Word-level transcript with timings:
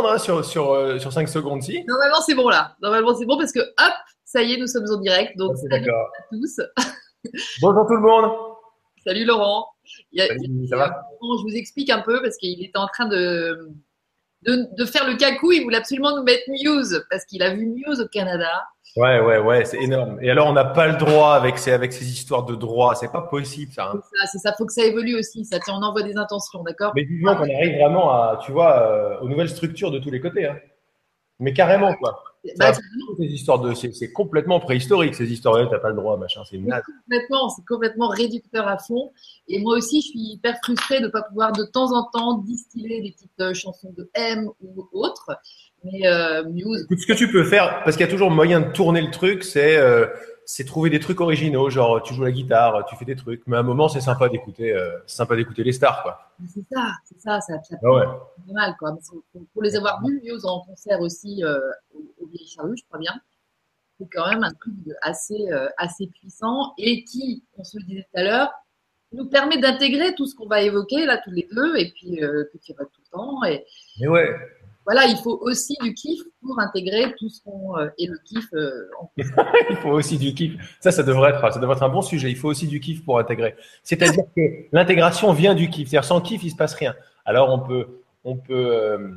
hein, 0.00 0.18
sur, 0.18 0.44
sur, 0.44 0.72
euh, 0.72 0.98
sur 0.98 1.12
5 1.12 1.28
secondes 1.28 1.62
si. 1.62 1.84
Normalement, 1.84 2.20
c'est 2.24 2.34
bon 2.34 2.48
là. 2.48 2.76
Normalement, 2.80 3.14
c'est 3.14 3.26
bon 3.26 3.36
parce 3.36 3.52
que 3.52 3.60
hop, 3.60 3.92
ça 4.24 4.42
y 4.42 4.54
est, 4.54 4.56
nous 4.56 4.66
sommes 4.66 4.86
en 4.90 4.96
direct. 5.00 5.36
Donc, 5.36 5.50
Ok, 5.52 5.58
salut 5.70 5.90
à 5.90 5.94
tous. 6.30 6.60
Bonjour 7.62 7.86
tout 7.86 7.94
le 7.94 8.00
monde. 8.00 8.30
Salut 9.06 9.24
Laurent. 9.24 9.66
Il 10.12 10.18
y 10.20 10.22
a- 10.22 10.28
Salut, 10.28 10.66
ça 10.68 10.76
va? 10.76 11.02
Je 11.20 11.42
vous 11.42 11.54
explique 11.56 11.90
un 11.90 12.00
peu 12.00 12.20
parce 12.22 12.36
qu'il 12.36 12.64
était 12.64 12.78
en 12.78 12.86
train 12.88 13.06
de, 13.06 13.68
de, 14.42 14.66
de 14.76 14.84
faire 14.84 15.06
le 15.06 15.16
cacou. 15.16 15.52
Il 15.52 15.62
voulait 15.64 15.76
absolument 15.76 16.16
nous 16.16 16.22
mettre 16.22 16.44
Muse 16.48 17.04
parce 17.10 17.24
qu'il 17.24 17.42
a 17.42 17.54
vu 17.54 17.66
Muse 17.66 18.00
au 18.00 18.08
Canada. 18.08 18.50
Ouais, 18.96 19.20
ouais, 19.20 19.38
ouais, 19.38 19.64
c'est 19.64 19.78
énorme. 19.80 20.18
Et 20.20 20.30
alors, 20.30 20.48
on 20.48 20.52
n'a 20.52 20.66
pas 20.66 20.86
le 20.86 20.96
droit 20.96 21.32
avec 21.34 21.56
ces, 21.58 21.72
avec 21.72 21.92
ces 21.94 22.04
histoires 22.10 22.44
de 22.44 22.54
droit. 22.54 22.94
C'est 22.94 23.10
pas 23.10 23.22
possible, 23.22 23.72
ça. 23.72 23.90
hein. 23.94 24.00
C'est 24.30 24.38
ça. 24.38 24.52
Faut 24.58 24.66
que 24.66 24.72
ça 24.72 24.84
évolue 24.84 25.18
aussi. 25.18 25.44
Ça, 25.46 25.58
on 25.68 25.82
envoie 25.82 26.02
des 26.02 26.16
intentions, 26.16 26.62
d'accord? 26.62 26.92
Mais 26.94 27.04
vivement 27.04 27.34
qu'on 27.34 27.44
arrive 27.44 27.78
vraiment 27.78 28.10
à, 28.10 28.38
tu 28.44 28.52
vois, 28.52 28.82
euh, 28.82 29.20
aux 29.20 29.28
nouvelles 29.28 29.48
structures 29.48 29.90
de 29.90 29.98
tous 29.98 30.10
les 30.10 30.20
côtés. 30.20 30.46
Hein. 30.46 30.58
Mais 31.40 31.54
carrément, 31.54 31.94
quoi. 31.94 32.22
Bah, 32.58 32.72
Ça- 32.74 32.80
Ces 33.18 33.24
histoires 33.26 33.60
de, 33.60 33.72
c'est 33.72 34.12
complètement 34.12 34.60
préhistorique, 34.60 35.14
ces 35.14 35.32
histoires. 35.32 35.56
là 35.58 35.66
T'as 35.70 35.78
pas 35.78 35.88
le 35.90 35.96
droit, 35.96 36.16
machin, 36.18 36.42
c'est 36.48 36.58
naze. 36.58 36.82
complètement, 36.84 37.48
c'est 37.48 37.64
complètement 37.66 38.08
réducteur 38.08 38.68
à 38.68 38.78
fond. 38.78 39.12
Et 39.48 39.58
moi 39.60 39.76
aussi, 39.76 40.02
je 40.02 40.08
suis 40.08 40.32
hyper 40.34 40.56
frustrée 40.62 40.98
de 41.00 41.06
ne 41.06 41.10
pas 41.10 41.22
pouvoir 41.22 41.52
de 41.52 41.64
temps 41.64 41.92
en 41.96 42.04
temps 42.12 42.38
distiller 42.38 43.00
des 43.00 43.12
petites 43.12 43.40
euh, 43.40 43.54
chansons 43.54 43.92
de 43.96 44.10
M 44.14 44.48
ou 44.60 44.86
autres. 44.92 45.30
Mais 45.84 46.06
euh, 46.06 46.44
Muse, 46.44 46.84
Écoute, 46.84 47.00
ce 47.00 47.06
que 47.06 47.12
tu 47.12 47.30
peux 47.30 47.44
faire, 47.44 47.82
parce 47.84 47.96
qu'il 47.96 48.06
y 48.06 48.08
a 48.08 48.12
toujours 48.12 48.30
moyen 48.30 48.60
de 48.60 48.70
tourner 48.72 49.00
le 49.00 49.10
truc, 49.10 49.42
c'est 49.42 49.76
euh, 49.76 50.06
c'est 50.44 50.64
trouver 50.64 50.90
des 50.90 51.00
trucs 51.00 51.20
originaux, 51.20 51.70
genre 51.70 52.02
tu 52.02 52.14
joues 52.14 52.24
la 52.24 52.30
guitare, 52.30 52.84
tu 52.86 52.96
fais 52.96 53.04
des 53.04 53.16
trucs. 53.16 53.42
Mais 53.46 53.56
à 53.56 53.60
un 53.60 53.64
moment, 53.64 53.88
c'est 53.88 54.00
sympa 54.00 54.28
d'écouter, 54.28 54.72
euh, 54.72 54.98
c'est 55.06 55.16
sympa 55.16 55.34
d'écouter 55.34 55.64
les 55.64 55.72
stars, 55.72 56.02
quoi. 56.02 56.18
c'est 56.52 56.64
ça, 56.72 56.92
c'est 57.04 57.20
ça, 57.20 57.40
ça, 57.40 57.54
ça 57.62 57.76
Ah 57.82 57.92
ouais. 57.92 58.04
pas 58.04 58.52
mal 58.52 58.76
quoi. 58.78 58.96
Pour 59.52 59.62
les 59.62 59.74
avoir 59.74 60.00
vus, 60.04 60.20
Muse 60.22 60.44
en 60.44 60.60
concert 60.60 61.00
aussi 61.00 61.42
euh, 61.42 61.58
au, 61.94 62.00
au 62.22 62.26
Vieille 62.26 62.46
je 62.48 62.84
crois 62.88 62.98
bien. 62.98 63.14
C'est 63.98 64.08
quand 64.10 64.28
même 64.28 64.42
un 64.42 64.52
truc 64.52 64.74
assez, 65.02 65.48
assez 65.76 66.08
puissant 66.08 66.72
et 66.76 67.04
qui, 67.04 67.44
on 67.56 67.62
se 67.62 67.78
le 67.78 67.84
disait 67.84 68.02
tout 68.02 68.18
à 68.18 68.24
l'heure, 68.24 68.50
nous 69.12 69.26
permet 69.26 69.58
d'intégrer 69.58 70.14
tout 70.14 70.26
ce 70.26 70.34
qu'on 70.34 70.48
va 70.48 70.62
évoquer 70.62 71.06
là 71.06 71.18
tous 71.22 71.30
les 71.30 71.46
deux 71.52 71.76
et 71.76 71.92
puis 71.92 72.16
que 72.16 72.58
tu 72.58 72.72
vas 72.72 72.84
tout 72.84 73.00
le 73.04 73.10
temps. 73.10 73.44
Et, 73.44 73.64
Mais 74.00 74.08
ouais. 74.08 74.34
Voilà, 74.84 75.04
il 75.06 75.16
faut 75.18 75.38
aussi 75.42 75.76
du 75.82 75.94
kiff 75.94 76.20
pour 76.44 76.58
intégrer 76.58 77.14
tout 77.18 77.28
ce 77.28 77.42
qu'on 77.42 77.76
euh, 77.78 77.88
et 77.98 78.06
le 78.06 78.18
kiff. 78.24 78.46
euh, 78.54 78.88
en- 79.00 79.10
Il 79.70 79.76
faut 79.76 79.90
aussi 79.90 80.18
du 80.18 80.34
kiff. 80.34 80.54
Ça, 80.80 80.90
ça 80.90 81.02
devrait 81.02 81.30
être, 81.30 81.52
ça 81.52 81.58
devrait 81.60 81.76
être 81.76 81.82
un 81.82 81.88
bon 81.88 82.02
sujet. 82.02 82.30
Il 82.30 82.36
faut 82.36 82.48
aussi 82.48 82.66
du 82.66 82.80
kiff 82.80 83.04
pour 83.04 83.18
intégrer. 83.18 83.54
C'est-à-dire 83.82 84.24
que 84.36 84.40
l'intégration 84.72 85.32
vient 85.32 85.54
du 85.54 85.68
kiff. 85.70 85.88
C'est-à-dire 85.88 86.04
sans 86.06 86.20
kiff, 86.20 86.42
il 86.44 86.50
se 86.50 86.56
passe 86.56 86.74
rien. 86.74 86.94
Alors 87.24 87.50
on 87.50 87.58
peut, 87.60 87.86
on 88.24 88.36
peut, 88.36 88.52
euh, 88.74 89.08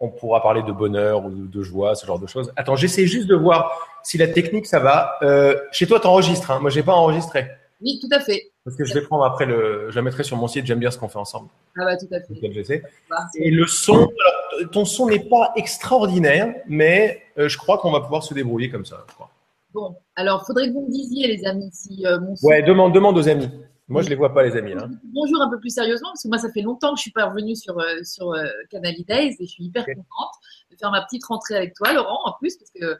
on 0.00 0.08
pourra 0.08 0.42
parler 0.42 0.62
de 0.62 0.72
bonheur 0.72 1.24
ou 1.24 1.30
de, 1.30 1.46
de 1.46 1.62
joie, 1.62 1.94
ce 1.94 2.06
genre 2.06 2.18
de 2.18 2.26
choses. 2.26 2.52
Attends, 2.56 2.76
j'essaie 2.76 3.06
juste 3.06 3.28
de 3.28 3.34
voir 3.36 3.72
si 4.02 4.18
la 4.18 4.26
technique 4.28 4.66
ça 4.66 4.80
va. 4.80 5.16
Euh, 5.22 5.56
chez 5.70 5.86
toi, 5.86 6.00
t'enregistres. 6.00 6.50
Hein. 6.50 6.58
Moi, 6.60 6.70
j'ai 6.70 6.82
pas 6.82 6.92
enregistré 6.94 7.46
Oui, 7.80 7.98
tout 8.00 8.08
à 8.14 8.20
fait. 8.20 8.51
Parce 8.64 8.76
que 8.76 8.84
je 8.84 8.94
vais 8.94 9.02
prendre 9.02 9.24
après 9.24 9.46
le, 9.46 9.90
je 9.90 9.96
la 9.96 10.02
mettrai 10.02 10.22
sur 10.24 10.36
mon 10.36 10.46
site. 10.48 10.66
J'aime 10.66 10.78
bien 10.78 10.90
ce 10.90 10.98
qu'on 10.98 11.08
fait 11.08 11.18
ensemble. 11.18 11.48
Ah 11.78 11.84
bah 11.84 11.96
tout 11.96 12.06
à 12.12 12.20
fait. 12.20 12.82
Bah, 13.10 13.16
Et 13.36 13.50
le 13.50 13.66
son, 13.66 13.94
alors, 13.96 14.70
ton 14.70 14.84
son 14.84 15.06
n'est 15.08 15.28
pas 15.28 15.52
extraordinaire, 15.56 16.54
mais 16.68 17.22
euh, 17.38 17.48
je 17.48 17.56
crois 17.58 17.78
qu'on 17.78 17.90
va 17.90 18.00
pouvoir 18.00 18.22
se 18.22 18.34
débrouiller 18.34 18.70
comme 18.70 18.84
ça. 18.84 19.04
je 19.08 19.14
crois. 19.14 19.30
Bon, 19.74 19.96
alors 20.16 20.44
faudrait 20.46 20.68
que 20.68 20.72
vous 20.74 20.86
me 20.86 20.92
disiez 20.92 21.26
les 21.34 21.44
amis 21.46 21.70
si 21.72 22.06
euh, 22.06 22.20
mon 22.20 22.36
son- 22.36 22.46
Ouais, 22.46 22.62
demande, 22.62 22.92
demande 22.94 23.16
aux 23.18 23.28
amis. 23.28 23.48
Moi, 23.88 24.00
je 24.02 24.08
les 24.08 24.14
vois 24.14 24.32
pas, 24.32 24.42
les 24.42 24.56
amis. 24.56 24.72
Là. 24.74 24.88
Bonjour 25.12 25.42
un 25.42 25.50
peu 25.50 25.58
plus 25.58 25.70
sérieusement, 25.70 26.08
parce 26.10 26.22
que 26.22 26.28
moi, 26.28 26.38
ça 26.38 26.50
fait 26.52 26.62
longtemps 26.62 26.92
que 26.92 26.98
je 26.98 27.02
suis 27.02 27.10
pas 27.10 27.26
revenue 27.26 27.56
sur, 27.56 27.78
euh, 27.78 28.02
sur 28.04 28.32
euh, 28.32 28.44
Canal 28.70 28.94
Days 29.06 29.36
et 29.38 29.44
je 29.44 29.50
suis 29.50 29.64
hyper 29.64 29.84
contente 29.84 30.32
de 30.70 30.76
faire 30.76 30.90
ma 30.90 31.02
petite 31.02 31.24
rentrée 31.26 31.56
avec 31.56 31.74
toi, 31.74 31.92
Laurent, 31.92 32.20
en 32.24 32.32
plus, 32.38 32.56
parce 32.56 32.70
que 32.70 32.98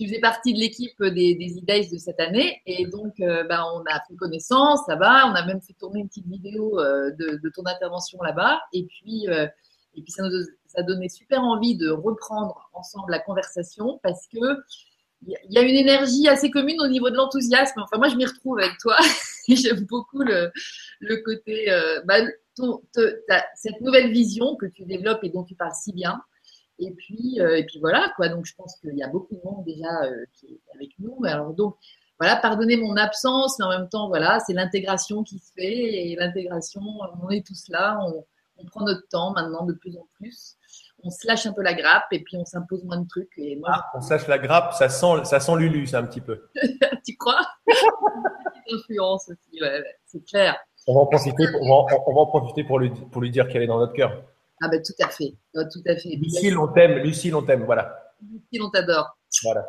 tu 0.00 0.08
faisais 0.08 0.20
partie 0.20 0.54
de 0.54 0.58
l'équipe 0.58 1.02
des, 1.02 1.34
des 1.34 1.88
de 1.90 1.98
cette 1.98 2.20
année. 2.20 2.62
Et 2.66 2.86
donc, 2.86 3.20
euh, 3.20 3.44
ben, 3.44 3.62
on 3.74 3.80
a 3.92 4.00
fait 4.08 4.16
connaissance, 4.16 4.80
ça 4.86 4.96
va. 4.96 5.26
On 5.26 5.34
a 5.34 5.44
même 5.46 5.60
fait 5.60 5.74
tourner 5.74 6.00
une 6.00 6.08
petite 6.08 6.26
vidéo 6.26 6.78
euh, 6.80 7.10
de, 7.12 7.36
de 7.42 7.50
ton 7.54 7.66
intervention 7.66 8.20
là-bas. 8.22 8.60
Et 8.72 8.84
puis, 8.86 9.28
euh, 9.28 9.46
et 9.94 10.02
puis 10.02 10.12
ça 10.12 10.22
nous 10.22 10.30
ça 10.66 10.82
donnait 10.84 11.08
super 11.08 11.42
envie 11.42 11.76
de 11.76 11.90
reprendre 11.90 12.70
ensemble 12.74 13.10
la 13.10 13.18
conversation 13.18 13.98
parce 14.04 14.26
que 14.28 14.38
il 15.26 15.36
y 15.50 15.58
a- 15.58 15.62
une 15.62 15.74
énergie 15.76 16.28
assez 16.28 16.50
commune 16.50 16.80
au 16.80 16.86
niveau 16.88 17.10
de 17.10 17.16
l'enthousiasme. 17.16 17.80
Enfin, 17.82 17.98
moi, 17.98 18.08
je 18.08 18.16
m'y 18.16 18.24
retrouve 18.24 18.58
avec 18.58 18.78
toi. 18.78 18.96
J'aime 19.48 19.84
beaucoup 19.86 20.20
le, 20.22 20.50
le 21.00 21.16
côté, 21.18 21.70
euh, 21.70 22.00
bah, 22.06 22.20
ton- 22.56 22.80
te- 22.94 23.20
ta- 23.28 23.44
cette 23.54 23.80
nouvelle 23.82 24.10
vision 24.12 24.56
que 24.56 24.66
tu 24.66 24.84
développes 24.84 25.22
et 25.24 25.28
dont 25.28 25.44
tu 25.44 25.54
parles 25.54 25.74
si 25.74 25.92
bien. 25.92 26.22
Et 26.82 26.92
puis, 26.92 27.40
euh, 27.40 27.56
et 27.58 27.64
puis 27.66 27.78
voilà, 27.78 28.10
quoi. 28.16 28.28
Donc, 28.28 28.46
je 28.46 28.54
pense 28.54 28.76
qu'il 28.80 28.96
y 28.96 29.02
a 29.02 29.08
beaucoup 29.08 29.34
de 29.34 29.40
monde 29.44 29.64
déjà 29.64 30.02
euh, 30.04 30.24
qui 30.32 30.46
est 30.46 30.60
avec 30.74 30.90
nous. 30.98 31.16
Alors, 31.24 31.52
donc, 31.52 31.76
voilà, 32.18 32.36
pardonnez 32.36 32.76
mon 32.76 32.96
absence, 32.96 33.58
mais 33.58 33.64
en 33.66 33.70
même 33.70 33.88
temps, 33.88 34.08
voilà, 34.08 34.40
c'est 34.40 34.52
l'intégration 34.54 35.22
qui 35.22 35.38
se 35.38 35.52
fait. 35.52 35.62
Et 36.10 36.16
l'intégration, 36.16 36.80
on 37.22 37.28
est 37.30 37.46
tous 37.46 37.68
là. 37.68 37.98
On, 38.06 38.24
on 38.58 38.64
prend 38.66 38.84
notre 38.84 39.06
temps 39.08 39.32
maintenant 39.32 39.64
de 39.64 39.72
plus 39.74 39.96
en 39.96 40.06
plus. 40.14 40.56
On 41.02 41.10
se 41.10 41.26
lâche 41.26 41.46
un 41.46 41.52
peu 41.54 41.62
la 41.62 41.72
grappe 41.72 42.04
et 42.12 42.22
puis 42.22 42.36
on 42.36 42.44
s'impose 42.44 42.84
moins 42.84 42.98
de 42.98 43.08
trucs. 43.08 43.32
Et 43.38 43.56
moi, 43.56 43.70
Ah, 43.72 43.84
on 43.94 44.02
sache 44.02 44.26
la 44.28 44.38
grappe, 44.38 44.74
ça 44.74 44.90
sent, 44.90 45.24
ça 45.24 45.40
sent 45.40 45.56
Lulu, 45.56 45.86
ça 45.86 46.00
un 46.00 46.04
petit 46.04 46.20
peu. 46.20 46.48
tu 47.06 47.16
crois? 47.16 47.40
Petite 47.66 48.74
influence 48.80 49.28
aussi, 49.30 49.62
ouais, 49.62 49.80
ouais, 49.80 49.96
c'est 50.06 50.22
clair. 50.26 50.56
On 50.86 50.94
va 50.94 51.00
en 51.00 51.06
profiter 51.06 51.46
pour, 51.50 51.62
on 51.62 51.68
va 51.68 51.74
en- 51.94 52.04
on 52.06 52.14
va 52.14 52.20
en 52.20 52.26
profiter 52.26 52.64
pour 52.64 52.78
lui, 52.78 52.90
pour 52.90 53.22
lui 53.22 53.30
dire 53.30 53.48
qu'elle 53.48 53.62
est 53.62 53.66
dans 53.66 53.78
notre 53.78 53.94
cœur. 53.94 54.22
Ah 54.60 54.68
ben 54.68 54.80
tout 54.82 54.92
à 55.02 55.08
fait, 55.08 55.32
tout 55.54 55.82
à 55.86 55.96
fait. 55.96 56.10
Lucille, 56.20 56.56
on 56.58 56.68
t'aime, 56.68 56.98
Lucille, 56.98 57.34
on 57.34 57.42
t'aime, 57.42 57.64
voilà. 57.64 57.96
Lucille, 58.22 58.62
on 58.62 58.70
t'adore. 58.70 59.16
Voilà. 59.44 59.66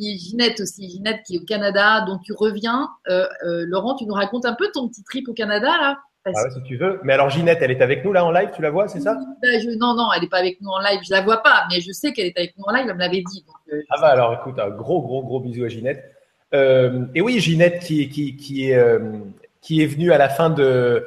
Et 0.00 0.16
Ginette 0.18 0.60
aussi, 0.60 0.88
Ginette 0.90 1.22
qui 1.26 1.36
est 1.36 1.38
au 1.40 1.44
Canada, 1.44 2.02
dont 2.06 2.18
tu 2.18 2.32
reviens. 2.32 2.88
Euh, 3.08 3.26
euh, 3.44 3.64
Laurent, 3.66 3.94
tu 3.96 4.04
nous 4.06 4.14
racontes 4.14 4.44
un 4.46 4.54
peu 4.54 4.70
ton 4.72 4.88
petit 4.88 5.02
trip 5.04 5.28
au 5.28 5.32
Canada 5.34 5.66
là? 5.66 5.98
Parce 6.24 6.36
Ah 6.38 6.44
ouais, 6.44 6.50
si 6.54 6.62
tu 6.62 6.76
veux. 6.76 7.00
Mais 7.02 7.14
alors, 7.14 7.30
Ginette, 7.30 7.58
elle 7.62 7.72
est 7.72 7.82
avec 7.82 8.04
nous 8.04 8.12
là 8.12 8.24
en 8.24 8.30
live, 8.30 8.50
tu 8.54 8.62
la 8.62 8.70
vois, 8.70 8.86
c'est 8.86 9.00
ça? 9.00 9.18
Ben, 9.42 9.60
je- 9.60 9.76
Non, 9.76 9.94
non, 9.96 10.08
elle 10.14 10.22
n'est 10.22 10.28
pas 10.28 10.38
avec 10.38 10.60
nous 10.60 10.68
en 10.70 10.78
live. 10.78 11.00
Je 11.04 11.10
la 11.10 11.20
vois 11.22 11.38
pas, 11.42 11.64
mais 11.70 11.80
je 11.80 11.90
sais 11.90 12.12
qu'elle 12.12 12.26
est 12.26 12.38
avec 12.38 12.56
nous 12.56 12.64
en 12.64 12.72
live. 12.72 12.86
Elle 12.88 12.94
me 12.94 13.00
l'avait 13.00 13.22
dit. 13.28 13.44
Donc, 13.46 13.56
euh, 13.74 13.82
Ah 13.90 13.96
bah 14.00 14.08
alors, 14.08 14.32
écoute, 14.34 14.58
un 14.60 14.70
gros, 14.70 15.02
gros, 15.02 15.22
gros 15.24 15.40
bisou 15.40 15.64
à 15.64 15.68
Ginette. 15.68 16.04
Et 16.52 17.20
oui, 17.20 17.40
Ginette 17.40 17.80
qui, 17.80 18.08
qui, 18.08 18.36
qui, 18.36 18.70
est, 18.70 19.00
qui 19.62 19.82
est 19.82 19.86
venue 19.86 20.12
à 20.12 20.18
la 20.18 20.28
fin 20.28 20.48
de. 20.50 21.06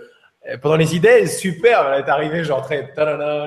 Euh, 0.50 0.58
Pendant 0.58 0.76
les 0.76 0.96
idées, 0.96 1.28
super, 1.28 1.92
elle 1.94 2.06
est 2.06 2.10
arrivée 2.10 2.44
genre 2.44 2.62
très 2.62 2.94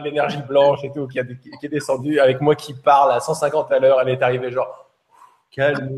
l'énergie 0.04 0.42
blanche 0.48 0.80
et 0.84 0.92
tout, 0.92 1.06
qui, 1.08 1.18
a, 1.20 1.24
qui 1.24 1.66
est 1.66 1.68
descendue 1.68 2.20
avec 2.20 2.40
moi 2.40 2.54
qui 2.54 2.74
parle 2.74 3.12
à 3.12 3.20
150 3.20 3.70
à 3.72 3.78
l'heure, 3.78 4.00
elle 4.00 4.08
est 4.10 4.22
arrivée 4.22 4.50
genre 4.50 4.90
calme. 5.50 5.88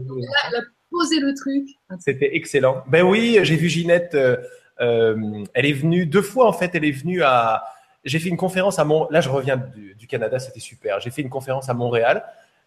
elle 0.49 0.56
a 0.56 0.62
posé 0.91 1.21
le 1.21 1.34
truc. 1.34 1.69
C'était 1.99 2.37
excellent. 2.37 2.83
Ben 2.87 3.03
oui, 3.03 3.38
j'ai 3.43 3.56
vu 3.56 3.69
Ginette. 3.69 4.15
euh, 4.15 4.37
euh, 4.81 5.44
elle 5.55 5.66
est 5.66 5.72
venue 5.72 6.06
deux 6.06 6.22
fois 6.22 6.47
en 6.49 6.53
fait. 6.53 6.71
Elle 6.75 6.84
est 6.84 6.91
venue 6.91 7.22
à. 7.22 7.65
J'ai 8.05 8.19
fait 8.19 8.31
une 8.31 8.37
conférence 8.38 8.78
à 8.78 8.84
Mont. 8.84 9.06
Là, 9.11 9.21
je 9.21 9.28
reviens 9.28 9.56
du, 9.59 9.94
du 9.94 10.06
Canada, 10.06 10.38
c'était 10.38 10.61
super. 10.61 11.00
J'ai 11.00 11.11
fait 11.11 11.21
une 11.22 11.28
conférence 11.28 11.69
à 11.69 11.75
Montréal. 11.75 12.25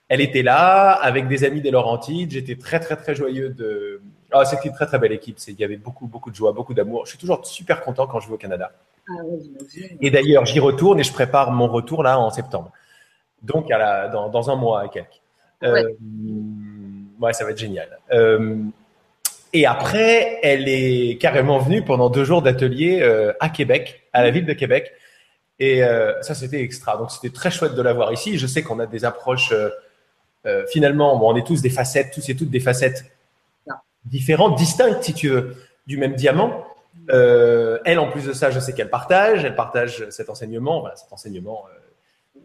Elle 0.09 0.21
était 0.21 0.43
là 0.43 0.91
avec 0.91 1.27
des 1.27 1.43
amis 1.43 1.61
des 1.61 1.71
Laurentides. 1.71 2.31
J'étais 2.31 2.55
très 2.55 2.79
très 2.79 2.95
très 2.95 3.15
joyeux 3.15 3.49
de. 3.49 4.01
Ah, 4.33 4.45
c'était 4.45 4.67
une 4.67 4.73
très 4.73 4.87
très 4.87 4.97
belle 4.97 5.11
équipe. 5.11 5.37
Il 5.47 5.59
y 5.59 5.63
avait 5.63 5.77
beaucoup 5.77 6.07
beaucoup 6.07 6.31
de 6.31 6.35
joie, 6.35 6.51
beaucoup 6.51 6.73
d'amour. 6.73 7.05
Je 7.05 7.11
suis 7.11 7.19
toujours 7.19 7.45
super 7.45 7.81
content 7.81 8.07
quand 8.07 8.19
je 8.19 8.27
vais 8.27 8.33
au 8.33 8.37
Canada. 8.37 8.71
Ah. 9.07 9.13
Et 10.01 10.09
d'ailleurs, 10.09 10.45
j'y 10.45 10.59
retourne 10.59 10.99
et 10.99 11.03
je 11.03 11.13
prépare 11.13 11.51
mon 11.51 11.67
retour 11.67 12.01
là 12.03 12.19
en 12.19 12.31
septembre. 12.31 12.71
Donc 13.43 13.69
à 13.71 13.77
la, 13.77 14.07
dans, 14.07 14.29
dans 14.29 14.49
un 14.49 14.55
mois 14.55 14.85
et 14.85 14.89
quelques. 14.89 15.21
Ouais. 15.61 15.83
Euh, 15.83 15.93
ouais, 17.21 17.33
ça 17.33 17.45
va 17.45 17.51
être 17.51 17.57
génial. 17.57 17.99
Euh, 18.11 18.57
et 19.53 19.65
après, 19.67 20.39
elle 20.41 20.67
est 20.67 21.19
carrément 21.21 21.59
venue 21.59 21.83
pendant 21.83 22.09
deux 22.09 22.23
jours 22.23 22.41
d'atelier 22.41 23.01
euh, 23.01 23.33
à 23.39 23.49
Québec, 23.49 24.07
à 24.11 24.23
la 24.23 24.31
ville 24.31 24.45
de 24.45 24.53
Québec. 24.53 24.91
Et 25.59 25.83
euh, 25.83 26.19
ça, 26.23 26.33
c'était 26.33 26.61
extra. 26.61 26.97
Donc 26.97 27.11
c'était 27.11 27.29
très 27.29 27.51
chouette 27.51 27.75
de 27.75 27.81
la 27.81 27.93
voir 27.93 28.11
ici. 28.11 28.39
Je 28.39 28.47
sais 28.47 28.63
qu'on 28.63 28.79
a 28.79 28.87
des 28.87 29.05
approches. 29.05 29.53
euh, 30.45 30.65
finalement, 30.69 31.17
bon, 31.17 31.33
on 31.33 31.35
est 31.35 31.45
tous 31.45 31.61
des 31.61 31.69
facettes, 31.69 32.11
tous 32.13 32.27
et 32.29 32.35
toutes 32.35 32.49
des 32.49 32.59
facettes 32.59 33.05
différentes, 34.05 34.57
distinctes, 34.57 35.03
si 35.03 35.13
tu 35.13 35.29
veux, 35.29 35.55
du 35.87 35.97
même 35.97 36.15
diamant. 36.15 36.65
Euh, 37.09 37.79
elle, 37.85 37.99
en 37.99 38.09
plus 38.09 38.25
de 38.25 38.33
ça, 38.33 38.51
je 38.51 38.59
sais 38.59 38.73
qu'elle 38.73 38.89
partage, 38.89 39.43
elle 39.43 39.55
partage 39.55 40.09
cet 40.09 40.29
enseignement, 40.29 40.79
voilà, 40.81 40.95
cet 40.95 41.11
enseignement, 41.11 41.65
euh, 41.67 42.39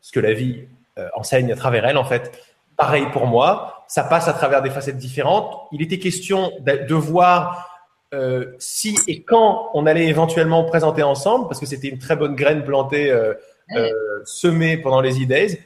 ce 0.00 0.12
que 0.12 0.20
la 0.20 0.32
vie 0.32 0.64
euh, 0.98 1.08
enseigne 1.14 1.52
à 1.52 1.56
travers 1.56 1.84
elle, 1.84 1.98
en 1.98 2.04
fait. 2.04 2.32
Pareil 2.76 3.06
pour 3.12 3.26
moi, 3.26 3.84
ça 3.88 4.02
passe 4.02 4.28
à 4.28 4.32
travers 4.32 4.62
des 4.62 4.70
facettes 4.70 4.96
différentes. 4.96 5.68
Il 5.72 5.82
était 5.82 5.98
question 5.98 6.52
de, 6.60 6.86
de 6.86 6.94
voir 6.94 7.68
si 8.58 8.98
et 9.08 9.22
quand 9.22 9.70
on 9.72 9.86
allait 9.86 10.06
éventuellement 10.06 10.64
présenter 10.64 11.02
ensemble, 11.02 11.48
parce 11.48 11.58
que 11.58 11.64
c'était 11.64 11.88
une 11.88 11.98
très 11.98 12.14
bonne 12.14 12.34
graine 12.34 12.62
plantée, 12.62 13.10
semée 14.26 14.76
pendant 14.76 15.00
les 15.00 15.22
E-Days. 15.22 15.58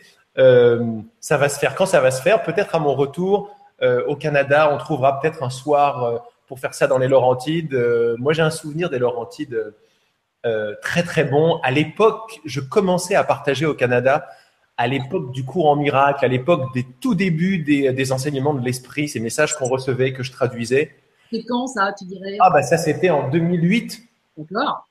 Ça 1.19 1.37
va 1.39 1.49
se 1.49 1.59
faire 1.59 1.75
quand 1.75 1.87
ça 1.87 2.01
va 2.01 2.13
se 2.13 2.23
faire. 2.23 2.45
Peut-être 2.45 2.77
à 2.77 2.79
mon 2.79 2.95
retour 2.95 3.56
au 3.83 4.17
Canada, 4.17 4.71
on 4.73 4.79
trouvera 4.79 5.21
peut-être 5.21 5.43
un 5.43 5.51
soir 5.51 6.05
euh, 6.05 6.19
pour 6.47 6.61
faire 6.61 6.75
ça 6.75 6.87
dans 6.87 6.99
les 6.99 7.09
Laurentides. 7.09 7.75
Euh, 7.75 8.17
moi, 8.19 8.33
j'ai 8.33 8.43
un 8.43 8.51
souvenir 8.51 8.91
des 8.91 8.99
Laurentides 8.99 9.75
euh, 10.45 10.75
très 10.81 11.03
très 11.03 11.25
bon. 11.25 11.59
À 11.63 11.71
l'époque, 11.71 12.41
je 12.45 12.61
commençais 12.61 13.15
à 13.15 13.25
partager 13.25 13.67
au 13.67 13.75
Canada, 13.75 14.27
à 14.77 14.87
l'époque 14.87 15.33
du 15.33 15.45
cours 15.45 15.69
en 15.69 15.77
miracle, 15.77 16.25
à 16.25 16.29
l'époque 16.29 16.73
des 16.75 16.87
tout 17.01 17.15
débuts 17.15 17.59
des, 17.59 17.93
des 17.93 18.13
enseignements 18.13 18.55
de 18.55 18.65
l'esprit, 18.65 19.09
ces 19.09 19.21
messages 19.21 19.57
qu'on 19.57 19.69
recevait, 19.69 20.13
que 20.13 20.23
je 20.23 20.31
traduisais. 20.31 20.95
C'est 21.33 21.43
quand 21.45 21.67
ça, 21.67 21.93
tu 21.99 22.05
dirais? 22.05 22.37
Ah 22.41 22.51
bah 22.51 22.63
ça 22.63 22.79
c'était 22.79 23.11
en 23.11 23.29
2008. 23.29 24.03
D'accord. 24.37 24.87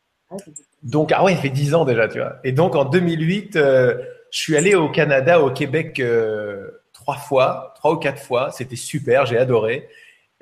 Donc 0.84 1.12
ah 1.14 1.24
ouais, 1.24 1.34
il 1.34 1.38
fait 1.38 1.50
10 1.50 1.76
ans 1.76 1.86
déjà, 1.86 2.08
tu 2.08 2.20
vois. 2.20 2.38
Et 2.44 2.52
donc 2.52 2.76
en 2.76 2.84
2008, 2.84 3.56
euh, 3.56 3.96
je 4.32 4.40
suis 4.40 4.58
allé 4.58 4.76
au 4.76 4.90
Canada, 4.90 5.42
au 5.42 5.52
Québec 5.52 6.00
euh, 6.00 6.70
trois 7.06 7.18
fois, 7.18 7.74
trois 7.76 7.92
ou 7.94 7.98
quatre 7.98 8.20
fois. 8.22 8.52
C'était 8.52 8.76
super, 8.76 9.26
j'ai 9.28 9.38
adoré. 9.38 9.88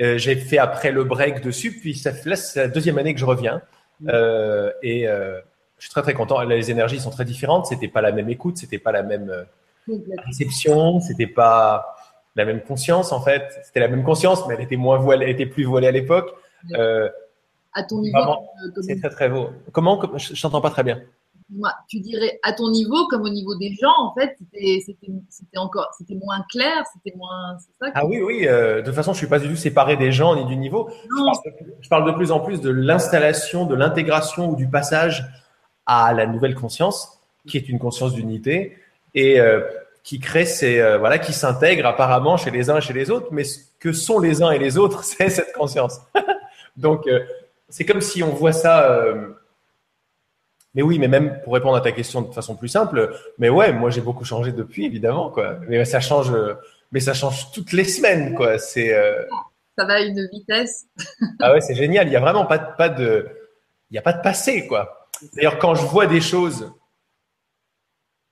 Euh, 0.01 0.17
j'ai 0.17 0.35
fait 0.35 0.57
après 0.57 0.91
le 0.91 1.03
break 1.03 1.41
dessus, 1.41 1.71
puis 1.79 1.93
ça, 1.93 2.11
là 2.25 2.35
c'est 2.35 2.59
la 2.61 2.67
deuxième 2.67 2.97
année 2.97 3.13
que 3.13 3.19
je 3.19 3.25
reviens. 3.25 3.61
Euh, 4.07 4.71
et 4.81 5.07
euh, 5.07 5.39
je 5.77 5.83
suis 5.85 5.91
très 5.91 6.01
très 6.01 6.13
content. 6.13 6.41
Les 6.41 6.71
énergies 6.71 6.99
sont 6.99 7.09
très 7.11 7.25
différentes. 7.25 7.65
C'était 7.67 7.89
pas 7.89 8.01
la 8.01 8.11
même 8.11 8.29
écoute, 8.29 8.57
c'était 8.57 8.79
pas 8.79 8.91
la 8.93 9.03
même 9.03 9.45
réception, 10.25 10.99
c'était 11.01 11.27
pas 11.27 11.95
la 12.35 12.45
même 12.45 12.61
conscience 12.61 13.11
en 13.11 13.21
fait. 13.21 13.43
C'était 13.65 13.81
la 13.81 13.87
même 13.89 14.03
conscience, 14.03 14.47
mais 14.47 14.55
elle 14.55 14.61
était 14.61 14.77
moins 14.77 14.97
voilée, 14.97 15.25
elle 15.25 15.31
était 15.31 15.45
plus 15.45 15.65
voilée 15.65 15.87
à 15.87 15.91
l'époque. 15.91 16.33
À 17.75 17.83
ton 17.83 17.99
niveau, 18.01 18.17
c'est 18.81 18.99
très 18.99 19.09
très 19.09 19.29
beau. 19.29 19.49
Comment 19.71 19.97
comme- 19.97 20.17
Je, 20.19 20.33
je 20.35 20.41
t'entends 20.41 20.61
pas 20.61 20.69
très 20.69 20.83
bien. 20.83 21.01
Tu 21.87 21.99
dirais 21.99 22.39
à 22.43 22.53
ton 22.53 22.69
niveau 22.71 23.07
comme 23.07 23.23
au 23.23 23.29
niveau 23.29 23.55
des 23.55 23.73
gens, 23.79 23.93
en 23.99 24.13
fait, 24.13 24.35
c'était 24.51 25.57
encore 25.57 25.89
c'était 25.97 26.15
moins 26.15 26.43
clair, 26.49 26.83
c'était 26.93 27.15
moins 27.17 27.57
ça. 27.79 27.91
Ah 27.95 28.05
oui, 28.05 28.21
oui. 28.21 28.47
euh, 28.47 28.81
de 28.81 28.85
toute 28.85 28.95
façon, 28.95 29.13
je 29.13 29.17
suis 29.19 29.27
pas 29.27 29.39
du 29.39 29.47
tout 29.49 29.55
séparé 29.55 29.95
des 29.97 30.11
gens 30.11 30.35
ni 30.35 30.45
du 30.45 30.55
niveau. 30.55 30.89
Je 30.89 31.07
parle 31.23 31.35
de- 31.59 31.73
je 31.81 31.89
parle 31.89 32.05
de 32.11 32.11
plus 32.15 32.31
en 32.31 32.39
plus 32.39 32.61
de 32.61 32.69
l'installation, 32.69 33.65
de 33.65 33.75
l'intégration 33.75 34.49
ou 34.49 34.55
du 34.55 34.67
passage 34.67 35.25
à 35.85 36.13
la 36.13 36.25
nouvelle 36.25 36.55
conscience, 36.55 37.19
qui 37.47 37.57
est 37.57 37.67
une 37.69 37.79
conscience 37.79 38.13
d'unité 38.13 38.77
et 39.15 39.39
euh, 39.39 39.61
qui 40.03 40.19
crée 40.19 40.45
ces 40.45 40.79
euh, 40.79 40.97
voilà, 40.97 41.17
qui 41.19 41.33
s'intègre 41.33 41.85
apparemment 41.85 42.37
chez 42.37 42.51
les 42.51 42.69
uns 42.69 42.77
et 42.77 42.81
chez 42.81 42.93
les 42.93 43.09
autres. 43.11 43.27
Mais 43.31 43.43
ce 43.43 43.59
que 43.79 43.91
sont 43.93 44.19
les 44.19 44.41
uns 44.41 44.51
et 44.51 44.59
les 44.59 44.77
autres, 44.77 45.03
c'est 45.03 45.29
cette 45.29 45.53
conscience. 45.53 45.99
Donc, 46.77 47.07
c'est 47.69 47.85
comme 47.85 48.01
si 48.01 48.23
on 48.23 48.29
voit 48.29 48.53
ça. 48.53 49.03
Mais 50.73 50.81
oui, 50.81 50.99
mais 50.99 51.07
même 51.07 51.41
pour 51.43 51.53
répondre 51.53 51.75
à 51.75 51.81
ta 51.81 51.91
question 51.91 52.21
de 52.21 52.33
façon 52.33 52.55
plus 52.55 52.67
simple, 52.67 53.15
mais 53.37 53.49
ouais, 53.49 53.71
moi 53.73 53.89
j'ai 53.89 54.01
beaucoup 54.01 54.25
changé 54.25 54.51
depuis, 54.51 54.85
évidemment, 54.85 55.29
quoi. 55.29 55.57
Mais 55.67 55.85
ça 55.85 55.99
change, 55.99 56.31
mais 56.91 56.99
ça 56.99 57.13
change 57.13 57.51
toutes 57.51 57.73
les 57.73 57.83
semaines, 57.83 58.33
quoi. 58.33 58.57
C'est 58.57 58.93
euh, 58.93 59.23
ça 59.77 59.85
va 59.85 59.93
à 59.95 59.99
une 60.01 60.27
vitesse. 60.31 60.85
ah 61.39 61.53
ouais, 61.53 61.61
c'est 61.61 61.75
génial. 61.75 62.07
Il 62.07 62.13
y 62.13 62.15
a 62.15 62.19
vraiment 62.19 62.45
pas 62.45 62.57
de, 62.57 62.75
pas 62.77 62.89
de, 62.89 63.27
il 63.89 63.95
y 63.95 63.97
a 63.97 64.01
pas 64.01 64.13
de 64.13 64.21
passé, 64.21 64.67
quoi. 64.67 65.09
D'ailleurs, 65.33 65.57
quand 65.57 65.75
je 65.75 65.85
vois 65.85 66.07
des 66.07 66.21
choses, 66.21 66.71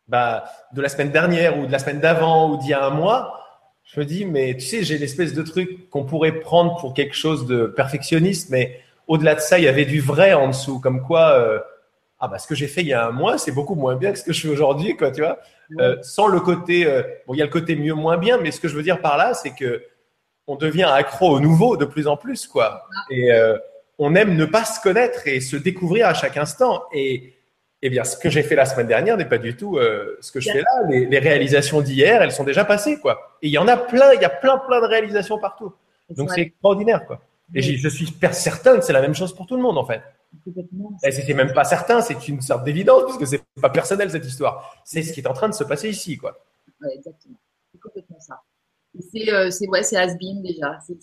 bah, 0.07 0.45
de 0.73 0.81
la 0.81 0.89
semaine 0.89 1.11
dernière 1.11 1.57
ou 1.57 1.65
de 1.65 1.71
la 1.71 1.79
semaine 1.79 1.99
d'avant 1.99 2.51
ou 2.51 2.57
d'il 2.57 2.69
y 2.69 2.73
a 2.73 2.85
un 2.85 2.89
mois, 2.89 3.37
je 3.83 3.99
me 3.99 4.05
dis, 4.05 4.25
mais 4.25 4.55
tu 4.55 4.65
sais, 4.65 4.83
j'ai 4.83 4.97
l'espèce 4.97 5.33
de 5.33 5.41
truc 5.41 5.89
qu'on 5.89 6.03
pourrait 6.03 6.39
prendre 6.39 6.77
pour 6.79 6.93
quelque 6.93 7.15
chose 7.15 7.45
de 7.45 7.65
perfectionniste, 7.65 8.49
mais 8.49 8.79
au-delà 9.07 9.35
de 9.35 9.39
ça, 9.39 9.57
il 9.57 9.65
y 9.65 9.67
avait 9.67 9.85
du 9.85 9.99
vrai 9.99 10.33
en 10.33 10.47
dessous, 10.47 10.79
comme 10.79 11.01
quoi, 11.01 11.31
euh, 11.31 11.59
ah 12.23 12.27
bah 12.27 12.37
ce 12.37 12.47
que 12.47 12.53
j'ai 12.53 12.67
fait 12.67 12.81
il 12.81 12.87
y 12.87 12.93
a 12.93 13.07
un 13.07 13.11
mois, 13.11 13.39
c'est 13.39 13.51
beaucoup 13.51 13.73
moins 13.73 13.95
bien 13.95 14.11
que 14.11 14.19
ce 14.19 14.23
que 14.23 14.31
je 14.31 14.41
fais 14.41 14.47
aujourd'hui, 14.47 14.95
quoi, 14.95 15.11
tu 15.11 15.21
vois. 15.21 15.39
Euh, 15.79 15.97
sans 16.03 16.27
le 16.27 16.39
côté, 16.39 16.85
euh, 16.85 17.01
bon, 17.25 17.33
il 17.33 17.37
y 17.37 17.41
a 17.41 17.45
le 17.45 17.51
côté 17.51 17.75
mieux, 17.75 17.95
moins 17.95 18.17
bien, 18.17 18.37
mais 18.37 18.51
ce 18.51 18.59
que 18.59 18.67
je 18.67 18.75
veux 18.75 18.83
dire 18.83 19.01
par 19.01 19.17
là, 19.17 19.33
c'est 19.33 19.55
que 19.55 19.83
on 20.45 20.55
devient 20.55 20.83
accro 20.83 21.31
au 21.31 21.39
nouveau 21.39 21.77
de 21.77 21.85
plus 21.85 22.07
en 22.07 22.17
plus, 22.17 22.45
quoi. 22.45 22.85
Et 23.09 23.31
euh, 23.31 23.57
on 23.97 24.13
aime 24.13 24.35
ne 24.35 24.45
pas 24.45 24.65
se 24.65 24.79
connaître 24.81 25.27
et 25.27 25.39
se 25.39 25.55
découvrir 25.55 26.07
à 26.07 26.13
chaque 26.13 26.37
instant. 26.37 26.83
Et 26.93 27.33
eh 27.81 27.89
bien, 27.89 28.03
ce 28.03 28.15
que 28.15 28.29
j'ai 28.29 28.43
fait 28.43 28.55
la 28.55 28.65
semaine 28.65 28.87
dernière 28.87 29.17
n'est 29.17 29.25
pas 29.25 29.39
du 29.39 29.55
tout 29.55 29.79
ce 30.19 30.31
que 30.31 30.39
je 30.39 30.51
fais 30.51 30.61
là. 30.61 30.87
Les, 30.89 31.07
les 31.07 31.19
réalisations 31.19 31.81
d'hier, 31.81 32.21
elles 32.21 32.31
sont 32.31 32.43
déjà 32.43 32.65
passées, 32.65 32.99
quoi. 32.99 33.37
Et 33.41 33.47
il 33.47 33.51
y 33.51 33.57
en 33.57 33.67
a 33.67 33.77
plein, 33.77 34.13
il 34.13 34.21
y 34.21 34.25
a 34.25 34.29
plein, 34.29 34.59
plein 34.59 34.81
de 34.81 34.85
réalisations 34.85 35.39
partout. 35.39 35.73
Donc 36.11 36.29
c'est 36.31 36.41
extraordinaire, 36.41 37.05
quoi. 37.05 37.21
Et 37.55 37.61
je 37.61 37.89
suis 37.89 38.13
certain 38.31 38.77
que 38.77 38.85
c'est 38.85 38.93
la 38.93 39.01
même 39.01 39.15
chose 39.15 39.33
pour 39.33 39.47
tout 39.47 39.55
le 39.55 39.61
monde, 39.63 39.77
en 39.77 39.85
fait. 39.85 40.01
Et 41.03 41.11
c'était 41.11 41.33
même 41.33 41.53
pas 41.53 41.63
certain, 41.63 42.01
c'est 42.01 42.27
une 42.27 42.41
sorte 42.41 42.63
d'évidence, 42.63 43.03
puisque 43.05 43.27
c'est 43.27 43.43
pas 43.61 43.69
personnel 43.69 44.09
cette 44.09 44.25
histoire. 44.25 44.81
C'est 44.85 45.03
ce 45.03 45.13
qui 45.13 45.19
est 45.19 45.27
en 45.27 45.33
train 45.33 45.49
de 45.49 45.53
se 45.53 45.63
passer 45.63 45.89
ici, 45.89 46.17
quoi. 46.17 46.37
Ouais, 46.81 46.95
exactement. 46.95 47.39
C'est 47.71 47.79
complètement 47.79 48.19
ça. 48.19 48.41
C'est 49.11 49.31
euh, 49.33 49.49
c'est 49.51 49.67
ouais, 49.69 49.83
c'est 49.83 49.95
has-been 49.95 50.41
déjà. 50.41 50.77
C'est. 50.85 50.97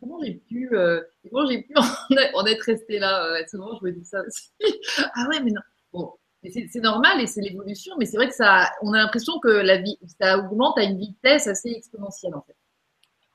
Comment 0.00 0.20
j'ai 0.22 0.34
pu 0.34 0.68
euh, 0.74 1.00
comment 1.28 1.48
j'ai 1.50 1.62
pu 1.62 1.74
en 2.34 2.46
être, 2.46 2.62
resté 2.62 2.98
là 3.00 3.24
euh, 3.24 3.42
Souvent, 3.50 3.76
je 3.80 3.86
me 3.86 3.92
dis 3.92 4.04
ça 4.04 4.20
aussi. 4.24 4.50
ah 5.14 5.26
ouais, 5.28 5.40
mais 5.42 5.50
non. 5.50 5.60
Bon, 5.92 6.12
c'est 6.44 6.80
normal 6.80 7.20
et 7.20 7.26
c'est 7.26 7.40
l'évolution. 7.40 7.94
Mais 7.98 8.06
c'est 8.06 8.16
vrai 8.16 8.28
que 8.28 8.34
ça, 8.34 8.70
on 8.82 8.92
a 8.92 8.98
l'impression 8.98 9.40
que 9.40 9.48
la 9.48 9.78
vie, 9.78 9.98
ça 10.20 10.38
augmente 10.38 10.78
à 10.78 10.84
une 10.84 10.98
vitesse 10.98 11.48
assez 11.48 11.70
exponentielle 11.70 12.34
en 12.34 12.42
fait. 12.42 12.56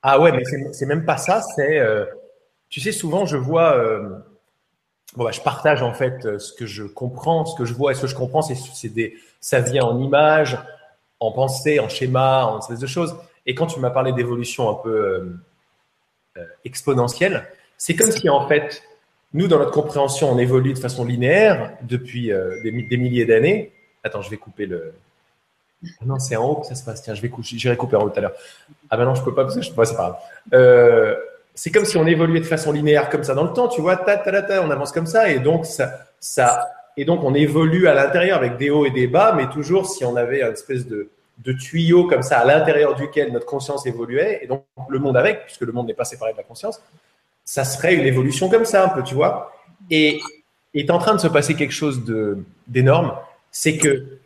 Ah 0.02 0.22
ouais, 0.22 0.32
mais 0.32 0.46
c'est- 0.46 0.72
c'est 0.74 0.86
même 0.86 1.04
pas 1.06 1.18
ça. 1.18 1.42
C'est, 1.42 1.80
euh, 1.80 2.06
tu 2.70 2.80
sais, 2.80 2.92
souvent 2.94 3.26
je 3.26 3.36
vois, 3.36 3.76
euh, 3.78 4.20
bon 5.18 5.24
bah, 5.26 5.32
je 5.32 5.42
partage 5.42 5.82
en 5.82 5.94
fait 5.94 6.26
euh, 6.26 6.40
ce 6.40 6.54
que 6.54 6.66
je 6.66 6.84
comprends, 6.84 7.44
ce 7.46 7.58
que 7.58 7.66
je 7.66 7.74
vois 7.74 7.92
et 7.92 7.96
ce 7.96 8.02
que 8.02 8.08
je 8.08 8.16
comprends, 8.16 8.44
c'est 8.44 8.90
des, 8.90 9.18
ça 9.42 9.60
vient 9.60 9.84
en 9.84 10.00
images, 10.00 10.58
en 11.20 11.32
pensée, 11.32 11.80
en 11.80 11.90
schéma, 11.90 12.46
en 12.46 12.60
espèce 12.60 12.80
de 12.80 12.88
choses. 12.88 13.18
Et 13.48 13.56
quand 13.56 13.66
tu 13.66 13.80
m'as 13.80 13.90
parlé 13.90 14.14
d'évolution 14.14 14.70
un 14.70 14.76
peu 14.76 14.90
euh, 14.90 15.40
euh, 16.38 16.46
exponentielle, 16.64 17.48
c'est 17.78 17.96
comme 17.96 18.12
si 18.12 18.30
en 18.30 18.48
fait, 18.48 18.84
nous 19.34 19.48
dans 19.48 19.58
notre 19.58 19.72
compréhension, 19.72 20.32
on 20.32 20.38
évolue 20.38 20.74
de 20.74 20.80
façon 20.80 21.04
linéaire 21.04 21.74
depuis 21.82 22.32
des 22.64 22.98
milliers 22.98 23.26
d'années. 23.26 23.72
Attends, 24.04 24.22
je 24.22 24.30
vais 24.30 24.38
couper 24.38 24.66
le. 24.66 24.94
Ah 26.02 26.06
non, 26.06 26.18
c'est 26.18 26.36
en 26.36 26.46
haut 26.46 26.56
que 26.56 26.66
ça 26.66 26.76
se 26.76 26.84
passe. 26.84 27.04
Tiens, 27.04 27.14
je 27.14 27.22
vais 27.22 27.30
couper, 27.30 27.48
j'irai 27.52 27.78
couper 27.78 27.98
en 27.98 28.04
haut 28.04 28.10
tout 28.10 28.18
à 28.18 28.22
l'heure. 28.22 28.34
Ah 28.90 28.98
ben 28.98 29.06
non, 29.06 29.14
je 29.14 29.22
peux 29.22 29.36
pas 29.36 29.44
parce 29.44 29.56
que 29.56 29.62
je. 29.62 29.72
Ouais, 29.74 29.86
c'est 29.86 29.96
pas 29.96 30.22
grave. 30.52 31.18
C'est 31.58 31.72
comme 31.72 31.86
si 31.86 31.98
on 31.98 32.06
évoluait 32.06 32.40
de 32.40 32.46
façon 32.46 32.72
linéaire 32.72 33.10
comme 33.10 33.24
ça 33.24 33.34
dans 33.34 33.44
le 33.44 33.52
temps, 33.52 33.68
tu 33.68 33.82
vois, 33.82 33.98
ta, 33.98 34.16
ta, 34.16 34.32
ta, 34.32 34.44
ta, 34.44 34.62
on 34.62 34.70
avance 34.70 34.92
comme 34.92 35.08
ça, 35.08 35.28
et 35.28 35.40
donc 35.40 35.66
ça, 35.66 36.06
ça, 36.20 36.70
et 36.96 37.04
donc 37.04 37.24
on 37.24 37.34
évolue 37.34 37.88
à 37.88 37.96
l'intérieur 37.96 38.38
avec 38.38 38.58
des 38.58 38.70
hauts 38.70 38.86
et 38.86 38.92
des 38.92 39.08
bas, 39.08 39.34
mais 39.36 39.50
toujours 39.50 39.90
si 39.90 40.06
on 40.06 40.16
avait 40.16 40.44
une 40.44 40.54
espèce 40.54 40.86
de, 40.86 41.10
de 41.40 41.54
tuyau 41.54 42.06
comme 42.08 42.22
ça 42.22 42.38
à 42.38 42.46
l'intérieur 42.46 42.94
duquel 42.94 43.32
notre 43.34 43.48
conscience 43.48 43.88
évoluait, 43.88 44.42
et 44.44 44.48
donc 44.48 44.66
le 44.88 45.00
monde 45.00 45.18
avec, 45.18 45.46
puisque 45.46 45.62
le 45.62 45.72
monde 45.72 45.88
n'est 45.88 45.96
pas 45.96 46.06
séparé 46.06 46.32
de 46.32 46.38
la 46.38 46.44
conscience, 46.44 46.80
ça 47.44 47.64
serait 47.64 47.96
une 47.96 48.06
évolution 48.06 48.50
comme 48.50 48.66
ça 48.66 48.84
un 48.84 48.90
peu, 48.90 49.02
tu 49.02 49.16
vois. 49.16 49.52
Et 49.90 50.20
est 50.76 50.92
en 50.92 51.00
train 51.00 51.16
de 51.16 51.20
se 51.20 51.28
passer 51.28 51.56
quelque 51.56 51.74
chose 51.74 52.04
d'énorme, 52.68 53.14
c'est 53.50 53.78
que 53.78 54.20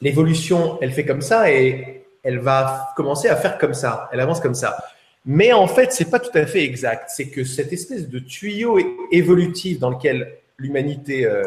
l'évolution, 0.00 0.78
elle 0.80 0.92
fait 0.92 1.04
comme 1.04 1.20
ça 1.20 1.52
et 1.52 2.06
elle 2.22 2.38
va 2.38 2.88
commencer 2.96 3.28
à 3.28 3.36
faire 3.36 3.58
comme 3.58 3.74
ça, 3.74 4.08
elle 4.10 4.20
avance 4.20 4.40
comme 4.40 4.54
ça. 4.54 4.78
Mais 5.26 5.52
en 5.52 5.66
fait, 5.66 5.92
c'est 5.92 6.10
pas 6.10 6.18
tout 6.18 6.36
à 6.36 6.46
fait 6.46 6.64
exact. 6.64 7.10
C'est 7.14 7.28
que 7.28 7.44
cette 7.44 7.72
espèce 7.72 8.08
de 8.08 8.18
tuyau 8.18 8.78
évolutif 9.12 9.78
dans 9.78 9.90
lequel 9.90 10.38
l'humanité 10.56 11.26
euh, 11.26 11.44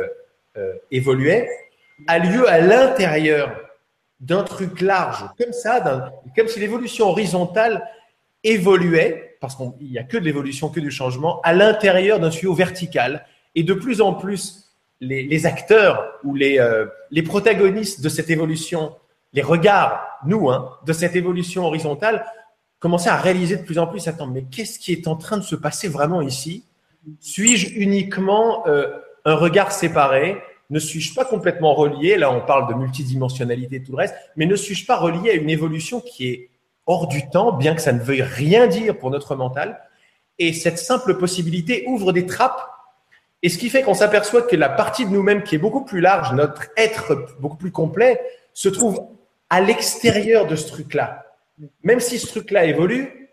euh, 0.58 0.74
évoluait 0.92 1.50
a 2.08 2.20
lieu 2.20 2.48
à 2.48 2.60
l'intérieur 2.60 3.56
d'un 4.20 4.44
truc 4.44 4.82
large, 4.82 5.26
comme 5.38 5.54
ça, 5.54 6.14
comme 6.36 6.48
si 6.48 6.60
l'évolution 6.60 7.10
horizontale 7.10 7.88
évoluait, 8.44 9.38
parce 9.42 9.56
qu'il 9.56 9.90
n'y 9.90 9.98
a 9.98 10.04
que 10.04 10.18
de 10.18 10.24
l'évolution, 10.24 10.70
que 10.70 10.80
du 10.80 10.92
changement, 10.92 11.42
à 11.42 11.54
l'intérieur 11.54 12.20
d'un 12.20 12.30
tuyau 12.30 12.54
vertical. 12.54 13.26
Et 13.56 13.64
de 13.64 13.74
plus 13.74 14.02
en 14.02 14.14
plus, 14.14 14.72
les, 15.02 15.24
les 15.24 15.46
acteurs 15.46 16.20
ou 16.24 16.36
les, 16.36 16.60
euh, 16.60 16.86
les 17.12 17.24
protagonistes 17.24 18.02
de 18.02 18.10
cette 18.10 18.30
évolution, 18.30 18.96
les 19.34 19.42
regards, 19.42 20.02
nous, 20.26 20.50
hein, 20.50 20.78
de 20.86 20.94
cette 20.94 21.16
évolution 21.16 21.66
horizontale, 21.66 22.26
commençaient 22.84 23.10
à 23.10 23.16
réaliser 23.16 23.56
de 23.56 23.64
plus 23.64 23.80
en 23.80 23.88
plus, 23.88 24.10
attends, 24.10 24.28
mais 24.28 24.44
qu'est-ce 24.44 24.78
qui 24.78 24.92
est 24.92 25.08
en 25.08 25.16
train 25.16 25.38
de 25.38 25.44
se 25.44 25.56
passer 25.56 25.88
vraiment 25.88 26.22
ici? 26.22 26.66
Suis-je 27.22 27.80
uniquement 27.80 28.68
euh, 28.68 28.92
un 29.24 29.36
regard 29.36 29.72
séparé? 29.72 30.42
Ne 30.70 30.80
suis-je 30.80 31.16
pas 31.16 31.24
complètement 31.24 31.76
relié 31.76 32.18
Là, 32.18 32.30
on 32.30 32.42
parle 32.42 32.68
de 32.68 32.74
multidimensionnalité 32.74 33.78
et 33.78 33.84
tout 33.84 33.94
le 33.94 34.00
reste, 34.00 34.16
mais 34.36 34.46
ne 34.46 34.58
suis-je 34.58 34.86
pas 34.86 34.98
relié 34.98 35.30
à 35.30 35.34
une 35.36 35.50
évolution 35.50 36.02
qui 36.02 36.28
est 36.28 36.50
hors 36.86 37.08
du 37.08 37.30
temps, 37.30 37.54
bien 37.54 37.74
que 37.74 37.80
ça 37.80 37.94
ne 37.94 38.02
veuille 38.02 38.22
rien 38.22 38.68
dire 38.68 38.98
pour 38.98 39.12
notre 39.12 39.38
mental? 39.38 39.80
Et 40.38 40.52
cette 40.52 40.78
simple 40.78 41.18
possibilité 41.18 41.86
ouvre 41.88 42.12
des 42.12 42.26
trappes. 42.26 42.70
Et 43.44 43.48
ce 43.48 43.58
qui 43.58 43.70
fait 43.70 43.84
qu'on 43.84 43.94
s'aperçoit 43.94 44.42
que 44.42 44.58
la 44.58 44.68
partie 44.68 45.06
de 45.06 45.12
nous-mêmes 45.12 45.44
qui 45.44 45.56
est 45.56 45.58
beaucoup 45.58 45.86
plus 45.86 46.02
large, 46.02 46.34
notre 46.34 46.64
être 46.76 47.16
beaucoup 47.40 47.56
plus 47.56 47.72
complet, 47.72 48.20
se 48.54 48.68
trouve 48.68 49.08
à 49.50 49.62
l'extérieur 49.62 50.48
de 50.48 50.58
ce 50.58 50.68
truc-là. 50.68 51.23
Même 51.84 52.00
si 52.00 52.20
ce 52.20 52.28
truc-là 52.28 52.66
évolue, 52.66 53.30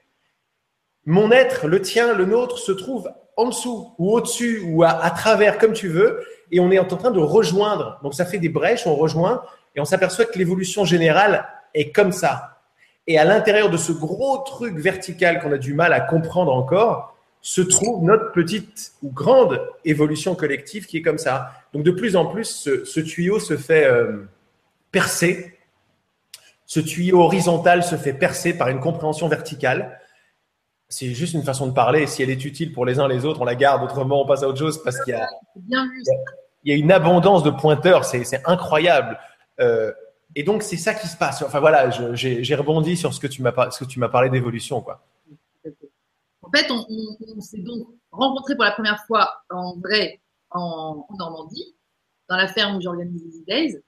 mon 1.06 1.30
être, 1.30 1.66
le 1.66 1.80
tien, 1.80 2.14
le 2.14 2.24
nôtre, 2.24 2.58
se 2.58 2.72
trouve 2.72 3.10
en 3.36 3.46
dessous 3.48 3.94
ou 3.98 4.12
au-dessus 4.12 4.62
ou 4.66 4.84
à, 4.84 5.10
travers, 5.10 5.58
comme 5.58 5.72
tu 5.72 5.88
veux, 5.88 6.22
et 6.50 6.60
on 6.60 6.70
est 6.70 6.78
en 6.78 6.84
train 6.84 7.10
de 7.10 7.20
rejoindre. 7.20 7.98
Donc 8.02 8.14
ça 8.14 8.24
fait 8.24 8.38
des 8.38 8.48
brèches, 8.48 8.86
on 8.86 8.94
rejoint, 8.94 9.42
et 9.74 9.80
on 9.80 9.84
s'aperçoit 9.84 10.26
que 10.26 10.38
l'évolution 10.38 10.84
générale 10.84 11.46
est 11.74 11.90
comme 11.90 12.12
ça. 12.12 12.58
Et 13.06 13.18
à 13.18 13.24
l'intérieur 13.24 13.70
de 13.70 13.76
ce 13.76 13.92
gros 13.92 14.38
truc 14.38 14.76
vertical 14.76 15.40
qu'on 15.40 15.52
a 15.52 15.58
du 15.58 15.74
mal 15.74 15.92
à 15.92 16.00
comprendre 16.00 16.52
encore, 16.52 17.16
se 17.42 17.62
trouve 17.62 18.04
notre 18.04 18.32
petite 18.32 18.92
ou 19.02 19.10
grande 19.10 19.60
évolution 19.84 20.34
collective 20.34 20.86
qui 20.86 20.98
est 20.98 21.02
comme 21.02 21.18
ça. 21.18 21.52
Donc 21.72 21.82
de 21.82 21.90
plus 21.90 22.16
en 22.16 22.26
plus, 22.26 22.68
ce, 22.84 23.00
tuyau 23.00 23.38
se 23.38 23.56
fait 23.56 23.86
euh, 23.86 24.28
percer. 24.92 25.58
Ce 26.70 26.78
tuyau 26.78 27.20
horizontal 27.20 27.82
se 27.82 27.96
fait 27.96 28.12
percer 28.12 28.56
par 28.56 28.68
une 28.68 28.78
compréhension 28.78 29.26
verticale. 29.26 29.98
C'est 30.88 31.08
juste 31.14 31.34
une 31.34 31.42
façon 31.42 31.66
de 31.66 31.72
parler. 31.72 32.06
Si 32.06 32.22
elle 32.22 32.30
est 32.30 32.44
utile 32.44 32.70
pour 32.70 32.86
les 32.86 33.00
uns 33.00 33.08
les 33.08 33.24
autres, 33.24 33.40
on 33.40 33.44
la 33.44 33.56
garde. 33.56 33.82
Autrement, 33.82 34.22
on 34.22 34.24
passe 34.24 34.44
à 34.44 34.48
autre 34.48 34.60
chose 34.60 34.80
parce 34.80 35.02
qu'il 35.02 35.12
y 35.12 35.16
a, 35.16 35.28
il 36.62 36.70
y 36.70 36.72
a 36.72 36.76
une 36.76 36.92
abondance 36.92 37.42
de 37.42 37.50
pointeurs. 37.50 38.04
C'est 38.04 38.40
incroyable. 38.46 39.18
Euh, 39.58 39.90
et 40.36 40.44
donc, 40.44 40.62
c'est 40.62 40.76
ça 40.76 40.94
qui 40.94 41.08
se 41.08 41.16
passe. 41.16 41.42
Enfin 41.42 41.58
voilà, 41.58 41.90
j'ai 42.14 42.54
rebondi 42.54 42.96
sur 42.96 43.12
ce 43.12 43.18
que 43.18 43.26
tu 43.26 43.42
m'as 43.42 44.08
parlé 44.08 44.30
d'évolution. 44.30 44.80
quoi. 44.80 45.04
En 46.42 46.50
fait, 46.52 46.70
on, 46.70 47.40
s'est 47.40 47.62
donc 47.62 47.88
rencontrés 48.12 48.54
pour 48.54 48.62
la 48.62 48.72
première 48.72 49.04
fois 49.08 49.42
en 49.50 49.76
vrai 49.80 50.20
en, 50.52 51.04
Normandie, 51.18 51.74
dans 52.28 52.36
la 52.36 52.46
ferme 52.46 52.76
où 52.76 52.80
j'organise 52.80 53.24
les 53.24 53.40
E-Days, 53.40 53.82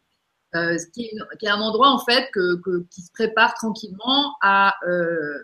euh, 0.55 0.77
ce 0.77 0.87
qui 0.89 1.07
est, 1.07 1.49
un 1.49 1.61
endroit 1.61 1.89
en 1.89 1.99
fait 1.99 2.31
qui 2.91 3.01
se 3.01 3.11
prépare 3.13 3.55
tranquillement 3.55 4.35
à, 4.43 4.75
euh, 4.87 5.39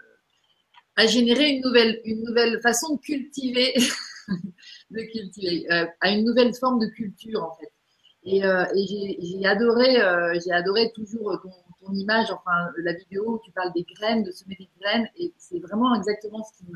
à 0.97 1.07
générer 1.07 1.49
une 1.49 1.63
nouvelle, 1.63 2.01
une 2.05 2.23
nouvelle 2.25 2.61
façon 2.61 2.97
de 2.97 3.01
cultiver, 3.01 3.75
de 4.91 5.01
cultiver 5.01 5.67
euh, 5.73 5.87
à 6.01 6.11
une 6.11 6.25
nouvelle 6.25 6.55
forme 6.55 6.79
de 6.79 6.87
culture 6.89 7.43
en 7.43 7.55
fait. 7.57 7.73
Et, 8.25 8.43
j'ai 8.43 9.47
adoré, 9.47 9.95
j'ai 10.45 10.53
adoré 10.53 10.93
toujours 10.93 11.41
ton, 11.41 11.51
ton, 11.81 11.95
image, 11.95 12.31
enfin 12.31 12.71
la 12.77 12.93
vidéo 12.93 13.37
où 13.37 13.41
tu 13.43 13.51
parles 13.53 13.73
des 13.73 13.87
graines, 13.95 14.23
de 14.23 14.33
semer 14.33 14.57
des 14.59 14.69
graines, 14.79 15.09
et 15.17 15.33
c'est 15.39 15.61
vraiment 15.61 15.95
exactement 15.95 16.45
ce 16.45 16.59
qui 16.59 16.71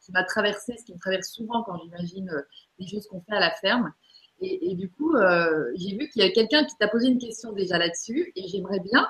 qui 0.00 0.12
m'a 0.12 0.24
traversé, 0.24 0.74
ce 0.78 0.84
qui 0.84 0.94
me 0.94 0.98
traverse 0.98 1.28
souvent 1.28 1.62
quand 1.62 1.78
j'imagine 1.82 2.30
les 2.78 2.86
choses 2.86 3.06
qu'on 3.06 3.20
fait 3.20 3.36
à 3.36 3.40
la 3.40 3.50
ferme. 3.50 3.92
Et, 4.40 4.74
du 4.74 4.90
coup, 4.90 5.16
euh, 5.16 5.72
j'ai 5.74 5.96
vu 5.96 6.08
qu'il 6.08 6.22
y 6.22 6.24
a 6.24 6.30
quelqu'un 6.30 6.64
qui 6.64 6.76
t'a 6.78 6.88
posé 6.88 7.08
une 7.08 7.18
question 7.18 7.52
déjà 7.52 7.78
là-dessus, 7.78 8.32
et 8.36 8.46
j'aimerais 8.48 8.80
bien 8.80 9.08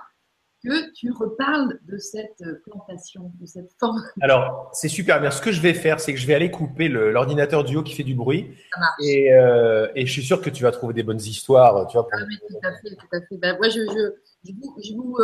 que 0.64 0.90
tu 0.92 1.12
reparles 1.12 1.78
de 1.86 1.98
cette 1.98 2.42
plantation, 2.64 3.30
de 3.40 3.46
cette 3.46 3.70
forme. 3.78 4.02
Alors, 4.20 4.70
c'est 4.72 4.88
super 4.88 5.20
bien. 5.20 5.30
Ce 5.30 5.40
que 5.40 5.52
je 5.52 5.60
vais 5.60 5.74
faire, 5.74 6.00
c'est 6.00 6.12
que 6.12 6.18
je 6.18 6.26
vais 6.26 6.34
aller 6.34 6.50
couper 6.50 6.88
l'ordinateur 6.88 7.62
du 7.62 7.76
haut 7.76 7.82
qui 7.82 7.94
fait 7.94 8.04
du 8.04 8.14
bruit. 8.14 8.56
Ça 8.72 8.80
marche. 8.80 9.02
Et, 9.02 9.32
euh, 9.32 9.88
et, 9.94 10.06
je 10.06 10.12
suis 10.12 10.24
sûr 10.24 10.40
que 10.40 10.50
tu 10.50 10.62
vas 10.62 10.72
trouver 10.72 10.94
des 10.94 11.02
bonnes 11.02 11.20
histoires. 11.20 11.86
Tu 11.88 11.96
vois, 11.96 12.08
ah, 12.12 12.16
mais 12.26 12.36
tout 12.36 12.66
à 12.66 12.72
fait, 12.72 12.96
tout 12.96 13.16
à 13.16 13.20
fait. 13.20 13.36
Ben, 13.36 13.56
moi, 13.58 13.68
je, 13.68 13.80
je, 13.80 14.52
je 14.82 14.94
vous, 14.94 15.16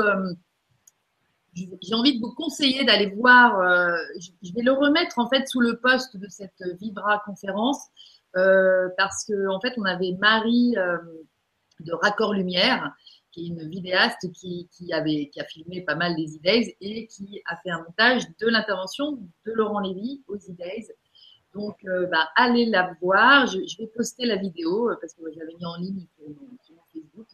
j'ai 1.55 1.95
envie 1.95 2.17
de 2.17 2.21
vous 2.21 2.35
conseiller 2.35 2.85
d'aller 2.85 3.11
voir. 3.17 3.61
Euh, 3.61 3.97
je 4.43 4.53
vais 4.55 4.63
le 4.63 4.73
remettre 4.73 5.19
en 5.19 5.29
fait 5.29 5.47
sous 5.49 5.61
le 5.61 5.79
poste 5.79 6.17
de 6.17 6.29
cette 6.29 6.63
Vibra 6.81 7.23
conférence 7.25 7.79
euh, 7.79 8.24
parce 8.97 9.25
que 9.25 9.49
en 9.49 9.61
fait 9.61 9.75
on 9.77 9.85
avait 9.85 10.13
Marie 10.19 10.75
euh, 10.77 10.99
de 11.81 11.93
Raccord 11.93 12.35
Lumière 12.35 12.93
qui 13.33 13.45
est 13.45 13.49
une 13.49 13.69
vidéaste 13.69 14.31
qui, 14.33 14.69
a 14.93 15.45
filmé 15.45 15.83
pas 15.83 15.97
mal 15.97 16.15
des 16.15 16.37
E-Days 16.37 16.77
et 16.81 17.07
qui 17.09 17.43
a 17.47 17.57
fait 17.57 17.71
un 17.71 17.83
montage 17.83 18.23
de 18.41 18.47
l'intervention 18.47 19.19
de 19.45 19.53
Laurent 19.53 19.81
Lévy 19.81 20.23
aux 20.29 20.37
E-Days. 20.37 20.93
Donc, 21.53 21.85
bah, 22.13 22.29
allez 22.37 22.67
la 22.67 22.95
voir. 23.01 23.49
Je, 23.49 23.59
je, 23.67 23.79
vais 23.79 23.89
poster 23.89 24.25
la 24.25 24.37
vidéo 24.37 24.89
parce 25.01 25.15
que 25.15 25.23
j'avais 25.35 25.53
mis 25.53 25.67
en 25.67 25.77
ligne 25.79 26.07
sur 26.15 26.29
mon 26.29 26.85
Facebook 26.93 27.27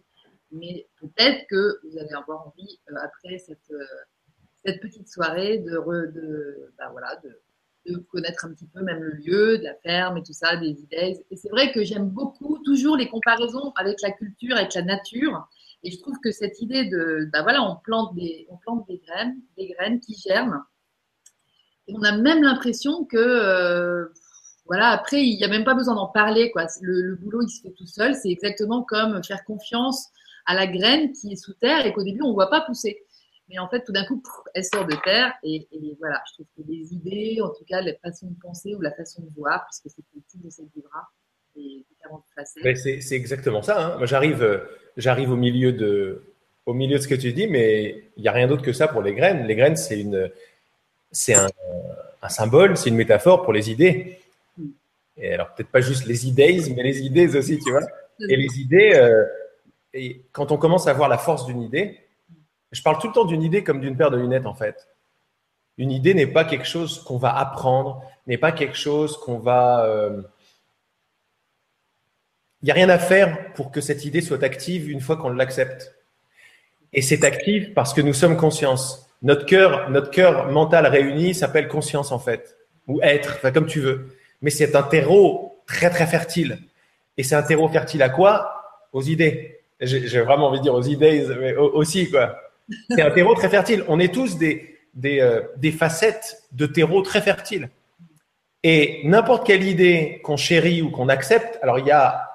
mais 0.53 0.87
peut-être 1.01 1.47
que 1.49 1.81
vous 1.85 1.99
allez 1.99 2.13
avoir 2.13 2.49
envie, 2.49 2.81
euh, 2.91 2.97
après 3.03 3.39
cette, 3.39 3.71
euh, 3.71 4.79
petite 4.81 5.09
soirée, 5.09 5.59
de, 5.59 6.73
bah 6.77 6.89
voilà, 6.91 7.17
de, 7.17 7.41
de, 7.87 7.97
connaître 7.97 8.45
un 8.45 8.53
petit 8.53 8.67
peu 8.67 8.83
même 8.83 9.03
le 9.03 9.13
lieu, 9.13 9.59
de 9.59 9.65
la 9.65 9.75
ferme 9.75 10.19
et 10.19 10.23
tout 10.23 10.33
ça, 10.33 10.57
des 10.57 10.71
idées. 10.71 11.25
Et 11.31 11.37
c'est 11.37 11.49
vrai 11.49 11.73
que 11.73 11.85
j'aime 11.85 12.09
beaucoup 12.09 12.59
toujours 12.65 12.97
les 12.97 13.09
comparaisons 13.09 13.73
avec 13.77 14.01
la 14.03 14.11
culture, 14.11 14.57
avec 14.57 14.75
la 14.75 14.83
nature. 14.83 15.49
Et 15.83 15.91
je 15.91 15.99
trouve 15.99 16.19
que 16.23 16.31
cette 16.31 16.61
idée 16.61 16.85
de, 16.85 17.29
bah 17.33 17.43
voilà, 17.43 17.63
on 17.63 17.77
plante 17.77 18.15
des, 18.15 18.47
on 18.51 18.57
plante 18.57 18.87
des 18.87 18.99
graines, 18.99 19.41
des 19.57 19.69
graines 19.69 20.01
qui 20.01 20.15
germent. 20.15 20.63
Et 21.89 21.95
on 21.97 22.03
a 22.03 22.17
même 22.17 22.43
l'impression 22.43 23.05
que, 23.05 23.17
euh, 23.17 24.07
voilà, 24.67 24.91
après, 24.91 25.25
il 25.25 25.37
n'y 25.37 25.45
a 25.45 25.49
même 25.49 25.65
pas 25.65 25.75
besoin 25.75 25.95
d'en 25.95 26.07
parler, 26.07 26.51
quoi. 26.51 26.67
Le, 26.83 27.01
le, 27.01 27.17
boulot, 27.17 27.43
il 27.43 27.49
se 27.49 27.63
fait 27.63 27.73
tout 27.73 27.87
seul. 27.87 28.15
C'est 28.15 28.29
exactement 28.29 28.83
comme 28.83 29.25
faire 29.25 29.45
confiance 29.45 30.09
à 30.47 30.55
la 30.55 30.67
graine 30.67 31.13
qui 31.13 31.33
est 31.33 31.37
sous 31.37 31.55
terre 31.55 31.87
et 31.87 31.93
qu'au 31.93 32.03
début, 32.03 32.23
on 32.23 32.29
ne 32.29 32.35
voit 32.35 32.51
pas 32.51 32.61
pousser. 32.61 33.03
Mais 33.51 33.59
en 33.59 33.69
fait, 33.69 33.83
tout 33.85 33.93
d'un 33.93 34.05
coup, 34.05 34.23
elle 34.55 34.65
sort 34.65 34.87
de 34.87 34.95
terre 35.03 35.33
et, 35.43 35.67
voilà, 35.99 36.23
je 36.29 36.35
trouve 36.35 36.47
que 36.57 36.63
les 36.71 36.95
idées, 36.95 37.41
en 37.43 37.49
tout 37.49 37.65
cas, 37.67 37.83
la 37.83 37.95
façon 37.95 38.29
de 38.29 38.41
penser 38.41 38.77
ou 38.77 38.81
la 38.81 38.93
façon 38.93 39.23
de 39.23 39.29
voir, 39.37 39.67
puisque 39.67 39.93
c'est 39.95 40.05
le 40.15 40.23
titre 40.23 40.45
de 40.45 40.51
cette 40.51 40.73
livre 40.77 40.89
c'est 42.45 43.01
C'est 43.01 43.17
exactement 43.17 43.61
ça. 43.61 43.87
Hein. 43.87 43.99
Moi, 43.99 44.07
j'arrive, 44.07 44.43
euh, 44.45 44.59
j'arrive 44.97 45.33
au 45.33 45.37
milieu 45.37 45.73
de, 45.73 46.23
au 46.65 46.75
milieu 46.75 46.97
de 46.97 47.03
ce 47.03 47.09
que 47.09 47.17
tu 47.17 47.33
dis, 47.33 47.49
mais 47.49 48.05
il 48.17 48.23
n'y 48.23 48.29
a 48.29 48.33
rien 48.33 48.47
d'autre 48.47 48.63
que 48.63 48.73
ça 48.73 48.87
pour 48.87 49.03
les 49.03 49.15
graines. 49.15 49.45
Les 49.49 49.57
graines, 49.57 49.77
c'est 49.77 50.01
une, 50.01 50.31
c'est 51.11 51.35
un, 51.35 51.49
un, 52.23 52.29
symbole, 52.29 52.77
c'est 52.77 52.91
une 52.91 52.97
métaphore 52.97 53.43
pour 53.43 53.53
les 53.53 53.69
idées. 53.69 54.21
Hmm. 54.57 54.69
Et 55.17 55.35
alors 55.35 55.53
peut-être 55.55 55.71
pas 55.71 55.81
juste 55.81 56.07
les 56.07 56.29
idées, 56.29 56.61
mais 56.77 56.85
les 56.85 57.03
idées 57.03 57.37
aussi, 57.37 57.59
tu 57.59 57.73
vois. 57.73 57.83
Et 58.29 58.37
les 58.37 58.61
idées, 58.61 58.93
euh, 58.95 59.25
et 59.93 60.23
quand 60.31 60.53
on 60.53 60.57
commence 60.57 60.87
à 60.87 60.93
voir 60.93 61.09
la 61.09 61.19
force 61.19 61.47
d'une 61.47 61.63
idée, 61.63 61.99
je 62.73 62.83
parle 62.83 62.99
tout 62.99 63.09
le 63.09 63.13
temps 63.13 63.25
d'une 63.25 63.43
idée 63.43 63.65
comme 63.65 63.81
d'une 63.81 63.97
paire 63.97 64.11
de 64.11 64.17
lunettes 64.17 64.47
en 64.47 64.55
fait. 64.55 64.89
Une 65.79 65.91
idée 65.91 66.15
n'est 66.15 66.27
pas 66.27 66.45
quelque 66.45 66.67
chose 66.67 67.03
qu'on 67.05 67.17
va 67.17 67.37
apprendre, 67.37 68.03
n'est 68.27 68.39
pas 68.39 68.53
quelque 68.53 68.77
chose 68.77 69.17
qu'on 69.17 69.39
va... 69.39 69.85
Euh, 69.87 70.23
il 72.63 72.67
n'y 72.67 72.71
a 72.71 72.75
rien 72.75 72.91
à 72.91 72.99
faire 72.99 73.53
pour 73.55 73.71
que 73.71 73.81
cette 73.81 74.05
idée 74.05 74.21
soit 74.21 74.43
active 74.43 74.91
une 74.91 75.01
fois 75.01 75.17
qu'on 75.17 75.31
l'accepte. 75.31 75.95
Et 76.93 77.01
c'est 77.01 77.25
actif 77.25 77.73
parce 77.73 77.95
que 77.95 78.03
nous 78.03 78.13
sommes 78.13 78.37
conscience. 78.37 79.09
Notre 79.23 79.47
cœur, 79.47 79.89
notre 79.91 80.11
cœur 80.11 80.51
mental 80.51 80.87
réuni 80.87 81.35
s'appelle 81.35 81.69
conscience 81.69 82.13
en 82.13 82.19
fait, 82.19 82.57
ou 82.87 83.01
être, 83.03 83.51
comme 83.53 83.67
tu 83.67 83.81
veux. 83.81 84.15
Mais 84.43 84.51
c'est 84.51 84.77
un 84.77 84.83
terreau 84.83 85.63
très 85.67 85.89
très 85.89 86.07
fertile. 86.07 86.59
Et 87.17 87.23
c'est 87.23 87.35
un 87.35 87.43
terreau 87.43 87.69
fertile 87.69 88.03
à 88.03 88.11
quoi? 88.11 88.53
Aux 88.93 89.03
idées 89.03 89.61
j'ai 89.81 90.21
vraiment 90.21 90.49
envie 90.49 90.59
de 90.59 90.65
dire 90.65 90.75
aux 90.75 90.83
idées, 90.83 91.27
mais 91.41 91.57
aussi, 91.57 92.11
quoi. 92.11 92.37
C'est 92.91 93.03
un 93.03 93.11
terreau 93.11 93.35
très 93.35 93.49
fertile. 93.49 93.85
On 93.89 93.99
est 93.99 94.13
tous 94.13 94.39
des, 94.39 94.77
euh, 95.05 95.43
facettes 95.77 96.43
de 96.53 96.67
terreau 96.67 97.03
très 97.03 97.21
fertile. 97.21 97.71
Et 98.63 99.01
n'importe 99.05 99.47
quelle 99.47 99.65
idée 99.65 100.21
qu'on 100.23 100.37
chérit 100.37 100.83
ou 100.83 100.91
qu'on 100.91 101.09
accepte, 101.09 101.59
alors 101.63 101.79
il 101.79 101.87
y 101.87 101.91
a 101.91 102.29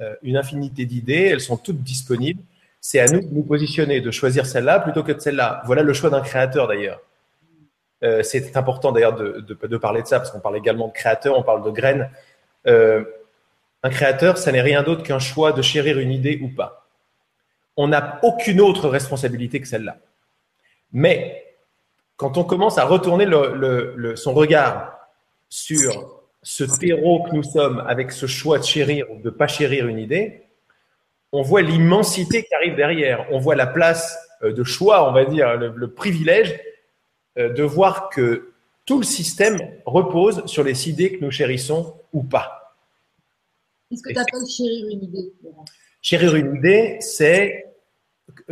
euh, 0.00 0.14
une 0.22 0.36
infinité 0.36 0.86
d'idées, 0.86 1.28
elles 1.32 1.40
sont 1.40 1.56
toutes 1.56 1.82
disponibles. 1.82 2.42
C'est 2.80 2.98
à 2.98 3.06
nous 3.06 3.20
de 3.20 3.32
nous 3.32 3.44
positionner, 3.44 4.00
de 4.00 4.10
choisir 4.10 4.44
celle-là 4.44 4.80
plutôt 4.80 5.04
que 5.04 5.12
de 5.12 5.20
celle-là. 5.20 5.62
Voilà 5.66 5.82
le 5.82 5.92
choix 5.92 6.10
d'un 6.10 6.20
créateur 6.20 6.66
d'ailleurs. 6.66 7.00
Euh, 8.02 8.24
c'est 8.24 8.56
important 8.56 8.90
d'ailleurs 8.90 9.14
de, 9.14 9.76
parler 9.76 10.02
de 10.02 10.08
ça 10.08 10.18
parce 10.18 10.32
qu'on 10.32 10.40
parle 10.40 10.56
également 10.56 10.88
de 10.88 10.92
créateur, 10.92 11.38
on 11.38 11.44
parle 11.44 11.64
de 11.64 11.70
graines. 11.70 12.10
Un 13.84 13.90
créateur, 13.90 14.38
ça 14.38 14.52
n'est 14.52 14.60
rien 14.60 14.82
d'autre 14.82 15.02
qu'un 15.02 15.18
choix 15.18 15.52
de 15.52 15.62
chérir 15.62 15.98
une 15.98 16.12
idée 16.12 16.38
ou 16.42 16.48
pas. 16.48 16.81
On 17.76 17.88
n'a 17.88 18.20
aucune 18.22 18.60
autre 18.60 18.88
responsabilité 18.88 19.60
que 19.60 19.68
celle-là. 19.68 19.98
Mais 20.92 21.56
quand 22.16 22.36
on 22.36 22.44
commence 22.44 22.78
à 22.78 22.84
retourner 22.84 23.26
son 24.16 24.34
regard 24.34 24.98
sur 25.48 26.22
ce 26.42 26.64
terreau 26.64 27.22
que 27.22 27.34
nous 27.34 27.42
sommes 27.42 27.82
avec 27.86 28.12
ce 28.12 28.26
choix 28.26 28.58
de 28.58 28.64
chérir 28.64 29.10
ou 29.10 29.20
de 29.20 29.30
pas 29.30 29.48
chérir 29.48 29.86
une 29.86 29.98
idée, 29.98 30.42
on 31.32 31.42
voit 31.42 31.62
l'immensité 31.62 32.44
qui 32.44 32.54
arrive 32.54 32.76
derrière. 32.76 33.26
On 33.30 33.38
voit 33.38 33.54
la 33.54 33.66
place 33.66 34.18
euh, 34.42 34.52
de 34.52 34.64
choix, 34.64 35.08
on 35.08 35.12
va 35.12 35.24
dire, 35.24 35.56
le, 35.56 35.90
privilège 35.90 36.60
euh, 37.38 37.52
de 37.52 37.62
voir 37.62 38.10
que 38.10 38.52
tout 38.84 38.98
le 38.98 39.04
système 39.04 39.58
repose 39.86 40.44
sur 40.46 40.62
les 40.62 40.88
idées 40.90 41.16
que 41.16 41.24
nous 41.24 41.30
chérissons 41.30 41.94
ou 42.12 42.22
pas. 42.22 42.76
Qu'est-ce 43.88 44.02
que 44.02 44.12
tu 44.12 44.18
appelles 44.18 44.48
chérir 44.48 44.86
une 44.90 45.04
idée 45.04 45.32
Chérir 46.02 46.34
une 46.34 46.56
idée, 46.56 46.98
c'est 47.00 47.64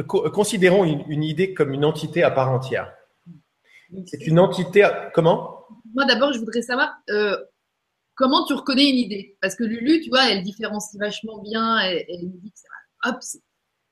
considérons 0.07 0.85
une, 0.85 1.25
idée 1.25 1.53
comme 1.55 1.73
une 1.73 1.85
entité 1.85 2.23
à 2.23 2.31
part 2.31 2.51
entière. 2.51 2.93
C'est 4.07 4.27
une 4.27 4.39
entité. 4.39 4.89
Comment? 5.15 5.65
Moi, 5.95 6.05
d'abord, 6.05 6.33
je 6.33 6.39
voudrais 6.39 6.63
savoir 6.63 6.95
euh, 7.11 7.37
comment 8.15 8.45
tu 8.47 8.55
reconnais 8.55 8.89
une 8.89 8.99
idée? 8.99 9.37
Parce 9.41 9.57
que 9.57 9.65
Lulu, 9.65 10.01
tu 10.01 10.11
vois, 10.11 10.31
elle 10.31 10.43
différencie 10.43 10.99
vachement 11.01 11.39
bien. 11.43 11.79
Elle, 11.81 12.05
elle 12.09 12.23
nous 12.23 12.39
dit 12.39 12.53
que 12.53 13.09
hop, 13.09 13.17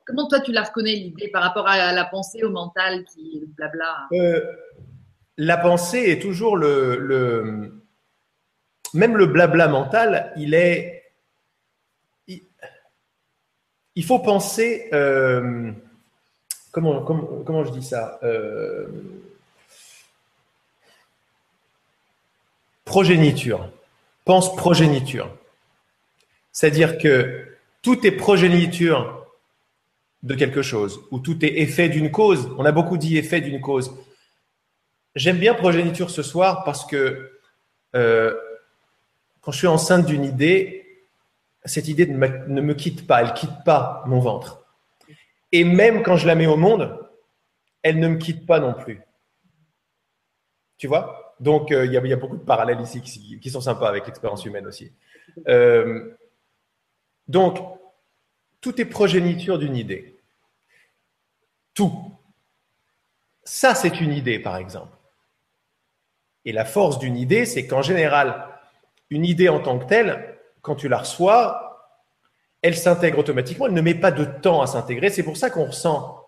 comment 0.06 0.28
toi 0.28 0.40
tu 0.40 0.52
la 0.52 0.62
reconnais 0.62 0.94
l'idée 0.94 1.28
par 1.28 1.42
rapport 1.42 1.66
à 1.66 1.92
la 1.92 2.04
pensée, 2.04 2.44
au 2.44 2.50
mental, 2.50 3.04
qui 3.12 3.44
blabla? 3.56 4.08
Euh, 4.12 4.40
La 5.36 5.56
pensée 5.56 6.10
est 6.10 6.22
toujours 6.22 6.56
le, 6.56 6.96
le, 6.96 7.82
même 8.94 9.16
le 9.16 9.26
blabla 9.26 9.68
mental, 9.68 10.32
il 10.36 10.54
est 10.54 10.97
il 13.98 14.04
faut 14.04 14.20
penser, 14.20 14.88
euh, 14.92 15.72
comment, 16.70 17.02
comment, 17.02 17.64
je 17.64 17.72
dis 17.72 17.82
ça 17.82 18.20
euh, 18.22 18.86
progéniture. 22.84 23.68
Pense 24.24 24.54
progéniture. 24.54 25.36
C'est-à-dire 26.52 26.98
que 26.98 27.44
tout 27.82 28.06
est 28.06 28.12
progéniture 28.12 29.26
de 30.22 30.36
quelque 30.36 30.62
chose, 30.62 31.00
ou 31.10 31.18
tout 31.18 31.44
est 31.44 31.58
effet 31.58 31.88
d'une 31.88 32.12
cause. 32.12 32.52
On 32.56 32.64
a 32.64 32.70
beaucoup 32.70 32.98
dit 32.98 33.18
effet 33.18 33.40
d'une 33.40 33.60
cause. 33.60 33.92
J'aime 35.16 35.38
bien 35.38 35.54
progéniture 35.54 36.10
ce 36.10 36.22
soir 36.22 36.62
parce 36.62 36.86
que 36.86 37.32
euh, 37.96 38.32
quand 39.40 39.50
je 39.50 39.58
suis 39.58 39.66
enceinte 39.66 40.06
d'une 40.06 40.24
idée, 40.24 40.77
cette 41.64 41.88
idée 41.88 42.06
ne 42.06 42.60
me, 42.60 42.74
quitte 42.74 43.06
pas, 43.06 43.22
elle 43.22 43.34
quitte 43.34 43.64
pas 43.64 44.02
mon 44.06 44.20
ventre. 44.20 44.64
Et 45.52 45.64
même 45.64 46.02
quand 46.02 46.16
je 46.16 46.26
la 46.26 46.34
mets 46.34 46.46
au 46.46 46.56
monde, 46.56 46.98
elle 47.82 47.98
ne 47.98 48.08
me 48.08 48.16
quitte 48.16 48.46
pas 48.46 48.60
non 48.60 48.74
plus. 48.74 49.02
Tu 50.76 50.86
vois? 50.86 51.36
Donc, 51.40 51.72
euh, 51.72 51.86
il 51.86 51.92
y, 51.92 51.96
a 51.96 52.16
beaucoup 52.16 52.36
de 52.36 52.42
parallèles 52.42 52.80
ici 52.80 53.00
qui, 53.00 53.50
sont 53.50 53.60
sympas 53.60 53.88
avec 53.88 54.06
l'expérience 54.06 54.44
humaine 54.44 54.66
aussi. 54.66 54.92
Euh, 55.46 56.16
donc, 57.28 57.58
tout 58.60 58.80
est 58.80 58.84
progéniture 58.84 59.58
d'une 59.58 59.76
idée. 59.76 60.20
Tout. 61.74 62.12
Ça, 63.44 63.74
c'est 63.74 64.00
une 64.00 64.12
idée, 64.12 64.38
par 64.40 64.56
exemple. 64.56 64.96
Et 66.44 66.52
la 66.52 66.64
force 66.64 66.98
d'une 66.98 67.16
idée, 67.16 67.44
c'est 67.44 67.66
qu'en 67.66 67.82
général, 67.82 68.48
une 69.10 69.24
idée 69.24 69.48
en 69.48 69.60
tant 69.60 69.78
que 69.78 69.86
telle, 69.86 70.37
quand 70.62 70.74
tu 70.74 70.88
la 70.88 70.98
reçois, 70.98 71.68
elle 72.62 72.76
s'intègre 72.76 73.18
automatiquement, 73.18 73.66
elle 73.66 73.74
ne 73.74 73.80
met 73.80 73.94
pas 73.94 74.10
de 74.10 74.24
temps 74.24 74.60
à 74.60 74.66
s'intégrer. 74.66 75.10
C'est 75.10 75.22
pour 75.22 75.36
ça 75.36 75.50
qu'on 75.50 75.66
ressent, 75.66 76.26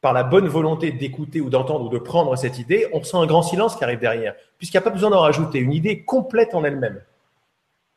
par 0.00 0.12
la 0.12 0.22
bonne 0.22 0.48
volonté 0.48 0.92
d'écouter 0.92 1.40
ou 1.40 1.50
d'entendre 1.50 1.86
ou 1.86 1.88
de 1.88 1.98
prendre 1.98 2.34
cette 2.36 2.58
idée, 2.58 2.88
on 2.92 3.00
ressent 3.00 3.20
un 3.20 3.26
grand 3.26 3.42
silence 3.42 3.76
qui 3.76 3.84
arrive 3.84 3.98
derrière, 3.98 4.34
puisqu'il 4.56 4.76
n'y 4.76 4.82
a 4.82 4.84
pas 4.84 4.90
besoin 4.90 5.10
d'en 5.10 5.20
rajouter. 5.20 5.58
Une 5.58 5.72
idée 5.72 6.04
complète 6.04 6.54
en 6.54 6.64
elle-même. 6.64 7.02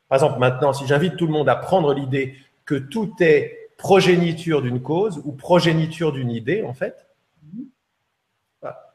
Par 0.08 0.16
exemple, 0.16 0.38
maintenant, 0.38 0.72
si 0.72 0.86
j'invite 0.86 1.16
tout 1.16 1.26
le 1.26 1.32
monde 1.32 1.48
à 1.48 1.56
prendre 1.56 1.94
l'idée 1.94 2.34
que 2.66 2.74
tout 2.74 3.14
est 3.20 3.70
progéniture 3.78 4.60
d'une 4.60 4.82
cause 4.82 5.20
ou 5.24 5.32
progéniture 5.32 6.12
d'une 6.12 6.30
idée, 6.30 6.62
en 6.62 6.74
fait, 6.74 7.06
bah, 8.60 8.94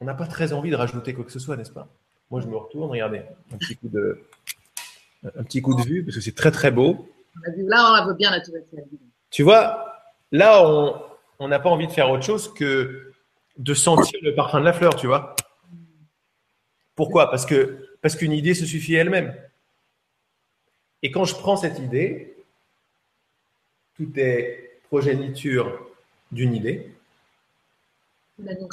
on 0.00 0.04
n'a 0.04 0.14
pas 0.14 0.26
très 0.26 0.52
envie 0.52 0.70
de 0.70 0.76
rajouter 0.76 1.14
quoi 1.14 1.24
que 1.24 1.32
ce 1.32 1.38
soit, 1.38 1.56
n'est-ce 1.56 1.72
pas? 1.72 1.88
Moi, 2.30 2.40
je 2.40 2.48
me 2.48 2.56
retourne, 2.56 2.90
regardez, 2.90 3.22
un 3.52 3.56
petit 3.56 3.76
coup 3.76 3.88
de, 3.88 4.26
un 5.38 5.42
petit 5.44 5.62
coup 5.62 5.74
de 5.74 5.82
vue, 5.82 6.04
parce 6.04 6.16
que 6.16 6.22
c'est 6.22 6.34
très 6.34 6.50
très 6.50 6.70
beau. 6.70 7.08
Là, 7.56 7.90
on 7.90 7.94
la 7.94 8.04
voit 8.04 8.14
bien 8.14 8.30
la 8.30 8.40
tour 8.40 8.54
Tu 9.30 9.42
vois, 9.42 9.94
là, 10.32 10.62
on 11.38 11.48
n'a 11.48 11.58
pas 11.58 11.68
envie 11.68 11.86
de 11.86 11.92
faire 11.92 12.10
autre 12.10 12.24
chose 12.24 12.52
que 12.54 13.12
de 13.58 13.74
sentir 13.74 14.18
le 14.22 14.34
parfum 14.34 14.60
de 14.60 14.64
la 14.64 14.72
fleur, 14.72 14.96
tu 14.96 15.06
vois. 15.06 15.34
Pourquoi? 16.94 17.30
Parce 17.30 17.46
que 17.46 17.78
parce 18.00 18.16
qu'une 18.16 18.32
idée 18.32 18.54
se 18.54 18.66
suffit 18.66 18.94
elle-même. 18.94 19.34
Et 21.02 21.10
quand 21.10 21.24
je 21.24 21.34
prends 21.34 21.56
cette 21.56 21.78
idée, 21.78 22.36
tout 23.96 24.12
est 24.16 24.80
progéniture 24.88 25.88
d'une 26.32 26.54
idée. 26.54 26.92
La 28.38 28.54
tu. 28.54 28.66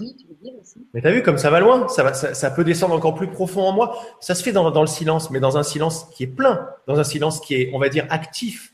Mais 0.93 1.01
tu 1.01 1.07
as 1.07 1.11
vu 1.11 1.23
comme 1.23 1.37
ça 1.37 1.49
va 1.49 1.61
loin, 1.61 1.87
ça, 1.87 2.03
va, 2.03 2.13
ça, 2.13 2.51
peut 2.51 2.65
descendre 2.65 2.93
encore 2.95 3.15
plus 3.15 3.27
profond 3.27 3.61
en 3.61 3.71
moi. 3.71 3.97
Ça 4.19 4.35
se 4.35 4.43
fait 4.43 4.51
dans, 4.51 4.69
le 4.69 4.87
silence, 4.87 5.31
mais 5.31 5.39
dans 5.39 5.57
un 5.57 5.63
silence 5.63 6.05
qui 6.13 6.23
est 6.23 6.27
plein, 6.27 6.67
dans 6.85 6.99
un 6.99 7.05
silence 7.05 7.39
qui 7.39 7.55
est, 7.55 7.71
on 7.73 7.79
va 7.79 7.87
dire, 7.87 8.05
actif, 8.09 8.73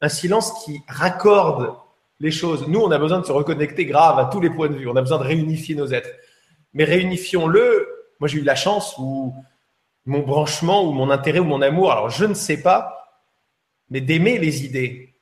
un 0.00 0.08
silence 0.08 0.64
qui 0.64 0.82
raccorde 0.86 1.74
les 2.20 2.30
choses. 2.30 2.68
Nous, 2.68 2.78
on 2.78 2.92
a 2.92 2.98
besoin 2.98 3.18
de 3.18 3.26
se 3.26 3.32
reconnecter 3.32 3.86
grave 3.86 4.20
à 4.20 4.26
tous 4.26 4.40
les 4.40 4.50
points 4.50 4.68
de 4.68 4.76
vue, 4.76 4.86
on 4.88 4.94
a 4.94 5.00
besoin 5.00 5.18
de 5.18 5.24
réunifier 5.24 5.74
nos 5.74 5.88
êtres. 5.88 6.10
Mais 6.74 6.84
réunifions-le. 6.84 7.88
Moi, 8.20 8.28
j'ai 8.28 8.38
eu 8.38 8.44
la 8.44 8.54
chance 8.54 8.96
où 8.98 9.34
mon 10.06 10.20
branchement 10.20 10.84
ou 10.84 10.92
mon 10.92 11.10
intérêt 11.10 11.40
ou 11.40 11.44
mon 11.44 11.60
amour, 11.60 11.90
alors 11.90 12.08
je 12.08 12.24
ne 12.24 12.34
sais 12.34 12.62
pas, 12.62 13.22
mais 13.90 14.00
d'aimer 14.00 14.38
les 14.38 14.64
idées. 14.64 15.12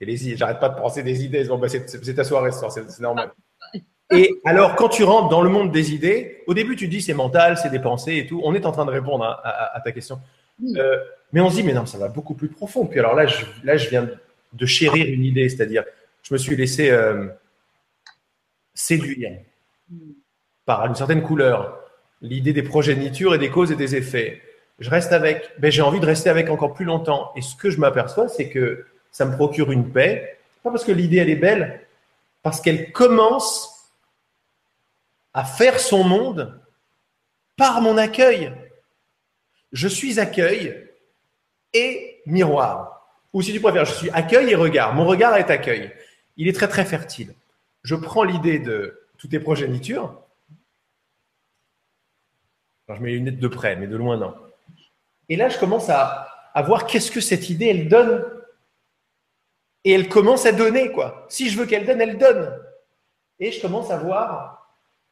Et 0.00 0.04
les 0.04 0.26
idées, 0.26 0.36
j'arrête 0.36 0.60
pas 0.60 0.68
de 0.68 0.76
penser 0.76 1.02
des 1.02 1.24
idées. 1.24 1.44
Bon, 1.44 1.56
bah, 1.56 1.68
c'est 1.68 2.14
ta 2.14 2.24
soirée 2.24 2.50
c'est 2.52 3.00
normal. 3.00 3.32
Et 4.10 4.40
alors, 4.44 4.76
quand 4.76 4.88
tu 4.88 5.02
rentres 5.02 5.28
dans 5.28 5.40
le 5.40 5.48
monde 5.48 5.72
des 5.72 5.92
idées, 5.92 6.42
au 6.46 6.54
début, 6.54 6.76
tu 6.76 6.88
dis 6.88 7.00
c'est 7.00 7.14
mental, 7.14 7.56
c'est 7.56 7.70
des 7.70 7.78
pensées 7.78 8.16
et 8.16 8.26
tout. 8.26 8.40
On 8.44 8.54
est 8.54 8.66
en 8.66 8.72
train 8.72 8.84
de 8.84 8.90
répondre 8.90 9.24
à, 9.24 9.80
ta 9.82 9.92
question. 9.92 10.20
Euh, 10.76 10.98
mais 11.32 11.40
on 11.40 11.50
se 11.50 11.56
dit, 11.56 11.62
mais 11.62 11.72
non, 11.72 11.86
ça 11.86 11.98
va 11.98 12.08
beaucoup 12.08 12.34
plus 12.34 12.48
profond. 12.48 12.86
Puis 12.86 13.00
alors 13.00 13.14
là, 13.14 13.26
je, 13.26 13.44
là, 13.64 13.76
je 13.76 13.88
viens 13.88 14.08
de 14.52 14.66
chérir 14.66 15.06
une 15.06 15.24
idée, 15.24 15.48
c'est-à-dire, 15.48 15.84
je 16.22 16.34
me 16.34 16.38
suis 16.38 16.54
laissé 16.54 16.90
euh, 16.90 17.28
séduire 18.74 19.32
par 20.64 20.86
une 20.86 20.94
certaine 20.94 21.22
couleur, 21.22 21.80
l'idée 22.22 22.52
des 22.52 22.62
progénitures 22.62 23.34
et 23.34 23.38
des 23.38 23.50
causes 23.50 23.72
et 23.72 23.76
des 23.76 23.96
effets. 23.96 24.40
Je 24.78 24.90
reste 24.90 25.12
avec, 25.12 25.50
ben, 25.58 25.70
j'ai 25.70 25.82
envie 25.82 26.00
de 26.00 26.06
rester 26.06 26.30
avec 26.30 26.50
encore 26.50 26.74
plus 26.74 26.84
longtemps. 26.84 27.32
Et 27.36 27.42
ce 27.42 27.56
que 27.56 27.70
je 27.70 27.78
m'aperçois, 27.78 28.28
c'est 28.28 28.48
que 28.48 28.86
ça 29.10 29.24
me 29.24 29.34
procure 29.34 29.70
une 29.70 29.90
paix, 29.90 30.38
pas 30.62 30.70
parce 30.70 30.84
que 30.84 30.92
l'idée, 30.92 31.18
elle 31.18 31.30
est 31.30 31.36
belle, 31.36 31.80
parce 32.42 32.60
qu'elle 32.60 32.90
commence 32.92 33.73
à 35.34 35.44
faire 35.44 35.80
son 35.80 36.04
monde 36.04 36.60
par 37.56 37.80
mon 37.82 37.98
accueil. 37.98 38.52
Je 39.72 39.88
suis 39.88 40.20
accueil 40.20 40.88
et 41.72 42.22
miroir. 42.26 43.08
Ou 43.32 43.42
si 43.42 43.52
tu 43.52 43.60
préfères, 43.60 43.84
je 43.84 43.94
suis 43.94 44.10
accueil 44.10 44.50
et 44.50 44.54
regard. 44.54 44.94
Mon 44.94 45.04
regard 45.04 45.36
est 45.36 45.50
accueil. 45.50 45.92
Il 46.36 46.46
est 46.48 46.52
très 46.52 46.68
très 46.68 46.84
fertile. 46.84 47.34
Je 47.82 47.96
prends 47.96 48.22
l'idée 48.22 48.60
de 48.60 49.06
toutes 49.18 49.32
les 49.32 49.40
progénitures. 49.40 50.22
je 52.88 53.00
mets 53.00 53.10
les 53.10 53.16
lunettes 53.16 53.40
de 53.40 53.48
près, 53.48 53.74
mais 53.74 53.88
de 53.88 53.96
loin 53.96 54.16
non. 54.16 54.34
Et 55.28 55.36
là, 55.36 55.48
je 55.48 55.58
commence 55.58 55.90
à, 55.90 56.28
à 56.54 56.62
voir 56.62 56.86
qu'est-ce 56.86 57.10
que 57.10 57.20
cette 57.20 57.50
idée, 57.50 57.66
elle 57.66 57.88
donne. 57.88 58.24
Et 59.82 59.92
elle 59.92 60.08
commence 60.08 60.46
à 60.46 60.52
donner, 60.52 60.92
quoi. 60.92 61.26
Si 61.28 61.50
je 61.50 61.58
veux 61.58 61.66
qu'elle 61.66 61.86
donne, 61.86 62.00
elle 62.00 62.18
donne. 62.18 62.56
Et 63.40 63.50
je 63.50 63.60
commence 63.60 63.90
à 63.90 63.96
voir 63.96 64.63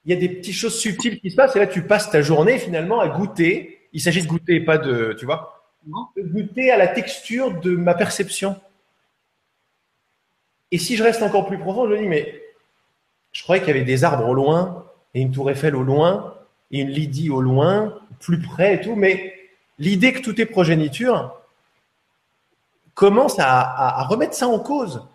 il 0.04 0.12
y 0.12 0.16
a 0.16 0.20
des 0.20 0.28
petites 0.28 0.54
choses 0.54 0.78
subtiles 0.78 1.20
qui 1.20 1.30
se 1.30 1.36
passent 1.36 1.54
et 1.54 1.60
là 1.60 1.66
tu 1.66 1.82
passes 1.82 2.10
ta 2.10 2.22
journée 2.22 2.58
finalement 2.58 3.00
à 3.00 3.08
goûter. 3.08 3.80
Il 3.92 4.00
s'agit 4.00 4.22
de 4.22 4.26
goûter, 4.26 4.60
pas 4.60 4.78
de, 4.78 5.14
tu 5.18 5.26
vois, 5.26 5.62
de 6.16 6.22
goûter 6.22 6.70
à 6.70 6.76
la 6.76 6.88
texture 6.88 7.60
de 7.60 7.76
ma 7.76 7.94
perception. 7.94 8.60
Et 10.70 10.78
si 10.78 10.96
je 10.96 11.02
reste 11.02 11.22
encore 11.22 11.46
plus 11.46 11.58
profond, 11.58 11.86
je 11.86 11.92
me 11.92 11.98
dis 11.98 12.08
mais 12.08 12.42
je 13.32 13.42
croyais 13.42 13.62
qu'il 13.62 13.74
y 13.74 13.76
avait 13.76 13.84
des 13.84 14.04
arbres 14.04 14.28
au 14.28 14.34
loin 14.34 14.86
et 15.14 15.20
une 15.20 15.30
tour 15.30 15.50
Eiffel 15.50 15.76
au 15.76 15.82
loin 15.82 16.34
et 16.70 16.80
une 16.80 16.88
Lydie 16.88 17.30
au 17.30 17.40
loin, 17.40 17.98
plus 18.18 18.40
près 18.40 18.76
et 18.76 18.80
tout, 18.80 18.96
mais 18.96 19.34
l'idée 19.78 20.12
que 20.12 20.20
tout 20.20 20.40
est 20.40 20.46
progéniture 20.46 21.38
commence 22.94 23.36
à, 23.38 24.02
remettre 24.08 24.34
ça 24.34 24.48
en 24.48 24.58
cause, 24.58 25.06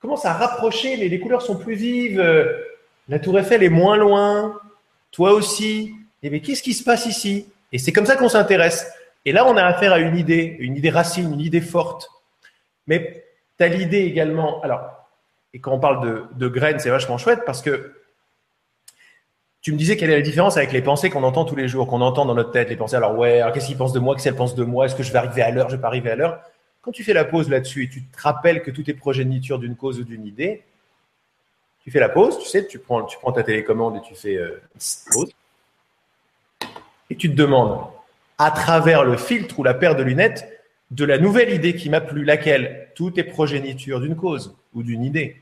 commence 0.00 0.24
à 0.24 0.32
rapprocher, 0.32 0.96
les, 0.96 1.08
les 1.08 1.20
couleurs 1.20 1.42
sont 1.42 1.56
plus 1.56 1.74
vives. 1.74 2.20
Euh, 2.20 2.60
la 3.08 3.18
tour 3.18 3.38
Eiffel 3.38 3.62
est 3.62 3.68
moins 3.68 3.96
loin, 3.96 4.60
toi 5.12 5.32
aussi. 5.32 5.94
Et 6.22 6.30
mais 6.30 6.40
qu'est-ce 6.40 6.62
qui 6.62 6.74
se 6.74 6.82
passe 6.82 7.06
ici? 7.06 7.46
Et 7.72 7.78
c'est 7.78 7.92
comme 7.92 8.06
ça 8.06 8.16
qu'on 8.16 8.28
s'intéresse. 8.28 8.90
Et 9.24 9.32
là, 9.32 9.46
on 9.46 9.56
a 9.56 9.64
affaire 9.64 9.92
à 9.92 9.98
une 9.98 10.16
idée, 10.16 10.56
une 10.60 10.76
idée 10.76 10.90
racine, 10.90 11.32
une 11.32 11.40
idée 11.40 11.60
forte. 11.60 12.10
Mais 12.86 13.24
tu 13.58 13.64
as 13.64 13.68
l'idée 13.68 14.00
également. 14.00 14.60
Alors, 14.62 14.80
et 15.52 15.58
quand 15.58 15.72
on 15.72 15.80
parle 15.80 16.28
de, 16.36 16.48
graines, 16.48 16.78
c'est 16.78 16.90
vachement 16.90 17.18
chouette 17.18 17.40
parce 17.46 17.62
que 17.62 17.94
tu 19.62 19.72
me 19.72 19.78
disais 19.78 19.96
quelle 19.96 20.10
est 20.10 20.16
la 20.16 20.22
différence 20.22 20.56
avec 20.56 20.70
les 20.70 20.82
pensées 20.82 21.10
qu'on 21.10 21.24
entend 21.24 21.44
tous 21.44 21.56
les 21.56 21.66
jours, 21.66 21.88
qu'on 21.88 22.00
entend 22.00 22.24
dans 22.24 22.34
notre 22.34 22.52
tête, 22.52 22.68
les 22.68 22.76
pensées. 22.76 22.96
Alors, 22.96 23.16
ouais, 23.18 23.40
alors 23.40 23.52
qu'est-ce 23.52 23.66
qu'ils 23.66 23.76
pensent 23.76 23.92
de 23.92 23.98
moi? 23.98 24.14
Qu'est-ce 24.14 24.24
qu'elle 24.24 24.36
pense 24.36 24.54
de 24.54 24.64
moi? 24.64 24.86
Est-ce 24.86 24.94
que 24.94 25.02
je 25.02 25.12
vais 25.12 25.18
arriver 25.18 25.42
à 25.42 25.50
l'heure? 25.50 25.68
Je 25.70 25.76
vais 25.76 25.80
pas 25.80 25.88
arriver 25.88 26.10
à 26.10 26.16
l'heure 26.16 26.40
Quand 26.82 26.92
tu 26.92 27.02
fais 27.02 27.14
la 27.14 27.24
pause 27.24 27.48
là-dessus 27.48 27.84
et 27.84 27.88
tu 27.88 28.04
te 28.04 28.20
rappelles 28.20 28.62
que 28.62 28.70
tout 28.70 28.88
est 28.88 28.94
progéniture 28.94 29.58
d'une 29.58 29.74
cause 29.74 29.98
ou 29.98 30.04
d'une 30.04 30.24
idée, 30.24 30.62
tu 31.86 31.92
fais 31.92 32.00
la 32.00 32.08
pause, 32.08 32.40
tu 32.40 32.48
sais, 32.48 32.66
tu 32.66 32.80
prends, 32.80 33.04
ta 33.32 33.44
télécommande 33.44 33.98
et 33.98 34.00
tu 34.00 34.16
fais 34.16 34.34
euh, 34.34 34.60
pause. 35.12 35.32
Et 37.10 37.14
tu 37.14 37.30
te 37.30 37.36
demandes, 37.36 37.86
à 38.38 38.50
travers 38.50 39.04
le 39.04 39.16
filtre 39.16 39.60
ou 39.60 39.62
la 39.62 39.72
paire 39.72 39.94
de 39.94 40.02
lunettes, 40.02 40.48
de 40.90 41.04
la 41.04 41.16
nouvelle 41.16 41.54
idée 41.54 41.76
qui 41.76 41.88
m'a 41.88 42.00
plu, 42.00 42.24
laquelle? 42.24 42.88
Tout 42.96 43.20
est 43.20 43.22
progéniture 43.22 44.00
d'une 44.00 44.16
cause 44.16 44.56
ou 44.74 44.82
d'une 44.82 45.04
idée. 45.04 45.40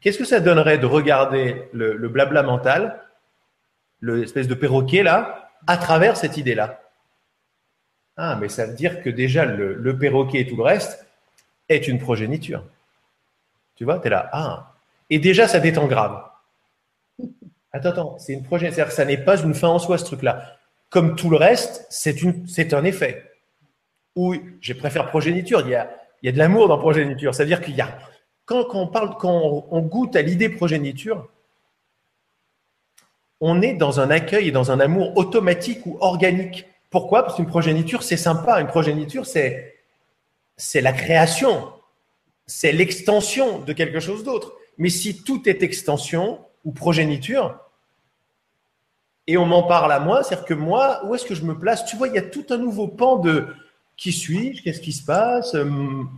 Qu'est-ce 0.00 0.18
que 0.18 0.24
ça 0.24 0.38
donnerait 0.38 0.78
de 0.78 0.86
regarder 0.86 1.68
le, 1.72 1.96
blabla 2.08 2.44
mental, 2.44 3.02
l'espèce 4.00 4.46
de 4.46 4.54
perroquet 4.54 5.02
là, 5.02 5.50
à 5.66 5.78
travers 5.78 6.16
cette 6.16 6.36
idée-là? 6.36 6.80
Ah, 8.16 8.36
mais 8.40 8.48
ça 8.48 8.66
veut 8.66 8.74
dire 8.74 9.02
que 9.02 9.10
déjà 9.10 9.44
le, 9.44 9.74
le 9.74 9.98
perroquet 9.98 10.42
et 10.42 10.46
tout 10.46 10.54
le 10.54 10.62
reste 10.62 11.04
est 11.68 11.88
une 11.88 11.98
progéniture. 11.98 12.62
Tu 13.74 13.82
vois, 13.82 13.98
tu 13.98 14.06
es 14.06 14.10
là, 14.10 14.30
ah, 14.32 14.74
et 15.10 15.18
déjà, 15.18 15.48
ça 15.48 15.60
détend 15.60 15.86
grave. 15.86 16.22
Attends, 17.72 17.88
attends, 17.90 18.18
c'est 18.18 18.32
une 18.32 18.42
projet. 18.42 18.66
C'est-à-dire 18.66 18.88
que 18.88 18.94
ça 18.94 19.04
n'est 19.04 19.18
pas 19.18 19.40
une 19.40 19.54
fin 19.54 19.68
en 19.68 19.78
soi, 19.78 19.98
ce 19.98 20.04
truc-là. 20.04 20.56
Comme 20.90 21.16
tout 21.16 21.30
le 21.30 21.36
reste, 21.36 21.86
c'est, 21.90 22.74
un 22.74 22.84
effet. 22.84 23.30
Ou, 24.16 24.36
je 24.60 24.72
préfère 24.72 25.08
progéniture. 25.08 25.60
Il 25.66 25.70
y 25.70 25.74
a, 25.74 26.32
de 26.32 26.38
l'amour 26.38 26.68
dans 26.68 26.78
progéniture. 26.78 27.34
C'est-à-dire 27.34 27.60
qu'il 27.60 27.74
y 27.74 27.80
a, 27.80 27.98
quand, 28.46 28.74
on 28.74 28.86
parle, 28.86 29.16
quand 29.18 29.66
on 29.70 29.80
goûte 29.82 30.16
à 30.16 30.22
l'idée 30.22 30.48
progéniture, 30.48 31.28
on 33.40 33.62
est 33.62 33.74
dans 33.74 34.00
un 34.00 34.10
accueil 34.10 34.48
et 34.48 34.50
dans 34.50 34.70
un 34.72 34.80
amour 34.80 35.16
automatique 35.16 35.86
ou 35.86 35.96
organique 36.00 36.66
Pourquoi? 36.90 37.22
Parce 37.22 37.36
qu'une 37.36 37.46
progéniture, 37.46 38.02
c'est 38.02 38.16
sympa. 38.16 38.60
Une 38.60 38.66
progéniture, 38.66 39.26
c'est 39.26 40.80
la 40.80 40.92
création, 40.92 41.72
c'est 42.46 42.72
l'extension 42.72 43.60
de 43.60 43.72
quelque 43.72 44.00
chose 44.00 44.24
d'autre. 44.24 44.57
Mais 44.78 44.88
si 44.88 45.22
tout 45.22 45.48
est 45.48 45.62
extension 45.62 46.38
ou 46.64 46.72
progéniture, 46.72 47.58
et 49.26 49.36
on 49.36 49.44
m'en 49.44 49.64
parle 49.64 49.92
à 49.92 50.00
moi, 50.00 50.22
c'est-à-dire 50.22 50.46
que 50.46 50.54
moi, 50.54 51.04
où 51.04 51.14
est-ce 51.14 51.26
que 51.26 51.34
je 51.34 51.44
me 51.44 51.58
place? 51.58 51.84
Tu 51.84 51.96
vois, 51.96 52.08
il 52.08 52.14
y 52.14 52.18
a 52.18 52.22
tout 52.22 52.46
un 52.50 52.56
nouveau 52.56 52.88
pan 52.88 53.16
de 53.16 53.46
qui 53.96 54.12
suis-je, 54.12 54.62
qu'est-ce 54.62 54.80
qui 54.80 54.92
se 54.92 55.04
passe, 55.04 55.54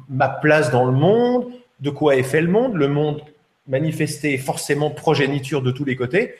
ma 0.08 0.28
place 0.28 0.70
dans 0.70 0.84
le 0.84 0.92
monde, 0.92 1.50
de 1.80 1.90
quoi 1.90 2.14
est 2.14 2.22
fait 2.22 2.42
le 2.42 2.48
monde, 2.48 2.74
le 2.74 2.88
monde 2.88 3.22
manifesté 3.66 4.36
forcément 4.38 4.90
progéniture 4.90 5.62
de 5.62 5.70
tous 5.70 5.84
les 5.84 5.96
côtés. 5.96 6.34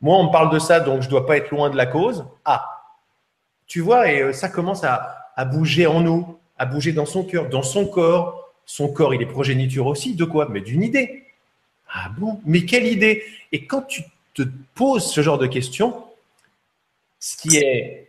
Moi, 0.00 0.16
on 0.16 0.24
me 0.24 0.32
parle 0.32 0.52
de 0.52 0.58
ça, 0.58 0.80
donc 0.80 1.00
je 1.00 1.06
ne 1.06 1.10
dois 1.10 1.26
pas 1.26 1.36
être 1.36 1.50
loin 1.50 1.70
de 1.70 1.76
la 1.76 1.86
cause. 1.86 2.24
Ah, 2.44 2.66
tu 3.66 3.80
vois, 3.80 4.10
et 4.10 4.20
euh, 4.20 4.32
ça 4.32 4.48
commence 4.48 4.82
à, 4.84 5.30
à 5.36 5.44
bouger 5.44 5.86
en 5.86 6.00
nous, 6.00 6.36
à 6.58 6.66
bouger 6.66 6.92
dans 6.92 7.06
son 7.06 7.24
cœur, 7.24 7.48
dans 7.48 7.62
son 7.62 7.86
corps. 7.86 8.52
Son 8.66 8.92
corps, 8.92 9.14
il 9.14 9.22
est 9.22 9.26
progéniture 9.26 9.86
aussi. 9.86 10.14
De 10.14 10.24
quoi? 10.24 10.48
Mais 10.50 10.60
d'une 10.60 10.82
idée. 10.82 11.24
Ah 11.92 12.08
bon? 12.08 12.40
Mais 12.44 12.64
quelle 12.64 12.86
idée 12.86 13.22
Et 13.52 13.66
quand 13.66 13.82
tu 13.82 14.02
te 14.34 14.42
poses 14.74 15.12
ce 15.12 15.20
genre 15.20 15.38
de 15.38 15.46
questions, 15.46 16.04
ce 17.20 17.36
qui 17.36 17.58
est 17.58 18.08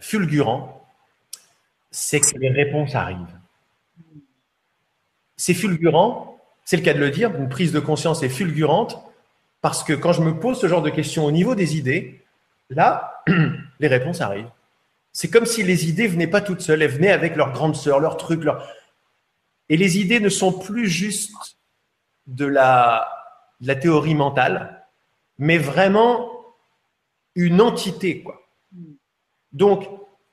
fulgurant, 0.00 0.84
c'est 1.90 2.20
que 2.20 2.38
les 2.38 2.50
réponses 2.50 2.94
arrivent. 2.94 3.38
C'est 5.36 5.54
fulgurant, 5.54 6.38
c'est 6.64 6.76
le 6.76 6.82
cas 6.82 6.92
de 6.92 6.98
le 6.98 7.10
dire, 7.10 7.34
une 7.34 7.48
prise 7.48 7.72
de 7.72 7.80
conscience 7.80 8.22
est 8.22 8.28
fulgurante, 8.28 8.98
parce 9.60 9.84
que 9.84 9.92
quand 9.92 10.12
je 10.12 10.22
me 10.22 10.38
pose 10.38 10.60
ce 10.60 10.68
genre 10.68 10.82
de 10.82 10.90
questions 10.90 11.24
au 11.24 11.30
niveau 11.30 11.54
des 11.54 11.76
idées, 11.76 12.20
là, 12.68 13.22
les 13.80 13.88
réponses 13.88 14.20
arrivent. 14.20 14.50
C'est 15.12 15.28
comme 15.28 15.46
si 15.46 15.62
les 15.62 15.88
idées 15.88 16.08
venaient 16.08 16.26
pas 16.26 16.40
toutes 16.40 16.60
seules, 16.60 16.82
elles 16.82 16.90
venaient 16.90 17.10
avec 17.10 17.36
leur 17.36 17.52
grande 17.52 17.76
sœur, 17.76 18.00
leur 18.00 18.16
truc, 18.16 18.44
leur... 18.44 18.68
Et 19.68 19.76
les 19.76 19.98
idées 19.98 20.20
ne 20.20 20.28
sont 20.28 20.52
plus 20.52 20.88
juste 20.88 21.32
de 22.30 22.46
la, 22.46 23.08
théorie 23.80 24.14
mentale, 24.14 24.86
mais 25.38 25.58
vraiment 25.58 26.30
une 27.34 27.60
entité, 27.60 28.22
quoi. 28.22 28.40
Donc, 29.52 29.86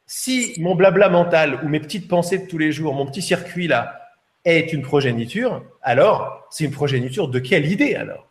si 0.06 0.54
mon 0.60 0.76
blabla 0.76 1.10
mental 1.10 1.60
ou 1.64 1.68
mes 1.68 1.80
petites 1.80 2.08
pensées 2.08 2.38
de 2.40 2.48
tous 2.48 2.58
les 2.58 2.72
jours, 2.72 2.94
mon 2.94 3.06
petit 3.06 3.22
circuit 3.22 3.68
là, 3.68 4.00
est 4.46 4.72
une 4.72 4.84
progéniture, 4.84 5.64
alors 5.82 6.48
c'est 6.50 6.64
une 6.64 6.72
progéniture 6.72 7.28
de 7.28 7.40
quelle 7.40 7.66
idée 7.66 7.96
alors? 7.96 8.30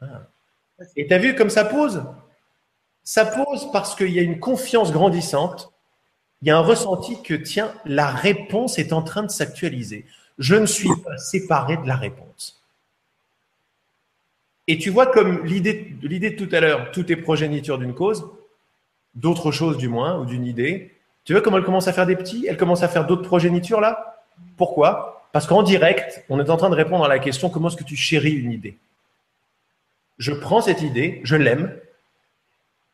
Ah. 0.00 0.28
Et 0.96 1.06
tu 1.06 1.14
as 1.14 1.18
vu 1.18 1.34
comme 1.34 1.50
ça 1.50 1.64
pose? 1.64 2.04
Ça 3.02 3.26
pose 3.26 3.70
parce 3.72 3.94
qu'il 3.94 4.10
y 4.10 4.18
a 4.18 4.22
une 4.22 4.40
confiance 4.40 4.92
grandissante, 4.92 5.72
il 6.40 6.48
y 6.48 6.50
a 6.50 6.56
un 6.56 6.62
ressenti 6.62 7.20
que, 7.22 7.34
tiens, 7.34 7.74
la 7.84 8.08
réponse 8.10 8.78
est 8.78 8.92
en 8.92 9.02
train 9.02 9.22
de 9.22 9.30
s'actualiser. 9.30 10.06
Je 10.38 10.54
ne 10.54 10.66
suis 10.66 10.90
pas 11.04 11.16
séparé 11.16 11.76
de 11.76 11.86
la 11.86 11.96
réponse. 11.96 12.60
Et 14.66 14.78
tu 14.78 14.90
vois 14.90 15.06
comme 15.06 15.44
l'idée 15.44 15.96
de 16.00 16.36
tout 16.36 16.48
à 16.54 16.60
l'heure, 16.60 16.90
tout 16.90 17.10
est 17.12 17.16
progéniture 17.16 17.78
d'une 17.78 17.94
cause, 17.94 18.26
d'autres 19.14 19.52
choses 19.52 19.76
du 19.76 19.88
moins, 19.88 20.18
ou 20.18 20.24
d'une 20.24 20.46
idée. 20.46 20.94
Tu 21.24 21.32
vois 21.32 21.42
comment 21.42 21.58
elle 21.58 21.64
commence 21.64 21.88
à 21.88 21.92
faire 21.92 22.06
des 22.06 22.16
petits 22.16 22.46
Elle 22.48 22.56
commence 22.56 22.82
à 22.82 22.88
faire 22.88 23.06
d'autres 23.06 23.22
progénitures 23.22 23.80
là? 23.80 24.22
Pourquoi? 24.56 25.28
Parce 25.32 25.46
qu'en 25.46 25.62
direct, 25.62 26.24
on 26.28 26.40
est 26.40 26.50
en 26.50 26.56
train 26.56 26.70
de 26.70 26.74
répondre 26.74 27.04
à 27.04 27.08
la 27.08 27.18
question 27.18 27.50
comment 27.50 27.68
est-ce 27.68 27.76
que 27.76 27.84
tu 27.84 27.96
chéris 27.96 28.32
une 28.32 28.52
idée? 28.52 28.76
Je 30.18 30.32
prends 30.32 30.60
cette 30.60 30.80
idée, 30.80 31.20
je 31.24 31.36
l'aime, 31.36 31.76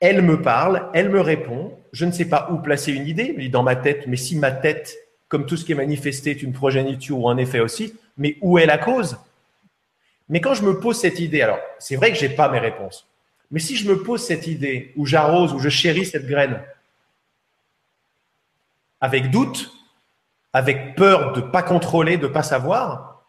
elle 0.00 0.22
me 0.22 0.40
parle, 0.40 0.88
elle 0.94 1.10
me 1.10 1.20
répond, 1.20 1.76
je 1.92 2.06
ne 2.06 2.12
sais 2.12 2.24
pas 2.24 2.48
où 2.50 2.56
placer 2.56 2.92
une 2.92 3.06
idée, 3.06 3.34
mais 3.36 3.48
dans 3.48 3.62
ma 3.62 3.76
tête, 3.76 4.06
mais 4.06 4.16
si 4.16 4.36
ma 4.36 4.50
tête, 4.50 4.96
comme 5.30 5.46
tout 5.46 5.56
ce 5.56 5.64
qui 5.64 5.72
est 5.72 5.76
manifesté, 5.76 6.32
est 6.32 6.42
une 6.42 6.52
progéniture 6.52 7.18
ou 7.18 7.28
un 7.30 7.38
effet 7.38 7.60
aussi, 7.60 7.94
mais 8.18 8.36
où 8.42 8.58
est 8.58 8.66
la 8.66 8.76
cause? 8.76 9.16
Mais 10.28 10.40
quand 10.40 10.54
je 10.54 10.64
me 10.64 10.78
pose 10.78 10.98
cette 10.98 11.20
idée, 11.20 11.40
alors 11.40 11.60
c'est 11.78 11.96
vrai 11.96 12.12
que 12.12 12.18
j'ai 12.18 12.28
pas 12.28 12.50
mes 12.50 12.58
réponses. 12.58 13.06
Mais 13.52 13.60
si 13.60 13.76
je 13.76 13.88
me 13.88 14.02
pose 14.02 14.22
cette 14.22 14.48
idée, 14.48 14.92
où 14.96 15.06
j'arrose, 15.06 15.54
où 15.54 15.60
je 15.60 15.68
chéris 15.68 16.04
cette 16.04 16.26
graine, 16.26 16.60
avec 19.00 19.30
doute, 19.30 19.72
avec 20.52 20.96
peur 20.96 21.32
de 21.32 21.40
ne 21.40 21.46
pas 21.46 21.62
contrôler, 21.62 22.16
de 22.16 22.26
ne 22.26 22.32
pas 22.32 22.42
savoir, 22.42 23.24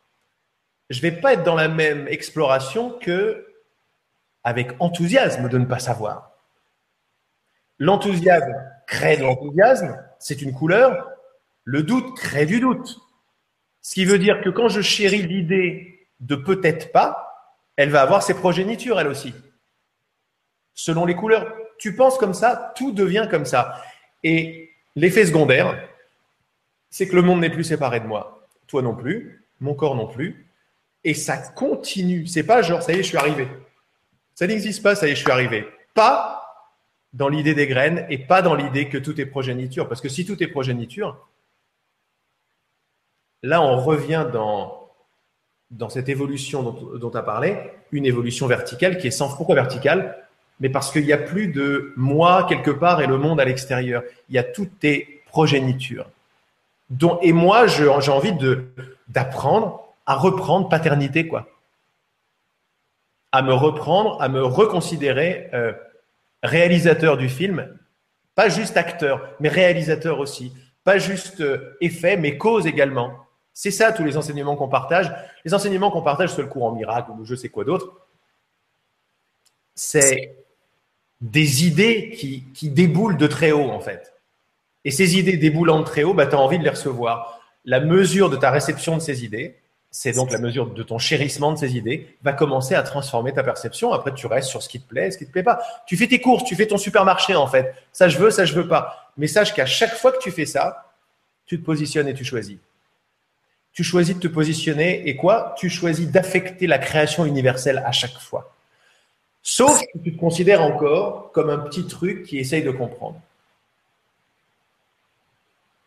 je 0.90 0.98
ne 0.98 1.02
vais 1.04 1.12
pas 1.12 1.34
être 1.34 1.44
dans 1.44 1.56
la 1.56 1.68
même 1.68 2.08
exploration 2.08 2.98
que 3.00 3.48
avec 4.44 4.72
enthousiasme 4.80 5.50
de 5.50 5.58
ne 5.60 5.66
pas 5.66 5.80
savoir. 5.80 6.32
L'enthousiasme 7.78 8.56
crée 8.88 9.18
de 9.18 9.24
l'enthousiasme, 9.24 10.04
c'est 10.18 10.42
une 10.42 10.52
couleur. 10.52 11.11
Le 11.63 11.84
doute 11.84 12.15
crée 12.17 12.45
du 12.45 12.60
doute. 12.60 13.00
Ce 13.82 13.93
qui 13.93 14.06
veut 14.06 14.19
dire 14.19 14.41
que 14.41 14.50
quand 14.50 14.69
je 14.69 14.82
chéris 14.82 15.24
l'idée 15.24 16.08
de 16.19 16.36
peut-être 16.36 16.91
pas, 16.91 17.52
elle 17.76 17.89
va 17.89 18.02
avoir 18.02 18.24
ses 18.24 18.34
progénitures, 18.34 19.00
elle 19.00 19.08
aussi 19.08 19.34
selon 20.74 21.06
les 21.06 21.15
couleurs. 21.15 21.54
Tu 21.78 21.95
penses 21.95 22.17
comme 22.17 22.34
ça, 22.34 22.74
tout 22.76 22.91
devient 22.91 23.28
comme 23.30 23.45
ça. 23.45 23.82
Et 24.24 24.69
l'effet 24.95 25.26
secondaire, 25.26 25.88
c'est 26.89 27.08
que 27.08 27.15
le 27.15 27.21
monde 27.21 27.39
n'est 27.39 27.50
plus 27.50 27.63
séparé 27.63 28.00
de 28.00 28.06
moi. 28.06 28.47
Toi 28.67 28.82
non 28.82 28.95
plus, 28.95 29.43
mon 29.60 29.74
corps 29.74 29.95
non 29.95 30.08
plus. 30.08 30.47
Et 31.04 31.13
ça 31.13 31.38
continue. 31.38 32.28
C'est 32.28 32.43
pas 32.43 32.62
genre, 32.62 32.82
ça 32.82 32.93
y 32.93 33.00
est, 33.00 33.04
je 33.04 33.10
suis 33.10 33.17
arrivé. 33.17 33.47
Ça 34.36 34.47
n'existe 34.47 34.84
pas, 34.84 34.95
ça 34.95 35.08
y 35.08 35.12
est, 35.12 35.15
je 35.15 35.21
suis 35.21 35.32
arrivé. 35.32 35.67
Pas 35.93 36.38
dans 37.13 37.28
l'idée 37.28 37.54
des 37.54 37.67
graines 37.67 38.06
et 38.10 38.17
pas 38.17 38.41
dans 38.41 38.56
l'idée 38.56 38.88
que 38.88 38.97
tout 38.97 39.19
est 39.19 39.26
progéniture. 39.26 39.88
Parce 39.88 40.02
que 40.02 40.10
si 40.10 40.26
tout 40.26 40.41
est 40.41 40.47
progéniture, 40.47 41.28
là, 43.43 43.62
on 43.62 43.77
revient 43.77 44.25
dans, 44.32 44.89
cette 45.89 46.10
évolution 46.10 46.63
dont 46.63 47.10
tu 47.10 47.17
as 47.17 47.23
parlé, 47.23 47.58
une 47.91 48.06
évolution 48.06 48.47
verticale 48.47 48.97
qui 48.97 49.08
est 49.08 49.12
sans. 49.12 49.36
Pourquoi 49.36 49.56
verticale? 49.56 50.17
Mais 50.60 50.69
parce 50.69 50.91
qu'il 50.91 51.06
n'y 51.06 51.13
a 51.13 51.17
plus 51.17 51.47
de 51.47 51.93
moi 51.97 52.45
quelque 52.47 52.71
part 52.71 53.01
et 53.01 53.08
le 53.08 53.17
monde 53.17 53.39
à 53.39 53.45
l'extérieur. 53.45 54.04
Il 54.30 54.36
y 54.36 54.38
a 54.38 54.43
toutes 54.43 54.80
tes 54.80 55.23
progénitures. 55.25 56.06
et 57.21 57.34
moi, 57.34 57.67
j'ai 57.67 57.88
envie 57.88 58.34
d'apprendre 59.08 59.82
à 60.06 60.15
reprendre 60.15 60.69
paternité, 60.69 61.27
quoi. 61.27 61.47
À 63.32 63.41
me 63.41 63.54
reprendre, 63.54 64.21
à 64.21 64.27
me 64.27 64.43
reconsidérer 64.43 65.49
euh, 65.54 65.71
réalisateur 66.43 67.15
du 67.15 67.30
film, 67.30 67.65
pas 68.36 68.49
juste 68.49 68.75
acteur, 68.75 69.30
mais 69.39 69.47
réalisateur 69.47 70.19
aussi. 70.19 70.54
Pas 70.84 70.97
juste 70.97 71.41
euh, 71.41 71.77
effet, 71.80 72.17
mais 72.17 72.38
cause 72.38 72.67
également. 72.67 73.25
C'est 73.62 73.69
ça 73.69 73.91
tous 73.91 74.04
les 74.04 74.17
enseignements 74.17 74.56
qu'on 74.56 74.67
partage. 74.67 75.13
Les 75.45 75.54
enseignements 75.54 75.91
qu'on 75.91 76.02
partage 76.02 76.34
sur 76.34 76.41
le 76.41 76.47
cours 76.47 76.63
en 76.63 76.71
miracle 76.71 77.12
ou 77.12 77.26
je 77.26 77.36
sais 77.36 77.50
quoi 77.50 77.63
d'autre, 77.63 77.93
c'est 79.76 80.36
des 81.21 81.67
idées 81.67 82.10
qui, 82.10 82.69
déboulent 82.71 83.17
de 83.17 83.28
très 83.28 83.52
haut, 83.52 83.69
en 83.69 83.80
fait. 83.80 84.15
Et 84.84 84.89
ces 84.89 85.19
idées 85.19 85.38
déboulant 85.38 85.80
de 85.80 85.86
très 85.86 86.02
haut, 86.02 86.15
bah, 86.15 86.26
tu 86.26 86.34
as 86.34 86.39
envie 86.39 86.58
de 86.58 86.63
les 86.63 86.71
recevoir. 86.71 87.39
La 87.63 87.80
mesure 87.80 88.32
de 88.32 88.36
ta 88.36 88.50
réception 88.50 88.97
de 88.97 89.02
ces 89.02 89.24
idées, 89.26 89.60
c'est 89.91 90.13
donc 90.13 90.32
la 90.32 90.39
mesure 90.39 90.74
de 90.74 90.82
ton 90.82 90.97
chérissement 90.97 91.52
de 91.52 91.58
ces 91.60 91.78
idées, 91.78 92.17
va 92.24 92.34
commencer 92.34 92.74
à 92.74 92.82
transformer 92.82 93.32
ta 93.32 93.43
perception. 93.43 93.93
Après, 93.93 94.12
tu 94.12 94.26
restes 94.26 94.50
sur 94.50 94.63
ce 94.63 94.69
qui 94.69 94.82
te 94.82 94.88
plaît, 94.88 95.12
ce 95.12 95.19
qui 95.19 95.28
te 95.28 95.32
plaît 95.32 95.43
pas. 95.43 95.62
Tu 95.86 95.97
fais 95.97 96.08
tes 96.08 96.19
courses, 96.19 96.45
tu 96.45 96.56
fais 96.56 96.65
ton 96.65 96.80
supermarché, 96.80 97.36
en 97.36 97.45
fait. 97.45 97.76
Ça, 97.93 98.10
je 98.10 98.17
veux, 98.17 98.32
ça, 98.32 98.43
je 98.43 98.56
veux 98.56 98.67
pas. 98.67 99.12
Mais 99.17 99.28
sache 99.28 99.54
qu'à 99.54 99.67
chaque 99.67 99.93
fois 99.93 100.12
que 100.12 100.19
tu 100.19 100.32
fais 100.32 100.47
ça, 100.47 100.95
tu 101.45 101.60
te 101.60 101.63
positionnes 101.63 102.08
et 102.08 102.15
tu 102.15 102.26
choisis. 102.26 102.58
Tu 103.73 103.84
choisis 103.84 104.15
de 104.15 104.19
te 104.19 104.27
positionner 104.27 105.07
et 105.07 105.15
quoi? 105.15 105.55
Tu 105.57 105.69
choisis 105.69 106.10
d'affecter 106.10 106.67
la 106.67 106.77
création 106.77 107.25
universelle 107.25 107.81
à 107.86 107.91
chaque 107.91 108.19
fois. 108.19 108.53
Sauf 109.43 109.79
que 109.79 109.99
tu 110.03 110.13
te 110.13 110.19
considères 110.19 110.62
encore 110.62 111.31
comme 111.31 111.49
un 111.49 111.57
petit 111.57 111.88
truc 111.88 112.23
qui 112.23 112.38
essaye 112.38 112.63
de 112.63 112.71
comprendre. 112.71 113.19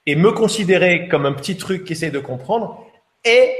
Et 0.06 0.16
me 0.16 0.32
considérer 0.32 1.08
comme 1.08 1.24
un 1.24 1.32
petit 1.32 1.56
truc 1.56 1.84
qui 1.84 1.92
essaye 1.92 2.10
de 2.10 2.18
comprendre 2.18 2.84
est 3.24 3.54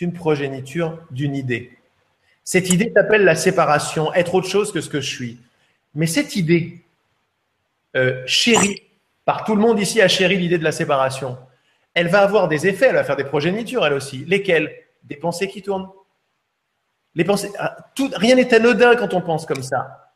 une 0.00 0.12
progéniture 0.12 0.98
d'une 1.10 1.34
idée. 1.34 1.72
Cette 2.44 2.70
idée 2.70 2.92
s'appelle 2.94 3.24
la 3.24 3.34
séparation, 3.34 4.12
être 4.14 4.34
autre 4.34 4.48
chose 4.48 4.72
que 4.72 4.80
ce 4.80 4.88
que 4.88 5.00
je 5.00 5.08
suis. 5.08 5.38
Mais 5.94 6.06
cette 6.06 6.36
idée, 6.36 6.80
euh, 7.96 8.22
chérie, 8.26 8.82
par 9.24 9.44
tout 9.44 9.54
le 9.54 9.60
monde 9.60 9.80
ici 9.80 10.00
a 10.00 10.08
chéri 10.08 10.36
l'idée 10.36 10.58
de 10.58 10.64
la 10.64 10.72
séparation, 10.72 11.36
elle 11.98 12.06
va 12.06 12.20
avoir 12.20 12.46
des 12.46 12.68
effets, 12.68 12.86
elle 12.86 12.94
va 12.94 13.02
faire 13.02 13.16
des 13.16 13.24
progénitures 13.24 13.84
elle 13.84 13.92
aussi. 13.92 14.24
Lesquelles 14.24 14.72
Des 15.02 15.16
pensées 15.16 15.48
qui 15.48 15.62
tournent, 15.62 15.88
les 17.16 17.24
pensées, 17.24 17.50
ah, 17.58 17.76
rien 18.14 18.36
n'est 18.36 18.54
anodin 18.54 18.94
quand 18.94 19.14
on 19.14 19.20
pense 19.20 19.46
comme 19.46 19.64
ça. 19.64 20.12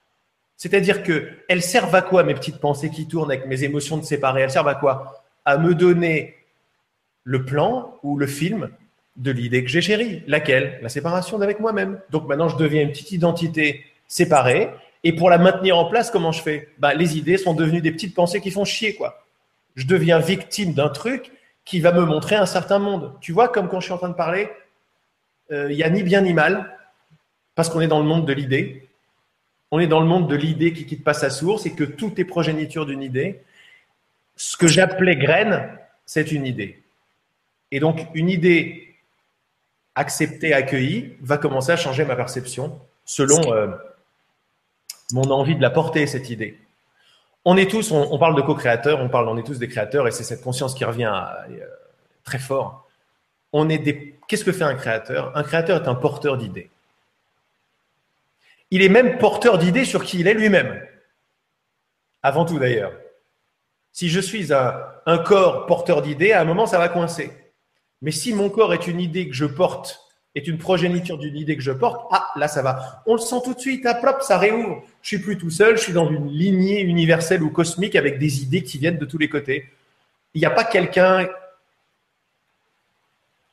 C'est-à-dire 0.57 1.03
que 1.03 1.29
elles 1.49 1.63
servent 1.63 1.95
à 1.97 2.03
quoi 2.03 2.23
mes 2.23 2.35
petites 2.35 2.59
pensées 2.59 2.89
qui 2.91 3.09
tournent 3.09 3.33
avec 3.33 3.47
mes 3.47 3.65
émotions 3.65 3.97
de 3.97 4.05
séparer? 4.05 4.43
Elles 4.43 4.53
servent 4.53 4.69
à 4.69 4.77
quoi? 4.77 5.25
À 5.45 5.59
me 5.59 5.75
donner 5.75 6.37
le 7.25 7.45
plan 7.45 7.99
ou 8.05 8.17
le 8.17 8.29
film 8.29 8.71
de 9.17 9.33
l'idée 9.33 9.65
que 9.65 9.71
j'ai 9.71 9.81
chérie. 9.83 10.23
Laquelle? 10.29 10.79
La 10.83 10.89
séparation 10.89 11.37
d'avec 11.37 11.59
moi-même. 11.59 12.01
Donc 12.11 12.29
maintenant, 12.29 12.49
je 12.49 12.57
deviens 12.57 12.83
une 12.83 12.91
petite 12.91 13.11
identité 13.11 13.85
séparée 14.07 14.71
Et 15.03 15.17
pour 15.17 15.31
la 15.31 15.39
maintenir 15.39 15.77
en 15.77 15.87
place, 15.87 16.13
comment 16.13 16.31
je 16.31 16.43
fais? 16.43 16.69
Bah, 16.79 16.95
Les 16.95 17.19
idées 17.19 17.39
sont 17.39 17.55
devenues 17.55 17.81
des 17.81 17.91
petites 17.91 18.15
pensées 18.15 18.41
qui 18.41 18.53
font 18.53 18.65
chier. 18.65 18.95
quoi. 18.95 19.25
Je 19.75 19.85
deviens 19.85 20.21
victime 20.21 20.75
d'un 20.75 20.89
truc 20.89 21.33
qui 21.65 21.81
va 21.81 21.93
me 21.93 22.05
montrer 22.05 22.37
un 22.37 22.47
certain 22.47 22.79
monde. 22.79 23.13
Tu 23.21 23.33
vois, 23.33 23.49
comme 23.49 23.69
quand 23.69 23.81
je 23.81 23.87
suis 23.87 23.93
en 23.93 23.99
train 23.99 24.09
de 24.09 24.15
parler, 24.15 24.51
euh, 25.51 25.71
il 25.71 25.77
n'y 25.77 25.83
a 25.83 25.91
ni 25.91 26.03
bien 26.03 26.23
ni 26.23 26.33
mal, 26.33 26.79
parce 27.55 27.69
qu'on 27.69 27.81
est 27.81 27.89
dans 27.89 28.01
le 28.01 28.07
monde 28.07 28.27
de 28.27 28.33
l'idée. 28.33 28.89
On 29.71 29.79
est 29.79 29.87
dans 29.87 30.01
le 30.01 30.07
monde 30.07 30.29
de 30.29 30.37
l'idée 30.37 30.73
qui 30.73 30.87
quitte 30.87 31.05
pas 31.05 31.15
sa 31.15 31.31
source 31.31 31.67
et 31.67 31.73
que 31.73 31.85
tout 31.85 32.21
est 32.21 32.25
progéniture 32.25 32.87
d'une 32.87 33.03
idée. 33.03 33.43
Ce 34.37 34.57
que 34.57 34.67
j'appelais 34.67 35.17
graine, 35.17 35.69
c'est 36.05 36.33
une 36.33 36.47
idée. 36.47 36.83
Et 37.71 37.81
donc, 37.81 38.07
une 38.15 38.29
idée 38.29 38.95
acceptée, 39.95 40.53
accueillie, 40.53 41.17
va 41.21 41.39
commencer 41.39 41.73
à 41.73 41.77
changer 41.77 42.05
ma 42.05 42.17
perception 42.17 42.79
selon 43.05 43.53
euh, 43.53 43.69
mon 45.13 45.31
envie 45.31 45.57
de 45.57 45.63
la 45.63 45.71
porter, 45.71 46.07
cette 46.07 46.31
idée. 46.31 46.59
On 47.45 47.57
est 47.57 47.71
tous, 47.71 47.91
on, 47.91 48.19
parle 48.19 48.37
de 48.37 48.43
co-créateurs, 48.43 49.01
on 49.01 49.09
parle, 49.09 49.29
on 49.29 49.37
est 49.37 49.43
tous 49.43 49.59
des 49.59 49.69
créateurs, 49.69 50.07
et 50.07 50.13
c'est 50.13 50.23
cette 50.23 50.43
conscience 50.43 50.75
qui 50.75 50.85
revient 50.85 51.13
euh, 51.51 51.67
très 52.23 52.39
fort. 52.39 52.89
On 53.53 53.69
est 53.69 53.79
des. 53.79 54.19
Qu'est-ce 54.29 54.45
que 54.45 54.53
fait 54.53 54.65
un 54.65 54.75
créateur? 54.75 55.37
Un 55.37 55.43
créateur 55.43 55.83
est 55.83 55.89
un 55.89 55.97
porteur 55.97 56.37
d'idées. 56.37 56.71
Il 58.71 58.81
est 58.83 58.89
même 58.89 59.19
porteur 59.19 59.59
d'idées 59.59 59.85
sur 59.85 60.05
qui 60.05 60.21
il 60.21 60.29
est 60.29 60.35
lui-même. 60.35 60.81
Avant 62.23 62.45
tout 62.45 62.59
d'ailleurs. 62.59 62.93
Si 63.91 64.09
je 64.09 64.21
suis 64.21 64.55
un, 64.55 64.81
un 65.05 65.19
corps 65.19 65.67
porteur 65.67 66.01
d'idées, 66.01 66.33
à 66.33 66.41
un 66.41 66.45
moment, 66.45 66.67
ça 66.67 66.79
va 66.79 66.89
coincer. 66.89 67.33
Mais 68.01 68.13
si 68.13 68.33
mon 68.33 68.51
corps 68.51 68.73
est 68.73 68.87
une 68.87 69.01
idée 69.01 69.29
que 69.29 69.35
je 69.35 69.45
porte, 69.45 70.12
est 70.35 70.49
une 70.49 70.59
progéniture 70.59 71.19
d'une 71.19 71.37
idée 71.37 71.57
que 71.57 71.63
je 71.63 71.73
porte, 71.73 72.07
ah, 72.11 72.31
là, 72.37 72.49
ça 72.49 72.63
va. 72.63 73.03
On 73.07 73.15
le 73.15 73.21
sent 73.21 73.37
tout 73.45 73.55
de 73.55 73.61
suite, 73.61 73.85
à 73.85 73.95
plop, 73.95 74.23
ça 74.23 74.39
réouvre. 74.39 74.83
Je 75.03 75.09
suis 75.09 75.19
plus 75.19 75.37
tout 75.37 75.51
seul, 75.51 75.77
je 75.77 75.83
suis 75.83 75.93
dans 75.93 76.11
une 76.11 76.29
lignée 76.29 76.81
universelle 76.81 77.43
ou 77.43 77.51
cosmique 77.51 77.97
avec 77.97 78.19
des 78.19 78.43
idées 78.43 78.63
qui 78.63 78.79
viennent 78.79 78.99
de 78.99 79.05
tous 79.05 79.19
les 79.19 79.29
côtés. 79.29 79.69
Il 80.35 80.41
n'y 80.41 80.47
a 80.47 80.51
pas 80.51 80.65
quelqu'un. 80.65 81.29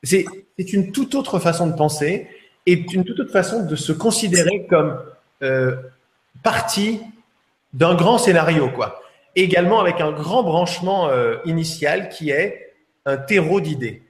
C'est 0.04 0.26
une 0.58 0.94
toute 0.94 1.16
autre 1.16 1.40
façon 1.40 1.68
de 1.68 1.74
penser 1.74 2.28
et 2.66 2.86
une 2.94 3.04
toute 3.04 3.20
autre 3.20 3.32
façon 3.32 3.66
de 3.66 3.76
se 3.76 3.92
considérer 3.92 4.66
comme 4.70 5.02
euh, 5.42 5.76
partie 6.44 7.02
d'un 7.74 7.96
grand 7.96 8.18
scénario, 8.18 8.70
quoi. 8.70 9.02
également 9.36 9.80
avec 9.80 10.00
un 10.02 10.12
grand 10.12 10.44
branchement 10.44 11.10
euh, 11.10 11.38
initial 11.46 12.10
qui 12.10 12.30
est 12.30 12.74
un 13.06 13.18
terreau 13.18 13.60
d'idées. 13.60 14.02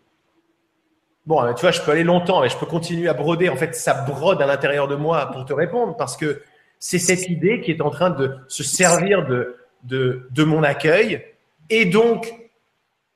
Bon, 1.29 1.43
euh, 1.43 1.53
tu 1.53 1.61
vois, 1.61 1.69
je 1.69 1.79
peux 1.79 1.91
aller 1.91 2.03
longtemps, 2.03 2.41
mais 2.41 2.49
je 2.49 2.57
peux 2.57 2.65
continuer 2.65 3.07
à 3.07 3.13
broder. 3.13 3.49
En 3.49 3.55
fait, 3.55 3.75
ça 3.75 3.93
brode 3.93 4.41
à 4.41 4.47
l'intérieur 4.47 4.87
de 4.87 4.95
moi 4.95 5.27
pour 5.27 5.45
te 5.45 5.53
répondre 5.53 5.95
parce 5.95 6.17
que 6.17 6.41
c'est 6.79 6.97
cette 6.97 7.29
idée 7.29 7.61
qui 7.61 7.69
est 7.69 7.81
en 7.81 7.91
train 7.91 8.09
de 8.09 8.35
se 8.47 8.63
servir 8.63 9.27
de, 9.27 9.55
de, 9.83 10.43
mon 10.43 10.63
accueil 10.63 11.23
et 11.69 11.85
donc 11.85 12.33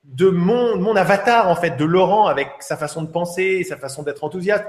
de 0.04 0.28
mon, 0.28 0.76
mon 0.76 0.94
avatar, 0.94 1.48
en 1.48 1.56
fait, 1.56 1.76
de 1.76 1.84
Laurent 1.84 2.28
avec 2.28 2.50
sa 2.60 2.76
façon 2.76 3.02
de 3.02 3.08
penser, 3.08 3.64
sa 3.64 3.76
façon 3.76 4.04
d'être 4.04 4.22
enthousiaste. 4.22 4.66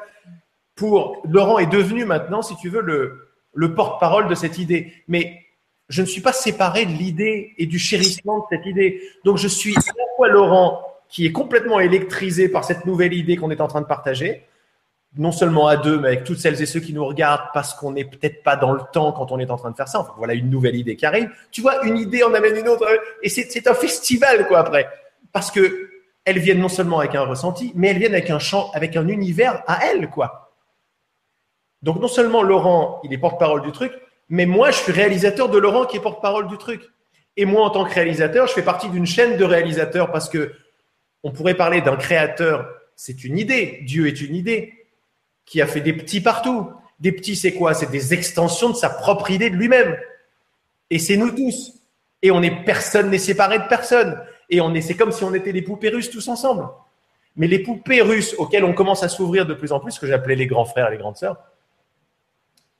Pour 0.73 1.21
Laurent 1.29 1.59
est 1.59 1.71
devenu 1.71 2.03
maintenant, 2.03 2.41
si 2.41 2.55
tu 2.55 2.69
veux, 2.69 2.81
le, 2.81 3.29
le 3.53 3.75
porte-parole 3.75 4.27
de 4.27 4.33
cette 4.33 4.57
idée. 4.57 4.91
Mais 5.07 5.39
je 5.87 6.01
ne 6.01 6.07
suis 6.07 6.21
pas 6.21 6.33
séparé 6.33 6.87
de 6.87 6.93
l'idée 6.93 7.53
et 7.59 7.67
du 7.67 7.77
chérissement 7.77 8.39
de 8.39 8.45
cette 8.49 8.65
idée. 8.65 9.03
Donc, 9.23 9.37
je 9.37 9.47
suis 9.47 9.75
à 9.75 9.93
la 9.95 10.05
fois 10.15 10.29
Laurent 10.29 10.94
qui 11.09 11.25
est 11.25 11.31
complètement 11.31 11.79
électrisé 11.79 12.49
par 12.49 12.63
cette 12.63 12.85
nouvelle 12.85 13.13
idée 13.13 13.37
qu'on 13.37 13.51
est 13.51 13.61
en 13.61 13.67
train 13.67 13.81
de 13.81 13.85
partager, 13.85 14.45
non 15.17 15.31
seulement 15.31 15.67
à 15.67 15.77
deux, 15.77 15.97
mais 15.99 16.09
avec 16.09 16.23
toutes 16.23 16.39
celles 16.39 16.61
et 16.61 16.65
ceux 16.65 16.79
qui 16.79 16.93
nous 16.93 17.05
regardent 17.05 17.49
parce 17.53 17.73
qu'on 17.73 17.91
n'est 17.91 18.05
peut-être 18.05 18.43
pas 18.43 18.55
dans 18.55 18.73
le 18.73 18.81
temps 18.91 19.11
quand 19.13 19.31
on 19.31 19.39
est 19.39 19.49
en 19.49 19.57
train 19.57 19.71
de 19.71 19.75
faire 19.75 19.87
ça. 19.87 19.99
Enfin, 19.99 20.13
voilà 20.17 20.33
une 20.33 20.49
nouvelle 20.49 20.75
idée 20.75 20.95
qui 20.95 21.05
arrive. 21.05 21.29
Tu 21.51 21.61
vois, 21.61 21.85
une 21.85 21.97
idée 21.97 22.23
en 22.23 22.33
amène 22.33 22.57
une 22.57 22.67
autre, 22.67 22.85
et 23.23 23.29
c'est 23.29 23.67
un 23.67 23.73
festival 23.73 24.47
quoi 24.47 24.59
après, 24.59 24.89
parce 25.31 25.51
que 25.51 25.89
elles 26.25 26.39
viennent 26.39 26.59
non 26.59 26.69
seulement 26.69 26.99
avec 26.99 27.13
un 27.15 27.21
ressenti, 27.21 27.71
mais 27.75 27.89
elles 27.89 27.99
viennent 27.99 28.13
avec 28.13 28.29
un 28.29 28.39
champ, 28.39 28.71
avec 28.73 28.97
un 28.97 29.07
univers 29.07 29.63
à 29.67 29.85
elles 29.85 30.09
quoi. 30.09 30.53
Donc 31.81 31.99
non 31.99 32.07
seulement 32.07 32.41
Laurent, 32.41 32.99
il 33.03 33.13
est 33.13 33.17
porte-parole 33.17 33.61
du 33.61 33.71
truc, 33.71 33.93
mais 34.27 34.45
moi 34.45 34.71
je 34.71 34.77
suis 34.77 34.91
réalisateur 34.91 35.49
de 35.49 35.57
Laurent 35.57 35.85
qui 35.85 35.97
est 35.97 36.01
porte-parole 36.01 36.47
du 36.47 36.57
truc. 36.57 36.81
Et 37.37 37.45
moi 37.45 37.63
en 37.63 37.69
tant 37.69 37.85
que 37.85 37.93
réalisateur, 37.93 38.47
je 38.47 38.53
fais 38.53 38.63
partie 38.63 38.89
d'une 38.89 39.05
chaîne 39.05 39.37
de 39.37 39.43
réalisateurs 39.43 40.11
parce 40.11 40.29
que 40.29 40.51
on 41.25 41.31
pourrait 41.31 41.55
parler 41.55 41.81
d'un 41.81 41.97
créateur, 41.97 42.69
c'est 42.95 43.23
une 43.23 43.39
idée, 43.39 43.79
Dieu 43.81 44.07
est 44.07 44.21
une 44.21 44.35
idée, 44.35 44.85
qui 45.43 45.59
a 45.59 45.65
fait 45.65 45.81
des 45.81 45.91
petits 45.91 46.21
partout. 46.21 46.69
Des 46.99 47.11
petits, 47.11 47.35
c'est 47.35 47.53
quoi? 47.53 47.73
C'est 47.73 47.89
des 47.89 48.13
extensions 48.13 48.69
de 48.69 48.75
sa 48.75 48.89
propre 48.89 49.31
idée 49.31 49.49
de 49.49 49.55
lui-même. 49.55 49.97
Et 50.91 50.99
c'est 50.99 51.17
nous 51.17 51.31
tous. 51.31 51.73
Et 52.21 52.29
on 52.29 52.43
est 52.43 52.63
personne 52.63 53.09
n'est 53.09 53.17
séparé 53.17 53.57
de 53.57 53.67
personne. 53.67 54.21
Et 54.51 54.61
on 54.61 54.75
est, 54.75 54.81
c'est 54.81 54.93
comme 54.93 55.11
si 55.11 55.23
on 55.23 55.33
était 55.33 55.51
des 55.51 55.63
poupées 55.63 55.89
russes 55.89 56.11
tous 56.11 56.27
ensemble. 56.27 56.69
Mais 57.35 57.47
les 57.47 57.57
poupées 57.57 58.03
russes 58.03 58.35
auxquelles 58.37 58.63
on 58.63 58.73
commence 58.73 59.01
à 59.01 59.09
s'ouvrir 59.09 59.47
de 59.47 59.55
plus 59.55 59.71
en 59.71 59.79
plus, 59.79 59.93
ce 59.93 59.99
que 59.99 60.07
j'appelais 60.07 60.35
les 60.35 60.45
grands 60.45 60.65
frères 60.65 60.89
et 60.89 60.91
les 60.91 60.99
grandes 60.99 61.17
sœurs, 61.17 61.37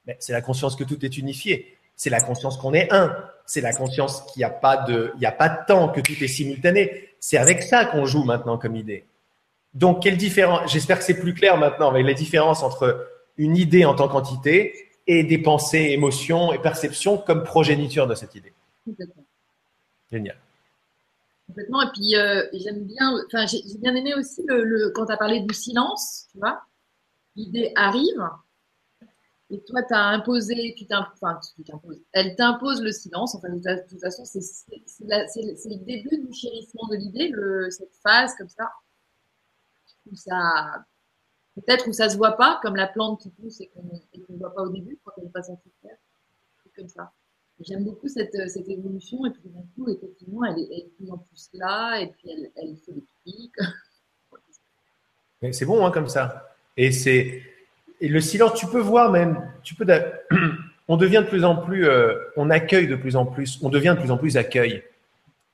ben, 0.05 0.15
c'est 0.19 0.33
la 0.33 0.41
conscience 0.41 0.75
que 0.75 0.83
tout 0.83 1.03
est 1.03 1.17
unifié. 1.17 1.75
C'est 1.95 2.09
la 2.09 2.21
conscience 2.21 2.57
qu'on 2.57 2.73
est 2.73 2.91
un. 2.93 3.15
C'est 3.45 3.61
la 3.61 3.73
conscience 3.73 4.21
qu'il 4.31 4.39
n'y 4.39 4.43
a 4.43 4.49
pas 4.49 4.77
de, 4.77 5.11
il 5.15 5.19
n'y 5.19 5.25
a 5.25 5.31
pas 5.31 5.49
de 5.49 5.65
temps, 5.67 5.89
que 5.89 6.01
tout 6.01 6.15
est 6.21 6.27
simultané. 6.27 7.09
C'est 7.19 7.37
avec 7.37 7.61
ça 7.61 7.85
qu'on 7.85 8.05
joue 8.05 8.23
maintenant 8.23 8.57
comme 8.57 8.75
idée. 8.75 9.05
Donc, 9.73 10.01
quelle 10.03 10.17
différence 10.17 10.71
J'espère 10.71 10.99
que 10.99 11.03
c'est 11.03 11.19
plus 11.19 11.33
clair 11.33 11.57
maintenant 11.57 11.89
avec 11.89 12.05
la 12.05 12.13
différence 12.13 12.63
entre 12.63 13.07
une 13.37 13.57
idée 13.57 13.85
en 13.85 13.93
tant 13.93 14.07
qu'entité 14.07 14.73
et 15.07 15.23
des 15.23 15.37
pensées, 15.37 15.89
émotions 15.91 16.53
et 16.53 16.59
perceptions 16.59 17.17
comme 17.17 17.43
progéniture 17.43 18.07
de 18.07 18.15
cette 18.15 18.35
idée. 18.35 18.53
Génial. 20.11 20.37
Complètement. 21.47 21.81
Et 21.83 21.91
puis, 21.93 22.15
euh, 22.15 22.43
j'aime 22.53 22.85
bien, 22.85 23.13
enfin, 23.27 23.45
j'ai 23.45 23.61
bien 23.79 23.93
aimé 23.95 24.13
aussi 24.15 24.43
le, 24.47 24.91
quand 24.95 25.05
tu 25.05 25.11
as 25.11 25.17
parlé 25.17 25.41
du 25.41 25.53
silence, 25.53 26.27
tu 26.31 26.39
vois. 26.39 26.61
L'idée 27.35 27.71
arrive, 27.75 28.29
et 29.51 29.61
toi, 29.63 29.83
tu 29.83 29.93
as 29.93 30.07
imposé, 30.07 30.73
tu 30.75 30.85
enfin, 30.91 31.39
t'imposes, 31.65 32.01
elle 32.13 32.35
t'impose 32.35 32.81
le 32.81 32.91
silence. 32.91 33.35
Enfin, 33.35 33.49
de 33.49 33.87
toute 33.87 33.99
façon, 33.99 34.25
c'est 34.25 34.39
le 34.41 35.85
début 35.85 36.17
du 36.17 36.33
chérissement 36.33 36.87
de 36.87 36.95
l'idée, 36.95 37.31
cette 37.69 37.95
phase 38.01 38.35
comme 38.37 38.49
ça, 38.49 38.71
où 40.11 40.15
ça, 40.15 40.83
peut-être 41.55 41.87
où 41.87 41.93
ça 41.93 42.09
se 42.09 42.17
voit 42.17 42.37
pas, 42.37 42.59
comme 42.63 42.75
la 42.75 42.87
plante 42.87 43.21
qui 43.21 43.29
pousse 43.29 43.61
et 43.61 43.67
qu'on 43.67 43.83
ne 43.83 44.37
voit 44.39 44.53
pas 44.53 44.63
au 44.63 44.69
début 44.69 44.97
quand 45.03 45.11
elle 45.17 45.25
n'est 45.25 45.29
pas 45.29 45.43
censée 45.43 45.69
faire. 45.81 45.97
C'est 46.63 46.73
comme 46.75 46.89
ça. 46.89 47.11
J'aime 47.59 47.85
beaucoup 47.85 48.07
cette, 48.07 48.49
cette, 48.49 48.67
évolution 48.67 49.25
et 49.27 49.29
puis 49.29 49.43
d'un 49.45 49.63
coup, 49.75 49.89
effectivement, 49.89 50.43
elle 50.43 50.59
est, 50.59 50.65
elle 50.71 50.79
est, 50.79 50.85
de 50.85 50.89
plus 50.97 51.11
en 51.11 51.17
plus 51.19 51.49
là 51.53 51.99
et 51.99 52.07
puis 52.07 52.29
elle, 52.31 52.51
elle 52.55 52.75
fait 52.77 52.91
des 52.91 53.03
trucs. 53.23 53.57
c'est 55.53 55.65
bon 55.65 55.85
hein, 55.85 55.91
comme 55.91 56.09
ça. 56.09 56.49
Et 56.75 56.91
c'est 56.91 57.41
et 58.01 58.07
le 58.07 58.21
silence, 58.21 58.53
tu 58.53 58.67
peux 58.67 58.79
voir 58.79 59.11
même, 59.11 59.41
tu 59.63 59.75
peux, 59.75 59.85
on 60.87 60.97
devient 60.97 61.23
de 61.23 61.29
plus 61.29 61.45
en 61.45 61.55
plus, 61.55 61.87
euh, 61.87 62.15
on 62.35 62.49
accueille 62.49 62.87
de 62.87 62.95
plus 62.95 63.15
en 63.15 63.25
plus, 63.25 63.59
on 63.61 63.69
devient 63.69 63.93
de 63.95 64.01
plus 64.01 64.11
en 64.11 64.17
plus 64.17 64.37
accueil. 64.37 64.83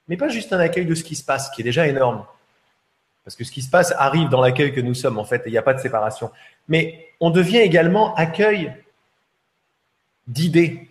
Mais 0.08 0.18
pas 0.18 0.30
juste 0.30 0.52
un 0.52 0.60
accueil 0.60 0.86
de 0.86 0.96
ce 0.96 1.04
qui 1.04 1.16
se 1.16 1.24
passe, 1.24 1.50
qui 1.52 1.62
est 1.62 1.64
déjà 1.64 1.88
énorme. 1.88 2.26
Parce 3.24 3.36
que 3.36 3.44
ce 3.44 3.52
qui 3.52 3.62
se 3.62 3.70
passe 3.70 3.94
arrive 3.98 4.30
dans 4.30 4.42
l'accueil 4.42 4.74
que 4.74 4.82
nous 4.82 4.96
sommes, 4.96 5.20
en 5.20 5.24
fait, 5.24 5.42
et 5.46 5.50
il 5.50 5.52
n'y 5.52 5.58
a 5.58 5.62
pas 5.62 5.76
de 5.76 5.80
séparation. 5.80 6.32
Mais 6.68 7.10
on 7.20 7.30
devient 7.30 7.60
également 7.60 8.16
accueil 8.16 8.74
d'idées. 10.28 10.90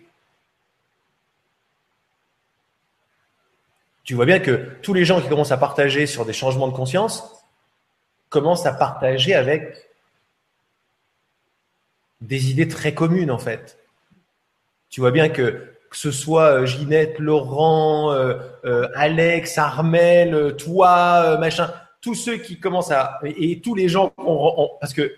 Tu 4.03 4.15
vois 4.15 4.25
bien 4.25 4.39
que 4.39 4.69
tous 4.81 4.93
les 4.93 5.05
gens 5.05 5.21
qui 5.21 5.27
commencent 5.27 5.51
à 5.51 5.57
partager 5.57 6.07
sur 6.07 6.25
des 6.25 6.33
changements 6.33 6.67
de 6.67 6.73
conscience 6.73 7.45
commencent 8.29 8.65
à 8.65 8.73
partager 8.73 9.35
avec 9.35 9.90
des 12.21 12.51
idées 12.51 12.67
très 12.67 12.93
communes 12.93 13.31
en 13.31 13.39
fait. 13.39 13.77
Tu 14.89 15.01
vois 15.01 15.11
bien 15.11 15.29
que 15.29 15.71
ce 15.91 16.11
soit 16.11 16.61
euh, 16.61 16.65
Ginette, 16.65 17.19
Laurent, 17.19 18.13
euh, 18.13 18.35
euh, 18.65 18.87
Alex, 18.95 19.57
Armel, 19.57 20.55
toi, 20.57 21.37
machin, 21.37 21.71
tous 22.01 22.15
ceux 22.15 22.37
qui 22.37 22.59
commencent 22.59 22.91
à 22.91 23.19
et, 23.23 23.59
tous 23.61 23.75
les 23.75 23.89
gens 23.89 24.13
parce 24.79 24.93
que 24.93 25.15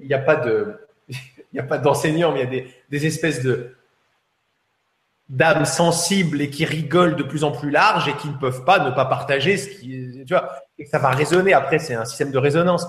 il 0.00 0.06
n'y 0.06 0.14
a 0.14 0.18
pas 0.18 0.36
de 0.36 0.76
d'enseignants, 1.82 2.32
mais 2.32 2.40
il 2.40 2.44
y 2.44 2.46
a 2.46 2.50
des, 2.50 2.74
des 2.90 3.06
espèces 3.06 3.42
de 3.42 3.74
d'âmes 5.28 5.64
sensibles 5.64 6.40
et 6.40 6.50
qui 6.50 6.64
rigolent 6.64 7.14
de 7.14 7.22
plus 7.22 7.44
en 7.44 7.52
plus 7.52 7.70
large 7.70 8.08
et 8.08 8.14
qui 8.14 8.28
ne 8.28 8.34
peuvent 8.34 8.64
pas 8.64 8.84
ne 8.84 8.90
pas 8.90 9.04
partager 9.04 9.56
ce 9.56 9.68
qui 9.68 10.24
tu 10.26 10.34
vois 10.34 10.50
et 10.76 10.86
ça 10.86 10.98
va 10.98 11.10
résonner 11.10 11.52
après 11.52 11.78
c'est 11.78 11.94
un 11.94 12.04
système 12.04 12.32
de 12.32 12.38
résonance 12.38 12.84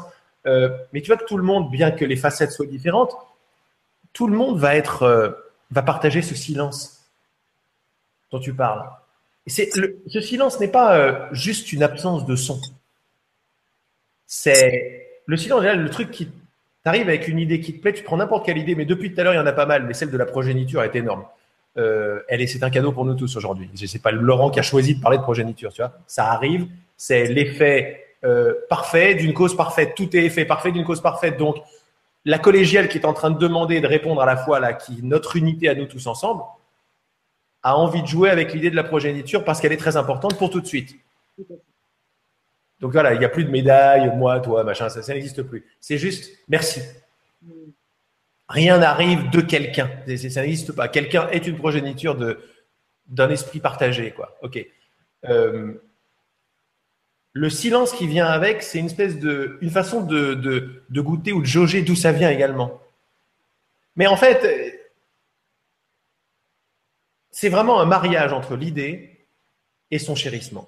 euh, 0.47 0.69
mais 0.93 1.01
tu 1.01 1.08
vois 1.08 1.17
que 1.17 1.25
tout 1.25 1.38
le 1.38 1.43
monde, 1.43 1.69
bien 1.71 1.91
que 1.91 2.06
les 2.06 2.15
facettes 2.15 2.51
soient 2.51 2.65
différentes, 2.65 3.15
tout 4.13 4.27
le 4.27 4.36
monde 4.36 4.58
va 4.58 4.75
être, 4.75 5.04
euh, 5.04 5.30
va 5.71 5.82
partager 5.82 6.21
ce 6.21 6.36
silence 6.36 7.06
dont 8.32 8.39
tu 8.39 8.54
parles. 8.54 8.84
Ce 9.47 10.21
silence 10.21 10.60
n'est 10.60 10.67
pas 10.67 10.97
euh, 10.97 11.27
juste 11.32 11.73
une 11.73 11.84
absence 11.84 12.25
de 12.25 12.36
son. 12.36 12.60
C'est 14.25 15.08
le 15.25 15.38
silence, 15.38 15.63
le 15.63 15.89
truc 15.89 16.12
qui, 16.12 16.27
Tu 16.27 16.32
arrives 16.86 17.10
avec 17.10 17.27
une 17.27 17.39
idée 17.39 17.60
qui 17.60 17.73
te 17.73 17.82
plaît, 17.82 17.93
tu 17.93 18.04
prends 18.04 18.17
n'importe 18.17 18.45
quelle 18.45 18.58
idée, 18.58 18.75
mais 18.75 18.86
depuis 18.86 19.13
tout 19.13 19.19
à 19.19 19.23
l'heure, 19.23 19.34
il 19.34 19.38
y 19.38 19.39
en 19.39 19.45
a 19.45 19.54
pas 19.54 19.65
mal, 19.65 19.86
mais 19.86 19.93
celle 19.93 20.12
de 20.12 20.17
la 20.17 20.25
progéniture 20.25 20.84
est 20.84 20.95
énorme. 20.95 21.25
Elle 21.75 22.41
est, 22.41 22.47
c'est 22.47 22.63
un 22.63 22.69
cadeau 22.69 22.91
pour 22.91 23.06
nous 23.06 23.15
tous 23.15 23.36
aujourd'hui. 23.36 23.69
C'est 23.75 24.01
pas 24.01 24.12
Laurent 24.12 24.49
qui 24.49 24.60
a 24.60 24.63
choisi 24.63 24.95
de 24.95 25.01
parler 25.01 25.17
de 25.17 25.23
progéniture, 25.23 25.71
tu 25.73 25.82
vois. 25.82 25.93
Ça 26.08 26.32
arrive, 26.32 26.67
c'est 26.97 27.25
l'effet 27.25 28.11
euh, 28.23 28.53
parfait 28.69 29.15
d'une 29.15 29.34
cause 29.34 29.55
parfaite. 29.55 29.95
Tout 29.95 30.15
est 30.15 30.25
effet 30.25 30.45
parfait 30.45 30.71
d'une 30.71 30.86
cause 30.86 31.01
parfaite. 31.01 31.38
Donc, 31.38 31.57
la 32.25 32.38
collégiale 32.38 32.88
qui 32.88 32.97
est 32.97 33.05
en 33.05 33.13
train 33.13 33.31
de 33.31 33.39
demander 33.39 33.81
de 33.81 33.88
répondre 33.88 34.21
à 34.21 34.25
la 34.25 34.38
fois 34.38 34.60
là, 34.60 34.73
qui 34.73 35.01
notre 35.03 35.36
unité 35.36 35.69
à 35.69 35.75
nous 35.75 35.86
tous 35.86 36.07
ensemble, 36.07 36.43
a 37.63 37.75
envie 37.75 38.01
de 38.01 38.07
jouer 38.07 38.29
avec 38.29 38.53
l'idée 38.53 38.71
de 38.71 38.75
la 38.75 38.84
progéniture 38.84 39.43
parce 39.43 39.62
qu'elle 39.62 39.71
est 39.71 39.77
très 39.77 39.97
importante 39.97 40.38
pour 40.38 40.49
tout 40.49 40.62
de 40.62 40.67
suite. 40.67 40.95
Donc 42.79 42.91
voilà, 42.93 43.13
il 43.13 43.19
n'y 43.19 43.25
a 43.25 43.29
plus 43.29 43.45
de 43.45 43.51
médailles, 43.51 44.12
moi, 44.15 44.39
toi, 44.39 44.63
machin, 44.63 44.89
ça, 44.89 45.03
ça 45.03 45.13
n'existe 45.13 45.43
plus. 45.43 45.65
C'est 45.79 45.99
juste 45.99 46.31
merci. 46.47 46.81
Rien 48.49 48.79
n'arrive 48.79 49.29
de 49.29 49.41
quelqu'un. 49.41 49.89
Ça 50.07 50.41
n'existe 50.41 50.73
pas. 50.73 50.88
Quelqu'un 50.88 51.29
est 51.29 51.47
une 51.47 51.57
progéniture 51.57 52.15
de 52.15 52.39
d'un 53.07 53.29
esprit 53.29 53.60
partagé, 53.60 54.12
quoi. 54.12 54.38
Ok. 54.41 54.65
Euh, 55.25 55.73
le 57.34 57.50
silence 57.50 57.94
qui 57.94 58.08
vient 58.08 58.28
avec, 58.28 58.62
c'est 58.62 58.80
une 58.80 58.88
espèce 58.88 59.20
de, 59.20 59.58
une 59.62 59.70
façon 59.70 60.02
de, 60.02 60.34
de, 60.34 60.84
de 60.89 61.02
goûter 61.02 61.32
ou 61.32 61.41
de 61.41 61.46
jauger 61.46 61.82
d'où 61.82 61.96
ça 61.96 62.12
vient 62.12 62.30
également. 62.30 62.82
Mais 63.96 64.08
en 64.08 64.17
fait, 64.17 64.82
c'est 67.32 67.50
vraiment 67.50 67.80
un 67.80 67.86
mariage 67.86 68.34
entre 68.34 68.56
l'idée 68.56 69.28
et 69.89 70.00
son 70.00 70.15
chérissement 70.15 70.67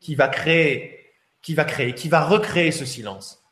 qui 0.00 0.14
va 0.14 0.28
créer, 0.28 1.12
qui 1.42 1.54
va 1.54 1.64
créer, 1.64 1.94
qui 1.94 2.08
va 2.08 2.24
recréer 2.24 2.72
ce 2.72 2.84
silence. 2.84 3.42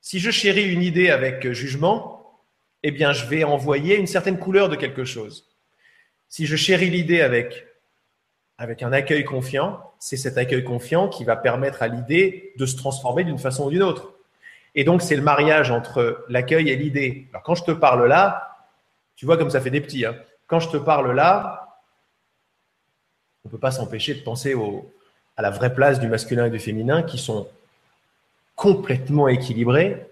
Si 0.00 0.18
je 0.18 0.30
chéris 0.30 0.70
une 0.70 0.82
idée 0.82 1.10
avec 1.10 1.50
jugement, 1.52 2.40
eh 2.82 2.90
bien, 2.90 3.12
je 3.12 3.26
vais 3.26 3.44
envoyer 3.44 3.96
une 3.96 4.06
certaine 4.06 4.38
couleur 4.38 4.68
de 4.68 4.76
quelque 4.76 5.04
chose. 5.04 5.48
Si 6.28 6.46
je 6.46 6.56
chéris 6.56 6.90
l'idée 6.90 7.20
avec, 7.20 7.66
avec 8.60 8.82
un 8.82 8.92
accueil 8.92 9.24
confiant, 9.24 9.80
c'est 9.98 10.18
cet 10.18 10.36
accueil 10.36 10.62
confiant 10.62 11.08
qui 11.08 11.24
va 11.24 11.34
permettre 11.34 11.82
à 11.82 11.88
l'idée 11.88 12.52
de 12.58 12.66
se 12.66 12.76
transformer 12.76 13.24
d'une 13.24 13.38
façon 13.38 13.64
ou 13.64 13.70
d'une 13.70 13.82
autre. 13.82 14.12
Et 14.74 14.84
donc, 14.84 15.00
c'est 15.00 15.16
le 15.16 15.22
mariage 15.22 15.70
entre 15.70 16.26
l'accueil 16.28 16.68
et 16.68 16.76
l'idée. 16.76 17.26
Alors, 17.32 17.42
quand 17.42 17.54
je 17.54 17.64
te 17.64 17.70
parle 17.70 18.06
là, 18.06 18.58
tu 19.16 19.24
vois 19.24 19.38
comme 19.38 19.48
ça 19.48 19.62
fait 19.62 19.70
des 19.70 19.80
petits. 19.80 20.04
Hein. 20.04 20.14
Quand 20.46 20.60
je 20.60 20.68
te 20.68 20.76
parle 20.76 21.10
là, 21.16 21.78
on 23.44 23.48
ne 23.48 23.50
peut 23.50 23.58
pas 23.58 23.70
s'empêcher 23.70 24.12
de 24.12 24.20
penser 24.20 24.54
à 25.38 25.42
la 25.42 25.48
vraie 25.48 25.72
place 25.72 25.98
du 25.98 26.08
masculin 26.08 26.44
et 26.44 26.50
du 26.50 26.58
féminin 26.58 27.02
qui 27.02 27.16
sont 27.16 27.48
complètement 28.56 29.26
équilibrés. 29.28 30.06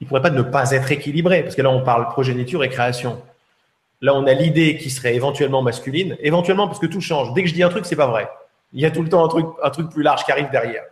Il 0.00 0.04
ne 0.04 0.08
pourrait 0.08 0.22
pas 0.22 0.30
ne 0.30 0.42
pas 0.42 0.72
être 0.72 0.90
équilibrés, 0.90 1.44
parce 1.44 1.54
que 1.54 1.62
là, 1.62 1.70
on 1.70 1.84
parle 1.84 2.08
progéniture 2.08 2.64
et 2.64 2.68
création. 2.68 3.22
Là, 4.00 4.14
on 4.14 4.26
a 4.26 4.32
l'idée 4.34 4.76
qui 4.76 4.90
serait 4.90 5.14
éventuellement 5.14 5.62
masculine, 5.62 6.16
éventuellement 6.20 6.66
parce 6.66 6.78
que 6.78 6.86
tout 6.86 7.00
change. 7.00 7.32
Dès 7.34 7.42
que 7.42 7.48
je 7.48 7.54
dis 7.54 7.62
un 7.62 7.68
truc, 7.68 7.86
c'est 7.86 7.96
pas 7.96 8.08
vrai. 8.08 8.28
Il 8.72 8.80
y 8.80 8.86
a 8.86 8.90
tout 8.90 9.02
le 9.02 9.08
temps 9.08 9.24
un 9.24 9.28
truc, 9.28 9.46
un 9.62 9.70
truc 9.70 9.90
plus 9.90 10.02
large 10.02 10.24
qui 10.24 10.32
arrive 10.32 10.50
derrière. 10.50 10.84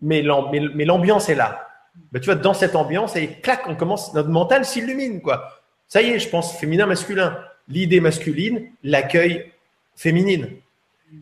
Mais 0.00 0.22
l'ambiance 0.22 1.28
est 1.28 1.34
là. 1.34 1.68
Ben, 2.12 2.20
tu 2.20 2.26
vois, 2.26 2.36
dans 2.36 2.54
cette 2.54 2.76
ambiance, 2.76 3.16
et 3.16 3.28
clac, 3.28 3.62
on 3.66 3.74
commence, 3.74 4.14
notre 4.14 4.28
mental 4.28 4.64
s'illumine, 4.64 5.20
quoi. 5.20 5.60
Ça 5.88 6.00
y 6.00 6.10
est, 6.10 6.18
je 6.18 6.28
pense 6.28 6.56
féminin, 6.56 6.86
masculin. 6.86 7.38
L'idée 7.68 8.00
masculine, 8.00 8.70
l'accueil 8.82 9.52
féminine. 9.94 10.48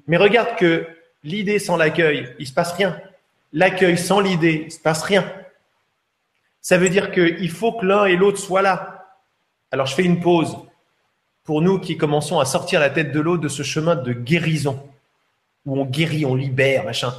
Mais 0.06 0.16
regarde 0.16 0.56
que 0.56 0.86
l'idée 1.24 1.58
sans 1.58 1.76
l'accueil, 1.76 2.34
il 2.38 2.46
se 2.46 2.52
passe 2.52 2.72
rien. 2.72 3.00
L'accueil 3.52 3.98
sans 3.98 4.20
l'idée, 4.20 4.62
il 4.66 4.72
se 4.72 4.78
passe 4.78 5.02
rien. 5.02 5.30
Ça 6.60 6.78
veut 6.78 6.88
dire 6.88 7.10
qu'il 7.10 7.50
faut 7.50 7.72
que 7.72 7.84
l'un 7.84 8.04
et 8.04 8.16
l'autre 8.16 8.38
soient 8.38 8.62
là. 8.62 8.99
Alors 9.70 9.86
je 9.86 9.94
fais 9.94 10.04
une 10.04 10.20
pause 10.20 10.56
pour 11.44 11.62
nous 11.62 11.78
qui 11.78 11.96
commençons 11.96 12.38
à 12.38 12.44
sortir 12.44 12.80
la 12.80 12.90
tête 12.90 13.12
de 13.12 13.20
l'eau 13.20 13.38
de 13.38 13.48
ce 13.48 13.62
chemin 13.62 13.96
de 13.96 14.12
guérison, 14.12 14.80
où 15.66 15.80
on 15.80 15.84
guérit, 15.84 16.24
on 16.24 16.34
libère, 16.34 16.84
machin. 16.84 17.12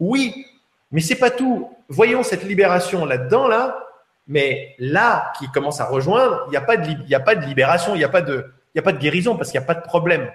Oui, 0.00 0.46
mais 0.90 1.00
c'est 1.00 1.16
pas 1.16 1.30
tout. 1.30 1.70
Voyons 1.88 2.22
cette 2.22 2.44
libération 2.44 3.04
là-dedans, 3.04 3.48
là, 3.48 3.78
mais 4.26 4.74
là, 4.78 5.32
qui 5.38 5.50
commence 5.50 5.80
à 5.80 5.86
rejoindre, 5.86 6.44
il 6.46 6.50
n'y 6.50 6.56
a, 6.56 6.62
pas 6.62 6.76
de, 6.76 7.14
a 7.14 7.20
pas 7.20 7.34
de 7.34 7.44
libération, 7.44 7.94
il 7.94 7.98
n'y 7.98 8.04
a, 8.04 8.08
pas 8.08 8.22
de, 8.22 8.52
a 8.76 8.82
pas 8.82 8.92
de 8.92 8.98
guérison 8.98 9.36
parce 9.36 9.50
qu'il 9.50 9.60
n'y 9.60 9.64
a 9.64 9.66
pas 9.66 9.74
de 9.74 9.84
problème. 9.84 10.30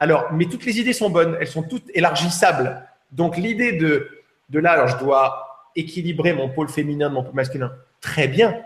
Alors, 0.00 0.26
mais 0.32 0.44
toutes 0.44 0.64
les 0.64 0.78
idées 0.78 0.92
sont 0.92 1.10
bonnes, 1.10 1.36
elles 1.40 1.48
sont 1.48 1.62
toutes 1.62 1.90
élargissables. 1.94 2.82
Donc 3.10 3.36
l'idée 3.36 3.72
de, 3.72 4.10
de 4.50 4.58
là, 4.58 4.72
alors 4.72 4.88
je 4.88 4.98
dois 4.98 5.70
équilibrer 5.74 6.32
mon 6.32 6.48
pôle 6.48 6.68
féminin, 6.68 7.08
mon 7.08 7.22
pôle 7.22 7.34
masculin, 7.34 7.72
très 8.00 8.28
bien. 8.28 8.60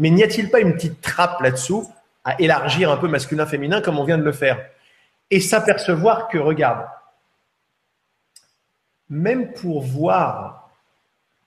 Mais 0.00 0.08
n'y 0.08 0.22
a-t-il 0.22 0.50
pas 0.50 0.60
une 0.60 0.72
petite 0.72 1.02
trappe 1.02 1.42
là-dessous 1.42 1.86
à 2.24 2.40
élargir 2.40 2.90
un 2.90 2.96
peu 2.96 3.06
masculin-féminin 3.06 3.82
comme 3.82 3.98
on 3.98 4.04
vient 4.04 4.16
de 4.16 4.24
le 4.24 4.32
faire? 4.32 4.66
Et 5.30 5.40
s'apercevoir 5.40 6.28
que, 6.28 6.38
regarde, 6.38 6.88
même 9.10 9.52
pour 9.52 9.82
voir 9.82 10.70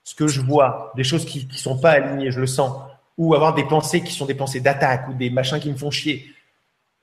ce 0.03 0.13
que 0.13 0.27
je 0.27 0.39
vois, 0.39 0.93
des 0.95 1.03
choses 1.03 1.25
qui 1.25 1.47
ne 1.47 1.53
sont 1.53 1.79
pas 1.79 1.93
alignées, 1.93 2.29
je 2.29 2.39
le 2.39 2.45
sens, 2.45 2.79
ou 3.17 3.33
avoir 3.33 3.55
des 3.55 3.65
pensées 3.65 4.03
qui 4.03 4.13
sont 4.13 4.27
des 4.27 4.35
pensées 4.35 4.59
d'attaque 4.59 5.07
ou 5.09 5.13
des 5.13 5.31
machins 5.31 5.59
qui 5.59 5.71
me 5.71 5.75
font 5.75 5.89
chier, 5.89 6.31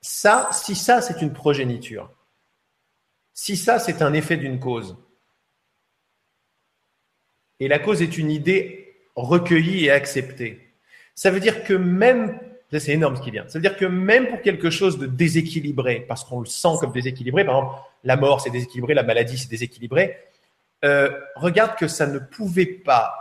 ça, 0.00 0.50
si 0.52 0.76
ça 0.76 1.02
c'est 1.02 1.20
une 1.20 1.32
progéniture, 1.32 2.10
si 3.34 3.56
ça 3.56 3.80
c'est 3.80 4.02
un 4.02 4.12
effet 4.12 4.36
d'une 4.36 4.60
cause, 4.60 4.96
et 7.58 7.66
la 7.66 7.80
cause 7.80 8.02
est 8.02 8.16
une 8.16 8.30
idée 8.30 8.94
recueillie 9.16 9.86
et 9.86 9.90
acceptée, 9.90 10.69
ça 11.20 11.30
veut 11.30 11.40
dire 11.40 11.64
que 11.64 11.74
même, 11.74 12.40
c'est 12.70 12.92
énorme 12.92 13.14
ce 13.14 13.20
qui 13.20 13.30
vient, 13.30 13.46
ça 13.46 13.58
veut 13.58 13.62
dire 13.62 13.76
que 13.76 13.84
même 13.84 14.28
pour 14.28 14.40
quelque 14.40 14.70
chose 14.70 14.98
de 14.98 15.04
déséquilibré, 15.04 16.06
parce 16.08 16.24
qu'on 16.24 16.40
le 16.40 16.46
sent 16.46 16.78
comme 16.80 16.92
déséquilibré, 16.92 17.44
par 17.44 17.58
exemple, 17.58 17.78
la 18.04 18.16
mort 18.16 18.40
c'est 18.40 18.48
déséquilibré, 18.48 18.94
la 18.94 19.02
maladie 19.02 19.36
c'est 19.36 19.50
déséquilibré, 19.50 20.16
euh, 20.82 21.10
regarde 21.36 21.76
que 21.76 21.88
ça 21.88 22.06
ne 22.06 22.18
pouvait 22.18 22.64
pas 22.64 23.12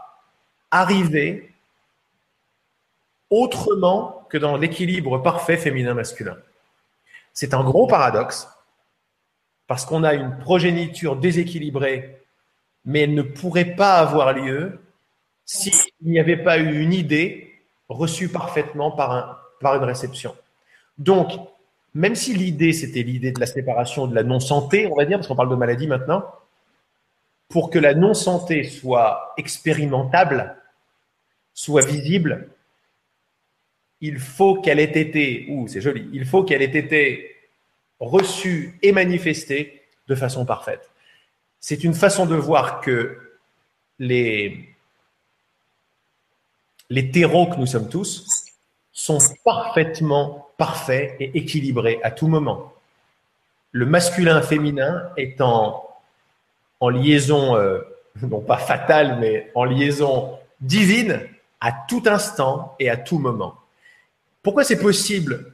arriver 0.71 1.51
autrement 3.29 4.25
que 4.29 4.37
dans 4.37 4.55
l'équilibre 4.55 5.17
parfait 5.21 5.57
féminin-masculin. 5.57 6.37
C'est 7.33 7.53
un 7.53 7.65
gros 7.65 7.85
paradoxe, 7.85 8.47
parce 9.67 9.85
qu'on 9.85 10.05
a 10.05 10.13
une 10.13 10.37
progéniture 10.37 11.17
déséquilibrée, 11.17 12.23
mais 12.85 13.01
elle 13.01 13.13
ne 13.13 13.23
pourrait 13.23 13.75
pas 13.75 13.95
avoir 13.95 14.31
lieu 14.31 14.79
s'il 15.43 15.73
n'y 16.01 16.17
avait 16.17 16.41
pas 16.41 16.59
eu 16.59 16.79
une 16.79 16.93
idée 16.93 17.48
reçu 17.89 18.29
parfaitement 18.29 18.91
par, 18.91 19.11
un, 19.11 19.37
par 19.59 19.75
une 19.75 19.83
réception. 19.83 20.35
Donc, 20.97 21.31
même 21.93 22.15
si 22.15 22.33
l'idée, 22.33 22.71
c'était 22.71 23.03
l'idée 23.03 23.31
de 23.31 23.39
la 23.39 23.47
séparation, 23.47 24.07
de 24.07 24.15
la 24.15 24.23
non-santé, 24.23 24.87
on 24.87 24.95
va 24.95 25.05
dire, 25.05 25.17
parce 25.17 25.27
qu'on 25.27 25.35
parle 25.35 25.49
de 25.49 25.55
maladie 25.55 25.87
maintenant, 25.87 26.23
pour 27.47 27.71
que 27.71 27.79
la 27.79 27.95
non-santé 27.95 28.63
soit 28.63 29.33
expérimentable, 29.37 30.55
soit 31.53 31.85
visible, 31.85 32.49
il 34.01 34.19
faut 34.19 34.61
qu'elle 34.61 34.79
ait 34.79 34.83
été, 34.83 35.47
ou 35.49 35.67
c'est 35.67 35.81
joli, 35.81 36.07
il 36.13 36.25
faut 36.25 36.43
qu'elle 36.43 36.61
ait 36.61 36.65
été 36.65 37.35
reçue 37.99 38.77
et 38.81 38.91
manifestée 38.91 39.81
de 40.07 40.15
façon 40.15 40.45
parfaite. 40.45 40.89
C'est 41.59 41.83
une 41.83 41.93
façon 41.93 42.25
de 42.25 42.35
voir 42.35 42.79
que 42.79 43.17
les, 43.97 44.68
les 46.89 47.11
terreaux 47.11 47.47
que 47.47 47.57
nous 47.57 47.67
sommes 47.67 47.89
tous 47.89 48.25
sont 48.91 49.19
parfaitement 49.45 50.49
parfaits 50.57 51.15
et 51.19 51.37
équilibrés 51.37 51.99
à 52.03 52.11
tout 52.11 52.27
moment. 52.27 52.73
Le 53.71 53.85
masculin 53.85 54.41
féminin 54.41 55.09
est 55.15 55.39
en, 55.41 55.85
liaison, 56.81 57.55
euh, 57.55 57.81
non 58.21 58.41
pas 58.41 58.57
fatale, 58.57 59.17
mais 59.19 59.51
en 59.55 59.63
liaison 59.63 60.37
divine 60.59 61.21
à 61.61 61.71
tout 61.87 62.03
instant 62.07 62.75
et 62.79 62.89
à 62.89 62.97
tout 62.97 63.19
moment. 63.19 63.55
Pourquoi 64.41 64.63
c'est 64.63 64.79
possible 64.79 65.53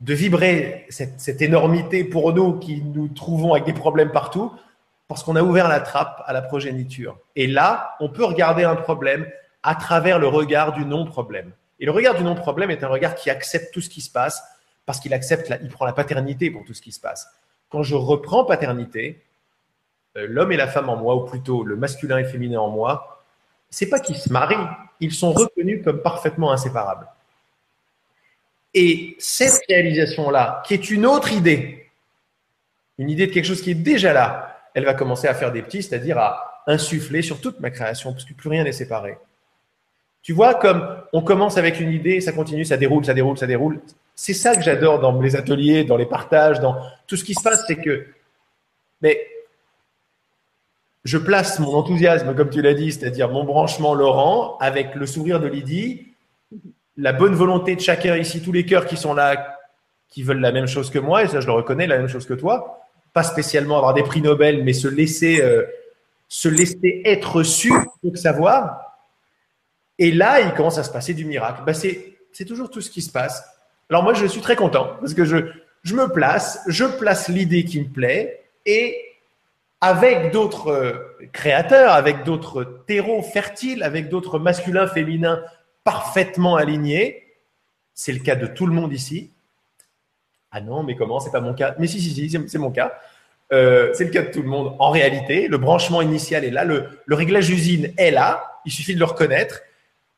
de 0.00 0.12
vibrer 0.12 0.86
cette, 0.90 1.40
énormité 1.40 2.04
pour 2.04 2.32
nous 2.34 2.58
qui 2.58 2.82
nous 2.82 3.08
trouvons 3.08 3.52
avec 3.54 3.64
des 3.64 3.72
problèmes 3.72 4.10
partout? 4.10 4.52
Parce 5.08 5.22
qu'on 5.22 5.36
a 5.36 5.42
ouvert 5.42 5.68
la 5.68 5.80
trappe 5.80 6.22
à 6.26 6.32
la 6.32 6.42
progéniture. 6.42 7.16
Et 7.36 7.46
là, 7.46 7.94
on 8.00 8.08
peut 8.08 8.24
regarder 8.24 8.64
un 8.64 8.74
problème 8.74 9.26
à 9.66 9.74
travers 9.74 10.20
le 10.20 10.28
regard 10.28 10.72
du 10.72 10.84
non-problème. 10.86 11.52
Et 11.80 11.86
le 11.86 11.90
regard 11.90 12.14
du 12.14 12.22
non-problème 12.22 12.70
est 12.70 12.84
un 12.84 12.88
regard 12.88 13.16
qui 13.16 13.30
accepte 13.30 13.74
tout 13.74 13.80
ce 13.80 13.90
qui 13.90 14.00
se 14.00 14.08
passe 14.08 14.42
parce 14.86 15.00
qu'il 15.00 15.12
accepte, 15.12 15.52
il 15.60 15.68
prend 15.68 15.84
la 15.84 15.92
paternité 15.92 16.52
pour 16.52 16.64
tout 16.64 16.72
ce 16.72 16.80
qui 16.80 16.92
se 16.92 17.00
passe. 17.00 17.28
Quand 17.68 17.82
je 17.82 17.96
reprends 17.96 18.44
paternité, 18.44 19.20
euh, 20.16 20.26
l'homme 20.28 20.52
et 20.52 20.56
la 20.56 20.68
femme 20.68 20.88
en 20.88 20.96
moi, 20.96 21.16
ou 21.16 21.24
plutôt 21.24 21.64
le 21.64 21.74
masculin 21.74 22.18
et 22.18 22.24
féminin 22.24 22.60
en 22.60 22.70
moi, 22.70 23.24
c'est 23.68 23.88
pas 23.88 23.98
qu'ils 23.98 24.16
se 24.16 24.32
marient, 24.32 24.68
ils 25.00 25.12
sont 25.12 25.32
reconnus 25.32 25.82
comme 25.82 26.00
parfaitement 26.00 26.52
inséparables. 26.52 27.08
Et 28.72 29.16
cette 29.18 29.60
réalisation-là, 29.68 30.62
qui 30.64 30.74
est 30.74 30.90
une 30.90 31.04
autre 31.04 31.32
idée, 31.32 31.90
une 32.98 33.10
idée 33.10 33.26
de 33.26 33.32
quelque 33.32 33.46
chose 33.46 33.62
qui 33.62 33.72
est 33.72 33.74
déjà 33.74 34.12
là, 34.12 34.60
elle 34.74 34.84
va 34.84 34.94
commencer 34.94 35.26
à 35.26 35.34
faire 35.34 35.50
des 35.50 35.62
petits, 35.62 35.82
c'est-à-dire 35.82 36.18
à 36.18 36.62
insuffler 36.68 37.22
sur 37.22 37.40
toute 37.40 37.58
ma 37.58 37.70
création, 37.70 38.12
parce 38.12 38.24
que 38.24 38.32
plus 38.32 38.48
rien 38.48 38.62
n'est 38.62 38.70
séparé 38.70 39.18
Tu 40.26 40.32
vois, 40.32 40.54
comme 40.54 40.84
on 41.12 41.22
commence 41.22 41.56
avec 41.56 41.78
une 41.78 41.92
idée, 41.92 42.20
ça 42.20 42.32
continue, 42.32 42.64
ça 42.64 42.76
déroule, 42.76 43.04
ça 43.04 43.14
déroule, 43.14 43.38
ça 43.38 43.46
déroule. 43.46 43.80
C'est 44.16 44.34
ça 44.34 44.56
que 44.56 44.62
j'adore 44.62 44.98
dans 44.98 45.20
les 45.20 45.36
ateliers, 45.36 45.84
dans 45.84 45.96
les 45.96 46.04
partages, 46.04 46.58
dans 46.58 46.74
tout 47.06 47.16
ce 47.16 47.22
qui 47.22 47.32
se 47.32 47.44
passe, 47.44 47.62
c'est 47.68 47.76
que, 47.76 48.08
mais 49.02 49.24
je 51.04 51.16
place 51.16 51.60
mon 51.60 51.72
enthousiasme, 51.76 52.34
comme 52.34 52.50
tu 52.50 52.60
l'as 52.60 52.74
dit, 52.74 52.90
c'est-à-dire 52.90 53.30
mon 53.30 53.44
branchement 53.44 53.94
Laurent, 53.94 54.58
avec 54.58 54.96
le 54.96 55.06
sourire 55.06 55.38
de 55.38 55.46
Lydie, 55.46 56.08
la 56.96 57.12
bonne 57.12 57.36
volonté 57.36 57.76
de 57.76 57.80
chacun 57.80 58.16
ici, 58.16 58.42
tous 58.42 58.50
les 58.50 58.66
cœurs 58.66 58.86
qui 58.86 58.96
sont 58.96 59.14
là, 59.14 59.56
qui 60.08 60.24
veulent 60.24 60.40
la 60.40 60.50
même 60.50 60.66
chose 60.66 60.90
que 60.90 60.98
moi, 60.98 61.22
et 61.22 61.28
ça 61.28 61.38
je 61.38 61.46
le 61.46 61.52
reconnais, 61.52 61.86
la 61.86 61.98
même 61.98 62.08
chose 62.08 62.26
que 62.26 62.34
toi, 62.34 62.80
pas 63.12 63.22
spécialement 63.22 63.76
avoir 63.76 63.94
des 63.94 64.02
prix 64.02 64.22
Nobel, 64.22 64.64
mais 64.64 64.72
se 64.72 64.88
laisser, 64.88 65.40
euh, 65.40 65.62
se 66.26 66.48
laisser 66.48 67.02
être 67.04 67.44
su 67.44 67.72
pour 68.02 68.16
savoir. 68.16 68.85
Et 69.98 70.12
là, 70.12 70.40
il 70.40 70.52
commence 70.54 70.78
à 70.78 70.84
se 70.84 70.90
passer 70.90 71.14
du 71.14 71.24
miracle. 71.24 71.62
Bah, 71.64 71.74
c'est, 71.74 72.16
toujours 72.46 72.70
tout 72.70 72.80
ce 72.80 72.90
qui 72.90 73.02
se 73.02 73.10
passe. 73.10 73.44
Alors 73.88 74.02
moi, 74.02 74.14
je 74.14 74.26
suis 74.26 74.40
très 74.40 74.56
content 74.56 74.96
parce 75.00 75.14
que 75.14 75.24
je, 75.24 75.36
me 75.94 76.06
place, 76.12 76.62
je 76.66 76.84
place 76.84 77.28
l'idée 77.28 77.64
qui 77.64 77.80
me 77.80 77.88
plaît 77.88 78.44
et 78.66 78.96
avec 79.80 80.32
d'autres 80.32 80.68
euh, 80.68 81.28
créateurs, 81.32 81.92
avec 81.92 82.24
d'autres 82.24 82.82
terreaux 82.86 83.22
fertiles, 83.22 83.82
avec 83.82 84.08
d'autres 84.08 84.38
masculins, 84.38 84.86
féminins 84.86 85.42
parfaitement 85.84 86.56
alignés. 86.56 87.24
C'est 87.94 88.12
le 88.12 88.18
cas 88.18 88.36
de 88.36 88.46
tout 88.46 88.66
le 88.66 88.72
monde 88.72 88.92
ici. 88.92 89.30
Ah 90.50 90.60
non, 90.60 90.82
mais 90.82 90.96
comment? 90.96 91.20
C'est 91.20 91.30
pas 91.30 91.40
mon 91.40 91.54
cas. 91.54 91.74
Mais 91.78 91.86
si, 91.86 92.00
si, 92.00 92.12
si, 92.12 92.48
c'est 92.48 92.58
mon 92.58 92.70
cas. 92.70 92.98
Euh, 93.52 93.92
c'est 93.94 94.04
le 94.04 94.10
cas 94.10 94.22
de 94.22 94.30
tout 94.30 94.42
le 94.42 94.48
monde. 94.48 94.74
En 94.78 94.90
réalité, 94.90 95.48
le 95.48 95.58
branchement 95.58 96.02
initial 96.02 96.44
est 96.44 96.50
là, 96.50 96.64
le, 96.64 96.88
réglage 97.08 97.46
d'usine 97.46 97.92
est 97.96 98.10
là. 98.10 98.60
Il 98.64 98.72
suffit 98.72 98.94
de 98.94 98.98
le 98.98 99.04
reconnaître 99.04 99.60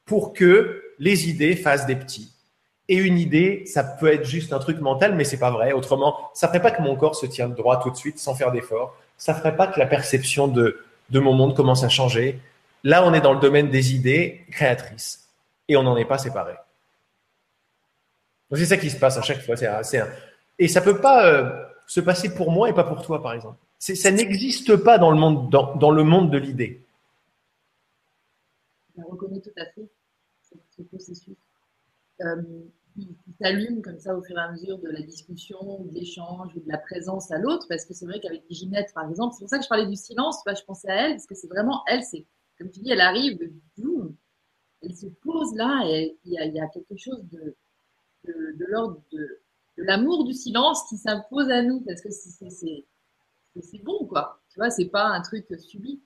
pour 0.09 0.33
que 0.33 0.83
les 0.99 1.29
idées 1.29 1.55
fassent 1.55 1.87
des 1.87 1.95
petits. 1.95 2.33
Et 2.89 2.97
une 2.97 3.19
idée, 3.19 3.65
ça 3.67 3.85
peut 3.85 4.11
être 4.13 4.25
juste 4.25 4.53
un 4.55 4.59
truc 4.59 4.81
mental, 4.81 5.15
mais 5.15 5.25
c'est 5.25 5.39
pas 5.39 5.51
vrai. 5.51 5.73
Autrement, 5.73 6.31
ça 6.33 6.49
ferait 6.49 6.63
pas 6.63 6.71
que 6.71 6.81
mon 6.81 6.97
corps 6.97 7.15
se 7.15 7.27
tienne 7.27 7.53
droit 7.53 7.81
tout 7.81 7.91
de 7.91 7.97
suite 7.97 8.19
sans 8.19 8.35
faire 8.35 8.51
d'effort. 8.51 8.97
Ça 9.19 9.35
ferait 9.35 9.55
pas 9.55 9.67
que 9.67 9.79
la 9.79 9.87
perception 9.87 10.49
de, 10.49 10.81
mon 11.13 11.35
monde 11.35 11.55
commence 11.55 11.85
à 11.85 11.91
changer. 11.91 12.41
Là, 12.85 13.07
on 13.07 13.13
est 13.13 13.21
dans 13.21 13.35
le 13.35 13.41
domaine 13.41 13.69
des 13.69 13.95
idées 13.95 14.47
créatrices 14.51 15.29
et 15.69 15.77
on 15.77 15.83
n'en 15.83 15.99
est 15.99 16.07
pas 16.07 16.17
séparés. 16.17 16.57
C'est 18.55 18.65
ça 18.65 18.79
qui 18.79 18.89
se 18.89 18.97
passe 18.97 19.19
à 19.19 19.23
chaque 19.23 19.43
fois. 19.43 19.57
C'est 19.57 20.01
et 20.59 20.67
ça 20.67 20.81
peut 20.81 21.01
pas 21.01 21.27
euh, 21.27 21.67
se 21.87 22.01
passer 22.01 22.35
pour 22.35 22.51
moi 22.51 22.71
et 22.71 22.73
pas 22.73 22.85
pour 22.85 23.03
toi, 23.03 23.23
par 23.23 23.35
exemple. 23.35 23.59
Ça 23.79 24.11
n'existe 24.11 24.77
pas 24.77 24.97
dans 24.97 25.11
le 25.11 25.19
monde, 25.19 25.51
dans, 25.51 25.77
dans 25.77 25.91
le 25.91 26.03
monde 26.03 26.31
de 26.31 26.39
l'idée. 26.39 26.81
Je 28.97 29.03
reconnais 29.05 29.41
tout 29.41 29.51
à 29.57 29.67
fait 29.67 29.89
ce 30.79 30.83
processus. 30.83 31.37
Euh, 32.23 32.43
qui, 32.95 33.17
s'allume 33.41 33.81
comme 33.81 33.99
ça 34.01 34.17
au 34.17 34.23
fur 34.23 34.37
et 34.37 34.41
à 34.41 34.51
mesure 34.51 34.79
de 34.79 34.89
la 34.89 35.01
discussion, 35.03 35.85
de 35.85 35.95
l'échange, 35.95 36.53
de 36.55 36.63
la 36.67 36.79
présence 36.79 37.31
à 37.31 37.39
l'autre. 37.39 37.67
Parce 37.69 37.85
que 37.85 37.95
c'est 37.95 38.07
vrai 38.07 38.19
qu'avec 38.19 38.43
Ginette, 38.51 38.93
par 38.93 39.09
exemple, 39.09 39.35
c'est 39.35 39.45
pour 39.45 39.51
ça 39.51 39.59
que 39.59 39.65
je 39.65 39.69
parlais 39.69 39.87
du 39.87 39.95
silence. 39.95 40.43
je 40.47 40.65
pensais 40.65 40.91
à 40.91 41.07
elle, 41.07 41.13
parce 41.13 41.27
que 41.27 41.37
c'est 41.37 41.47
vraiment 41.47 41.83
elle, 41.87 42.03
c'est 42.03 42.27
comme 42.59 42.71
tu 42.71 42.81
dis, 42.81 42.91
elle 42.91 43.01
arrive 43.01 43.39
de 43.39 43.53
elle 44.83 44.95
se 44.95 45.07
pose 45.07 45.55
là 45.55 45.83
et 45.87 46.19
il 46.25 46.33
y 46.33 46.61
a, 46.61 46.69
quelque 46.69 46.97
chose 46.97 47.25
de, 47.31 47.57
de, 48.25 48.65
l'ordre 48.69 49.01
de, 49.13 49.41
l'amour 49.77 50.25
du 50.25 50.33
silence 50.33 50.89
qui 50.89 50.97
s'impose 50.97 51.51
à 51.51 51.63
nous 51.63 51.81
parce 51.81 52.01
que 52.01 52.11
c'est 52.11 52.85
bon, 53.83 54.07
quoi. 54.07 54.41
Tu 54.51 54.59
vois, 54.59 54.71
c'est 54.71 54.89
pas 54.89 55.07
un 55.07 55.21
truc 55.21 55.47
subi. 55.59 56.01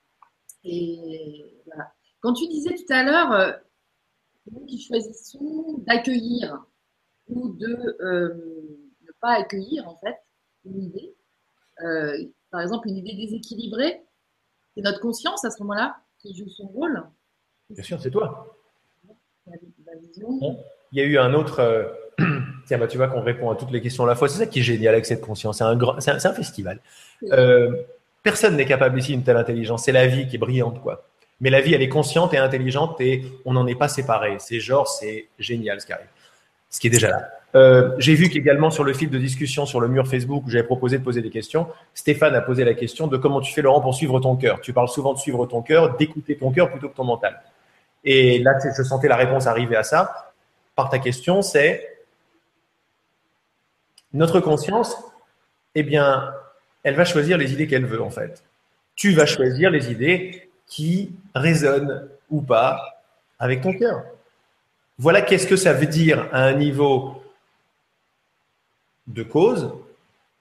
Et 0.65 1.55
voilà. 1.67 1.93
Quand 2.21 2.35
tu 2.35 2.47
disais 2.49 2.75
tout 2.75 2.93
à 2.93 3.03
l'heure, 3.03 3.33
euh, 3.33 3.53
nous 4.51 4.67
qui 4.67 4.81
choisissons 4.81 5.79
d'accueillir 5.87 6.65
ou 7.29 7.51
de 7.51 7.97
euh, 8.01 8.35
ne 9.03 9.13
pas 9.21 9.35
accueillir 9.39 9.89
en 9.89 9.97
fait 9.97 10.17
une 10.65 10.83
idée. 10.83 11.15
Euh, 11.83 12.17
par 12.51 12.61
exemple, 12.61 12.89
une 12.89 12.97
idée 12.97 13.15
déséquilibrée, 13.15 14.03
c'est 14.75 14.83
notre 14.83 15.01
conscience 15.01 15.45
à 15.45 15.51
ce 15.51 15.63
moment-là 15.63 15.97
qui 16.19 16.37
joue 16.37 16.49
son 16.49 16.67
rôle. 16.69 17.03
Bien 17.71 17.83
sûr, 17.83 18.01
c'est 18.01 18.11
toi. 18.11 18.57
Il 19.47 20.99
y 20.99 21.01
a 21.01 21.05
eu 21.05 21.19
un 21.19 21.35
autre. 21.35 21.61
Euh, 21.61 21.89
tiens, 22.67 22.79
bah, 22.79 22.87
tu 22.87 22.97
vois 22.97 23.09
qu'on 23.09 23.23
répond 23.23 23.51
à 23.51 23.57
toutes 23.57 23.71
les 23.71 23.81
questions 23.81 24.05
à 24.05 24.07
la 24.07 24.15
fois. 24.15 24.29
C'est 24.29 24.39
ça 24.39 24.47
qui 24.47 24.61
est 24.61 24.63
génial 24.63 24.95
avec 24.95 25.07
cette 25.07 25.23
conscience. 25.23 25.59
C'est 25.59 25.65
un, 25.65 25.77
grand... 25.77 26.01
c'est 26.01 26.11
un, 26.11 26.35
festival. 26.35 26.81
personne 28.23 28.57
n'est 28.57 28.67
capable 28.67 28.99
ici 28.99 29.13
d'une 29.13 29.25
telle 29.25 29.37
intelligence. 29.37 29.85
C'est 29.85 29.93
la 29.93 30.07
vie 30.07 30.29
qui 30.29 30.37
est 30.37 30.39
brillante, 30.39 30.81
quoi. 30.83 31.09
Mais 31.43 31.51
la 31.51 31.61
vie, 31.61 31.75
elle 31.75 31.83
est 31.83 31.89
consciente 31.89 32.33
et 32.33 32.39
intelligente 32.39 32.99
et 33.01 33.25
on 33.45 33.53
n'en 33.53 33.67
est 33.67 33.75
pas 33.75 33.89
séparés. 33.89 34.37
C'est 34.39 34.61
genre, 34.61 34.89
c'est 34.89 35.27
génial 35.39 35.81
ce 35.81 35.87
qui 35.87 35.93
arrive. 35.93 36.07
Ce 36.71 36.81
qui 36.81 36.87
est 36.87 36.91
déjà 36.91 37.11
là. 37.11 37.29
Euh, 37.55 37.95
j'ai 37.99 38.15
vu 38.15 38.31
qu'également 38.31 38.71
sur 38.71 38.85
le 38.85 38.95
fil 38.95 39.11
de 39.11 39.19
discussion 39.19 39.67
sur 39.67 39.81
le 39.81 39.89
mur 39.89 40.07
Facebook 40.07 40.45
où 40.47 40.51
j'avais 40.51 40.65
proposé 40.65 40.99
de 40.99 41.05
poser 41.05 41.21
des 41.21 41.29
questions, 41.29 41.67
Stéphane 41.93 42.35
a 42.35 42.41
posé 42.41 42.65
la 42.65 42.75
question 42.75 43.09
de 43.09 43.19
comment 43.19 43.41
tu 43.41 43.53
fais 43.53 43.61
Laurent 43.61 43.81
pour 43.81 43.95
suivre 43.95 44.21
ton 44.21 44.37
cœur. 44.37 44.61
Tu 44.61 44.73
parles 44.73 44.89
souvent 44.89 45.13
de 45.13 45.19
suivre 45.19 45.45
ton 45.47 45.63
cœur, 45.63 45.97
d'écouter 45.97 46.37
ton 46.37 46.53
cœur 46.53 46.71
plutôt 46.71 46.89
que 46.89 46.97
ton 46.97 47.05
mental. 47.05 47.43
Et 48.05 48.39
là, 48.39 48.53
je 48.77 48.83
sentais 48.83 49.09
la 49.09 49.17
réponse 49.17 49.47
arriver 49.47 49.77
à 49.77 49.83
ça. 49.83 50.33
Par 50.77 50.89
ta 50.89 50.99
question, 51.01 51.43
c'est 51.43 51.89
notre 54.13 54.41
conscience, 54.41 54.97
eh 55.75 55.83
bien, 55.83 56.33
elle 56.85 56.95
va 56.95 57.05
choisir 57.05 57.37
les 57.37 57.53
idées 57.53 57.67
qu'elle 57.67 57.85
veut 57.85 58.03
en 58.03 58.11
fait. 58.11 58.45
Tu 58.95 59.13
vas 59.13 59.27
choisir 59.27 59.71
les 59.71 59.91
idées 59.91 60.52
qui 60.73 61.13
résonne 61.35 62.09
ou 62.31 62.41
pas 62.41 63.05
avec 63.39 63.61
ton 63.61 63.75
cœur. 63.75 64.05
Voilà 64.97 65.21
qu'est-ce 65.21 65.47
que 65.47 65.57
ça 65.57 65.75
veut 65.75 65.87
dire 65.87 66.31
à 66.33 66.45
un 66.45 66.55
niveau 66.55 67.23
de 69.07 69.23
cause. 69.23 69.75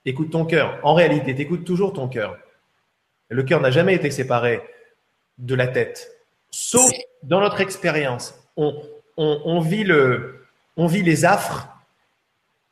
Écoute 0.06 0.30
ton 0.32 0.46
cœur. 0.46 0.80
En 0.84 0.94
réalité, 0.94 1.36
tu 1.36 1.42
écoutes 1.42 1.66
toujours 1.66 1.92
ton 1.92 2.08
cœur. 2.08 2.38
Le 3.28 3.44
cœur 3.44 3.60
n'a 3.60 3.72
jamais 3.72 3.94
été 3.94 4.10
séparé 4.10 4.62
de 5.38 5.54
la 5.54 5.68
tête, 5.68 6.16
sauf 6.50 6.90
dans 7.24 7.42
notre 7.42 7.60
expérience. 7.60 8.34
On 8.56 9.60
vit 9.60 9.84
les 9.84 11.26
affres 11.26 11.68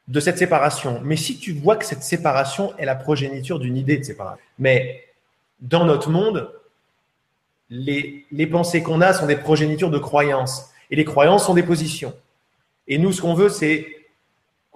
de 0.08 0.20
cette 0.22 0.38
séparation. 0.38 1.02
Mais 1.04 1.18
si 1.18 1.38
tu 1.38 1.52
vois 1.52 1.76
que 1.76 1.84
cette 1.86 2.04
séparation 2.04 2.74
est 2.78 2.86
la 2.86 2.96
progéniture 2.96 3.60
d'une 3.60 3.76
idée 3.76 3.98
de 3.98 4.04
séparation, 4.06 4.42
mais 4.60 5.04
dans 5.60 5.84
notre 5.84 6.10
monde, 6.10 6.54
les, 7.70 8.48
pensées 8.48 8.82
qu'on 8.82 9.02
a 9.02 9.14
sont 9.14 9.26
des 9.26 9.36
progénitures 9.36 9.92
de 9.92 10.00
croyances. 10.00 10.70
Et 10.92 10.96
les 10.96 11.06
croyances 11.06 11.46
sont 11.46 11.54
des 11.54 11.64
positions. 11.64 12.14
Et 12.88 12.98
nous, 12.98 13.12
ce 13.12 13.22
qu'on 13.22 13.36
veut, 13.36 13.50
c'est, 13.50 13.88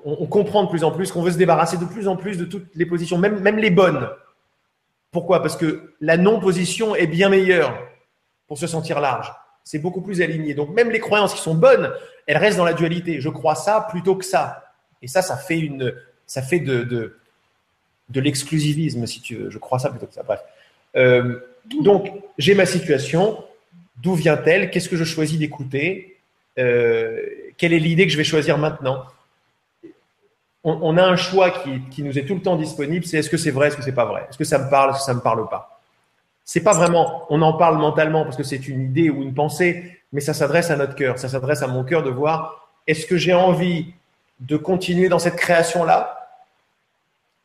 on, 0.03 0.27
comprend 0.27 0.63
de 0.63 0.69
plus 0.69 0.83
en 0.83 0.91
plus 0.91 1.11
qu'on 1.11 1.23
veut 1.23 1.31
se 1.31 1.37
débarrasser 1.37 1.77
de 1.77 1.85
plus 1.85 2.07
en 2.07 2.15
plus 2.15 2.37
de 2.37 2.45
toutes 2.45 2.67
les 2.75 2.85
positions, 2.85 3.17
même, 3.17 3.39
même 3.39 3.57
les 3.57 3.71
bonnes. 3.71 4.07
Pourquoi? 5.11 5.41
Parce 5.41 5.57
que 5.57 5.93
la 6.01 6.17
non-position 6.17 6.95
est 6.95 7.07
bien 7.07 7.29
meilleure 7.29 7.75
pour 8.47 8.57
se 8.57 8.67
sentir 8.67 8.99
large. 8.99 9.33
C'est 9.63 9.79
beaucoup 9.79 10.01
plus 10.01 10.21
aligné. 10.21 10.53
Donc 10.53 10.69
même 10.69 10.91
les 10.91 10.99
croyances 10.99 11.33
qui 11.33 11.41
sont 11.41 11.55
bonnes, 11.55 11.91
elles 12.27 12.37
restent 12.37 12.57
dans 12.57 12.65
la 12.65 12.73
dualité. 12.73 13.21
Je 13.21 13.29
crois 13.29 13.55
ça 13.55 13.87
plutôt 13.89 14.15
que 14.15 14.25
ça. 14.25 14.73
Et 15.01 15.07
ça, 15.07 15.21
ça 15.21 15.37
fait 15.37 15.59
une, 15.59 15.93
ça 16.27 16.41
fait 16.41 16.59
de, 16.59 16.83
de, 16.83 17.17
de 18.09 18.21
l'exclusivisme, 18.21 19.05
si 19.07 19.21
tu 19.21 19.35
veux. 19.35 19.49
Je 19.49 19.57
crois 19.57 19.79
ça 19.79 19.89
plutôt 19.89 20.05
que 20.05 20.13
ça. 20.13 20.23
Bref. 20.23 20.41
Euh, 20.95 21.39
donc, 21.65 22.11
j'ai 22.37 22.55
ma 22.55 22.65
situation. 22.65 23.43
D'où 24.01 24.15
vient-elle? 24.15 24.69
Qu'est-ce 24.69 24.89
que 24.89 24.97
je 24.97 25.03
choisis 25.03 25.37
d'écouter? 25.37 26.17
Euh, 26.59 27.21
Quelle 27.57 27.73
est 27.73 27.79
l'idée 27.79 28.05
que 28.05 28.11
je 28.11 28.17
vais 28.17 28.23
choisir 28.23 28.57
maintenant? 28.57 29.03
On, 30.65 30.95
a 30.95 31.03
un 31.03 31.17
choix 31.17 31.51
qui, 31.91 32.03
nous 32.03 32.17
est 32.17 32.23
tout 32.23 32.35
le 32.35 32.41
temps 32.41 32.55
disponible. 32.55 33.05
C'est 33.05 33.17
est-ce 33.17 33.29
que 33.29 33.35
c'est 33.35 33.51
vrai, 33.51 33.67
est-ce 33.67 33.75
que 33.75 33.83
c'est 33.83 33.91
pas 33.91 34.05
vrai? 34.05 34.25
Est-ce 34.29 34.37
que 34.37 34.45
ça 34.45 34.59
me 34.59 34.69
parle, 34.69 34.91
est-ce 34.91 34.99
que 34.99 35.05
ça 35.05 35.13
me 35.13 35.19
parle 35.19 35.49
pas? 35.49 35.81
C'est 36.45 36.63
pas 36.63 36.73
vraiment. 36.73 37.25
On 37.29 37.41
en 37.41 37.53
parle 37.53 37.77
mentalement 37.77 38.23
parce 38.23 38.37
que 38.37 38.43
c'est 38.43 38.69
une 38.69 38.81
idée 38.81 39.09
ou 39.09 39.23
une 39.23 39.33
pensée, 39.33 39.99
mais 40.13 40.21
ça 40.21 40.33
s'adresse 40.33 40.71
à 40.71 40.77
notre 40.77 40.95
cœur. 40.95 41.19
Ça 41.19 41.27
s'adresse 41.27 41.63
à 41.63 41.67
mon 41.67 41.83
cœur 41.83 42.01
de 42.01 42.09
voir 42.09 42.69
est-ce 42.87 43.05
que 43.05 43.17
j'ai 43.17 43.33
envie 43.33 43.93
de 44.39 44.55
continuer 44.55 45.09
dans 45.09 45.19
cette 45.19 45.35
création 45.35 45.83
là 45.83 46.19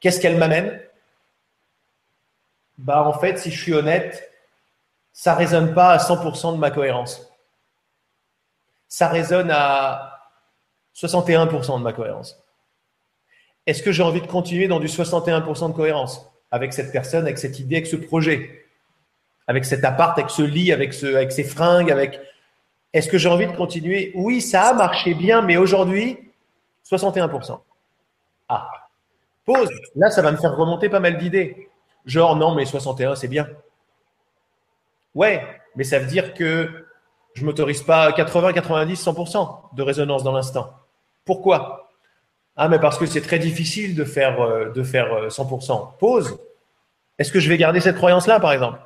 Qu'est-ce 0.01 0.21
qu'elle 0.21 0.37
m'amène? 0.37 0.81
Bah 2.79 3.03
en 3.03 3.13
fait, 3.13 3.39
si 3.39 3.51
je 3.51 3.61
suis 3.61 3.75
honnête, 3.75 4.31
ça 5.13 5.35
résonne 5.35 5.75
pas 5.75 5.91
à 5.91 5.99
100% 5.99 6.55
de 6.55 6.59
ma 6.59 6.71
cohérence. 6.71 7.29
Ça 8.89 9.09
résonne 9.09 9.51
à 9.51 10.31
61% 10.95 11.79
de 11.79 11.83
ma 11.83 11.93
cohérence. 11.93 12.41
Est-ce 13.67 13.83
que 13.83 13.93
j'ai 13.93 14.03
envie 14.03 14.23
de 14.23 14.27
continuer 14.27 14.69
dans 14.69 14.81
du 14.81 14.87
61% 14.87 15.69
de 15.69 15.75
cohérence 15.75 16.25
avec 16.51 16.73
cette 16.73 16.93
personne, 16.93 17.25
avec 17.25 17.39
cette 17.39 17.59
idée, 17.59 17.77
avec 17.77 17.87
ce 17.87 17.97
projet, 17.97 18.65
avec 19.47 19.65
cet 19.65 19.85
appart, 19.85 20.19
avec 20.19 20.31
ce 20.31 20.43
lit, 20.43 20.73
avec, 20.73 20.95
ce, 20.95 21.07
avec 21.07 21.33
ces 21.33 21.45
fringues, 21.45 21.91
avec. 21.91 22.21
Est-ce 22.95 23.09
que 23.09 23.19
j'ai 23.19 23.29
envie 23.29 23.47
de 23.47 23.53
continuer? 23.53 24.13
Oui, 24.15 24.41
ça 24.41 24.69
a 24.69 24.73
marché 24.73 25.15
bien, 25.15 25.43
mais 25.43 25.59
aujourd'hui, 25.59 26.17
61%. 26.91 27.61
Ah, 28.49 28.71
pause. 29.45 29.69
Là, 29.95 30.11
ça 30.11 30.23
va 30.23 30.33
me 30.33 30.39
faire 30.39 30.57
remonter 30.57 30.89
pas 30.89 31.01
mal 31.01 31.19
d'idées. 31.19 31.68
Genre, 32.09 32.37
non, 32.37 32.55
mais 32.55 32.65
61, 32.65 33.15
c'est 33.17 33.29
bien. 33.29 33.47
Ouais, 35.15 35.47
mais 35.77 35.85
ça 35.85 35.99
veut 35.99 36.07
dire 36.07 36.35
que 36.35 36.85
Je 37.35 37.45
m'autorise 37.45 37.83
pas 37.83 38.11
80, 38.13 38.53
90, 38.53 39.07
100% 39.07 39.75
de 39.77 39.83
résonance 39.83 40.25
dans 40.25 40.33
l'instant. 40.33 40.73
Pourquoi? 41.25 41.91
Ah, 42.57 42.69
mais 42.69 42.81
parce 42.81 42.99
que 42.99 43.07
c'est 43.07 43.21
très 43.21 43.39
difficile 43.39 43.95
de 43.95 44.03
faire, 44.03 44.41
euh, 44.41 44.71
de 44.71 44.83
faire 44.83 45.29
100%. 45.31 45.73
Euh, 45.73 45.99
Pause. 46.01 46.41
Est-ce 47.19 47.31
que 47.31 47.39
je 47.39 47.49
vais 47.49 47.59
garder 47.59 47.79
cette 47.81 47.95
croyance-là, 47.97 48.41
par 48.41 48.53
exemple? 48.53 48.81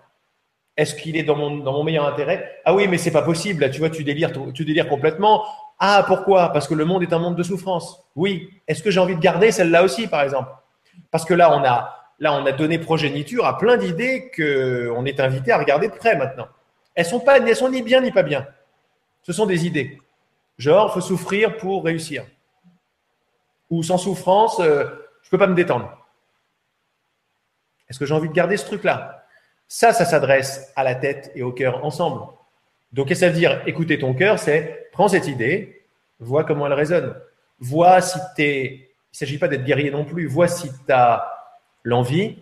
Est-ce 0.76 0.94
qu'il 0.94 1.16
est 1.16 1.22
dans 1.22 1.36
mon, 1.36 1.82
meilleur 1.84 2.06
intérêt? 2.06 2.60
Ah 2.66 2.74
oui, 2.74 2.88
mais 2.88 2.98
c'est 2.98 3.10
pas 3.12 3.22
possible. 3.22 3.62
Là, 3.62 3.70
tu 3.70 3.78
vois, 3.78 3.88
tu 3.88 4.04
délires, 4.04 4.32
tu 4.52 4.64
délires 4.66 4.88
complètement. 4.88 5.44
Ah, 5.78 6.04
pourquoi? 6.06 6.50
Parce 6.50 6.68
que 6.68 6.74
le 6.74 6.84
monde 6.84 7.02
est 7.04 7.12
un 7.14 7.18
monde 7.18 7.36
de 7.36 7.42
souffrance. 7.42 8.02
Oui. 8.16 8.50
Est-ce 8.68 8.82
que 8.82 8.90
j'ai 8.90 9.00
envie 9.00 9.16
de 9.16 9.20
garder 9.20 9.50
celle-là 9.52 9.82
aussi, 9.84 10.08
par 10.08 10.22
exemple? 10.22 10.50
Parce 11.10 11.24
que 11.24 11.32
là, 11.32 11.56
on 11.56 11.64
a, 11.64 12.01
là, 12.22 12.32
on 12.34 12.46
a 12.46 12.52
donné 12.52 12.78
progéniture 12.78 13.44
à 13.46 13.58
plein 13.58 13.76
d'idées 13.76 14.30
qu'on 14.30 15.04
est 15.04 15.18
invité 15.18 15.50
à 15.50 15.58
regarder 15.58 15.88
de 15.88 15.92
près 15.92 16.16
maintenant. 16.16 16.46
Elles 16.94 17.04
sont 17.04 17.18
pas, 17.18 17.38
elles 17.38 17.56
sont 17.56 17.68
ni 17.68 17.82
bien 17.82 18.00
ni 18.00 18.12
pas 18.12 18.22
bien. 18.22 18.46
Ce 19.22 19.32
sont 19.32 19.44
des 19.44 19.66
idées. 19.66 20.00
Genre, 20.56 20.94
faut 20.94 21.00
souffrir 21.00 21.56
pour 21.56 21.84
réussir. 21.84 22.24
Ou 23.70 23.82
sans 23.82 23.98
souffrance, 23.98 24.60
euh, 24.60 24.84
je 25.22 25.30
peux 25.30 25.38
pas 25.38 25.48
me 25.48 25.56
détendre. 25.56 25.98
Est-ce 27.90 27.98
que 27.98 28.06
j'ai 28.06 28.14
envie 28.14 28.28
de 28.28 28.34
garder 28.34 28.56
ce 28.56 28.66
truc-là? 28.66 29.26
Ça, 29.66 29.92
ça 29.92 30.04
s'adresse 30.04 30.72
à 30.76 30.84
la 30.84 30.94
tête 30.94 31.32
et 31.34 31.42
au 31.42 31.50
cœur 31.50 31.84
ensemble. 31.84 32.22
Donc, 32.92 33.08
que 33.08 33.16
ça 33.16 33.30
veut 33.30 33.34
dire 33.34 33.62
Écouter 33.66 33.98
ton 33.98 34.14
cœur, 34.14 34.38
c'est 34.38 34.90
prends 34.92 35.08
cette 35.08 35.26
idée, 35.26 35.86
vois 36.20 36.44
comment 36.44 36.68
elle 36.68 36.72
résonne. 36.74 37.16
Vois 37.58 38.00
si 38.00 38.20
tu 38.36 38.42
es. 38.42 38.64
Il 38.64 39.14
ne 39.14 39.16
s'agit 39.16 39.38
pas 39.38 39.48
d'être 39.48 39.64
guerrier 39.64 39.90
non 39.90 40.04
plus. 40.04 40.26
Vois 40.26 40.46
si 40.46 40.70
tu 40.70 40.92
as 40.92 41.41
l'envie 41.84 42.36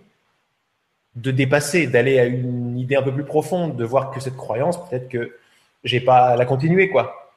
de 1.16 1.30
dépasser, 1.30 1.86
d'aller 1.86 2.18
à 2.18 2.24
une 2.24 2.78
idée 2.78 2.97
un 2.97 3.03
peu 3.03 3.12
plus 3.12 3.24
profonde, 3.24 3.76
de 3.76 3.84
voir 3.84 4.11
que 4.11 4.20
cette 4.20 4.36
croyance, 4.36 4.88
peut-être 4.88 5.09
que 5.09 5.36
j'ai 5.84 6.01
pas 6.01 6.28
à 6.28 6.36
la 6.36 6.45
continuer, 6.45 6.88
quoi. 6.88 7.32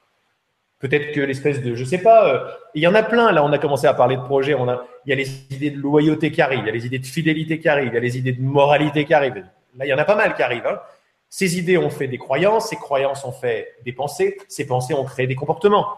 Peut-être 0.78 1.12
que 1.12 1.20
l'espèce 1.20 1.62
de, 1.62 1.74
je 1.74 1.84
sais 1.84 1.98
pas, 1.98 2.28
euh, 2.28 2.50
il 2.74 2.82
y 2.82 2.86
en 2.86 2.94
a 2.94 3.02
plein. 3.02 3.32
Là, 3.32 3.42
on 3.42 3.52
a 3.52 3.58
commencé 3.58 3.86
à 3.86 3.94
parler 3.94 4.16
de 4.16 4.22
projets. 4.22 4.54
On 4.54 4.68
a, 4.68 4.86
il 5.06 5.10
y 5.10 5.12
a 5.12 5.16
les 5.16 5.44
idées 5.50 5.70
de 5.70 5.78
loyauté 5.78 6.30
qui 6.30 6.42
arrivent, 6.42 6.60
il 6.60 6.66
y 6.66 6.68
a 6.68 6.72
les 6.72 6.86
idées 6.86 6.98
de 6.98 7.06
fidélité 7.06 7.58
qui 7.58 7.68
arrivent, 7.68 7.88
il 7.88 7.94
y 7.94 7.96
a 7.96 8.00
les 8.00 8.18
idées 8.18 8.32
de 8.32 8.42
moralité 8.42 9.04
qui 9.06 9.14
arrivent. 9.14 9.44
Là, 9.76 9.86
il 9.86 9.88
y 9.88 9.94
en 9.94 9.98
a 9.98 10.04
pas 10.04 10.16
mal 10.16 10.34
qui 10.34 10.42
arrivent. 10.42 10.66
Hein. 10.66 10.78
Ces 11.30 11.58
idées 11.58 11.78
ont 11.78 11.90
fait 11.90 12.06
des 12.06 12.18
croyances, 12.18 12.68
ces 12.68 12.76
croyances 12.76 13.24
ont 13.24 13.32
fait 13.32 13.74
des 13.84 13.92
pensées, 13.92 14.36
ces 14.48 14.66
pensées 14.66 14.94
ont 14.94 15.04
créé 15.04 15.26
des 15.26 15.34
comportements. 15.34 15.88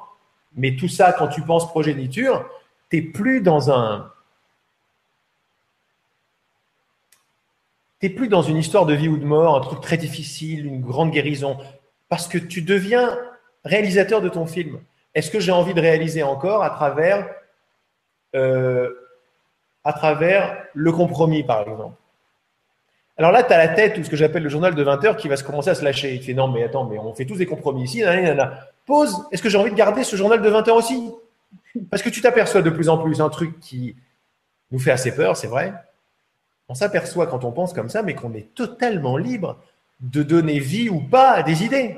Mais 0.54 0.76
tout 0.76 0.88
ça, 0.88 1.12
quand 1.12 1.28
tu 1.28 1.42
penses 1.42 1.68
progéniture, 1.68 2.48
t'es 2.88 3.02
plus 3.02 3.40
dans 3.40 3.70
un, 3.70 4.10
t'es 7.98 8.10
plus 8.10 8.28
dans 8.28 8.42
une 8.42 8.56
histoire 8.56 8.86
de 8.86 8.94
vie 8.94 9.08
ou 9.08 9.16
de 9.16 9.24
mort, 9.24 9.56
un 9.56 9.60
truc 9.60 9.80
très 9.80 9.96
difficile, 9.96 10.66
une 10.66 10.80
grande 10.80 11.10
guérison, 11.10 11.56
parce 12.08 12.28
que 12.28 12.38
tu 12.38 12.62
deviens 12.62 13.18
réalisateur 13.64 14.20
de 14.20 14.28
ton 14.28 14.46
film. 14.46 14.78
Est-ce 15.14 15.30
que 15.30 15.40
j'ai 15.40 15.52
envie 15.52 15.74
de 15.74 15.80
réaliser 15.80 16.22
encore 16.22 16.62
à 16.62 16.70
travers, 16.70 17.28
euh, 18.34 18.90
à 19.84 19.92
travers 19.92 20.64
le 20.74 20.92
compromis, 20.92 21.42
par 21.42 21.62
exemple? 21.62 21.96
Alors 23.18 23.32
là, 23.32 23.42
tu 23.42 23.52
as 23.52 23.56
la 23.56 23.68
tête, 23.68 23.96
ou 23.96 24.04
ce 24.04 24.10
que 24.10 24.16
j'appelle 24.16 24.42
le 24.42 24.50
journal 24.50 24.74
de 24.74 24.82
20 24.82 25.04
heures, 25.04 25.16
qui 25.16 25.26
va 25.26 25.36
se 25.36 25.44
commencer 25.44 25.70
à 25.70 25.74
se 25.74 25.82
lâcher. 25.82 26.14
Il 26.14 26.22
fait 26.22 26.34
non, 26.34 26.48
mais 26.48 26.64
attends, 26.64 26.84
mais 26.84 26.98
on 26.98 27.14
fait 27.14 27.24
tous 27.24 27.36
des 27.36 27.46
compromis 27.46 27.84
ici. 27.84 28.02
Pause. 28.84 29.24
Est-ce 29.32 29.42
que 29.42 29.48
j'ai 29.48 29.56
envie 29.56 29.70
de 29.70 29.76
garder 29.76 30.04
ce 30.04 30.16
journal 30.16 30.42
de 30.42 30.48
20 30.48 30.68
heures 30.68 30.76
aussi? 30.76 31.10
Parce 31.90 32.02
que 32.02 32.10
tu 32.10 32.20
t'aperçois 32.20 32.60
de 32.60 32.70
plus 32.70 32.90
en 32.90 32.98
plus 32.98 33.20
un 33.22 33.30
truc 33.30 33.58
qui 33.58 33.96
nous 34.70 34.78
fait 34.78 34.90
assez 34.90 35.14
peur, 35.14 35.36
c'est 35.36 35.46
vrai, 35.46 35.72
on 36.68 36.74
s'aperçoit 36.74 37.26
quand 37.26 37.44
on 37.44 37.52
pense 37.52 37.72
comme 37.72 37.88
ça, 37.88 38.02
mais 38.02 38.14
qu'on 38.14 38.34
est 38.34 38.54
totalement 38.54 39.16
libre 39.16 39.58
de 40.00 40.22
donner 40.22 40.58
vie 40.58 40.88
ou 40.88 41.00
pas 41.00 41.30
à 41.32 41.42
des 41.42 41.64
idées. 41.64 41.96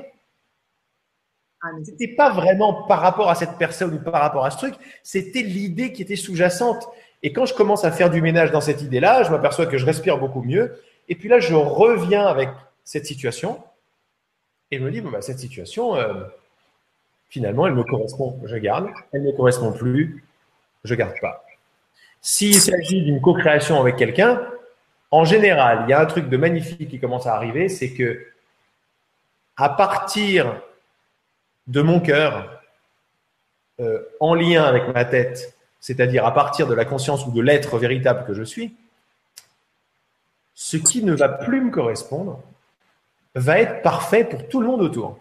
Ah, 1.61 1.67
c'était 1.83 2.07
pas 2.07 2.29
vraiment 2.29 2.83
par 2.83 3.01
rapport 3.01 3.29
à 3.29 3.35
cette 3.35 3.57
personne 3.57 3.93
ou 3.93 3.99
par 3.99 4.21
rapport 4.21 4.45
à 4.45 4.51
ce 4.51 4.57
truc, 4.57 4.75
c'était 5.03 5.41
l'idée 5.41 5.91
qui 5.91 6.01
était 6.01 6.15
sous-jacente. 6.15 6.87
Et 7.21 7.33
quand 7.33 7.45
je 7.45 7.53
commence 7.53 7.83
à 7.83 7.91
faire 7.91 8.09
du 8.09 8.21
ménage 8.21 8.51
dans 8.51 8.61
cette 8.61 8.81
idée-là, 8.81 9.23
je 9.23 9.31
m'aperçois 9.31 9.65
que 9.65 9.77
je 9.77 9.85
respire 9.85 10.17
beaucoup 10.17 10.41
mieux. 10.41 10.81
Et 11.09 11.15
puis 11.15 11.27
là, 11.27 11.39
je 11.39 11.53
reviens 11.53 12.25
avec 12.25 12.49
cette 12.85 13.05
situation 13.05 13.61
et 14.71 14.77
je 14.77 14.83
me 14.83 14.91
dis, 14.91 15.01
bah, 15.01 15.21
cette 15.21 15.39
situation, 15.39 15.95
euh, 15.95 16.23
finalement, 17.29 17.67
elle 17.67 17.73
me 17.73 17.83
correspond, 17.83 18.39
je 18.45 18.55
garde. 18.55 18.87
Elle 19.11 19.23
ne 19.23 19.31
me 19.31 19.35
correspond 19.35 19.73
plus, 19.73 20.23
je 20.85 20.95
garde 20.95 21.15
pas. 21.19 21.43
S'il 22.21 22.55
s'agit 22.55 23.01
d'une 23.01 23.19
co-création 23.19 23.79
avec 23.81 23.97
quelqu'un, 23.97 24.41
en 25.11 25.25
général, 25.25 25.85
il 25.87 25.89
y 25.89 25.93
a 25.93 25.99
un 25.99 26.05
truc 26.05 26.29
de 26.29 26.37
magnifique 26.37 26.89
qui 26.89 26.99
commence 26.99 27.25
à 27.25 27.35
arriver, 27.35 27.69
c'est 27.69 27.93
que 27.93 28.27
à 29.57 29.69
partir 29.69 30.61
de 31.67 31.81
mon 31.81 31.99
cœur, 31.99 32.61
euh, 33.79 34.03
en 34.19 34.33
lien 34.33 34.63
avec 34.63 34.93
ma 34.93 35.05
tête, 35.05 35.55
c'est-à-dire 35.79 36.25
à 36.25 36.33
partir 36.33 36.67
de 36.67 36.73
la 36.73 36.85
conscience 36.85 37.25
ou 37.25 37.31
de 37.31 37.41
l'être 37.41 37.77
véritable 37.77 38.25
que 38.25 38.33
je 38.33 38.43
suis, 38.43 38.75
ce 40.53 40.77
qui 40.77 41.03
ne 41.03 41.13
va 41.13 41.29
plus 41.29 41.61
me 41.61 41.71
correspondre 41.71 42.41
va 43.35 43.59
être 43.59 43.81
parfait 43.81 44.25
pour 44.25 44.47
tout 44.49 44.59
le 44.59 44.67
monde 44.67 44.81
autour. 44.81 45.17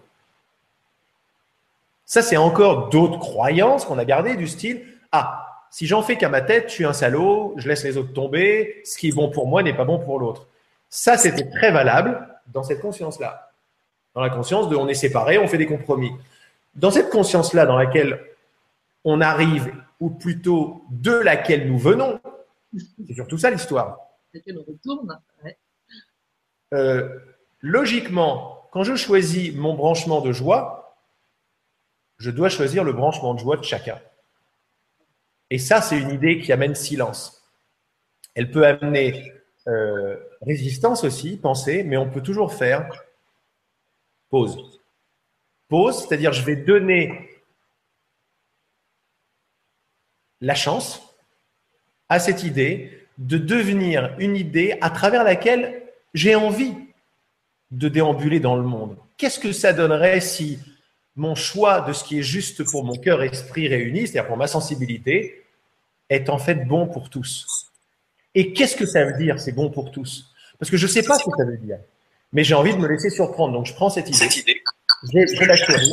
Ça, 2.05 2.23
c'est 2.23 2.37
encore 2.37 2.89
d'autres 2.89 3.19
croyances 3.19 3.85
qu'on 3.85 3.99
a 3.99 4.05
gardées 4.05 4.35
du 4.35 4.49
style, 4.49 4.85
ah, 5.13 5.48
si 5.71 5.87
j'en 5.87 6.03
fais 6.03 6.17
qu'à 6.17 6.29
ma 6.29 6.41
tête, 6.41 6.69
je 6.69 6.75
suis 6.75 6.85
un 6.85 6.93
salaud, 6.93 7.55
je 7.57 7.69
laisse 7.69 7.85
les 7.85 7.97
autres 7.97 8.13
tomber, 8.13 8.81
ce 8.85 8.97
qui 8.97 9.09
est 9.09 9.13
bon 9.13 9.31
pour 9.31 9.47
moi 9.47 9.63
n'est 9.63 9.77
pas 9.77 9.85
bon 9.85 9.99
pour 9.99 10.19
l'autre. 10.19 10.47
Ça, 10.89 11.17
c'était 11.17 11.49
très 11.49 11.71
valable 11.71 12.27
dans 12.47 12.63
cette 12.63 12.81
conscience-là. 12.81 13.53
Dans 14.15 14.23
la 14.23 14.31
conscience 14.31 14.69
de 14.69 14.77
on 14.77 14.89
est 14.89 14.95
séparés, 14.95 15.39
on 15.39 15.47
fait 15.47 15.59
des 15.59 15.67
compromis. 15.67 16.11
Dans 16.75 16.91
cette 16.91 17.11
conscience-là, 17.11 17.67
dans 17.67 17.77
laquelle 17.77 18.21
on 19.05 19.21
arrive, 19.21 19.73
ou 20.01 20.11
plutôt 20.11 20.85
de 20.91 21.13
laquelle 21.13 21.69
nous 21.69 21.79
venons, 21.79 22.21
c'est 23.07 23.15
surtout 23.15 23.39
ça 23.39 23.51
l'histoire. 23.51 23.99
Laquelle 24.33 24.59
on 24.59 24.71
retourne. 24.71 25.19
Euh, 26.75 27.19
logiquement, 27.61 28.69
quand 28.73 28.85
je 28.85 28.95
choisis 28.95 29.55
mon 29.55 29.75
branchement 29.75 30.21
de 30.21 30.33
joie, 30.33 30.97
je 32.19 32.31
dois 32.31 32.49
choisir 32.49 32.85
le 32.85 32.93
branchement 32.93 33.35
de 33.35 33.41
joie 33.41 33.57
de 33.57 33.63
chacun. 33.63 33.99
Et 35.51 35.59
ça, 35.59 35.81
c'est 35.81 35.99
une 35.99 36.11
idée 36.11 36.41
qui 36.41 36.53
amène 36.53 36.75
silence. 36.75 37.43
Elle 38.35 38.51
peut 38.51 38.67
amener 38.67 39.33
euh, 39.67 40.17
résistance 40.43 41.05
aussi, 41.05 41.37
penser, 41.37 41.83
mais 41.83 41.97
on 41.97 42.11
peut 42.11 42.23
toujours 42.23 42.55
faire 42.55 42.91
pause. 44.31 44.81
Pause, 45.69 46.07
c'est-à-dire 46.07 46.33
je 46.33 46.45
vais 46.45 46.57
donner 46.57 47.31
la 50.41 50.55
chance 50.55 51.03
à 52.09 52.19
cette 52.19 52.45
idée 52.45 53.07
de 53.19 53.37
devenir 53.37 54.15
une 54.19 54.37
idée 54.37 54.79
à 54.81 54.91
travers 54.91 55.25
laquelle 55.25 55.83
j'ai 56.15 56.35
envie 56.35 56.75
de 57.71 57.89
déambuler 57.89 58.41
dans 58.41 58.57
le 58.57 58.63
monde. 58.63 58.97
Qu'est-ce 59.17 59.41
que 59.41 59.53
ça 59.53 59.73
donnerait 59.73 60.21
si 60.21 60.59
mon 61.19 61.35
choix 61.35 61.81
de 61.81 61.93
ce 61.93 62.05
qui 62.05 62.21
est 62.21 62.23
juste 62.23 62.63
pour 62.63 62.85
mon 62.85 62.95
cœur 62.95 63.23
esprit 63.23 63.67
réuni, 63.67 64.07
c'est-à-dire 64.07 64.29
pour 64.29 64.37
ma 64.37 64.47
sensibilité, 64.47 65.45
est 66.09 66.31
en 66.31 66.39
fait 66.39 66.65
bon 66.67 66.87
pour 66.87 67.11
tous. 67.11 67.67
Et 68.35 68.53
qu'est-ce 68.53 68.77
que 68.77 68.87
ça 68.87 69.05
veut 69.05 69.19
dire, 69.19 69.41
c'est 69.41 69.53
bon 69.53 69.69
pour 69.69 69.91
tous? 69.91 70.33
Parce 70.61 70.71
que 70.71 70.77
je 70.77 70.87
ne 70.87 70.91
sais 70.91 71.03
pas 71.03 71.19
ce 71.19 71.25
que 71.25 71.37
ça 71.37 71.45
veut 71.45 71.59
dire. 71.59 71.79
Mais 72.33 72.45
j'ai 72.45 72.55
envie 72.55 72.73
de 72.73 72.79
me 72.79 72.87
laisser 72.87 73.11
surprendre. 73.11 73.53
Donc 73.53 73.67
je 73.67 73.75
prends 73.75 73.91
cette 73.91 74.09
idée, 74.09 74.63
je, 75.13 75.45
la 75.45 75.57
chéris 75.57 75.93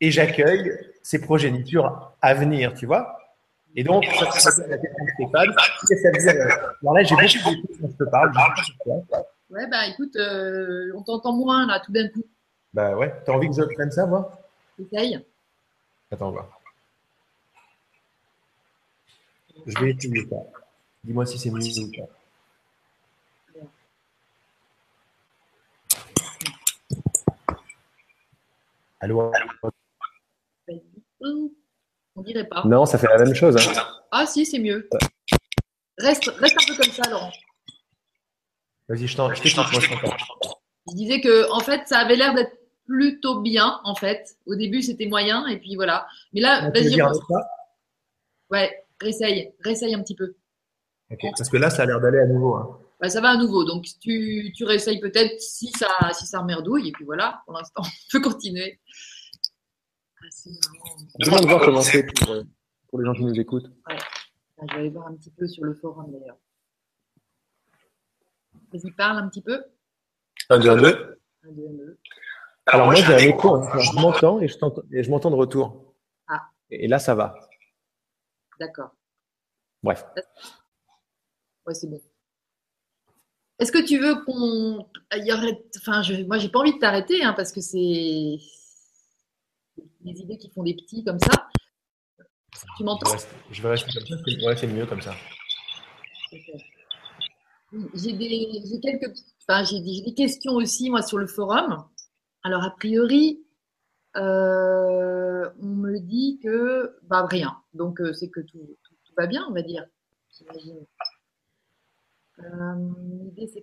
et 0.00 0.10
j'accueille 0.10 0.72
ces 1.02 1.20
progénitures 1.20 2.12
à 2.20 2.34
venir, 2.34 2.74
tu 2.74 2.86
vois? 2.86 3.16
Et 3.76 3.84
donc, 3.84 4.04
ça, 4.04 4.50
c'est 4.50 4.68
la 4.68 4.78
question 4.78 5.04
de 5.04 5.10
Stéphane. 5.10 5.54
Qu'est-ce 5.88 6.02
que 6.02 6.20
ça 6.20 6.32
veut 6.32 6.34
dire? 6.34 6.74
Alors 6.82 6.94
là, 6.94 7.02
j'ai 7.02 7.14
beaucoup 7.38 7.54
de 7.54 7.80
quand 7.80 7.88
je 7.88 8.04
te 8.04 8.10
parle. 8.10 8.32
Ouais, 9.50 9.66
bah 9.68 9.86
écoute, 9.88 10.16
euh, 10.16 10.92
on 10.96 11.02
t'entend 11.02 11.32
moins 11.32 11.66
là, 11.66 11.80
tout 11.84 11.92
d'un 11.92 12.08
coup. 12.08 12.24
Bah 12.74 12.96
ouais, 12.96 13.14
t'as 13.24 13.32
envie 13.32 13.48
que 13.48 13.54
je 13.54 13.62
prenne 13.72 13.92
ça, 13.92 14.04
moi? 14.04 14.36
Essaye. 14.80 15.24
Attends, 16.10 16.30
on 16.30 16.32
va. 16.32 16.50
Je 19.64 19.78
vais 19.78 19.92
essayer 19.92 20.26
ça. 20.28 20.36
Dis-moi 21.04 21.24
si 21.24 21.38
c'est 21.38 21.50
mieux 21.50 21.62
ou 21.62 21.92
pas. 21.92 22.08
Allô? 28.98 29.32
On 32.16 32.22
dirait 32.22 32.48
pas. 32.48 32.64
Non, 32.64 32.86
ça 32.86 32.98
fait 32.98 33.06
la 33.06 33.18
même 33.18 33.34
chose. 33.36 33.56
Hein. 33.56 33.82
Ah 34.10 34.26
si, 34.26 34.44
c'est 34.44 34.58
mieux. 34.58 34.88
Reste, 35.98 36.26
reste 36.26 36.56
un 36.60 36.74
peu 36.74 36.82
comme 36.82 36.92
ça, 36.92 37.08
Laurent. 37.08 37.32
Vas-y, 38.88 39.06
je 39.06 39.16
t'écoute, 39.16 39.72
moi 39.72 39.80
je 39.80 40.90
Je 40.90 40.94
disais 40.96 41.20
que, 41.20 41.48
en 41.52 41.60
fait, 41.60 41.86
ça 41.86 41.98
avait 41.98 42.16
l'air 42.16 42.34
d'être 42.34 42.63
plutôt 42.86 43.40
bien, 43.40 43.80
en 43.84 43.94
fait. 43.94 44.36
Au 44.46 44.54
début, 44.54 44.82
c'était 44.82 45.06
moyen, 45.06 45.46
et 45.46 45.58
puis 45.58 45.76
voilà. 45.76 46.06
Mais 46.32 46.40
là, 46.40 46.70
vas-y. 46.70 47.00
Ouais, 48.50 48.84
réessaye, 49.00 49.52
réessaye 49.60 49.94
un 49.94 50.02
petit 50.02 50.14
peu. 50.14 50.34
parce 51.08 51.48
que 51.48 51.56
là, 51.56 51.70
ça 51.70 51.82
a 51.82 51.86
l'air 51.86 52.00
d'aller 52.00 52.18
à 52.18 52.26
nouveau. 52.26 52.54
Hein. 52.54 52.78
Bah, 53.00 53.08
ça 53.08 53.20
va 53.20 53.30
à 53.30 53.36
nouveau. 53.36 53.64
Donc, 53.64 53.86
tu, 54.00 54.52
tu 54.56 54.64
réessayes 54.64 55.00
peut-être 55.00 55.40
si 55.40 55.70
ça, 55.72 55.88
si 56.12 56.26
ça 56.26 56.42
merdouille. 56.42 56.88
Et 56.88 56.92
puis 56.92 57.04
voilà, 57.04 57.42
pour 57.44 57.54
l'instant, 57.54 57.82
on 57.84 58.10
peut 58.12 58.20
continuer. 58.20 58.80
Ah, 60.22 60.26
c'est 60.30 60.50
marrant. 60.50 60.96
Demande 61.18 61.40
de 61.42 61.46
voir 61.46 61.60
comment 61.60 61.82
c'est 61.82 62.04
pour, 62.04 62.30
euh, 62.30 62.42
pour, 62.88 63.00
les 63.00 63.06
gens 63.06 63.14
qui 63.14 63.24
nous 63.24 63.38
écoutent. 63.38 63.70
Ouais. 63.88 63.96
je 64.62 64.74
vais 64.74 64.80
aller 64.80 64.90
voir 64.90 65.08
un 65.08 65.14
petit 65.16 65.30
peu 65.30 65.46
sur 65.46 65.64
le 65.64 65.74
forum 65.74 66.12
d'ailleurs. 66.12 66.38
Vas-y, 68.72 68.90
parle 68.92 69.18
un 69.18 69.28
petit 69.28 69.42
peu. 69.42 69.62
1, 70.48 70.58
2, 70.60 70.70
1, 70.70 70.76
2. 70.76 71.18
1, 71.44 71.52
2, 71.52 71.66
1, 71.68 71.72
2. 71.72 71.98
Alors, 72.66 72.86
moi, 72.86 72.94
j'ai 72.94 73.04
un 73.04 73.18
écho. 73.18 73.56
Hein. 73.56 73.78
Je 73.78 73.92
m'entends 74.00 74.40
et 74.40 74.48
je 74.48 75.10
m'entends 75.10 75.30
de 75.30 75.36
retour. 75.36 75.94
Ah. 76.28 76.40
Et 76.70 76.88
là, 76.88 76.98
ça 76.98 77.14
va. 77.14 77.34
D'accord. 78.58 78.90
Bref. 79.82 80.04
Ouais, 81.66 81.74
c'est 81.74 81.88
bon. 81.88 82.00
Est-ce 83.58 83.70
que 83.70 83.84
tu 83.84 83.98
veux 83.98 84.24
qu'on. 84.24 84.88
Enfin, 85.76 86.02
je... 86.02 86.24
moi, 86.24 86.38
j'ai 86.38 86.48
pas 86.48 86.60
envie 86.60 86.74
de 86.74 86.78
t'arrêter 86.78 87.22
hein, 87.22 87.34
parce 87.34 87.52
que 87.52 87.60
c'est 87.60 88.38
des 90.00 90.20
idées 90.20 90.38
qui 90.38 90.50
font 90.50 90.62
des 90.62 90.74
petits 90.74 91.04
comme 91.04 91.18
ça. 91.18 91.48
Tu 92.76 92.84
m'entends? 92.84 93.16
Je 93.50 93.62
vais 93.62 93.70
rester 93.70 93.90
comme 93.92 94.06
ça. 94.06 94.46
Ouais, 94.46 94.56
c'est 94.56 94.66
mieux 94.66 94.86
comme 94.86 95.02
ça. 95.02 95.14
J'ai 96.32 98.12
des... 98.12 98.80
quelques. 98.82 99.12
Enfin, 99.46 99.64
j'ai 99.64 99.80
des... 99.80 100.02
des 100.02 100.14
questions 100.14 100.52
aussi, 100.52 100.88
moi, 100.90 101.02
sur 101.02 101.18
le 101.18 101.26
forum. 101.26 101.84
Alors, 102.44 102.62
a 102.62 102.70
priori, 102.70 103.42
euh, 104.16 105.50
on 105.60 105.66
me 105.66 105.98
dit 105.98 106.38
que 106.42 106.98
bah, 107.04 107.26
rien. 107.26 107.56
Donc, 107.72 108.02
euh, 108.02 108.12
c'est 108.12 108.28
que 108.28 108.40
tout, 108.40 108.76
va 109.16 109.26
bien, 109.26 109.46
on 109.48 109.52
va 109.52 109.62
dire. 109.62 109.86
J'imagine. 110.36 110.84
Euh, 112.40 112.74
une 112.74 113.28
idée, 113.28 113.46
c'est 113.46 113.62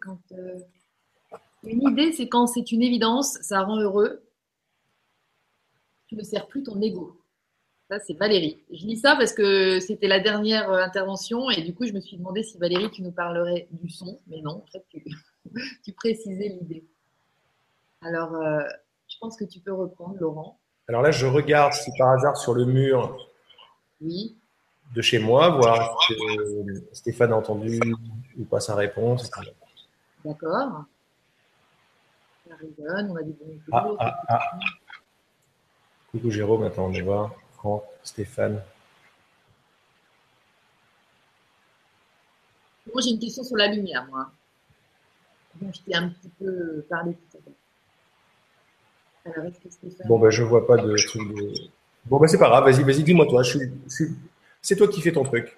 quand. 2.28 2.48
C'est 2.48 2.72
une 2.72 2.82
évidence, 2.82 3.38
ça 3.42 3.62
rend 3.62 3.80
heureux. 3.80 4.24
Tu 6.08 6.16
ne 6.16 6.24
sers 6.24 6.48
plus 6.48 6.64
ton 6.64 6.82
ego. 6.82 7.22
Ça, 7.88 8.00
c'est 8.00 8.14
Valérie. 8.14 8.64
Je 8.72 8.88
lis 8.88 8.98
ça 8.98 9.16
parce 9.16 9.34
que 9.34 9.80
c'était 9.80 10.08
la 10.08 10.20
dernière 10.20 10.72
intervention 10.72 11.52
et 11.52 11.62
du 11.62 11.76
coup, 11.76 11.86
je 11.86 11.94
me 11.94 12.00
suis 12.00 12.18
demandé 12.18 12.42
si 12.42 12.58
Valérie, 12.58 12.90
tu 12.90 13.04
nous 13.04 13.12
parlerais 13.12 13.68
du 13.72 13.90
son. 13.90 14.20
Mais 14.28 14.42
non, 14.42 14.64
en 14.64 14.66
fait, 14.72 14.86
tu 15.84 15.94
précisais 15.94 16.58
l'idée. 16.60 16.86
Alors, 18.02 18.34
euh, 18.36 18.64
je 19.08 19.18
pense 19.20 19.38
que 19.38 19.44
tu 19.44 19.60
peux 19.60 19.74
reprendre, 19.74 20.18
Laurent. 20.20 20.58
Alors 20.88 21.02
là, 21.02 21.12
je 21.12 21.26
regarde 21.26 21.74
si 21.74 21.92
par 21.98 22.10
hasard 22.10 22.36
sur 22.38 22.54
le 22.54 22.66
mur 22.66 23.18
oui. 24.02 24.36
de 24.94 25.02
chez 25.02 25.20
moi, 25.20 25.50
voir 25.50 25.98
si 26.08 26.16
Stéphane 26.92 27.32
a 27.32 27.38
entendu 27.38 27.80
ou 28.38 28.44
pas 28.46 28.60
sa 28.60 28.76
réponse. 28.76 29.30
D'accord. 30.26 30.84
Ça 32.48 32.56
résonne, 32.56 33.12
on 33.12 33.16
a 33.16 33.24
des 33.24 33.32
bons 33.32 33.60
ah, 33.72 33.88
ah, 34.00 34.22
ah. 34.28 34.60
Coucou 36.12 36.32
Jérôme, 36.32 36.64
attends, 36.64 36.88
on 36.88 36.92
va 36.92 37.04
voir. 37.04 37.32
Franck, 37.54 37.84
Stéphane. 38.04 38.62
Moi, 42.92 43.02
j'ai 43.02 43.12
une 43.12 43.20
question 43.20 43.44
sur 43.44 43.56
la 43.56 43.68
lumière, 43.68 44.06
moi. 44.10 44.32
Bon, 45.56 45.72
je 45.72 45.80
t'ai 45.82 45.96
un 45.96 46.10
petit 46.10 46.30
peu 46.40 46.86
parlé 46.90 47.14
tout 47.14 47.38
à 47.38 47.42
l'heure. 47.46 47.61
Bon, 50.06 50.20
ben, 50.20 50.30
je 50.30 50.44
vois 50.44 50.66
pas 50.66 50.78
de 50.78 50.96
truc 51.08 51.22
de. 51.36 51.54
Bon, 52.06 52.20
ben, 52.20 52.28
c'est 52.28 52.38
pas 52.38 52.50
grave, 52.50 52.64
vas-y, 52.66 52.84
vas-y, 52.84 53.04
dis-moi 53.04 53.28
toi. 53.28 53.44
Je 53.44 53.58
suis, 53.88 54.08
C'est 54.62 54.76
toi 54.76 54.88
qui 54.88 55.02
fais 55.02 55.12
ton 55.12 55.24
truc. 55.24 55.56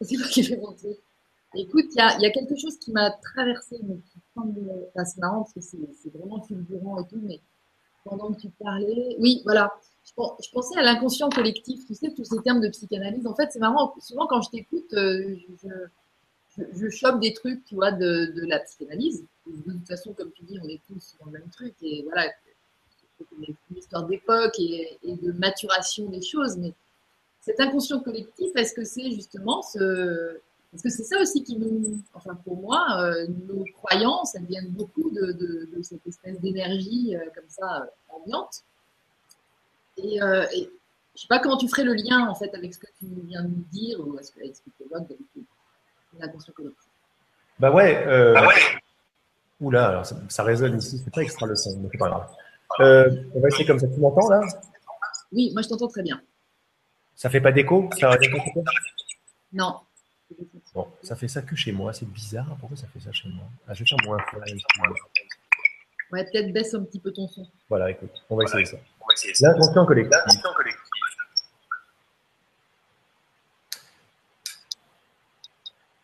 C'est 0.00 0.16
toi 0.16 0.26
qui 0.28 0.42
fais 0.44 0.56
ton 0.56 0.72
truc. 0.72 0.96
Écoute, 1.54 1.86
il 1.90 1.96
y 1.96 2.00
a, 2.00 2.18
y 2.18 2.26
a, 2.26 2.30
quelque 2.30 2.56
chose 2.56 2.76
qui 2.78 2.92
m'a 2.92 3.10
traversé, 3.10 3.78
mais 3.82 3.96
qui 3.96 4.20
enfin, 4.34 5.04
c'est 5.04 5.18
marrant 5.18 5.42
parce 5.42 5.54
que 5.54 5.60
c'est 5.60 6.12
vraiment 6.16 6.42
fulgurant 6.42 7.00
et 7.00 7.08
tout, 7.08 7.20
mais 7.22 7.40
pendant 8.04 8.32
que 8.32 8.40
tu 8.40 8.48
parlais, 8.60 9.16
oui, 9.18 9.40
voilà, 9.44 9.72
je, 10.04 10.50
pensais 10.52 10.78
à 10.78 10.82
l'inconscient 10.82 11.28
collectif, 11.30 11.86
tu 11.86 11.94
sais, 11.94 12.12
tous 12.14 12.24
ces 12.24 12.40
termes 12.42 12.60
de 12.60 12.68
psychanalyse. 12.68 13.26
En 13.26 13.34
fait, 13.34 13.50
c'est 13.50 13.58
marrant, 13.58 13.94
souvent 14.00 14.26
quand 14.26 14.42
je 14.42 14.50
t'écoute, 14.50 14.92
euh, 14.92 15.36
je, 15.62 15.68
je, 16.56 16.62
je, 16.74 16.88
chope 16.90 17.20
des 17.20 17.32
trucs, 17.32 17.64
tu 17.64 17.74
vois, 17.74 17.92
de, 17.92 18.26
de 18.26 18.46
la 18.46 18.60
psychanalyse. 18.60 19.24
De 19.46 19.72
toute 19.72 19.88
façon, 19.88 20.12
comme 20.12 20.30
tu 20.32 20.44
dis, 20.44 20.58
on 20.62 20.68
est 20.68 20.80
tous 20.86 21.16
dans 21.20 21.26
le 21.26 21.32
même 21.32 21.48
truc, 21.50 21.74
et 21.82 22.02
voilà, 22.02 22.30
une 23.38 23.76
histoire 23.76 24.04
d'époque 24.04 24.58
et, 24.58 24.98
de 25.04 25.32
maturation 25.32 26.08
des 26.08 26.22
choses, 26.22 26.56
mais 26.56 26.72
cet 27.40 27.60
inconscient 27.60 28.00
collectif, 28.00 28.50
est-ce 28.56 28.74
que 28.74 28.84
c'est 28.84 29.10
justement 29.12 29.62
ce. 29.62 30.40
Est-ce 30.74 30.82
que 30.82 30.90
c'est 30.90 31.04
ça 31.04 31.20
aussi 31.20 31.42
qui 31.42 31.56
nous. 31.56 32.02
Enfin, 32.12 32.34
pour 32.44 32.56
moi, 32.56 32.84
euh, 33.00 33.26
nos 33.48 33.64
croyances, 33.76 34.34
elles 34.34 34.44
viennent 34.44 34.70
beaucoup 34.70 35.10
de, 35.10 35.32
de, 35.32 35.82
cette 35.82 36.06
espèce 36.06 36.40
d'énergie 36.40 37.16
euh, 37.16 37.24
comme 37.34 37.48
ça, 37.48 37.82
euh, 37.82 38.16
ambiante. 38.16 38.62
Et, 39.96 40.16
et 40.16 40.70
je 41.14 41.20
sais 41.22 41.28
pas 41.28 41.38
comment 41.38 41.56
tu 41.56 41.68
ferais 41.68 41.84
le 41.84 41.94
lien, 41.94 42.28
en 42.28 42.34
fait, 42.34 42.54
avec 42.54 42.74
ce 42.74 42.80
que 42.80 42.86
tu 42.98 43.06
viens 43.26 43.42
de 43.44 43.48
nous 43.48 43.64
dire, 43.72 43.98
ou 44.00 44.18
est-ce 44.18 44.32
que, 44.32 44.40
est-ce 44.40 44.60
que 44.60 44.70
tu 44.76 44.82
évoques 44.82 45.08
d'habitude 45.08 45.44
l'inconscient 46.18 46.52
collectif? 46.52 46.90
Bah 47.58 47.70
ouais. 47.70 48.04
Bah 48.04 48.46
ouais. 48.48 48.54
Oula, 49.60 49.88
alors 49.88 50.04
ça, 50.04 50.16
ça 50.28 50.42
résonne 50.42 50.76
ici, 50.76 51.00
c'est 51.02 51.14
pas 51.14 51.22
extra 51.22 51.46
le 51.46 51.56
son, 51.56 51.78
mais 51.78 51.88
c'est 51.90 51.96
pas 51.96 52.08
grave. 52.08 52.28
Euh, 52.80 53.10
on 53.34 53.40
va 53.40 53.48
essayer 53.48 53.66
comme 53.66 53.78
ça. 53.78 53.86
Tu 53.88 54.00
m'entends 54.00 54.28
là? 54.28 54.40
Oui, 55.32 55.50
moi 55.52 55.62
je 55.62 55.68
t'entends 55.68 55.88
très 55.88 56.02
bien. 56.02 56.20
Ça 57.14 57.30
fait 57.30 57.40
pas 57.40 57.52
d'écho? 57.52 57.88
Ça... 57.98 58.10
Non. 59.52 59.76
Bon, 60.74 60.88
ça 61.02 61.16
fait 61.16 61.28
ça 61.28 61.42
que 61.42 61.56
chez 61.56 61.72
moi. 61.72 61.92
C'est 61.92 62.08
bizarre. 62.08 62.56
Pourquoi 62.60 62.76
ça 62.76 62.86
fait 62.92 63.00
ça 63.00 63.12
chez 63.12 63.28
moi? 63.28 63.44
Ah, 63.66 63.74
Je 63.74 63.80
vais 63.84 63.86
faire 63.88 63.98
moins 64.04 64.18
fort. 64.30 64.40
Ouais, 66.12 66.24
peut-être 66.24 66.52
baisse 66.52 66.74
un 66.74 66.84
petit 66.84 67.00
peu 67.00 67.12
ton 67.12 67.26
son. 67.28 67.46
Voilà, 67.68 67.90
écoute, 67.90 68.10
on 68.30 68.36
va 68.36 68.44
essayer 68.44 68.64
ça. 68.64 68.76
L'inconscient 69.40 69.86
collectif. 69.86 70.20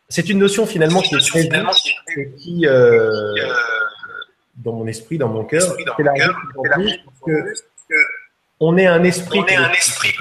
C'est 0.09 0.29
une 0.29 0.37
notion 0.39 0.65
finalement 0.67 1.01
qui 1.01 1.15
est 1.15 1.19
très 1.19 1.49
qui, 2.37 2.67
euh, 2.67 3.33
dans 4.55 4.73
mon 4.73 4.87
esprit, 4.87 5.17
dans 5.17 5.29
mon 5.29 5.43
cœur, 5.45 5.61
c'est 5.61 6.03
la 6.03 6.13
que 7.25 7.53
on 8.59 8.77
est 8.77 8.85
un 8.85 9.03
esprit. 9.03 9.39
On 9.39 9.45
est 9.45 9.55
un 9.55 9.71
esprit. 9.71 10.15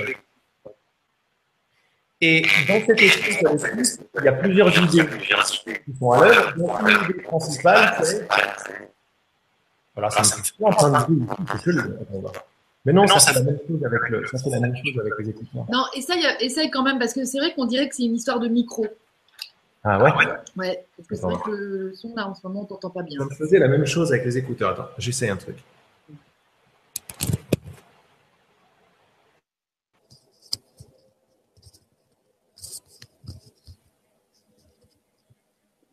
Et 2.20 2.43
dans 2.68 2.87
cet 2.87 3.01
esprit 3.01 3.45
il 4.18 4.24
y 4.24 4.28
a 4.28 4.33
plusieurs 4.33 4.68
idées 4.78 5.07
qui 5.85 5.99
sont 5.99 6.12
à 6.12 6.24
l'œuvre. 6.24 6.55
Donc, 6.57 7.09
l'idée 7.09 7.22
principale, 7.22 7.97
c'est. 8.05 8.28
Voilà, 9.95 10.09
c'est 10.11 10.20
un 10.64 10.70
train 10.70 10.91
de 10.91 11.26
c'est 11.62 11.72
mais 12.85 12.93
non, 12.93 13.07
ça, 13.07 13.20
c'est 13.20 13.35
la 13.35 13.43
même 13.43 13.59
chose 13.68 13.85
avec 13.85 14.09
le, 14.09 14.26
ça 14.26 14.39
c'est 14.39 14.51
la 14.51 14.59
même 14.59 14.74
chose 14.74 14.99
avec 14.99 15.12
les 15.20 15.28
équipements. 15.28 15.66
Non, 15.70 15.85
essaye, 15.95 16.24
essaye 16.41 16.68
quand 16.70 16.83
même 16.83 16.99
parce 16.99 17.12
que 17.12 17.24
c'est 17.24 17.39
vrai 17.39 17.55
qu'on 17.55 17.66
dirait 17.66 17.89
que 17.89 17.95
c'est 17.95 18.05
une 18.05 18.16
histoire 18.16 18.41
de 18.41 18.49
micro. 18.49 18.87
Ah 19.85 20.03
ouais 20.03 20.12
Ouais, 20.57 20.87
parce 20.97 21.09
que 21.09 21.16
c'est 21.16 21.22
vrai 21.22 21.37
que 21.45 21.51
le 21.51 21.95
son 21.95 22.14
là 22.14 22.28
en 22.28 22.35
ce 22.35 22.47
moment 22.47 22.62
on 22.62 22.64
t'entend 22.66 22.91
pas 22.91 23.03
bien. 23.03 23.18
Je 23.30 23.35
faisais 23.35 23.59
la 23.59 23.68
même 23.68 23.85
chose 23.87 24.12
avec 24.12 24.24
les 24.24 24.39
écouteurs. 24.39 24.70
Attends, 24.70 24.89
j'essaie 24.99 25.28
un 25.28 25.37
truc. 25.37 25.57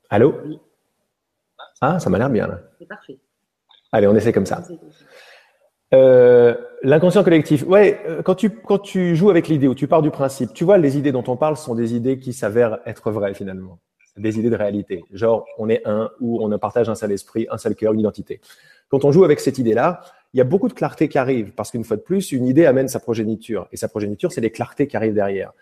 Allô? 0.09 0.35
Ah, 1.81 1.99
ça 1.99 2.09
m'a 2.09 2.17
l'air 2.17 2.29
bien 2.29 2.47
là. 2.47 2.59
C'est 2.79 2.87
parfait. 2.87 3.17
Allez, 3.91 4.07
on 4.07 4.15
essaie 4.15 4.33
comme 4.33 4.45
ça. 4.45 4.63
Euh, 5.93 6.55
l'inconscient 6.83 7.23
collectif. 7.23 7.65
Ouais, 7.65 7.99
euh, 8.07 8.21
quand 8.21 8.35
tu, 8.35 8.49
quand 8.49 8.79
tu 8.79 9.15
joues 9.15 9.29
avec 9.29 9.47
l'idée 9.47 9.67
ou 9.67 9.75
tu 9.75 9.87
pars 9.87 10.01
du 10.01 10.11
principe, 10.11 10.53
tu 10.53 10.63
vois, 10.63 10.77
les 10.77 10.97
idées 10.97 11.11
dont 11.11 11.23
on 11.27 11.35
parle 11.35 11.57
sont 11.57 11.75
des 11.75 11.95
idées 11.95 12.19
qui 12.19 12.33
s'avèrent 12.33 12.79
être 12.85 13.11
vraies 13.11 13.33
finalement. 13.33 13.79
Des 14.17 14.37
idées 14.37 14.49
de 14.49 14.55
réalité. 14.55 15.03
Genre, 15.13 15.45
on 15.57 15.69
est 15.69 15.81
un 15.85 16.09
ou 16.19 16.43
on 16.43 16.59
partage 16.59 16.89
un 16.89 16.95
seul 16.95 17.11
esprit, 17.11 17.47
un 17.49 17.57
seul 17.57 17.75
cœur, 17.75 17.93
une 17.93 18.01
identité. 18.01 18.41
Quand 18.89 19.05
on 19.05 19.11
joue 19.11 19.23
avec 19.23 19.39
cette 19.39 19.57
idée-là, 19.57 20.01
il 20.33 20.37
y 20.37 20.41
a 20.41 20.43
beaucoup 20.43 20.67
de 20.67 20.73
clarté 20.73 21.07
qui 21.07 21.17
arrive 21.17 21.53
parce 21.53 21.71
qu'une 21.71 21.83
fois 21.83 21.97
de 21.97 22.01
plus, 22.01 22.31
une 22.31 22.45
idée 22.45 22.65
amène 22.65 22.87
sa 22.87 22.99
progéniture 22.99 23.67
et 23.71 23.77
sa 23.77 23.87
progéniture, 23.87 24.31
c'est 24.31 24.41
les 24.41 24.51
clartés 24.51 24.87
qui 24.87 24.97
arrivent 24.97 25.13
derrière. 25.13 25.53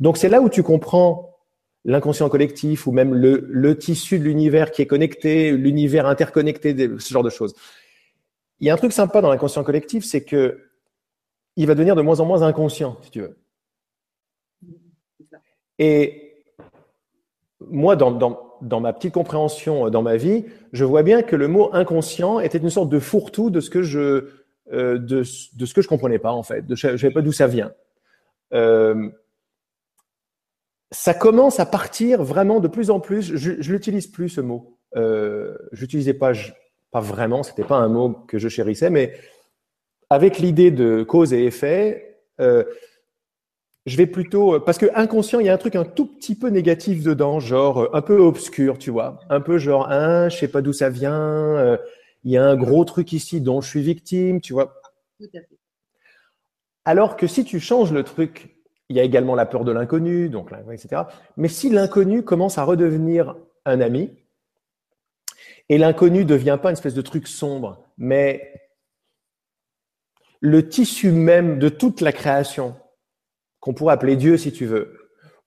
Donc 0.00 0.16
c'est 0.16 0.28
là 0.28 0.40
où 0.40 0.48
tu 0.48 0.62
comprends 0.62 1.30
l'inconscient 1.84 2.28
collectif 2.28 2.86
ou 2.86 2.92
même 2.92 3.14
le, 3.14 3.46
le 3.48 3.76
tissu 3.76 4.18
de 4.18 4.24
l'univers 4.24 4.70
qui 4.70 4.80
est 4.80 4.86
connecté, 4.86 5.52
l'univers 5.52 6.06
interconnecté, 6.06 6.74
ce 6.98 7.12
genre 7.12 7.22
de 7.22 7.30
choses. 7.30 7.54
Il 8.60 8.66
y 8.66 8.70
a 8.70 8.74
un 8.74 8.76
truc 8.76 8.92
sympa 8.92 9.20
dans 9.20 9.30
l'inconscient 9.30 9.64
collectif, 9.64 10.04
c'est 10.04 10.24
que 10.24 10.60
il 11.56 11.66
va 11.66 11.74
devenir 11.74 11.94
de 11.94 12.02
moins 12.02 12.20
en 12.20 12.26
moins 12.26 12.42
inconscient, 12.42 12.98
si 13.02 13.10
tu 13.10 13.20
veux. 13.20 13.38
Et 15.78 16.44
moi, 17.60 17.96
dans, 17.96 18.80
ma 18.80 18.92
petite 18.92 19.14
compréhension 19.14 19.86
euh, 19.86 19.90
dans 19.90 20.02
ma 20.02 20.16
vie, 20.16 20.46
je 20.72 20.84
vois 20.84 21.02
bien 21.02 21.22
que 21.22 21.36
le 21.36 21.48
mot 21.48 21.70
inconscient 21.72 22.40
était 22.40 22.58
une 22.58 22.70
sorte 22.70 22.88
de 22.88 22.98
fourre-tout 22.98 23.50
de 23.50 23.60
ce 23.60 23.70
que 23.70 23.82
je 23.82 24.30
euh, 24.72 24.98
de, 24.98 25.22
ce 25.22 25.74
que 25.74 25.82
je 25.82 25.88
comprenais 25.88 26.18
pas 26.18 26.32
en 26.32 26.42
fait. 26.42 26.64
Je 26.74 26.88
ne 26.88 26.96
savais 26.96 27.12
pas 27.12 27.22
d'où 27.22 27.32
ça 27.32 27.46
vient. 27.46 27.72
Euh, 28.52 29.10
ça 30.90 31.12
commence 31.12 31.60
à 31.60 31.66
partir 31.66 32.22
vraiment 32.22 32.60
de 32.60 32.68
plus 32.68 32.90
en 32.90 33.00
plus. 33.00 33.36
Je, 33.36 33.60
je 33.60 33.72
l'utilise 33.72 34.06
plus 34.06 34.28
ce 34.28 34.40
mot. 34.40 34.78
Euh, 34.96 35.56
je 35.72 35.82
l'utilisais 35.82 36.14
pas, 36.14 36.32
pas 36.94 37.00
vraiment. 37.00 37.42
C'était 37.42 37.64
pas 37.64 37.78
un 37.78 37.88
mot 37.88 38.10
que 38.28 38.38
je 38.38 38.48
chérissais, 38.48 38.88
mais 38.88 39.14
avec 40.10 40.38
l'idée 40.38 40.70
de 40.70 41.02
cause 41.02 41.32
et 41.32 41.44
effet, 41.44 42.20
euh, 42.40 42.62
je 43.84 43.96
vais 43.96 44.06
plutôt 44.06 44.60
parce 44.60 44.78
que 44.78 44.86
inconscient, 44.94 45.40
il 45.40 45.46
y 45.46 45.48
a 45.48 45.54
un 45.54 45.58
truc 45.58 45.74
un 45.74 45.84
tout 45.84 46.06
petit 46.06 46.36
peu 46.36 46.50
négatif 46.50 47.02
dedans, 47.02 47.40
genre 47.40 47.82
euh, 47.82 47.90
un 47.94 48.00
peu 48.00 48.18
obscur, 48.18 48.78
tu 48.78 48.90
vois, 48.92 49.18
un 49.28 49.40
peu 49.40 49.58
genre 49.58 49.90
hein, 49.90 50.28
je 50.28 50.36
sais 50.36 50.46
pas 50.46 50.62
d'où 50.62 50.72
ça 50.72 50.88
vient. 50.88 51.12
euh, 51.18 51.76
il 52.22 52.30
y 52.30 52.36
a 52.36 52.44
un 52.44 52.56
gros 52.56 52.84
truc 52.84 53.12
ici 53.12 53.40
dont 53.40 53.60
je 53.60 53.68
suis 53.68 53.82
victime, 53.82 54.40
tu 54.40 54.52
vois. 54.52 54.80
Tout 55.18 55.26
à 55.34 55.40
fait. 55.40 55.58
Alors 56.84 57.16
que 57.16 57.26
si 57.26 57.44
tu 57.44 57.58
changes 57.58 57.92
le 57.92 58.04
truc, 58.04 58.54
il 58.88 58.96
y 58.96 59.00
a 59.00 59.02
également 59.02 59.34
la 59.34 59.46
peur 59.46 59.64
de 59.64 59.72
l'inconnu, 59.72 60.28
donc 60.28 60.50
etc. 60.72 61.02
Mais 61.36 61.48
si 61.48 61.70
l'inconnu 61.70 62.22
commence 62.22 62.56
à 62.56 62.62
redevenir 62.62 63.34
un 63.66 63.80
ami, 63.80 64.10
et 65.68 65.78
l'inconnu 65.78 66.24
devient 66.24 66.58
pas 66.60 66.70
une 66.70 66.74
espèce 66.74 66.94
de 66.94 67.02
truc 67.02 67.26
sombre, 67.26 67.88
mais 67.96 68.52
le 70.40 70.68
tissu 70.68 71.10
même 71.10 71.58
de 71.58 71.68
toute 71.68 72.00
la 72.00 72.12
création, 72.12 72.76
qu'on 73.60 73.72
pourrait 73.72 73.94
appeler 73.94 74.16
Dieu 74.16 74.36
si 74.36 74.52
tu 74.52 74.66
veux, 74.66 74.98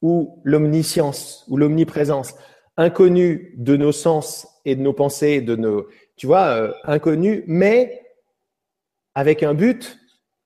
ou 0.01 0.41
l'omniscience, 0.43 1.45
ou 1.47 1.57
l'omniprésence, 1.57 2.33
inconnu 2.77 3.53
de 3.57 3.77
nos 3.77 3.91
sens 3.91 4.47
et 4.65 4.75
de 4.75 4.81
nos 4.81 4.93
pensées, 4.93 5.41
de 5.41 5.55
nos, 5.55 5.87
tu 6.15 6.25
vois, 6.25 6.47
euh, 6.47 6.73
inconnu, 6.83 7.43
mais 7.47 8.01
avec 9.13 9.43
un 9.43 9.53
but, 9.53 9.99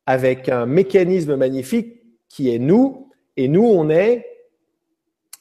avec 0.05 0.49
un 0.49 0.65
mécanisme 0.65 1.35
magnifique 1.35 2.01
qui 2.27 2.53
est 2.53 2.59
nous, 2.59 3.09
et 3.37 3.47
nous, 3.47 3.63
on 3.63 3.89
est 3.89 4.25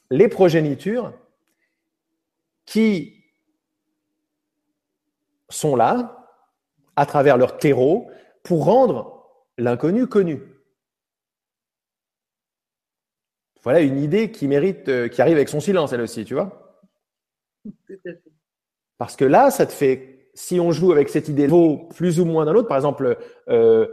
les 0.09 0.27
progénitures 0.27 1.13
qui 2.65 3.20
sont 5.53 5.75
là, 5.75 6.27
à 6.95 7.05
travers 7.05 7.37
leur 7.37 7.57
terreau, 7.57 8.09
pour 8.43 8.65
rendre 8.65 9.27
l'inconnu 9.57 10.07
connu. 10.07 10.41
Voilà 13.63 13.81
une 13.81 13.99
idée 13.99 14.31
qui 14.31 14.47
mérite, 14.47 14.89
euh, 14.89 15.07
qui 15.07 15.21
arrive 15.21 15.35
avec 15.35 15.49
son 15.49 15.59
silence, 15.59 15.93
elle 15.93 16.01
aussi, 16.01 16.25
tu 16.25 16.33
vois. 16.33 16.81
Parce 18.97 19.15
que 19.15 19.25
là, 19.25 19.51
ça 19.51 19.65
te 19.65 19.71
fait, 19.71 20.29
si 20.33 20.59
on 20.59 20.71
joue 20.71 20.91
avec 20.91 21.09
cette 21.09 21.27
idée 21.27 21.47
plus 21.95 22.19
ou 22.19 22.25
moins 22.25 22.45
d'un 22.45 22.55
autre, 22.55 22.67
par 22.67 22.77
exemple, 22.77 23.17
euh, 23.49 23.87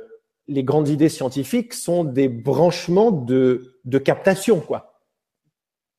les 0.47 0.65
grandes 0.65 0.89
idées 0.89 1.11
scientifiques 1.11 1.75
sont 1.75 2.05
des 2.05 2.29
branchements 2.29 3.11
de, 3.11 3.81
de 3.85 3.99
captation, 3.99 4.61
quoi. 4.61 5.03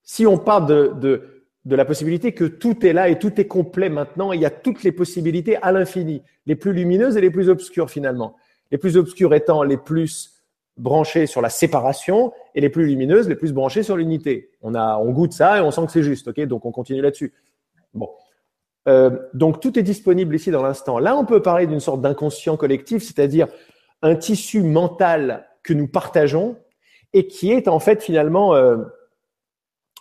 Si 0.02 0.26
on 0.26 0.40
part 0.40 0.66
de, 0.66 0.94
de, 0.96 1.39
de 1.66 1.76
la 1.76 1.86
possibilité 1.86 2.32
que 2.32 2.46
tout 2.46 2.86
est 2.86 2.94
là 2.94 3.10
et 3.10 3.20
tout 3.20 3.40
est 3.40 3.48
complet 3.48 3.90
maintenant, 3.90 4.32
il 4.32 4.42
y 4.42 4.46
a 4.46 4.50
toutes 4.50 4.84
les 4.84 4.92
possibilités 4.92 5.58
à 5.58 5.72
l'infini, 5.72 6.22
les 6.46 6.56
plus 6.56 6.74
lumineuses 6.74 7.18
et 7.18 7.22
les 7.22 7.32
plus 7.32 7.50
obscures 7.50 7.90
finalement. 7.90 8.36
Les 8.72 8.78
plus 8.78 8.98
obscures 8.98 9.34
étant 9.34 9.64
les 9.64 9.78
plus 9.78 10.40
branchées 10.78 11.28
sur 11.28 11.42
la 11.42 11.50
séparation 11.50 12.32
et 12.56 12.62
les 12.62 12.70
plus 12.70 12.86
lumineuses 12.86 13.28
les 13.28 13.36
plus 13.36 13.54
branchées 13.54 13.84
sur 13.84 13.98
l'unité. 13.98 14.52
On 14.62 14.74
a, 14.74 14.98
on 14.98 15.12
goûte 15.12 15.34
ça 15.34 15.58
et 15.58 15.62
on 15.62 15.72
sent 15.72 15.86
que 15.86 15.92
c'est 15.92 16.04
juste, 16.04 16.30
ok? 16.30 16.40
Donc 16.42 16.66
on 16.66 16.72
continue 16.72 17.02
là-dessus. 17.02 17.34
Bon. 17.94 18.10
Euh, 18.88 19.12
donc 19.34 19.60
tout 19.60 19.78
est 19.78 19.84
disponible 19.84 20.36
ici 20.36 20.52
dans 20.52 20.64
l'instant. 20.64 21.00
Là, 21.00 21.18
on 21.18 21.26
peut 21.26 21.42
parler 21.42 21.68
d'une 21.68 21.82
sorte 21.82 22.02
d'inconscient 22.02 22.56
collectif, 22.56 23.04
c'est-à-dire 23.04 23.48
un 24.02 24.16
tissu 24.16 24.64
mental 24.64 25.48
que 25.64 25.74
nous 25.74 25.88
partageons 25.88 26.56
et 27.14 27.28
qui 27.28 27.52
est 27.52 27.68
en 27.68 27.80
fait 27.80 28.02
finalement 28.02 28.56
euh, 28.56 28.78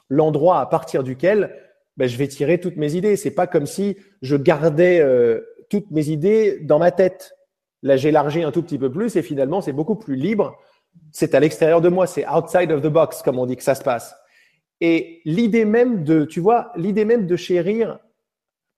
l'endroit 0.09 0.61
à 0.61 0.67
partir 0.67 1.03
duquel 1.03 1.55
ben, 1.97 2.09
je 2.09 2.17
vais 2.17 2.29
tirer 2.29 2.61
toutes 2.61 2.77
mes 2.77 2.95
idées. 2.95 3.17
C'est 3.17 3.33
pas 3.33 3.47
comme 3.47 3.67
si 3.67 3.97
je 4.23 4.37
gardais 4.37 5.01
euh, 5.01 5.41
toutes 5.69 5.91
mes 5.91 6.09
idées 6.09 6.61
dans 6.61 6.79
ma 6.79 6.91
tête. 6.91 7.35
Là, 7.83 7.97
j'élargis 7.97 8.43
un 8.43 8.53
tout 8.53 8.63
petit 8.63 8.79
peu 8.79 8.91
plus 8.91 9.17
et 9.17 9.23
finalement, 9.23 9.61
c'est 9.61 9.73
beaucoup 9.73 9.97
plus 9.97 10.17
libre. 10.17 10.57
C'est 11.13 11.35
à 11.35 11.41
l'extérieur 11.41 11.81
de 11.81 11.89
moi, 11.89 12.07
c'est 12.07 12.27
outside 12.29 12.73
of 12.73 12.83
the 12.83 12.89
box, 12.89 13.23
comme 13.23 13.39
on 13.39 13.47
dit 13.47 13.57
que 13.57 13.63
ça 13.63 13.75
se 13.75 13.83
passe. 13.83 14.17
Et 14.81 15.21
l'idée 15.25 15.65
même 15.65 16.05
de, 16.05 16.25
tu 16.25 16.41
vois, 16.41 16.73
l'idée 16.77 17.05
même 17.05 17.27
de 17.27 17.37
chérir, 17.37 17.99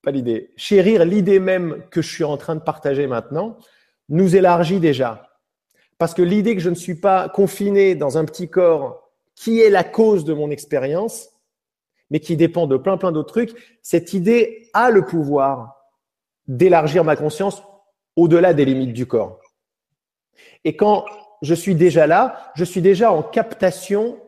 pas 0.03 0.11
l'idée, 0.11 0.51
chérir 0.57 1.05
l'idée 1.05 1.39
même 1.39 1.83
que 1.91 2.01
je 2.01 2.09
suis 2.09 2.23
en 2.23 2.37
train 2.37 2.55
de 2.55 2.61
partager 2.61 3.05
maintenant, 3.05 3.57
nous 4.09 4.35
élargit 4.35 4.79
déjà. 4.79 5.29
Parce 5.99 6.15
que 6.15 6.23
l'idée 6.23 6.55
que 6.55 6.61
je 6.61 6.71
ne 6.71 6.75
suis 6.75 6.95
pas 6.95 7.29
confiné 7.29 7.93
dans 7.93 8.17
un 8.17 8.25
petit 8.25 8.49
corps 8.49 9.00
qui 9.35 9.59
est 9.61 9.69
la 9.69 9.83
cause 9.83 10.25
de 10.25 10.33
mon 10.33 10.51
expérience, 10.51 11.29
mais 12.09 12.19
qui 12.19 12.35
dépend 12.35 12.67
de 12.67 12.77
plein 12.77 12.97
plein 12.97 13.11
d'autres 13.11 13.31
trucs, 13.31 13.79
cette 13.81 14.13
idée 14.13 14.69
a 14.73 14.91
le 14.91 15.05
pouvoir 15.05 15.77
d'élargir 16.47 17.03
ma 17.03 17.15
conscience 17.15 17.63
au-delà 18.15 18.53
des 18.53 18.65
limites 18.65 18.93
du 18.93 19.05
corps. 19.05 19.39
Et 20.63 20.75
quand 20.75 21.05
je 21.41 21.53
suis 21.53 21.75
déjà 21.75 22.07
là, 22.07 22.51
je 22.55 22.63
suis 22.63 22.81
déjà 22.81 23.11
en 23.11 23.23
captation 23.23 24.19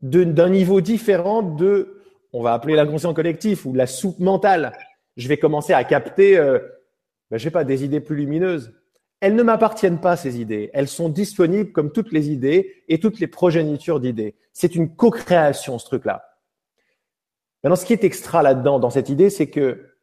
d'un 0.00 0.48
niveau 0.48 0.80
différent 0.80 1.42
de, 1.42 2.02
on 2.32 2.42
va 2.42 2.52
appeler 2.52 2.74
l'inconscient 2.74 3.14
collectif 3.14 3.64
ou 3.66 3.74
la 3.74 3.86
soupe 3.86 4.18
mentale. 4.18 4.72
Je 5.16 5.28
vais 5.28 5.38
commencer 5.38 5.72
à 5.72 5.82
capter, 5.84 6.36
euh, 6.36 6.58
ben, 7.30 7.38
je 7.38 7.44
sais 7.44 7.50
pas, 7.50 7.64
des 7.64 7.84
idées 7.84 8.00
plus 8.00 8.16
lumineuses. 8.16 8.72
Elles 9.24 9.36
ne 9.36 9.42
m'appartiennent 9.42 10.02
pas, 10.02 10.18
ces 10.18 10.38
idées. 10.38 10.68
Elles 10.74 10.86
sont 10.86 11.08
disponibles 11.08 11.72
comme 11.72 11.92
toutes 11.92 12.12
les 12.12 12.28
idées 12.28 12.84
et 12.88 13.00
toutes 13.00 13.20
les 13.20 13.26
progénitures 13.26 13.98
d'idées. 13.98 14.36
C'est 14.52 14.74
une 14.74 14.94
co-création, 14.94 15.78
ce 15.78 15.86
truc-là. 15.86 16.28
Maintenant, 17.62 17.76
ce 17.76 17.86
qui 17.86 17.94
est 17.94 18.04
extra 18.04 18.42
là-dedans, 18.42 18.78
dans 18.78 18.90
cette 18.90 19.08
idée, 19.08 19.30
c'est 19.30 19.48
que 19.48 19.96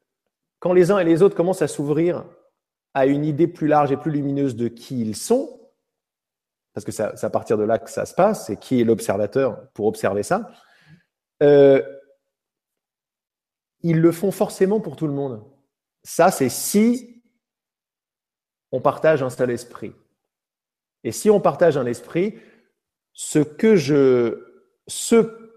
quand 0.57 0.73
les 0.73 0.89
uns 0.89 0.97
et 0.97 1.03
les 1.03 1.21
autres 1.21 1.35
commencent 1.35 1.61
à 1.61 1.67
s'ouvrir 1.67 2.25
à 2.95 3.05
une 3.05 3.23
idée 3.23 3.45
plus 3.45 3.67
large 3.67 3.91
et 3.91 3.97
plus 3.97 4.09
lumineuse 4.09 4.55
de 4.55 4.67
qui 4.67 4.99
ils 4.99 5.15
sont, 5.15 5.69
parce 6.73 6.83
que 6.83 6.91
c'est 6.91 7.23
à 7.23 7.29
partir 7.29 7.59
de 7.59 7.63
là 7.63 7.77
que 7.77 7.91
ça 7.91 8.07
se 8.07 8.15
passe, 8.15 8.47
c'est 8.47 8.57
qui 8.57 8.81
est 8.81 8.83
l'observateur 8.83 9.69
pour 9.75 9.85
observer 9.85 10.23
ça, 10.23 10.49
euh, 11.43 11.79
ils 13.81 14.01
le 14.01 14.11
font 14.11 14.31
forcément 14.31 14.79
pour 14.79 14.95
tout 14.95 15.05
le 15.05 15.13
monde. 15.13 15.43
Ça, 16.01 16.31
c'est 16.31 16.49
si 16.49 17.20
on 18.71 18.79
partage 18.81 19.21
un 19.23 19.29
seul 19.29 19.51
esprit. 19.51 19.93
Et 21.03 21.11
si 21.11 21.29
on 21.29 21.39
partage 21.39 21.77
un 21.77 21.85
esprit, 21.85 22.37
ce 23.13 23.39
que 23.39 23.75
je, 23.75 24.45
ce 24.87 25.51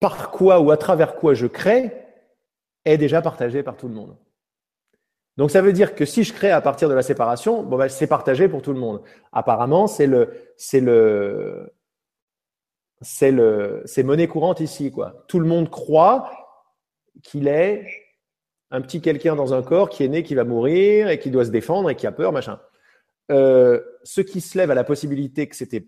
par 0.00 0.30
quoi 0.30 0.60
ou 0.60 0.70
à 0.70 0.76
travers 0.76 1.16
quoi 1.16 1.34
je 1.34 1.46
crée 1.46 1.92
est 2.84 2.98
déjà 2.98 3.22
partagé 3.22 3.62
par 3.62 3.76
tout 3.76 3.88
le 3.88 3.94
monde. 3.94 4.16
Donc 5.36 5.50
ça 5.50 5.60
veut 5.60 5.72
dire 5.72 5.94
que 5.94 6.04
si 6.04 6.24
je 6.24 6.32
crée 6.32 6.50
à 6.50 6.60
partir 6.60 6.88
de 6.88 6.94
la 6.94 7.02
séparation, 7.02 7.62
bon 7.62 7.76
ben, 7.76 7.88
c'est 7.88 8.06
partagé 8.06 8.48
pour 8.48 8.62
tout 8.62 8.72
le 8.72 8.80
monde. 8.80 9.02
Apparemment, 9.32 9.86
c'est 9.86 10.06
le, 10.06 10.32
c'est 10.56 10.80
le, 10.80 11.74
c'est 13.02 13.32
le, 13.32 13.82
c'est 13.84 14.02
monnaie 14.02 14.28
courante 14.28 14.60
ici 14.60 14.90
quoi. 14.90 15.24
Tout 15.28 15.38
le 15.38 15.46
monde 15.46 15.70
croit 15.70 16.30
qu'il 17.22 17.48
est 17.48 17.86
un 18.70 18.80
petit 18.80 19.00
quelqu'un 19.00 19.36
dans 19.36 19.54
un 19.54 19.62
corps 19.62 19.88
qui 19.88 20.04
est 20.04 20.08
né, 20.08 20.22
qui 20.22 20.34
va 20.34 20.44
mourir 20.44 21.08
et 21.08 21.18
qui 21.18 21.30
doit 21.30 21.44
se 21.44 21.50
défendre 21.50 21.90
et 21.90 21.94
qui 21.94 22.06
a 22.06 22.12
peur, 22.12 22.32
machin. 22.32 22.60
Euh, 23.30 23.80
ceux 24.04 24.22
qui 24.22 24.40
se 24.40 24.56
lèvent 24.56 24.70
à 24.70 24.74
la 24.74 24.84
possibilité 24.84 25.48
que 25.48 25.56
c'était, 25.56 25.86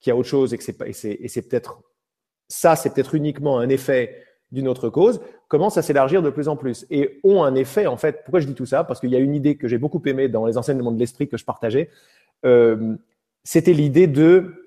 qu'il 0.00 0.10
y 0.10 0.12
a 0.12 0.16
autre 0.16 0.28
chose 0.28 0.54
et 0.54 0.58
que 0.58 0.64
c'est 0.64 0.76
et 0.80 1.28
c'est 1.28 1.42
peut-être 1.48 1.82
ça, 2.48 2.76
c'est 2.76 2.94
peut-être 2.94 3.14
uniquement 3.14 3.58
un 3.58 3.68
effet 3.68 4.22
d'une 4.52 4.68
autre 4.68 4.88
cause, 4.88 5.20
commencent 5.48 5.76
à 5.76 5.82
s'élargir 5.82 6.22
de 6.22 6.30
plus 6.30 6.48
en 6.48 6.56
plus 6.56 6.86
et 6.90 7.20
ont 7.24 7.42
un 7.42 7.54
effet, 7.54 7.86
en 7.86 7.96
fait, 7.96 8.22
pourquoi 8.24 8.40
je 8.40 8.46
dis 8.46 8.54
tout 8.54 8.66
ça? 8.66 8.84
Parce 8.84 9.00
qu'il 9.00 9.10
y 9.10 9.16
a 9.16 9.18
une 9.18 9.34
idée 9.34 9.56
que 9.56 9.66
j'ai 9.66 9.78
beaucoup 9.78 10.00
aimée 10.06 10.28
dans 10.28 10.46
les 10.46 10.56
enseignements 10.56 10.92
de 10.92 10.98
l'esprit 10.98 11.28
que 11.28 11.36
je 11.36 11.44
partageais, 11.44 11.90
euh, 12.44 12.96
c'était 13.42 13.72
l'idée 13.72 14.06
de 14.06 14.62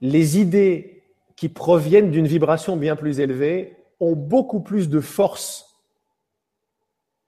les 0.00 0.38
idées 0.38 0.97
qui 1.38 1.48
proviennent 1.48 2.10
d'une 2.10 2.26
vibration 2.26 2.76
bien 2.76 2.96
plus 2.96 3.20
élevée 3.20 3.76
ont 4.00 4.16
beaucoup 4.16 4.58
plus 4.58 4.88
de 4.88 4.98
force 4.98 5.78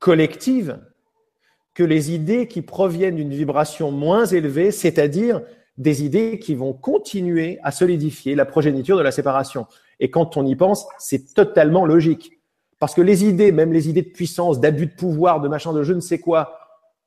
collective 0.01 0.81
que 1.75 1.85
les 1.85 2.11
idées 2.11 2.49
qui 2.49 2.61
proviennent 2.61 3.15
d'une 3.15 3.33
vibration 3.33 3.93
moins 3.93 4.27
élevée, 4.27 4.73
c'est-à-dire 4.73 5.43
des 5.79 6.03
idées 6.05 6.41
qui 6.41 6.57
vont 6.57 6.73
continuer 6.73 7.61
à 7.63 7.71
solidifier 7.71 8.35
la 8.35 8.45
progéniture 8.45 8.99
de 8.99 9.03
la 9.03 9.13
séparation. 9.13 9.69
Et 10.01 10.11
quand 10.11 10.37
on 10.37 10.45
y 10.45 10.57
pense, 10.57 10.89
c'est 10.99 11.33
totalement 11.33 11.87
logique. 11.87 12.33
Parce 12.81 12.95
que 12.95 13.03
les 13.03 13.25
idées, 13.25 13.53
même 13.53 13.73
les 13.73 13.89
idées 13.89 14.03
de 14.03 14.11
puissance, 14.11 14.59
d'abus 14.59 14.87
de 14.87 14.95
pouvoir, 14.95 15.41
de 15.41 15.47
machin, 15.47 15.73
de 15.73 15.85
je 15.85 15.93
ne 15.93 16.01
sais 16.01 16.19
quoi, 16.19 16.59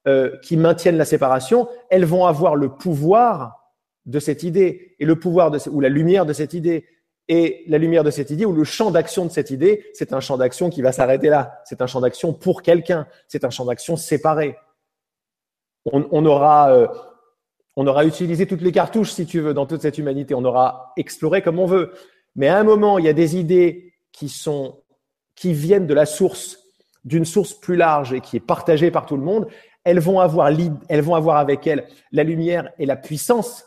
euh, 0.08 0.38
qui 0.42 0.56
maintiennent 0.56 0.98
la 0.98 1.04
séparation, 1.04 1.68
elles 1.90 2.06
vont 2.06 2.26
avoir 2.26 2.56
le 2.56 2.70
pouvoir 2.70 3.74
de 4.06 4.20
cette 4.20 4.44
idée 4.44 4.96
et 5.00 5.06
le 5.06 5.20
pouvoir 5.20 5.52
de, 5.52 5.60
ou 5.70 5.82
la 5.82 5.90
lumière 5.90 6.26
de 6.26 6.32
cette 6.32 6.54
idée. 6.54 6.86
Et 7.30 7.64
la 7.68 7.78
lumière 7.78 8.04
de 8.04 8.12
cette 8.12 8.32
idée 8.32 8.46
ou 8.46 8.52
le 8.52 8.64
champ 8.64 8.92
d'action 8.92 9.26
de 9.26 9.32
cette 9.32 9.50
idée, 9.50 9.86
c'est 9.94 10.14
un 10.14 10.20
champ 10.20 10.38
d'action 10.38 10.70
qui 10.70 10.82
va 10.82 10.92
s'arrêter 10.92 11.30
là. 11.30 11.62
C'est 11.66 11.82
un 11.82 11.88
champ 11.88 12.02
d'action 12.02 12.34
pour 12.34 12.62
quelqu'un. 12.62 13.08
C'est 13.28 13.46
un 13.46 13.50
champ 13.50 13.66
d'action 13.66 13.96
séparé. 13.96 14.58
On, 15.86 16.26
aura, 16.26 16.72
euh, 16.72 16.88
On 17.76 17.88
aura 17.88 18.06
utilisé 18.06 18.46
toutes 18.46 18.62
les 18.62 18.72
cartouches, 18.72 19.12
si 19.12 19.26
tu 19.26 19.42
veux, 19.42 19.54
dans 19.54 19.66
toute 19.66 19.82
cette 19.82 19.98
humanité. 19.98 20.34
On 20.34 20.46
aura 20.46 20.94
exploré 20.98 21.42
comme 21.42 21.60
on 21.60 21.66
veut. 21.66 21.94
Mais 22.36 22.48
à 22.48 22.58
un 22.58 22.64
moment, 22.64 22.98
il 23.00 23.06
y 23.06 23.10
a 23.10 23.14
des 23.14 23.38
idées 23.38 23.94
qui 24.12 24.28
sont, 24.30 24.82
qui 25.36 25.54
viennent 25.54 25.88
de 25.88 25.94
la 25.94 26.06
source, 26.06 26.60
d'une 27.06 27.26
source 27.26 27.54
plus 27.54 27.76
large 27.76 28.14
et 28.14 28.22
qui 28.22 28.38
est 28.38 28.46
partagée 28.46 28.92
par 28.92 29.06
tout 29.06 29.18
le 29.18 29.24
monde. 29.24 29.48
Elles 29.84 30.00
vont 30.00 30.20
avoir, 30.20 30.50
elles 30.90 31.02
vont 31.02 31.16
avoir 31.16 31.38
avec 31.38 31.68
elles 31.68 31.88
la 32.12 32.24
lumière 32.24 32.70
et 32.80 32.86
la 32.86 32.96
puissance 32.96 33.66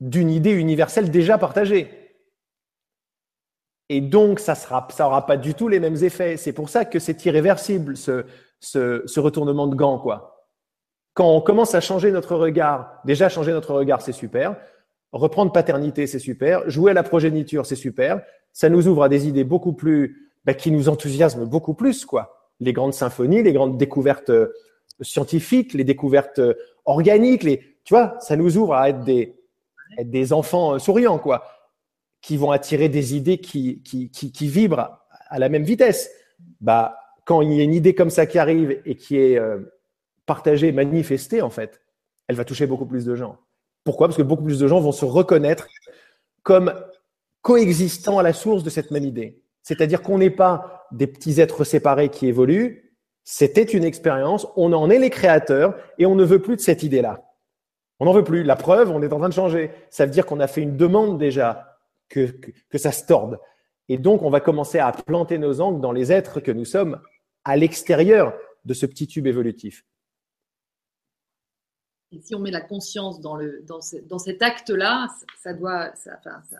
d'une 0.00 0.30
idée 0.30 0.52
universelle 0.52 1.10
déjà 1.10 1.38
partagée. 1.38 1.90
Et 3.88 4.00
donc, 4.00 4.38
ça 4.38 4.54
sera, 4.54 4.86
ça 4.90 5.06
aura 5.06 5.26
pas 5.26 5.36
du 5.36 5.54
tout 5.54 5.68
les 5.68 5.80
mêmes 5.80 6.02
effets. 6.02 6.36
C'est 6.36 6.52
pour 6.52 6.68
ça 6.68 6.84
que 6.84 6.98
c'est 6.98 7.24
irréversible, 7.26 7.96
ce, 7.96 8.24
ce, 8.60 9.02
ce 9.04 9.20
retournement 9.20 9.66
de 9.66 9.74
gants, 9.74 9.98
quoi. 9.98 10.46
Quand 11.12 11.34
on 11.34 11.40
commence 11.40 11.74
à 11.74 11.80
changer 11.80 12.12
notre 12.12 12.36
regard, 12.36 13.00
déjà 13.04 13.28
changer 13.28 13.52
notre 13.52 13.74
regard, 13.74 14.00
c'est 14.00 14.12
super. 14.12 14.56
Reprendre 15.12 15.50
paternité, 15.50 16.06
c'est 16.06 16.20
super. 16.20 16.70
Jouer 16.70 16.92
à 16.92 16.94
la 16.94 17.02
progéniture, 17.02 17.66
c'est 17.66 17.74
super. 17.74 18.22
Ça 18.52 18.68
nous 18.68 18.86
ouvre 18.86 19.02
à 19.02 19.08
des 19.08 19.26
idées 19.26 19.44
beaucoup 19.44 19.72
plus, 19.72 20.30
bah, 20.44 20.54
qui 20.54 20.70
nous 20.70 20.88
enthousiasment 20.88 21.46
beaucoup 21.46 21.74
plus, 21.74 22.04
quoi. 22.04 22.52
Les 22.60 22.72
grandes 22.72 22.94
symphonies, 22.94 23.42
les 23.42 23.52
grandes 23.52 23.76
découvertes 23.76 24.30
euh, 24.30 24.52
scientifiques, 25.00 25.74
les 25.74 25.84
découvertes 25.84 26.38
euh, 26.38 26.54
organiques, 26.84 27.42
les, 27.42 27.58
tu 27.84 27.92
vois, 27.92 28.14
ça 28.20 28.36
nous 28.36 28.56
ouvre 28.56 28.74
à 28.74 28.88
être 28.90 29.00
des, 29.00 29.39
des 29.98 30.32
enfants 30.32 30.74
euh, 30.74 30.78
souriants, 30.78 31.18
quoi, 31.18 31.44
qui 32.20 32.36
vont 32.36 32.50
attirer 32.50 32.88
des 32.88 33.16
idées 33.16 33.38
qui, 33.38 33.82
qui, 33.82 34.10
qui, 34.10 34.48
vibrent 34.48 34.98
à 35.28 35.38
la 35.38 35.48
même 35.48 35.62
vitesse. 35.62 36.10
Bah, 36.60 36.96
quand 37.24 37.40
il 37.42 37.52
y 37.52 37.60
a 37.60 37.64
une 37.64 37.74
idée 37.74 37.94
comme 37.94 38.10
ça 38.10 38.26
qui 38.26 38.38
arrive 38.38 38.80
et 38.84 38.96
qui 38.96 39.16
est 39.16 39.40
partagée, 40.26 40.72
manifestée, 40.72 41.42
en 41.42 41.50
fait, 41.50 41.80
elle 42.28 42.36
va 42.36 42.44
toucher 42.44 42.66
beaucoup 42.66 42.86
plus 42.86 43.04
de 43.04 43.14
gens. 43.14 43.38
Pourquoi? 43.84 44.08
Parce 44.08 44.16
que 44.16 44.22
beaucoup 44.22 44.44
plus 44.44 44.58
de 44.58 44.68
gens 44.68 44.80
vont 44.80 44.92
se 44.92 45.04
reconnaître 45.04 45.68
comme 46.42 46.72
coexistant 47.42 48.18
à 48.18 48.22
la 48.22 48.32
source 48.32 48.62
de 48.62 48.70
cette 48.70 48.90
même 48.90 49.04
idée. 49.04 49.42
C'est-à-dire 49.62 50.02
qu'on 50.02 50.18
n'est 50.18 50.30
pas 50.30 50.86
des 50.92 51.06
petits 51.06 51.40
êtres 51.40 51.64
séparés 51.64 52.08
qui 52.08 52.26
évoluent, 52.26 52.96
c'était 53.24 53.62
une 53.62 53.84
expérience, 53.84 54.46
on 54.56 54.72
en 54.72 54.90
est 54.90 54.98
les 54.98 55.10
créateurs 55.10 55.76
et 55.98 56.06
on 56.06 56.14
ne 56.14 56.24
veut 56.24 56.40
plus 56.40 56.56
de 56.56 56.60
cette 56.60 56.82
idée-là. 56.82 57.22
On 58.00 58.06
n'en 58.06 58.12
veut 58.12 58.24
plus. 58.24 58.42
La 58.42 58.56
preuve, 58.56 58.90
on 58.90 59.02
est 59.02 59.12
en 59.12 59.18
train 59.18 59.28
de 59.28 59.34
changer. 59.34 59.70
Ça 59.90 60.06
veut 60.06 60.10
dire 60.10 60.26
qu'on 60.26 60.40
a 60.40 60.46
fait 60.46 60.62
une 60.62 60.76
demande 60.76 61.18
déjà 61.18 61.78
que, 62.08 62.30
que, 62.30 62.50
que, 62.68 62.78
ça 62.78 62.92
se 62.92 63.06
torde. 63.06 63.38
Et 63.88 63.98
donc, 63.98 64.22
on 64.22 64.30
va 64.30 64.40
commencer 64.40 64.78
à 64.78 64.90
planter 64.90 65.38
nos 65.38 65.60
angles 65.60 65.80
dans 65.80 65.92
les 65.92 66.10
êtres 66.10 66.40
que 66.40 66.50
nous 66.50 66.64
sommes 66.64 67.00
à 67.44 67.56
l'extérieur 67.56 68.34
de 68.64 68.74
ce 68.74 68.86
petit 68.86 69.06
tube 69.06 69.26
évolutif. 69.26 69.84
Et 72.12 72.20
si 72.20 72.34
on 72.34 72.40
met 72.40 72.50
la 72.50 72.60
conscience 72.60 73.20
dans, 73.20 73.36
le, 73.36 73.62
dans, 73.62 73.80
ce, 73.80 73.96
dans 73.96 74.18
cet 74.18 74.42
acte-là, 74.42 75.08
ça, 75.38 75.52
doit, 75.52 75.94
ça, 75.94 76.16
enfin, 76.18 76.42
ça, 76.50 76.56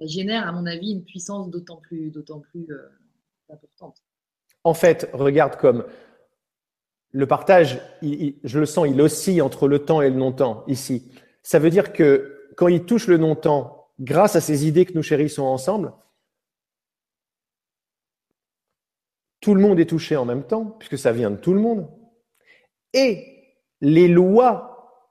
ça, 0.00 0.06
génère, 0.06 0.48
à 0.48 0.52
mon 0.52 0.66
avis, 0.66 0.90
une 0.90 1.04
puissance 1.04 1.50
d'autant 1.50 1.76
plus, 1.76 2.10
d'autant 2.10 2.40
plus 2.40 2.66
euh, 2.70 2.88
importante. 3.48 4.02
En 4.64 4.74
fait, 4.74 5.08
regarde 5.12 5.56
comme 5.56 5.84
le 7.14 7.26
partage, 7.28 7.80
je 8.02 8.58
le 8.58 8.66
sens, 8.66 8.88
il 8.90 9.00
oscille 9.00 9.40
entre 9.40 9.68
le 9.68 9.78
temps 9.78 10.02
et 10.02 10.10
le 10.10 10.16
non-temps 10.16 10.64
ici. 10.66 11.12
Ça 11.44 11.60
veut 11.60 11.70
dire 11.70 11.92
que 11.92 12.50
quand 12.56 12.66
il 12.66 12.84
touche 12.84 13.06
le 13.06 13.18
non-temps, 13.18 13.88
grâce 14.00 14.34
à 14.34 14.40
ces 14.40 14.66
idées 14.66 14.84
que 14.84 14.94
nous 14.94 15.02
chérissons 15.02 15.44
ensemble, 15.44 15.92
tout 19.40 19.54
le 19.54 19.60
monde 19.60 19.78
est 19.78 19.88
touché 19.88 20.16
en 20.16 20.24
même 20.24 20.44
temps, 20.44 20.64
puisque 20.64 20.98
ça 20.98 21.12
vient 21.12 21.30
de 21.30 21.36
tout 21.36 21.54
le 21.54 21.60
monde. 21.60 21.88
Et 22.92 23.54
les 23.80 24.08
lois 24.08 25.06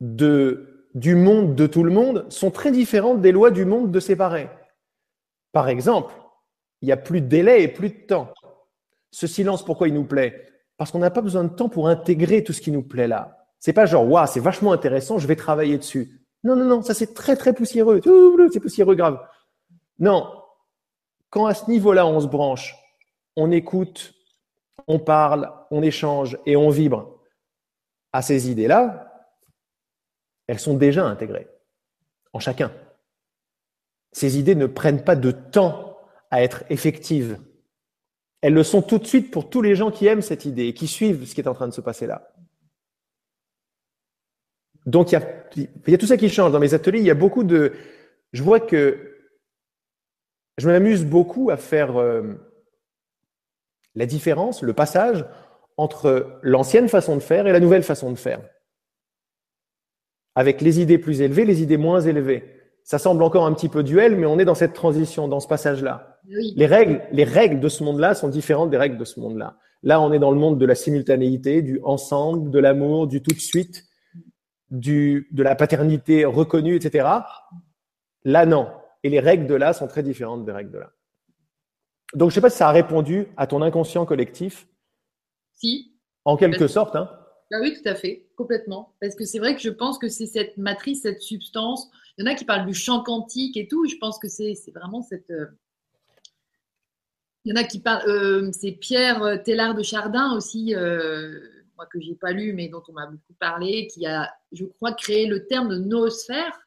du 0.00 1.14
monde 1.14 1.54
de 1.54 1.66
tout 1.68 1.84
le 1.84 1.92
monde 1.92 2.26
sont 2.32 2.50
très 2.50 2.72
différentes 2.72 3.20
des 3.20 3.30
lois 3.30 3.52
du 3.52 3.64
monde 3.64 3.92
de 3.92 4.00
séparés. 4.00 4.50
Par 5.52 5.68
exemple, 5.68 6.14
il 6.82 6.86
n'y 6.86 6.92
a 6.92 6.96
plus 6.96 7.20
de 7.20 7.28
délai 7.28 7.62
et 7.62 7.68
plus 7.68 7.90
de 7.90 8.06
temps. 8.06 8.32
Ce 9.12 9.28
silence, 9.28 9.64
pourquoi 9.64 9.86
il 9.86 9.94
nous 9.94 10.04
plaît? 10.04 10.44
Parce 10.76 10.90
qu'on 10.90 10.98
n'a 10.98 11.10
pas 11.10 11.22
besoin 11.22 11.44
de 11.44 11.54
temps 11.54 11.68
pour 11.68 11.88
intégrer 11.88 12.44
tout 12.44 12.52
ce 12.52 12.60
qui 12.60 12.70
nous 12.70 12.82
plaît 12.82 13.08
là. 13.08 13.46
C'est 13.58 13.72
pas 13.72 13.86
genre, 13.86 14.08
waouh, 14.08 14.26
c'est 14.26 14.40
vachement 14.40 14.72
intéressant, 14.72 15.18
je 15.18 15.26
vais 15.26 15.36
travailler 15.36 15.78
dessus. 15.78 16.20
Non, 16.44 16.54
non, 16.54 16.64
non, 16.64 16.82
ça 16.82 16.94
c'est 16.94 17.14
très, 17.14 17.36
très 17.36 17.52
poussiéreux. 17.52 18.00
C'est 18.52 18.60
poussiéreux 18.60 18.94
grave. 18.94 19.18
Non. 19.98 20.30
Quand 21.30 21.46
à 21.46 21.54
ce 21.54 21.70
niveau-là, 21.70 22.06
on 22.06 22.20
se 22.20 22.26
branche, 22.26 22.76
on 23.34 23.50
écoute, 23.50 24.14
on 24.86 24.98
parle, 24.98 25.50
on 25.70 25.82
échange 25.82 26.38
et 26.46 26.56
on 26.56 26.70
vibre, 26.70 27.20
à 28.12 28.22
ces 28.22 28.50
idées-là, 28.50 29.12
elles 30.46 30.60
sont 30.60 30.74
déjà 30.74 31.04
intégrées 31.04 31.48
en 32.32 32.38
chacun. 32.38 32.70
Ces 34.12 34.38
idées 34.38 34.54
ne 34.54 34.66
prennent 34.66 35.02
pas 35.02 35.16
de 35.16 35.30
temps 35.30 35.98
à 36.30 36.42
être 36.42 36.64
effectives. 36.70 37.38
Elles 38.40 38.54
le 38.54 38.62
sont 38.62 38.82
tout 38.82 38.98
de 38.98 39.06
suite 39.06 39.30
pour 39.30 39.48
tous 39.48 39.62
les 39.62 39.74
gens 39.74 39.90
qui 39.90 40.06
aiment 40.06 40.22
cette 40.22 40.44
idée 40.44 40.66
et 40.66 40.74
qui 40.74 40.86
suivent 40.86 41.26
ce 41.26 41.34
qui 41.34 41.40
est 41.40 41.48
en 41.48 41.54
train 41.54 41.68
de 41.68 41.72
se 41.72 41.80
passer 41.80 42.06
là. 42.06 42.32
Donc, 44.84 45.10
il 45.10 45.18
y 45.88 45.94
a, 45.94 45.98
tout 45.98 46.06
ça 46.06 46.16
qui 46.16 46.28
change. 46.28 46.52
Dans 46.52 46.60
mes 46.60 46.74
ateliers, 46.74 47.00
il 47.00 47.06
y 47.06 47.10
a 47.10 47.14
beaucoup 47.14 47.42
de... 47.42 47.72
Je 48.32 48.42
vois 48.42 48.60
que 48.60 49.16
je 50.58 50.68
m'amuse 50.68 51.04
beaucoup 51.04 51.50
à 51.50 51.56
faire 51.56 51.96
euh, 51.96 52.34
la 53.94 54.06
différence, 54.06 54.62
le 54.62 54.72
passage 54.74 55.26
entre 55.76 56.38
l'ancienne 56.42 56.88
façon 56.88 57.16
de 57.16 57.20
faire 57.20 57.46
et 57.46 57.52
la 57.52 57.60
nouvelle 57.60 57.82
façon 57.82 58.10
de 58.10 58.16
faire. 58.16 58.40
Avec 60.34 60.60
les 60.60 60.80
idées 60.80 60.98
plus 60.98 61.20
élevées, 61.20 61.44
les 61.44 61.62
idées 61.62 61.76
moins 61.76 62.00
élevées. 62.00 62.55
Ça 62.86 63.00
semble 63.00 63.24
encore 63.24 63.46
un 63.46 63.52
petit 63.52 63.68
peu 63.68 63.82
duel, 63.82 64.14
mais 64.14 64.26
on 64.26 64.38
est 64.38 64.44
dans 64.44 64.54
cette 64.54 64.72
transition, 64.72 65.26
dans 65.26 65.40
ce 65.40 65.48
passage-là. 65.48 66.20
Oui. 66.28 66.54
Les 66.56 66.66
règles, 66.66 67.02
les 67.10 67.24
règles 67.24 67.58
de 67.58 67.68
ce 67.68 67.82
monde-là 67.82 68.14
sont 68.14 68.28
différentes 68.28 68.70
des 68.70 68.76
règles 68.76 68.96
de 68.96 69.04
ce 69.04 69.18
monde-là. 69.18 69.56
Là, 69.82 70.00
on 70.00 70.12
est 70.12 70.20
dans 70.20 70.30
le 70.30 70.38
monde 70.38 70.56
de 70.56 70.64
la 70.64 70.76
simultanéité, 70.76 71.62
du 71.62 71.80
ensemble, 71.82 72.48
de 72.52 72.60
l'amour, 72.60 73.08
du 73.08 73.22
tout 73.22 73.34
de 73.34 73.40
suite, 73.40 73.86
du, 74.70 75.26
de 75.32 75.42
la 75.42 75.56
paternité 75.56 76.24
reconnue, 76.24 76.76
etc. 76.76 77.08
Là, 78.22 78.46
non. 78.46 78.68
Et 79.02 79.10
les 79.10 79.18
règles 79.18 79.48
de 79.48 79.56
là 79.56 79.72
sont 79.72 79.88
très 79.88 80.04
différentes 80.04 80.44
des 80.44 80.52
règles 80.52 80.70
de 80.70 80.78
là. 80.78 80.92
Donc, 82.14 82.30
je 82.30 82.34
ne 82.34 82.36
sais 82.36 82.40
pas 82.40 82.50
si 82.50 82.58
ça 82.58 82.68
a 82.68 82.72
répondu 82.72 83.26
à 83.36 83.48
ton 83.48 83.62
inconscient 83.62 84.06
collectif. 84.06 84.68
Si. 85.54 85.92
En 86.24 86.36
quelque 86.36 86.68
sorte, 86.68 86.94
hein. 86.94 87.10
Ah 87.52 87.58
oui, 87.60 87.76
tout 87.80 87.88
à 87.88 87.96
fait, 87.96 88.28
complètement. 88.36 88.94
Parce 89.00 89.16
que 89.16 89.24
c'est 89.24 89.40
vrai 89.40 89.56
que 89.56 89.60
je 89.60 89.70
pense 89.70 89.98
que 89.98 90.08
c'est 90.08 90.26
cette 90.26 90.56
matrice, 90.56 91.02
cette 91.02 91.20
substance. 91.20 91.90
Il 92.16 92.24
y 92.24 92.28
en 92.28 92.32
a 92.32 92.34
qui 92.34 92.44
parlent 92.44 92.66
du 92.66 92.74
champ 92.74 93.02
quantique 93.02 93.56
et 93.56 93.68
tout. 93.68 93.86
Je 93.86 93.96
pense 93.96 94.18
que 94.18 94.28
c'est 94.28 94.54
vraiment 94.74 95.02
cette. 95.02 95.30
Euh... 95.30 95.46
Il 97.44 97.50
y 97.50 97.52
en 97.52 97.56
a 97.56 97.64
qui 97.64 97.80
parlent. 97.80 98.08
Euh, 98.08 98.50
c'est 98.52 98.72
Pierre 98.72 99.42
Tellard 99.44 99.74
de 99.74 99.82
Chardin 99.82 100.34
aussi, 100.34 100.74
euh, 100.74 101.40
moi 101.76 101.86
que 101.86 102.00
j'ai 102.00 102.14
pas 102.14 102.32
lu, 102.32 102.52
mais 102.52 102.68
dont 102.68 102.82
on 102.88 102.92
m'a 102.92 103.06
beaucoup 103.06 103.34
parlé, 103.38 103.86
qui 103.86 104.06
a, 104.06 104.32
je 104.52 104.64
crois, 104.64 104.92
créé 104.92 105.26
le 105.26 105.46
terme 105.46 105.68
de 105.68 105.76
noosphère, 105.76 106.58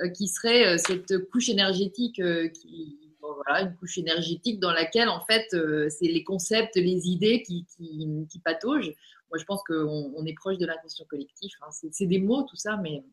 euh, 0.00 0.08
qui 0.08 0.26
serait 0.26 0.66
euh, 0.66 0.78
cette 0.78 1.18
couche 1.30 1.48
énergétique 1.48 2.18
euh, 2.20 2.48
qui 2.48 2.98
voilà, 3.20 3.62
une 3.62 3.76
couche 3.76 3.98
énergétique 3.98 4.58
dans 4.58 4.72
laquelle, 4.72 5.08
en 5.08 5.20
fait, 5.20 5.46
euh, 5.52 5.88
c'est 5.90 6.06
les 6.06 6.24
concepts, 6.24 6.76
les 6.76 7.08
idées 7.08 7.42
qui, 7.42 7.66
qui, 7.76 8.08
qui 8.30 8.38
pataugent. 8.38 8.94
Moi, 9.30 9.38
je 9.38 9.44
pense 9.44 9.62
qu'on 9.64 10.12
on 10.16 10.24
est 10.24 10.34
proche 10.34 10.56
de 10.56 10.66
l'inconscient 10.66 11.04
collectif. 11.08 11.52
Hein. 11.60 11.68
C'est 11.92 12.06
des 12.06 12.18
mots, 12.18 12.42
tout 12.44 12.56
ça, 12.56 12.76
mais. 12.78 13.04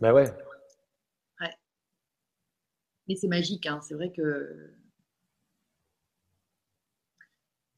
Ben. 0.00 0.12
Ouais. 0.12 0.30
Mais 3.08 3.16
c'est 3.16 3.28
magique, 3.28 3.66
hein. 3.66 3.80
c'est 3.82 3.94
vrai 3.94 4.10
que. 4.10 4.74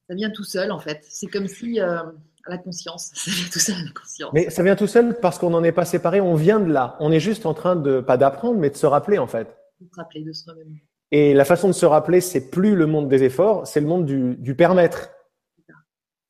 Ça 0.08 0.16
vient 0.16 0.30
tout 0.30 0.44
seul, 0.44 0.72
en 0.72 0.80
fait. 0.80 1.04
C'est 1.08 1.28
comme 1.28 1.46
si. 1.46 1.80
Euh, 1.80 2.02
la 2.46 2.58
conscience, 2.58 3.10
ça 3.14 3.30
vient 3.30 3.48
tout 3.52 3.58
seul, 3.58 3.76
la 3.84 3.92
conscience. 3.92 4.30
Mais 4.32 4.50
ça 4.50 4.62
vient 4.62 4.76
tout 4.76 4.86
seul 4.86 5.18
parce 5.20 5.38
qu'on 5.38 5.50
n'en 5.50 5.62
est 5.62 5.72
pas 5.72 5.84
séparé, 5.84 6.20
on 6.20 6.34
vient 6.34 6.60
de 6.60 6.72
là. 6.72 6.96
On 7.00 7.12
est 7.12 7.20
juste 7.20 7.46
en 7.46 7.54
train 7.54 7.76
de, 7.76 8.00
pas 8.00 8.16
d'apprendre, 8.16 8.58
mais 8.58 8.70
de 8.70 8.76
se 8.76 8.86
rappeler, 8.86 9.18
en 9.18 9.26
fait. 9.26 9.56
De 9.80 9.86
se 9.86 9.96
rappeler, 9.96 10.22
de 10.22 10.32
remémorer. 10.48 10.82
Et 11.12 11.34
la 11.34 11.44
façon 11.44 11.68
de 11.68 11.72
se 11.72 11.86
rappeler, 11.86 12.20
c'est 12.20 12.50
plus 12.50 12.76
le 12.76 12.86
monde 12.86 13.08
des 13.08 13.24
efforts, 13.24 13.66
c'est 13.66 13.80
le 13.80 13.86
monde 13.86 14.06
du, 14.06 14.36
du 14.36 14.54
permettre, 14.54 15.10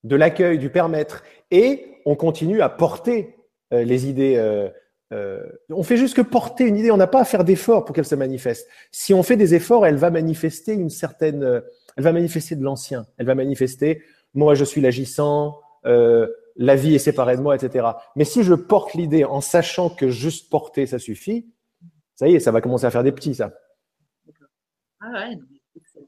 de 0.05 0.17
l'accueil, 0.17 0.59
du 0.59 0.71
permettre. 0.71 1.23
Et 1.51 2.01
on 2.07 2.17
continue 2.17 2.63
à 2.63 2.69
porter 2.69 3.37
euh, 3.73 3.85
les 3.85 4.09
idées. 4.09 4.37
Euh, 4.37 4.71
euh, 5.13 5.45
on 5.71 5.83
fait 5.83 5.97
juste 5.97 6.15
que 6.15 6.23
porter 6.23 6.65
une 6.65 6.77
idée. 6.77 6.91
On 6.91 6.97
n'a 6.97 7.07
pas 7.07 7.21
à 7.21 7.25
faire 7.25 7.45
d'efforts 7.45 7.85
pour 7.85 7.95
qu'elle 7.95 8.05
se 8.05 8.15
manifeste. 8.15 8.69
Si 8.93 9.13
on 9.13 9.23
fait 9.23 9.37
des 9.37 9.55
efforts, 9.55 9.87
elle 9.87 9.97
va 9.97 10.11
manifester 10.11 10.73
une 10.73 10.91
certaine. 10.91 11.43
euh, 11.43 11.61
elle 11.97 12.05
va 12.05 12.13
manifester 12.13 12.55
de 12.57 12.63
l'ancien. 12.63 13.07
Elle 13.19 13.27
va 13.27 13.35
manifester. 13.35 14.03
Moi, 14.35 14.55
je 14.55 14.65
suis 14.65 14.81
l'agissant. 14.81 15.61
euh, 15.87 16.29
la 16.57 16.77
vie 16.77 16.95
est 16.95 16.99
séparée 16.99 17.37
de 17.37 17.43
moi, 17.43 17.55
etc. 17.57 17.87
Mais 18.17 18.25
si 18.25 18.43
je 18.43 18.53
porte 18.55 18.93
l'idée 18.95 19.25
en 19.25 19.41
sachant 19.41 19.89
que 19.89 20.11
juste 20.11 20.51
porter, 20.51 20.85
ça 20.87 20.99
suffit, 20.99 21.47
ça 22.15 22.29
y 22.29 22.35
est, 22.35 22.41
ça 22.41 22.53
va 22.53 22.61
commencer 22.61 22.85
à 22.85 22.91
faire 22.91 23.03
des 23.03 23.13
petits, 23.13 23.35
ça. 23.35 23.55
Ah 25.01 25.11
ouais, 25.13 25.39
excellent. 25.77 26.07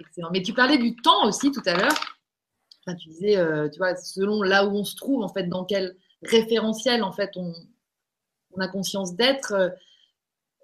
excellent. 0.00 0.30
Mais 0.32 0.42
tu 0.42 0.54
parlais 0.54 0.78
du 0.78 0.96
temps 0.96 1.26
aussi 1.26 1.50
tout 1.52 1.60
à 1.66 1.74
l'heure. 1.74 1.92
enfin, 2.86 2.96
tu 2.96 3.10
disais, 3.10 3.36
tu 3.72 3.78
vois, 3.78 3.94
selon 3.96 4.42
là 4.42 4.64
où 4.64 4.70
on 4.70 4.84
se 4.84 4.96
trouve, 4.96 5.22
en 5.22 5.28
fait, 5.28 5.48
dans 5.48 5.66
quel 5.66 5.96
référentiel, 6.22 7.02
en 7.02 7.12
fait, 7.12 7.32
on, 7.36 7.52
on 8.56 8.60
a 8.60 8.68
conscience 8.68 9.16
d'être, 9.16 9.52
euh, 9.52 9.68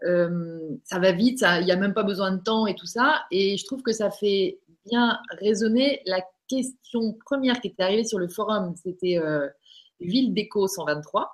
euh, 0.05 0.77
ça 0.85 0.99
va 0.99 1.13
vite, 1.13 1.45
il 1.61 1.65
n'y 1.65 1.73
a 1.73 1.77
même 1.77 1.95
pas 1.95 2.03
besoin 2.03 2.33
de 2.33 2.43
temps 2.43 2.67
et 2.67 2.75
tout 2.75 2.87
ça. 2.87 3.25
Et 3.31 3.57
je 3.57 3.65
trouve 3.65 3.83
que 3.83 3.93
ça 3.93 4.11
fait 4.11 4.61
bien 4.87 5.19
résonner 5.41 6.03
la 6.07 6.23
question 6.49 7.17
première 7.25 7.61
qui 7.61 7.69
était 7.69 7.83
arrivée 7.83 8.05
sur 8.05 8.19
le 8.19 8.29
forum, 8.29 8.75
c'était 8.77 9.19
euh, 9.19 9.49
Ville 10.01 10.35
Déco 10.35 10.67
123. 10.67 11.31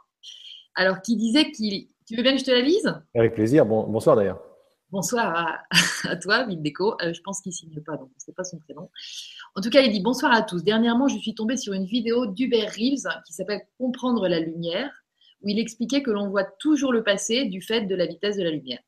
Alors, 0.75 1.01
qui 1.01 1.17
disait 1.17 1.51
qu'il. 1.53 1.89
Tu 2.07 2.15
veux 2.17 2.23
bien 2.23 2.35
que 2.35 2.39
je 2.39 2.45
te 2.45 2.51
la 2.51 2.61
lise? 2.61 2.95
Avec 3.17 3.35
plaisir. 3.35 3.67
Bon, 3.67 3.85
bonsoir 3.85 4.15
d'ailleurs. 4.15 4.41
Bonsoir 4.91 5.65
à, 6.09 6.17
toi, 6.17 6.45
Ville 6.45 6.63
Déco. 6.63 6.95
Euh, 7.03 7.13
je 7.13 7.21
pense 7.23 7.41
qu'il 7.41 7.51
ne 7.51 7.55
signe 7.55 7.83
pas, 7.83 7.97
donc 7.97 8.11
ce 8.19 8.31
n'est 8.31 8.35
pas 8.35 8.45
son 8.45 8.59
prénom. 8.59 8.91
En 9.55 9.61
tout 9.61 9.71
cas, 9.71 9.81
il 9.81 9.91
dit 9.91 10.01
bonsoir 10.01 10.33
à 10.33 10.43
tous. 10.43 10.63
Dernièrement, 10.63 11.09
je 11.09 11.19
suis 11.19 11.35
tombée 11.35 11.57
sur 11.57 11.73
une 11.73 11.87
vidéo 11.87 12.27
d'Hubert 12.27 12.71
Reeves 12.71 13.09
qui 13.27 13.33
s'appelle 13.33 13.63
Comprendre 13.79 14.29
la 14.29 14.39
lumière, 14.39 14.91
où 15.47 15.49
il 15.49 15.61
expliquait 15.61 16.03
que 16.03 16.11
l'on 16.11 16.29
voit 16.29 16.43
toujours 16.43 16.93
le 16.93 17.05
passé 17.05 17.45
du 17.45 17.63
fait 17.63 17.83
de 17.83 17.95
la 17.95 18.07
vitesse 18.07 18.37
de 18.37 18.43
la 18.43 18.51
lumière. 18.51 18.81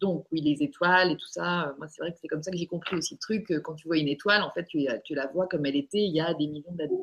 Donc, 0.00 0.26
oui, 0.30 0.42
les 0.42 0.62
étoiles 0.62 1.12
et 1.12 1.16
tout 1.16 1.28
ça, 1.28 1.74
moi, 1.78 1.88
c'est 1.88 2.02
vrai 2.02 2.12
que 2.12 2.18
c'est 2.20 2.28
comme 2.28 2.42
ça 2.42 2.50
que 2.50 2.58
j'ai 2.58 2.66
compris 2.66 2.96
aussi 2.96 3.14
le 3.14 3.18
truc. 3.18 3.62
Quand 3.62 3.74
tu 3.74 3.88
vois 3.88 3.96
une 3.96 4.08
étoile, 4.08 4.42
en 4.42 4.50
fait, 4.50 4.66
tu, 4.66 4.86
tu 5.04 5.14
la 5.14 5.26
vois 5.28 5.46
comme 5.48 5.64
elle 5.64 5.76
était 5.76 6.04
il 6.04 6.14
y 6.14 6.20
a 6.20 6.34
des 6.34 6.46
millions 6.46 6.72
d'années, 6.72 7.00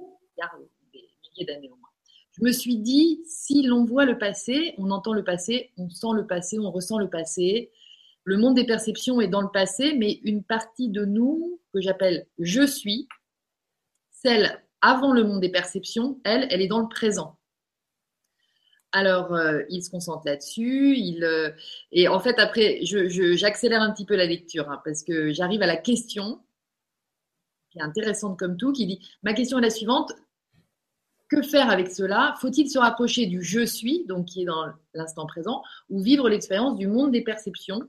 des 0.93 0.99
milliers 0.99 1.45
d'années 1.45 1.69
au 1.69 1.75
moins 1.75 1.89
je 2.33 2.43
me 2.43 2.51
suis 2.51 2.77
dit, 2.77 3.21
si 3.25 3.61
l'on 3.63 3.85
voit 3.85 4.05
le 4.05 4.17
passé, 4.17 4.73
on 4.77 4.89
entend 4.89 5.13
le 5.13 5.23
passé, 5.23 5.71
on 5.77 5.89
sent 5.89 6.07
le 6.15 6.25
passé, 6.25 6.57
on 6.57 6.71
ressent 6.71 6.97
le 6.97 7.09
passé. 7.09 7.71
Le 8.23 8.37
monde 8.37 8.55
des 8.55 8.65
perceptions 8.65 9.21
est 9.21 9.27
dans 9.27 9.41
le 9.41 9.51
passé, 9.51 9.95
mais 9.97 10.19
une 10.23 10.43
partie 10.43 10.89
de 10.89 11.05
nous, 11.05 11.59
que 11.73 11.81
j'appelle 11.81 12.25
je 12.39 12.65
suis, 12.65 13.07
celle 14.09 14.63
avant 14.81 15.13
le 15.13 15.23
monde 15.23 15.41
des 15.41 15.51
perceptions, 15.51 16.19
elle, 16.23 16.47
elle 16.49 16.61
est 16.61 16.67
dans 16.67 16.79
le 16.79 16.87
présent. 16.87 17.37
Alors, 18.95 19.33
euh, 19.33 19.63
il 19.69 19.83
se 19.83 19.89
concentre 19.89 20.21
là-dessus. 20.25 20.95
Euh, 21.23 21.51
et 21.91 22.07
en 22.07 22.19
fait, 22.19 22.37
après, 22.37 22.79
j'accélère 22.83 23.81
un 23.81 23.91
petit 23.91 24.05
peu 24.05 24.15
la 24.15 24.27
lecture 24.27 24.69
hein, 24.69 24.79
parce 24.85 25.03
que 25.03 25.33
j'arrive 25.33 25.63
à 25.63 25.65
la 25.65 25.77
question, 25.77 26.39
qui 27.71 27.79
est 27.79 27.81
intéressante 27.81 28.37
comme 28.37 28.55
tout, 28.55 28.71
qui 28.71 28.85
dit 28.85 28.99
Ma 29.23 29.33
question 29.33 29.57
est 29.57 29.63
la 29.63 29.71
suivante 29.71 30.13
que 31.27 31.41
faire 31.41 31.71
avec 31.71 31.89
cela? 31.89 32.35
Faut-il 32.39 32.69
se 32.69 32.77
rapprocher 32.77 33.25
du 33.25 33.41
je 33.41 33.65
suis, 33.65 34.05
donc 34.05 34.27
qui 34.27 34.43
est 34.43 34.45
dans 34.45 34.67
l'instant 34.93 35.25
présent, 35.25 35.63
ou 35.89 35.99
vivre 35.99 36.29
l'expérience 36.29 36.77
du 36.77 36.85
monde 36.85 37.11
des 37.11 37.23
perceptions 37.23 37.81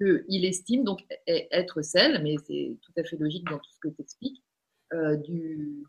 qu'il 0.00 0.44
estime 0.46 0.82
donc 0.82 1.04
être 1.26 1.82
celle, 1.82 2.22
mais 2.22 2.36
c'est 2.46 2.76
tout 2.80 2.92
à 2.96 3.04
fait 3.04 3.16
logique 3.16 3.44
dans 3.44 3.58
tout 3.58 3.70
ce 3.70 3.78
que 3.78 3.94
tu 3.94 4.00
expliques, 4.00 4.42
euh, 4.94 5.16
du, 5.16 5.86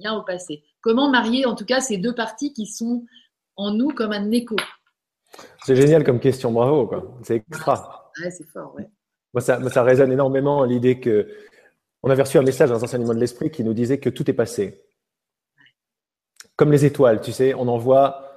lien 0.00 0.14
au 0.14 0.22
passé? 0.22 0.64
Comment 0.80 1.08
marier 1.08 1.46
en 1.46 1.54
tout 1.54 1.64
cas 1.64 1.80
ces 1.80 1.96
deux 1.96 2.14
parties 2.14 2.52
qui 2.52 2.66
sont 2.66 3.04
en 3.56 3.72
nous 3.72 3.90
comme 3.90 4.12
un 4.12 4.30
écho 4.30 4.56
C'est 5.64 5.76
génial 5.76 6.04
comme 6.04 6.20
question, 6.20 6.52
bravo, 6.52 6.90
c'est 7.22 7.36
extra. 7.36 8.10
c'est 8.14 8.46
fort, 8.52 8.74
ouais. 8.76 8.88
Moi, 9.32 9.40
ça, 9.40 9.68
ça 9.68 9.82
résonne 9.82 10.12
énormément 10.12 10.64
l'idée 10.64 11.00
que 11.00 11.28
on 12.02 12.10
avait 12.10 12.22
reçu 12.22 12.38
un 12.38 12.42
message 12.42 12.68
dans 12.68 12.78
un 12.78 12.82
enseignement 12.82 13.14
de 13.14 13.18
l'esprit 13.18 13.50
qui 13.50 13.64
nous 13.64 13.74
disait 13.74 13.98
que 13.98 14.10
tout 14.10 14.30
est 14.30 14.34
passé 14.34 14.84
comme 16.56 16.70
les 16.70 16.84
étoiles, 16.84 17.20
tu 17.20 17.32
sais, 17.32 17.54
on 17.54 17.68
envoie, 17.68 18.30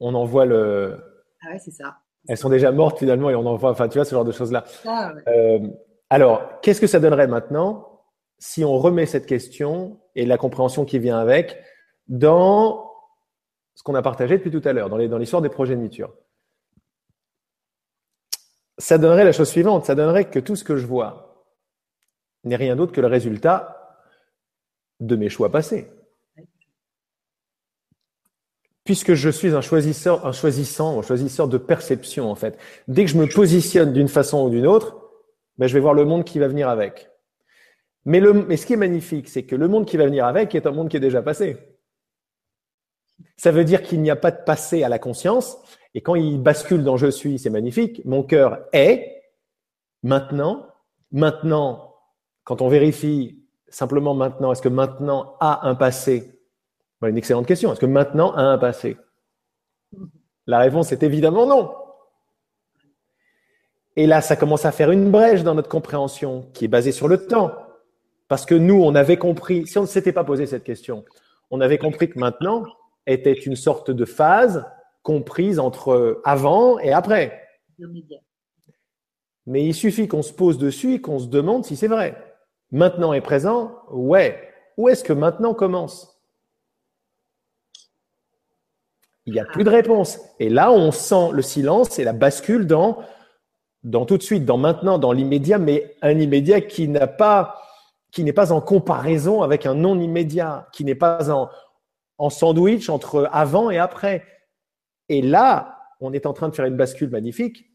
on 0.00 0.14
envoie 0.14 0.44
le. 0.44 0.98
Ah 1.42 1.52
ouais, 1.52 1.58
c'est 1.58 1.70
ça. 1.70 1.96
Elles 2.28 2.36
sont 2.36 2.50
déjà 2.50 2.70
mortes 2.70 2.98
finalement 2.98 3.30
et 3.30 3.34
on 3.34 3.46
envoie, 3.46 3.70
enfin, 3.70 3.88
tu 3.88 3.98
vois, 3.98 4.04
ce 4.04 4.14
genre 4.14 4.24
de 4.24 4.32
choses-là. 4.32 4.64
Ah 4.86 5.12
euh, 5.28 5.58
alors, 6.10 6.60
qu'est-ce 6.60 6.80
que 6.80 6.86
ça 6.86 7.00
donnerait 7.00 7.26
maintenant 7.26 7.88
si 8.38 8.64
on 8.64 8.76
remet 8.78 9.06
cette 9.06 9.26
question 9.26 10.00
et 10.14 10.26
la 10.26 10.36
compréhension 10.36 10.84
qui 10.84 10.98
vient 10.98 11.18
avec 11.18 11.58
dans 12.08 12.91
ce 13.74 13.82
qu'on 13.82 13.94
a 13.94 14.02
partagé 14.02 14.38
depuis 14.38 14.50
tout 14.50 14.66
à 14.66 14.72
l'heure, 14.72 14.88
dans 14.88 15.18
l'histoire 15.18 15.42
des 15.42 15.48
projets 15.48 15.76
de 15.76 15.80
Miture 15.80 16.12
Ça 18.78 18.98
donnerait 18.98 19.24
la 19.24 19.32
chose 19.32 19.48
suivante, 19.48 19.84
ça 19.86 19.94
donnerait 19.94 20.28
que 20.30 20.38
tout 20.38 20.56
ce 20.56 20.64
que 20.64 20.76
je 20.76 20.86
vois 20.86 21.46
n'est 22.44 22.56
rien 22.56 22.76
d'autre 22.76 22.92
que 22.92 23.00
le 23.00 23.06
résultat 23.06 23.98
de 25.00 25.16
mes 25.16 25.28
choix 25.28 25.50
passés 25.50 25.88
puisque 28.84 29.14
je 29.14 29.30
suis 29.30 29.54
un 29.54 29.58
un 29.58 29.62
choisissant, 29.62 30.98
un 30.98 31.02
choisisseur 31.02 31.48
de 31.48 31.58
perception 31.58 32.30
en 32.30 32.34
fait. 32.34 32.58
Dès 32.88 33.04
que 33.04 33.10
je 33.10 33.16
me 33.16 33.26
positionne 33.26 33.92
d'une 33.92 34.08
façon 34.08 34.44
ou 34.44 34.50
d'une 34.50 34.66
autre, 34.66 34.96
ben, 35.58 35.66
je 35.66 35.74
vais 35.74 35.80
voir 35.80 35.94
le 35.94 36.04
monde 36.04 36.24
qui 36.24 36.38
va 36.38 36.48
venir 36.48 36.68
avec. 36.68 37.08
Mais 38.04 38.20
ce 38.20 38.66
qui 38.66 38.72
est 38.72 38.76
magnifique, 38.76 39.28
c'est 39.28 39.44
que 39.44 39.54
le 39.54 39.68
monde 39.68 39.86
qui 39.86 39.96
va 39.96 40.06
venir 40.06 40.24
avec 40.24 40.54
est 40.54 40.66
un 40.66 40.72
monde 40.72 40.88
qui 40.88 40.96
est 40.96 41.00
déjà 41.00 41.22
passé. 41.22 41.56
Ça 43.36 43.50
veut 43.50 43.64
dire 43.64 43.82
qu'il 43.82 44.00
n'y 44.02 44.10
a 44.10 44.16
pas 44.16 44.30
de 44.30 44.42
passé 44.44 44.82
à 44.82 44.88
la 44.88 44.98
conscience. 44.98 45.58
Et 45.94 46.00
quand 46.00 46.14
il 46.14 46.40
bascule 46.40 46.84
dans 46.84 46.96
je 46.96 47.08
suis, 47.08 47.38
c'est 47.38 47.50
magnifique. 47.50 48.02
Mon 48.04 48.22
cœur 48.22 48.60
est 48.72 49.22
maintenant. 50.02 50.66
Maintenant, 51.10 51.94
quand 52.44 52.62
on 52.62 52.68
vérifie 52.68 53.38
simplement 53.68 54.14
maintenant, 54.14 54.52
est-ce 54.52 54.62
que 54.62 54.68
maintenant 54.68 55.36
a 55.40 55.68
un 55.68 55.74
passé? 55.74 56.38
Une 57.02 57.16
excellente 57.16 57.46
question. 57.46 57.72
Est-ce 57.72 57.80
que 57.80 57.86
maintenant 57.86 58.32
a 58.32 58.42
un 58.42 58.58
passé? 58.58 58.96
La 60.46 60.58
réponse 60.58 60.92
est 60.92 61.02
évidemment 61.02 61.46
non. 61.46 61.74
Et 63.96 64.06
là, 64.06 64.20
ça 64.20 64.36
commence 64.36 64.64
à 64.64 64.72
faire 64.72 64.90
une 64.90 65.10
brèche 65.10 65.42
dans 65.42 65.54
notre 65.54 65.68
compréhension 65.68 66.48
qui 66.54 66.64
est 66.64 66.68
basée 66.68 66.92
sur 66.92 67.08
le 67.08 67.26
temps. 67.26 67.52
Parce 68.28 68.46
que 68.46 68.54
nous, 68.54 68.82
on 68.82 68.94
avait 68.94 69.18
compris, 69.18 69.66
si 69.66 69.78
on 69.78 69.82
ne 69.82 69.86
s'était 69.86 70.12
pas 70.12 70.24
posé 70.24 70.46
cette 70.46 70.64
question, 70.64 71.04
on 71.50 71.60
avait 71.60 71.76
compris 71.76 72.08
que 72.08 72.18
maintenant 72.18 72.64
était 73.06 73.32
une 73.32 73.56
sorte 73.56 73.90
de 73.90 74.04
phase 74.04 74.64
comprise 75.02 75.58
entre 75.58 76.20
avant 76.24 76.78
et 76.78 76.92
après. 76.92 77.42
Mais 79.46 79.64
il 79.64 79.74
suffit 79.74 80.08
qu'on 80.08 80.22
se 80.22 80.32
pose 80.32 80.58
dessus 80.58 80.94
et 80.94 81.00
qu'on 81.00 81.18
se 81.18 81.26
demande 81.26 81.64
si 81.64 81.76
c'est 81.76 81.88
vrai. 81.88 82.16
Maintenant 82.70 83.12
est 83.12 83.20
présent, 83.20 83.76
ouais. 83.90 84.48
Où 84.76 84.88
est-ce 84.88 85.04
que 85.04 85.12
maintenant 85.12 85.54
commence? 85.54 86.20
Il 89.26 89.34
n'y 89.34 89.40
a 89.40 89.44
plus 89.44 89.64
de 89.64 89.70
réponse. 89.70 90.18
Et 90.40 90.48
là, 90.48 90.72
on 90.72 90.90
sent 90.90 91.30
le 91.32 91.42
silence 91.42 91.98
et 91.98 92.04
la 92.04 92.12
bascule 92.12 92.66
dans, 92.66 92.98
dans 93.84 94.06
tout 94.06 94.16
de 94.16 94.22
suite, 94.22 94.44
dans 94.44 94.58
maintenant, 94.58 94.98
dans 94.98 95.12
l'immédiat, 95.12 95.58
mais 95.58 95.96
un 96.02 96.18
immédiat 96.18 96.60
qui 96.60 96.88
n'a 96.88 97.06
pas, 97.06 97.60
qui 98.10 98.24
n'est 98.24 98.32
pas 98.32 98.52
en 98.52 98.60
comparaison 98.60 99.42
avec 99.42 99.66
un 99.66 99.74
non 99.74 100.00
immédiat, 100.00 100.68
qui 100.72 100.84
n'est 100.84 100.96
pas 100.96 101.30
en, 101.30 101.50
en 102.22 102.30
sandwich 102.30 102.88
entre 102.88 103.28
avant 103.32 103.68
et 103.68 103.78
après. 103.78 104.24
Et 105.08 105.22
là, 105.22 105.78
on 106.00 106.12
est 106.12 106.24
en 106.24 106.32
train 106.32 106.48
de 106.48 106.54
faire 106.54 106.66
une 106.66 106.76
bascule 106.76 107.10
magnifique. 107.10 107.68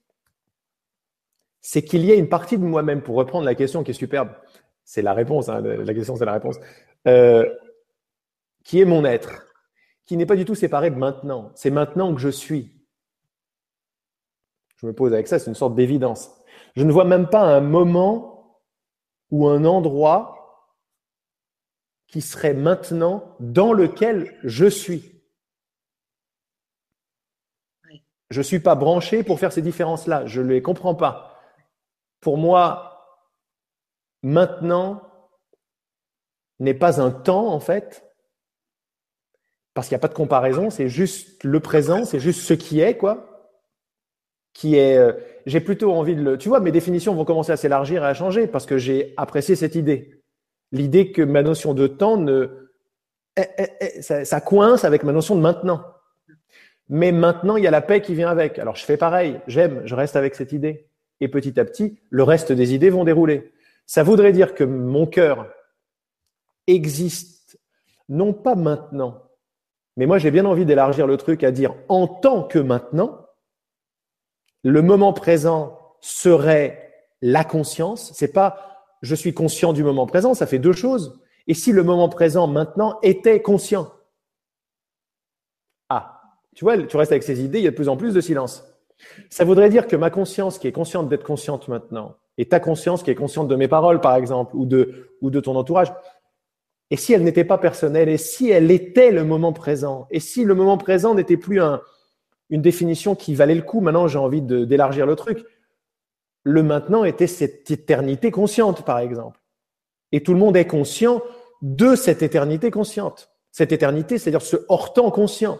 C'est 1.59 1.83
qu'il 1.83 2.05
y 2.05 2.13
a 2.13 2.15
une 2.15 2.29
partie 2.29 2.57
de 2.57 2.63
moi-même, 2.63 3.01
pour 3.01 3.17
reprendre 3.17 3.43
la 3.43 3.55
question 3.55 3.83
qui 3.83 3.91
est 3.91 3.93
superbe, 3.93 4.29
c'est 4.85 5.01
la 5.01 5.13
réponse, 5.13 5.49
hein, 5.49 5.59
la 5.59 5.93
question 5.93 6.15
c'est 6.15 6.23
la 6.23 6.31
réponse, 6.31 6.55
euh, 7.07 7.45
qui 8.63 8.79
est 8.79 8.85
mon 8.85 9.03
être 9.03 9.43
qui 10.05 10.15
n'est 10.15 10.25
pas 10.25 10.37
du 10.37 10.45
tout 10.45 10.55
séparé 10.55 10.89
de 10.89 10.95
maintenant. 10.95 11.51
C'est 11.53 11.69
maintenant 11.69 12.15
que 12.15 12.21
je 12.21 12.29
suis. 12.29 12.71
Je 14.77 14.87
me 14.87 14.93
pose 14.93 15.13
avec 15.13 15.27
ça, 15.27 15.37
c'est 15.37 15.49
une 15.49 15.55
sorte 15.55 15.75
d'évidence. 15.75 16.31
Je 16.77 16.85
ne 16.85 16.91
vois 16.93 17.03
même 17.03 17.27
pas 17.27 17.41
un 17.41 17.59
moment 17.59 18.61
ou 19.29 19.49
un 19.49 19.65
endroit 19.65 20.36
qui 22.07 22.21
serait 22.21 22.53
maintenant 22.53 23.35
dans 23.39 23.73
lequel 23.73 24.37
je 24.43 24.65
suis. 24.65 25.17
Je 28.29 28.39
ne 28.39 28.43
suis 28.43 28.59
pas 28.59 28.75
branché 28.75 29.23
pour 29.23 29.39
faire 29.39 29.53
ces 29.53 29.61
différences-là. 29.61 30.25
Je 30.25 30.41
ne 30.41 30.49
les 30.49 30.61
comprends 30.61 30.95
pas. 30.95 31.39
Pour 32.19 32.37
moi, 32.37 32.97
maintenant 34.23 35.01
n'est 36.59 36.73
pas 36.73 37.01
un 37.01 37.11
temps, 37.11 37.47
en 37.47 37.59
fait, 37.59 38.03
parce 39.73 39.87
qu'il 39.87 39.95
n'y 39.95 39.99
a 39.99 40.01
pas 40.01 40.07
de 40.07 40.13
comparaison, 40.13 40.69
c'est 40.69 40.89
juste 40.89 41.43
le 41.43 41.59
présent, 41.59 42.03
c'est 42.03 42.19
juste 42.19 42.41
ce 42.41 42.53
qui 42.53 42.79
est, 42.79 42.97
quoi. 42.97 43.53
Qui 44.53 44.75
est, 44.75 44.97
euh, 44.97 45.13
j'ai 45.45 45.61
plutôt 45.61 45.93
envie 45.93 46.15
de 46.15 46.23
le, 46.23 46.37
tu 46.37 46.49
vois, 46.49 46.59
mes 46.59 46.71
définitions 46.71 47.13
vont 47.13 47.25
commencer 47.25 47.51
à 47.51 47.57
s'élargir 47.57 48.03
et 48.03 48.07
à 48.07 48.13
changer 48.15 48.47
parce 48.47 48.65
que 48.65 48.79
j'ai 48.79 49.13
apprécié 49.17 49.55
cette 49.55 49.75
idée. 49.75 50.16
L'idée 50.71 51.11
que 51.11 51.21
ma 51.21 51.43
notion 51.43 51.73
de 51.73 51.87
temps 51.87 52.17
ne, 52.17 52.69
eh, 53.35 53.43
eh, 53.57 53.69
eh, 53.79 54.01
ça, 54.01 54.41
coince 54.41 54.83
avec 54.83 55.03
ma 55.03 55.11
notion 55.11 55.35
de 55.35 55.41
maintenant. 55.41 55.83
Mais 56.89 57.11
maintenant, 57.11 57.57
il 57.57 57.63
y 57.63 57.67
a 57.67 57.71
la 57.71 57.81
paix 57.81 58.01
qui 58.01 58.15
vient 58.15 58.29
avec. 58.29 58.59
Alors, 58.59 58.75
je 58.75 58.85
fais 58.85 58.97
pareil. 58.97 59.39
J'aime, 59.47 59.81
je 59.85 59.95
reste 59.95 60.15
avec 60.15 60.35
cette 60.35 60.51
idée. 60.51 60.87
Et 61.19 61.27
petit 61.27 61.59
à 61.59 61.65
petit, 61.65 61.99
le 62.09 62.23
reste 62.23 62.51
des 62.51 62.73
idées 62.73 62.89
vont 62.89 63.03
dérouler. 63.03 63.51
Ça 63.85 64.03
voudrait 64.03 64.33
dire 64.33 64.53
que 64.53 64.63
mon 64.63 65.05
cœur 65.05 65.47
existe, 66.67 67.59
non 68.09 68.33
pas 68.33 68.55
maintenant, 68.55 69.27
mais 69.97 70.05
moi, 70.05 70.19
j'ai 70.19 70.31
bien 70.31 70.45
envie 70.45 70.65
d'élargir 70.65 71.07
le 71.07 71.17
truc 71.17 71.43
à 71.43 71.51
dire 71.51 71.73
en 71.89 72.07
tant 72.07 72.43
que 72.43 72.59
maintenant, 72.59 73.25
le 74.63 74.81
moment 74.83 75.11
présent 75.11 75.79
serait 76.01 76.93
la 77.21 77.43
conscience. 77.43 78.11
C'est 78.13 78.31
pas 78.31 78.76
je 79.01 79.15
suis 79.15 79.33
conscient 79.33 79.73
du 79.73 79.83
moment 79.83 80.05
présent, 80.05 80.33
ça 80.33 80.47
fait 80.47 80.59
deux 80.59 80.73
choses. 80.73 81.19
Et 81.47 81.53
si 81.53 81.71
le 81.71 81.83
moment 81.83 82.09
présent 82.09 82.47
maintenant 82.47 82.99
était 83.03 83.41
conscient? 83.41 83.91
Ah, 85.89 86.21
tu 86.55 86.65
vois, 86.65 86.77
tu 86.77 86.97
restes 86.97 87.11
avec 87.11 87.23
ces 87.23 87.41
idées, 87.43 87.59
il 87.59 87.63
y 87.63 87.67
a 87.67 87.71
de 87.71 87.75
plus 87.75 87.89
en 87.89 87.97
plus 87.97 88.13
de 88.13 88.21
silence. 88.21 88.63
Ça 89.29 89.45
voudrait 89.45 89.69
dire 89.69 89.87
que 89.87 89.95
ma 89.95 90.09
conscience 90.09 90.57
qui 90.57 90.67
est 90.67 90.71
consciente 90.71 91.07
d'être 91.07 91.23
consciente 91.23 91.67
maintenant, 91.67 92.15
et 92.37 92.47
ta 92.47 92.59
conscience 92.59 93.03
qui 93.03 93.11
est 93.11 93.15
consciente 93.15 93.47
de 93.47 93.55
mes 93.55 93.67
paroles, 93.67 94.01
par 94.01 94.15
exemple, 94.15 94.55
ou 94.55 94.65
de, 94.65 95.09
ou 95.21 95.29
de 95.29 95.39
ton 95.39 95.55
entourage, 95.55 95.93
et 96.89 96.97
si 96.97 97.13
elle 97.13 97.23
n'était 97.23 97.43
pas 97.43 97.57
personnelle, 97.57 98.09
et 98.09 98.17
si 98.17 98.49
elle 98.49 98.71
était 98.71 99.11
le 99.11 99.23
moment 99.23 99.53
présent, 99.53 100.07
et 100.09 100.19
si 100.19 100.43
le 100.43 100.55
moment 100.55 100.77
présent 100.77 101.15
n'était 101.15 101.37
plus 101.37 101.61
un, 101.61 101.81
une 102.49 102.61
définition 102.61 103.15
qui 103.15 103.35
valait 103.35 103.55
le 103.55 103.61
coup, 103.61 103.81
maintenant 103.81 104.07
j'ai 104.07 104.19
envie 104.19 104.41
d'élargir 104.41 105.05
le 105.05 105.15
truc, 105.15 105.45
le 106.47 106.63
maintenant 106.63 107.03
était 107.03 107.27
cette 107.27 107.69
éternité 107.69 108.31
consciente, 108.31 108.85
par 108.85 108.99
exemple. 108.99 109.39
Et 110.13 110.23
tout 110.23 110.33
le 110.33 110.39
monde 110.39 110.55
est 110.55 110.65
conscient 110.65 111.21
de 111.61 111.93
cette 111.95 112.23
éternité 112.23 112.71
consciente. 112.71 113.29
Cette 113.51 113.73
éternité, 113.73 114.17
c'est-à-dire 114.17 114.41
ce 114.41 114.55
hors-temps 114.69 115.11
conscient. 115.11 115.59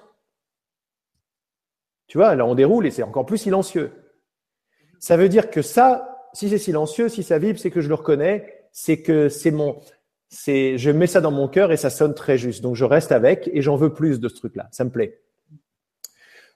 Tu 2.07 2.17
vois, 2.17 2.35
là 2.35 2.45
on 2.45 2.55
déroule 2.55 2.87
et 2.87 2.91
c'est 2.91 3.03
encore 3.03 3.25
plus 3.25 3.37
silencieux. 3.37 3.91
Ça 4.99 5.17
veut 5.17 5.27
dire 5.27 5.49
que 5.49 5.61
ça, 5.61 6.29
si 6.31 6.47
c'est 6.47 6.57
silencieux, 6.57 7.09
si 7.09 7.21
ça 7.21 7.37
vibre, 7.37 7.59
c'est 7.59 7.71
que 7.71 7.81
je 7.81 7.89
le 7.89 7.95
reconnais, 7.95 8.69
c'est 8.71 9.01
que 9.01 9.27
c'est 9.27 9.51
mon, 9.51 9.81
c'est, 10.29 10.77
je 10.77 10.89
mets 10.89 11.07
ça 11.07 11.19
dans 11.19 11.31
mon 11.31 11.49
cœur 11.49 11.73
et 11.73 11.77
ça 11.77 11.89
sonne 11.89 12.13
très 12.13 12.37
juste. 12.37 12.61
Donc 12.61 12.75
je 12.75 12.85
reste 12.85 13.11
avec 13.11 13.49
et 13.51 13.61
j'en 13.61 13.75
veux 13.75 13.93
plus 13.93 14.21
de 14.21 14.29
ce 14.29 14.35
truc-là. 14.35 14.69
Ça 14.71 14.85
me 14.85 14.89
plaît. 14.89 15.19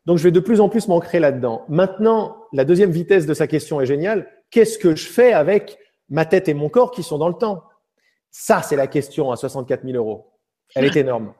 Donc 0.05 0.17
je 0.17 0.23
vais 0.23 0.31
de 0.31 0.39
plus 0.39 0.61
en 0.61 0.69
plus 0.69 0.87
m'ancrer 0.87 1.19
là-dedans. 1.19 1.63
Maintenant, 1.69 2.37
la 2.53 2.65
deuxième 2.65 2.91
vitesse 2.91 3.25
de 3.25 3.33
sa 3.33 3.47
question 3.47 3.81
est 3.81 3.85
géniale. 3.85 4.27
Qu'est-ce 4.49 4.77
que 4.77 4.95
je 4.95 5.07
fais 5.07 5.33
avec 5.33 5.77
ma 6.09 6.25
tête 6.25 6.49
et 6.49 6.53
mon 6.53 6.69
corps 6.69 6.91
qui 6.91 7.03
sont 7.03 7.17
dans 7.17 7.27
le 7.27 7.35
temps? 7.35 7.63
Ça, 8.31 8.61
c'est 8.61 8.75
la 8.75 8.87
question 8.87 9.31
à 9.31 9.35
64 9.35 9.83
000 9.83 9.95
euros. 9.95 10.31
Elle 10.75 10.85
est 10.85 10.95
énorme. 10.95 11.33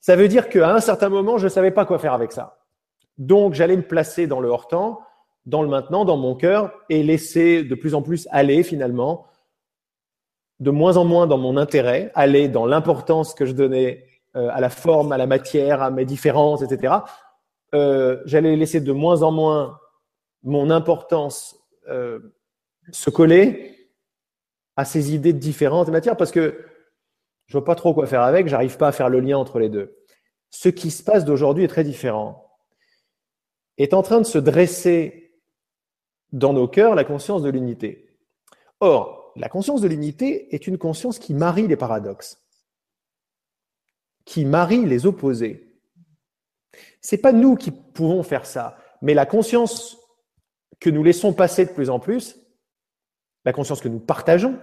Ça 0.00 0.16
veut 0.16 0.28
dire 0.28 0.48
qu'à 0.48 0.74
un 0.74 0.80
certain 0.80 1.08
moment, 1.08 1.38
je 1.38 1.44
ne 1.44 1.48
savais 1.48 1.70
pas 1.70 1.84
quoi 1.84 1.98
faire 1.98 2.12
avec 2.12 2.32
ça. 2.32 2.58
Donc 3.16 3.54
j'allais 3.54 3.76
me 3.76 3.82
placer 3.82 4.26
dans 4.26 4.40
le 4.40 4.48
hors-temps, 4.48 5.00
dans 5.46 5.62
le 5.62 5.68
maintenant, 5.68 6.04
dans 6.04 6.16
mon 6.16 6.34
cœur, 6.34 6.72
et 6.88 7.02
laisser 7.02 7.64
de 7.64 7.74
plus 7.74 7.94
en 7.94 8.02
plus 8.02 8.28
aller 8.30 8.62
finalement, 8.62 9.26
de 10.60 10.70
moins 10.70 10.96
en 10.96 11.04
moins 11.04 11.26
dans 11.26 11.38
mon 11.38 11.56
intérêt, 11.56 12.12
aller 12.14 12.48
dans 12.48 12.66
l'importance 12.66 13.34
que 13.34 13.46
je 13.46 13.52
donnais 13.52 14.04
euh, 14.36 14.50
à 14.52 14.60
la 14.60 14.70
forme, 14.70 15.12
à 15.12 15.16
la 15.16 15.26
matière, 15.26 15.82
à 15.82 15.90
mes 15.90 16.04
différences, 16.04 16.62
etc 16.62 16.94
euh, 17.74 18.20
j'allais 18.24 18.56
laisser 18.56 18.80
de 18.80 18.92
moins 18.92 19.22
en 19.22 19.30
moins 19.30 19.78
mon 20.42 20.70
importance 20.70 21.58
euh, 21.88 22.20
se 22.92 23.10
coller 23.10 23.90
à 24.76 24.84
ces 24.84 25.14
idées 25.14 25.32
différentes 25.32 25.88
matières 25.88 26.16
parce 26.16 26.30
que 26.30 26.64
je 27.46 27.52
vois 27.52 27.64
pas 27.64 27.74
trop 27.74 27.94
quoi 27.94 28.06
faire 28.06 28.22
avec, 28.22 28.46
j'arrive 28.46 28.76
pas 28.76 28.88
à 28.88 28.92
faire 28.92 29.08
le 29.08 29.20
lien 29.20 29.38
entre 29.38 29.58
les 29.58 29.68
deux. 29.68 29.96
Ce 30.50 30.68
qui 30.68 30.90
se 30.90 31.02
passe 31.02 31.24
d'aujourd'hui 31.24 31.64
est 31.64 31.68
très 31.68 31.84
différent. 31.84 32.58
Est 33.76 33.94
en 33.94 34.02
train 34.02 34.18
de 34.18 34.26
se 34.26 34.38
dresser 34.38 35.32
dans 36.32 36.52
nos 36.52 36.68
cœurs 36.68 36.94
la 36.94 37.04
conscience 37.04 37.42
de 37.42 37.50
l'unité. 37.50 38.16
Or, 38.80 39.32
la 39.36 39.48
conscience 39.48 39.80
de 39.80 39.88
l'unité 39.88 40.54
est 40.54 40.66
une 40.66 40.78
conscience 40.78 41.18
qui 41.18 41.32
marie 41.32 41.68
les 41.68 41.76
paradoxes, 41.76 42.44
qui 44.24 44.44
marie 44.44 44.84
les 44.84 45.06
opposés. 45.06 45.67
C'est 47.00 47.18
pas 47.18 47.32
nous 47.32 47.56
qui 47.56 47.70
pouvons 47.70 48.22
faire 48.22 48.46
ça, 48.46 48.76
mais 49.02 49.14
la 49.14 49.26
conscience 49.26 49.98
que 50.80 50.90
nous 50.90 51.02
laissons 51.02 51.32
passer 51.32 51.64
de 51.64 51.72
plus 51.72 51.90
en 51.90 51.98
plus, 51.98 52.36
la 53.44 53.52
conscience 53.52 53.80
que 53.80 53.88
nous 53.88 54.00
partageons, 54.00 54.58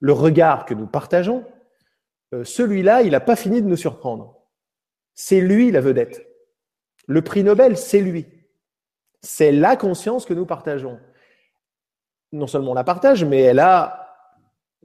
le 0.00 0.12
regard 0.12 0.64
que 0.64 0.74
nous 0.74 0.86
partageons, 0.86 1.44
euh, 2.34 2.44
celui-là, 2.44 3.02
il 3.02 3.12
n'a 3.12 3.20
pas 3.20 3.36
fini 3.36 3.62
de 3.62 3.66
nous 3.66 3.76
surprendre. 3.76 4.42
C'est 5.14 5.40
lui 5.40 5.70
la 5.70 5.80
vedette. 5.80 6.26
Le 7.06 7.22
prix 7.22 7.44
Nobel, 7.44 7.76
c'est 7.76 8.00
lui. 8.00 8.26
C'est 9.20 9.52
la 9.52 9.76
conscience 9.76 10.24
que 10.24 10.34
nous 10.34 10.46
partageons. 10.46 10.98
Non 12.32 12.46
seulement 12.46 12.72
on 12.72 12.74
la 12.74 12.84
partage, 12.84 13.24
mais 13.24 13.40
elle 13.40 13.58
a 13.60 14.02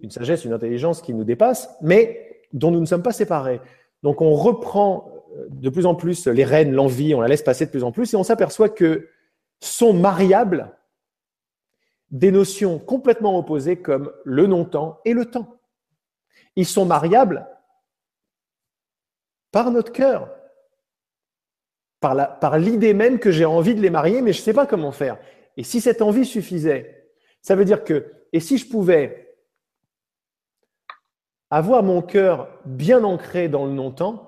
une 0.02 0.12
sagesse, 0.12 0.45
une 0.45 0.54
intelligence 0.54 1.02
qui 1.02 1.14
nous 1.14 1.24
dépasse, 1.24 1.70
mais 1.82 2.43
dont 2.54 2.72
nous 2.72 2.80
ne 2.80 2.86
sommes 2.86 3.04
pas 3.04 3.14
séparés. 3.14 3.62
Donc 4.04 4.22
on 4.22 4.34
reprend 4.34 5.16
de 5.50 5.70
plus 5.70 5.86
en 5.86 5.96
plus 5.96 6.28
les 6.28 6.44
rênes, 6.44 6.74
l'envie, 6.74 7.14
on 7.14 7.22
la 7.22 7.28
laisse 7.28 7.44
passer 7.44 7.66
de 7.66 7.72
plus 7.72 7.84
en 7.84 7.92
plus 7.92 8.14
et 8.14 8.18
on 8.18 8.24
s'aperçoit 8.24 8.70
que 8.70 9.10
sont 9.60 9.94
mariables 9.94 10.76
des 12.12 12.32
notions 12.32 12.80
complètement 12.80 13.38
opposées 13.38 13.82
comme 13.82 14.12
le 14.24 14.48
non-temps 14.48 15.00
et 15.06 15.14
le 15.14 15.26
temps. 15.26 15.60
Ils 16.56 16.66
sont 16.66 16.86
mariables 16.86 17.48
par 19.52 19.72
notre 19.72 19.92
cœur, 19.92 20.30
par 22.00 22.60
l'idée 22.60 22.94
même 22.94 23.20
que 23.20 23.32
j'ai 23.32 23.46
envie 23.46 23.76
de 23.76 23.82
les 23.82 23.90
marier, 23.90 24.22
mais 24.22 24.34
je 24.34 24.40
ne 24.40 24.44
sais 24.44 24.54
pas 24.54 24.66
comment 24.66 24.92
faire. 24.92 25.18
Et 25.58 25.64
si 25.64 25.82
cette 25.82 26.02
envie 26.02 26.26
suffisait, 26.26 27.12
ça 27.42 27.56
veut 27.56 27.66
dire 27.66 27.84
que, 27.84 28.14
et 28.34 28.40
si 28.40 28.58
je 28.58 28.70
pouvais 28.70 29.36
avoir 31.50 31.84
mon 31.84 32.02
cœur 32.02 32.50
bien 32.66 33.04
ancré 33.04 33.50
dans 33.50 33.66
le 33.66 33.72
non-temps, 33.72 34.27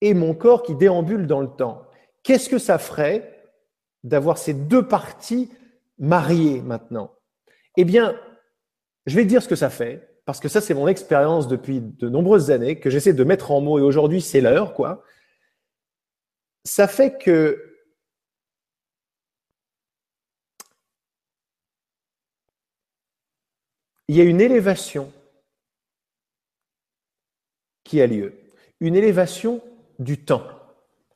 et 0.00 0.14
mon 0.14 0.34
corps 0.34 0.62
qui 0.62 0.74
déambule 0.74 1.26
dans 1.26 1.40
le 1.40 1.48
temps. 1.48 1.86
Qu'est-ce 2.22 2.48
que 2.48 2.58
ça 2.58 2.78
ferait 2.78 3.48
d'avoir 4.02 4.38
ces 4.38 4.54
deux 4.54 4.86
parties 4.86 5.50
mariées 5.98 6.62
maintenant? 6.62 7.14
Eh 7.76 7.84
bien, 7.84 8.18
je 9.06 9.16
vais 9.16 9.24
dire 9.24 9.42
ce 9.42 9.48
que 9.48 9.56
ça 9.56 9.70
fait, 9.70 10.20
parce 10.24 10.40
que 10.40 10.48
ça, 10.48 10.60
c'est 10.60 10.74
mon 10.74 10.88
expérience 10.88 11.48
depuis 11.48 11.80
de 11.80 12.08
nombreuses 12.08 12.50
années, 12.50 12.78
que 12.78 12.90
j'essaie 12.90 13.12
de 13.12 13.24
mettre 13.24 13.50
en 13.50 13.60
mots, 13.60 13.78
et 13.78 13.82
aujourd'hui, 13.82 14.20
c'est 14.20 14.40
l'heure, 14.40 14.74
quoi. 14.74 15.02
Ça 16.64 16.86
fait 16.86 17.18
que 17.18 17.66
il 24.08 24.16
y 24.16 24.20
a 24.20 24.24
une 24.24 24.40
élévation 24.40 25.12
qui 27.84 28.00
a 28.02 28.06
lieu. 28.06 28.34
Une 28.80 28.96
élévation 28.96 29.62
du 30.00 30.24
temps. 30.24 30.42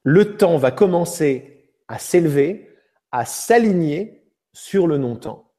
Le 0.05 0.37
temps 0.37 0.59
va 0.59 0.71
commencer 0.71 1.73
à 1.89 1.99
s'élever, 1.99 2.71
à 3.11 3.25
s'aligner 3.25 4.31
sur 4.53 4.87
le 4.87 4.99
non-temps. 4.99 5.51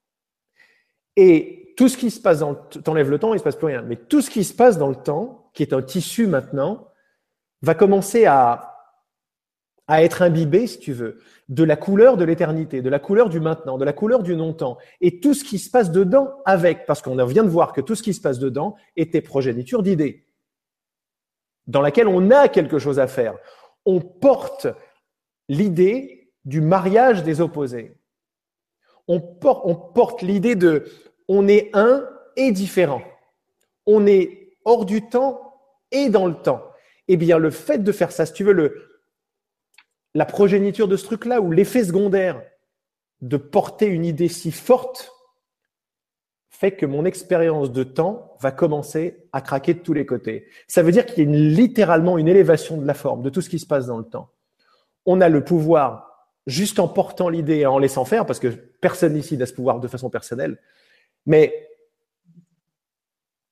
Et 1.18 1.74
tout 1.76 1.90
ce 1.90 1.98
qui 1.98 2.12
se 2.12 2.22
passe 2.22 2.40
dans 2.40 2.52
le 2.52 2.82
t'enlèves 2.82 3.10
le 3.10 3.20
temps, 3.20 3.34
il 3.34 3.40
se 3.40 3.44
passe 3.44 3.58
plus 3.58 3.68
rien. 3.68 3.82
Mais 3.82 3.98
tout 3.98 4.22
ce 4.22 4.30
qui 4.30 4.44
se 4.44 4.54
passe 4.54 4.78
dans 4.78 4.88
le 4.88 4.96
temps, 4.96 5.50
qui 5.54 5.64
est 5.64 5.74
un 5.74 5.82
tissu 5.82 6.28
maintenant, 6.28 6.88
va 7.62 7.74
commencer 7.74 8.26
à, 8.26 8.76
à 9.88 10.04
être 10.04 10.22
imbibé, 10.22 10.68
si 10.68 10.80
tu 10.80 10.94
veux, 10.94 11.20
de 11.50 11.64
la 11.64 11.76
couleur 11.76 12.18
de 12.18 12.24
l'éternité, 12.24 12.82
de 12.82 12.90
la 12.90 13.00
couleur 13.00 13.30
du 13.30 13.40
maintenant, 13.40 13.78
de 13.78 13.86
la 13.86 13.94
couleur 13.94 14.24
du 14.24 14.36
non-temps. 14.36 14.78
Et 15.02 15.20
tout 15.20 15.34
ce 15.34 15.44
qui 15.44 15.58
se 15.58 15.70
passe 15.70 15.92
dedans 15.92 16.32
avec, 16.46 16.86
parce 16.86 17.02
qu'on 17.02 17.24
vient 17.26 17.44
de 17.44 17.50
voir 17.50 17.74
que 17.74 17.82
tout 17.82 17.96
ce 17.96 18.04
qui 18.04 18.14
se 18.14 18.22
passe 18.22 18.40
dedans 18.40 18.76
était 18.96 19.22
progéniture 19.22 19.82
d'idées 19.82 20.25
dans 21.68 21.82
laquelle 21.82 22.08
on 22.08 22.32
a 22.32 22.48
quelque 22.48 22.80
chose 22.80 23.00
à 23.00 23.08
faire. 23.08 23.38
On 23.86 24.02
porte 24.02 24.68
l'idée 25.48 26.32
du 26.44 26.62
mariage 26.62 27.24
des 27.24 27.42
opposés. 27.42 27.98
On 29.08 29.20
porte, 29.20 30.22
l'idée 30.22 30.56
de 30.56 30.86
on 31.28 31.48
est 31.48 31.70
un 31.74 32.08
et 32.36 32.52
différent. 32.52 33.02
On 33.86 34.08
est 34.08 34.58
hors 34.64 34.86
du 34.86 35.08
temps 35.08 35.60
et 35.92 36.10
dans 36.10 36.26
le 36.28 36.36
temps. 36.36 36.64
Eh 37.08 37.18
bien, 37.18 37.38
le 37.38 37.52
fait 37.52 37.80
de 37.80 37.92
faire 37.92 38.12
ça, 38.12 38.26
si 38.26 38.34
tu 38.34 38.44
veux, 38.44 38.54
le, 38.54 39.00
la 40.16 40.26
progéniture 40.26 40.88
de 40.88 40.98
ce 40.98 41.06
truc-là, 41.06 41.40
ou 41.40 41.52
l'effet 41.52 41.84
secondaire 41.84 42.42
de 43.22 43.38
porter 43.38 43.86
une 43.86 44.06
idée 44.06 44.28
si 44.28 44.52
forte, 44.52 45.12
fait 46.50 46.72
que 46.72 46.86
mon 46.86 47.06
expérience 47.06 47.72
de 47.72 47.84
temps 47.84 48.25
va 48.40 48.52
commencer 48.52 49.26
à 49.32 49.42
craquer 49.42 49.74
de 49.74 49.80
tous 49.80 49.94
les 49.94 50.06
côtés. 50.06 50.48
Ça 50.68 50.84
veut 50.84 50.92
dire 50.92 51.06
qu'il 51.06 51.24
y 51.24 51.28
a 51.28 51.38
littéralement 51.38 52.18
une 52.18 52.28
élévation 52.28 52.78
de 52.78 52.86
la 52.86 52.94
forme, 52.94 53.22
de 53.22 53.30
tout 53.30 53.42
ce 53.42 53.50
qui 53.50 53.60
se 53.60 53.66
passe 53.66 53.88
dans 53.88 53.98
le 53.98 54.04
temps. 54.04 54.30
On 55.06 55.22
a 55.22 55.30
le 55.30 55.44
pouvoir, 55.44 56.30
juste 56.48 56.80
en 56.80 56.88
portant 56.88 57.30
l'idée 57.30 57.58
et 57.58 57.66
en 57.66 57.80
laissant 57.80 58.06
faire, 58.06 58.26
parce 58.26 58.40
que 58.40 58.48
personne 58.48 59.16
ici 59.16 59.38
n'a 59.38 59.46
ce 59.46 59.54
pouvoir 59.54 59.80
de 59.80 59.88
façon 59.88 60.10
personnelle, 60.10 60.60
mais 61.26 61.70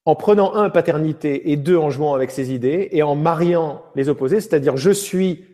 en 0.06 0.16
prenant 0.16 0.56
un 0.56 0.70
paternité 0.70 1.52
et 1.52 1.58
deux 1.58 1.78
en 1.78 1.90
jouant 1.90 2.14
avec 2.14 2.32
ses 2.32 2.54
idées 2.54 2.90
et 2.92 3.04
en 3.04 3.16
mariant 3.16 3.84
les 3.96 4.10
opposés, 4.10 4.42
c'est-à-dire 4.42 4.76
je 4.76 4.92
suis 4.92 5.46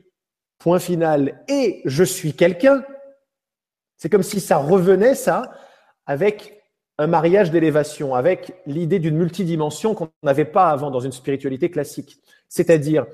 point 0.58 0.80
final 0.80 1.44
et 1.48 1.82
je 1.86 2.04
suis 2.04 2.34
quelqu'un, 2.34 2.84
c'est 3.98 4.10
comme 4.10 4.24
si 4.24 4.40
ça 4.40 4.58
revenait 4.58 5.16
ça 5.16 5.52
avec 6.06 6.59
un 7.00 7.08
mariage 7.08 7.50
d'élévation 7.50 8.14
avec 8.14 8.62
l'idée 8.66 9.00
d'une 9.00 9.16
multidimension 9.16 9.96
qu'on 9.96 10.12
n'avait 10.22 10.44
pas 10.44 10.70
avant 10.70 10.92
dans 10.92 11.00
une 11.00 11.14
spiritualité 11.14 11.72
classique. 11.72 12.22
C'est-à-dire 12.50 13.08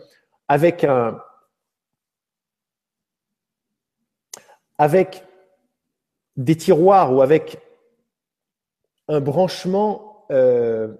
avec 0.47 0.87
des 6.35 6.57
tiroirs 6.57 7.13
ou 7.13 7.21
avec 7.21 7.59
un 9.07 9.21
branchement 9.21 10.25
euh, 10.31 10.91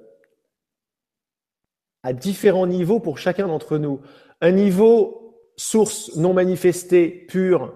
à 2.04 2.14
différents 2.14 2.68
niveaux 2.68 3.00
pour 3.00 3.18
chacun 3.18 3.48
d'entre 3.48 3.80
nous. 3.80 4.00
Un 4.42 4.52
niveau 4.52 5.42
source 5.58 6.16
non 6.18 6.36
manifestée, 6.36 7.10
pure, 7.10 7.74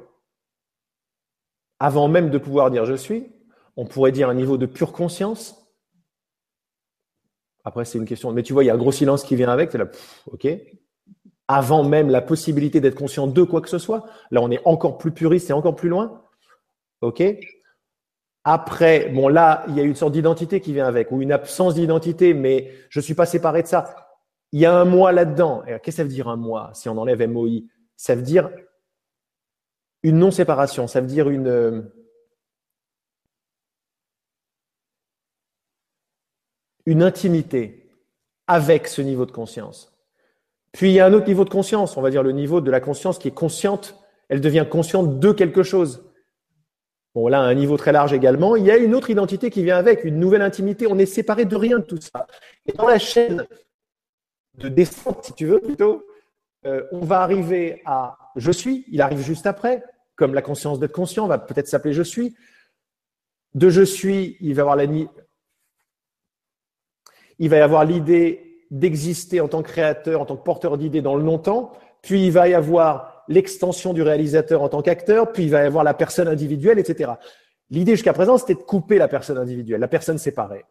avant 1.79 2.07
même 2.07 2.29
de 2.29 2.37
pouvoir 2.37 2.69
dire 2.69 2.85
je 2.85 2.93
suis. 2.93 3.38
On 3.79 3.85
pourrait 3.85 4.11
dire 4.11 4.27
un 4.27 4.33
niveau 4.33 4.57
de 4.57 4.65
pure 4.65 4.91
conscience. 4.91 5.55
Après, 7.63 7.85
c'est 7.85 7.97
une 7.97 8.03
question. 8.03 8.29
Mais 8.33 8.43
tu 8.43 8.51
vois, 8.51 8.65
il 8.65 8.67
y 8.67 8.69
a 8.69 8.73
un 8.73 8.77
gros 8.77 8.91
silence 8.91 9.23
qui 9.23 9.37
vient 9.37 9.47
avec. 9.47 9.73
Es 9.73 9.77
là, 9.77 9.87
ok. 10.25 10.49
Avant 11.47 11.85
même 11.85 12.09
la 12.09 12.19
possibilité 12.19 12.81
d'être 12.81 12.95
conscient 12.95 13.25
de 13.25 13.41
quoi 13.41 13.61
que 13.61 13.69
ce 13.69 13.77
soit. 13.77 14.05
Là, 14.31 14.41
on 14.41 14.51
est 14.51 14.59
encore 14.65 14.97
plus 14.97 15.13
puriste 15.13 15.49
et 15.49 15.53
encore 15.53 15.77
plus 15.77 15.87
loin. 15.87 16.25
Ok. 16.99 17.23
Après, 18.43 19.07
bon 19.13 19.29
là, 19.29 19.63
il 19.69 19.77
y 19.77 19.79
a 19.79 19.83
une 19.83 19.95
sorte 19.95 20.11
d'identité 20.11 20.59
qui 20.59 20.73
vient 20.73 20.85
avec, 20.85 21.09
ou 21.13 21.21
une 21.21 21.31
absence 21.31 21.75
d'identité, 21.75 22.33
mais 22.33 22.73
je 22.89 22.99
ne 22.99 23.03
suis 23.03 23.15
pas 23.15 23.25
séparé 23.25 23.63
de 23.63 23.67
ça. 23.67 23.95
Il 24.51 24.59
y 24.59 24.65
a 24.65 24.77
un 24.77 24.83
moi 24.83 25.13
là-dedans. 25.13 25.63
Qu'est-ce 25.65 25.79
que 25.83 25.91
ça 25.91 26.03
veut 26.03 26.09
dire 26.09 26.27
un 26.27 26.35
moi 26.35 26.71
si 26.73 26.89
on 26.89 26.97
enlève 26.97 27.25
MOI 27.29 27.61
Ça 27.95 28.13
veut 28.13 28.23
dire 28.23 28.49
une 30.03 30.17
non-séparation, 30.19 30.87
ça 30.87 30.99
veut 30.99 31.07
dire 31.07 31.29
une, 31.29 31.89
une 36.89 37.03
intimité 37.03 37.87
avec 38.47 38.87
ce 38.87 39.03
niveau 39.03 39.27
de 39.27 39.31
conscience. 39.31 39.93
Puis 40.71 40.89
il 40.89 40.93
y 40.93 40.99
a 40.99 41.05
un 41.05 41.13
autre 41.13 41.27
niveau 41.27 41.45
de 41.45 41.49
conscience, 41.51 41.97
on 41.97 42.01
va 42.01 42.09
dire 42.09 42.23
le 42.23 42.31
niveau 42.31 42.61
de 42.61 42.71
la 42.71 42.79
conscience 42.79 43.19
qui 43.19 43.27
est 43.27 43.33
consciente, 43.45 43.95
elle 44.27 44.41
devient 44.41 44.65
consciente 44.67 45.19
de 45.19 45.31
quelque 45.31 45.61
chose. 45.61 46.03
Bon, 47.13 47.27
là, 47.27 47.41
un 47.41 47.53
niveau 47.53 47.77
très 47.77 47.91
large 47.91 48.11
également. 48.11 48.55
Il 48.55 48.65
y 48.65 48.71
a 48.71 48.77
une 48.77 48.95
autre 48.95 49.11
identité 49.11 49.51
qui 49.51 49.63
vient 49.63 49.77
avec, 49.77 50.03
une 50.03 50.19
nouvelle 50.19 50.41
intimité. 50.41 50.87
On 50.87 50.97
est 50.97 51.05
séparé 51.05 51.45
de 51.45 51.55
rien 51.55 51.77
de 51.77 51.83
tout 51.83 52.01
ça. 52.01 52.25
Et 52.65 52.71
dans 52.71 52.87
la 52.87 52.97
chaîne 52.97 53.45
de 54.55 54.67
descente, 54.67 55.25
si 55.25 55.33
tu 55.33 55.45
veux, 55.45 55.59
plutôt, 55.59 56.03
euh, 56.65 56.83
on 56.91 57.01
va 57.01 57.21
arriver 57.21 57.83
à 57.85 58.17
je 58.35 58.51
suis, 58.51 58.83
il 58.91 59.01
arrive 59.01 59.21
juste 59.21 59.45
après, 59.45 59.83
comme 60.15 60.33
la 60.33 60.41
conscience 60.41 60.79
d'être 60.79 60.91
conscient 60.91 61.27
va 61.27 61.37
peut-être 61.37 61.67
s'appeler 61.67 61.93
je 61.93 62.03
suis. 62.03 62.35
De 63.53 63.69
je 63.69 63.83
suis, 63.83 64.37
il 64.41 64.55
va 64.55 64.59
y 64.59 64.61
avoir 64.61 64.75
la 64.75 64.87
il 67.39 67.49
va 67.49 67.57
y 67.57 67.61
avoir 67.61 67.85
l'idée 67.85 68.65
d'exister 68.69 69.41
en 69.41 69.47
tant 69.47 69.63
que 69.63 69.69
créateur, 69.69 70.21
en 70.21 70.25
tant 70.25 70.35
que 70.35 70.43
porteur 70.43 70.77
d'idées 70.77 71.01
dans 71.01 71.15
le 71.15 71.23
non-temps, 71.23 71.71
puis 72.01 72.25
il 72.25 72.31
va 72.31 72.47
y 72.47 72.53
avoir 72.53 73.23
l'extension 73.27 73.93
du 73.93 74.01
réalisateur 74.01 74.61
en 74.61 74.69
tant 74.69 74.81
qu'acteur, 74.81 75.31
puis 75.31 75.43
il 75.43 75.49
va 75.49 75.63
y 75.63 75.65
avoir 75.65 75.83
la 75.83 75.93
personne 75.93 76.27
individuelle, 76.27 76.79
etc. 76.79 77.11
L'idée 77.69 77.93
jusqu'à 77.93 78.13
présent, 78.13 78.37
c'était 78.37 78.55
de 78.55 78.59
couper 78.59 78.97
la 78.97 79.07
personne 79.07 79.37
individuelle, 79.37 79.79
la 79.79 79.87
personne 79.87 80.17
séparée. 80.17 80.65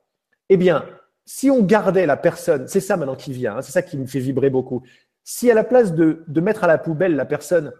Eh 0.48 0.56
bien, 0.56 0.84
si 1.24 1.50
on 1.50 1.62
gardait 1.62 2.06
la 2.06 2.16
personne, 2.16 2.66
c'est 2.68 2.80
ça 2.80 2.96
maintenant 2.96 3.16
qui 3.16 3.32
vient, 3.32 3.56
hein, 3.56 3.62
c'est 3.62 3.72
ça 3.72 3.82
qui 3.82 3.98
me 3.98 4.06
fait 4.06 4.18
vibrer 4.18 4.50
beaucoup. 4.50 4.82
Si 5.24 5.50
à 5.50 5.54
la 5.54 5.64
place 5.64 5.94
de, 5.94 6.24
de 6.26 6.40
mettre 6.40 6.64
à 6.64 6.66
la 6.66 6.78
poubelle 6.78 7.16
la 7.16 7.26
personne 7.26 7.72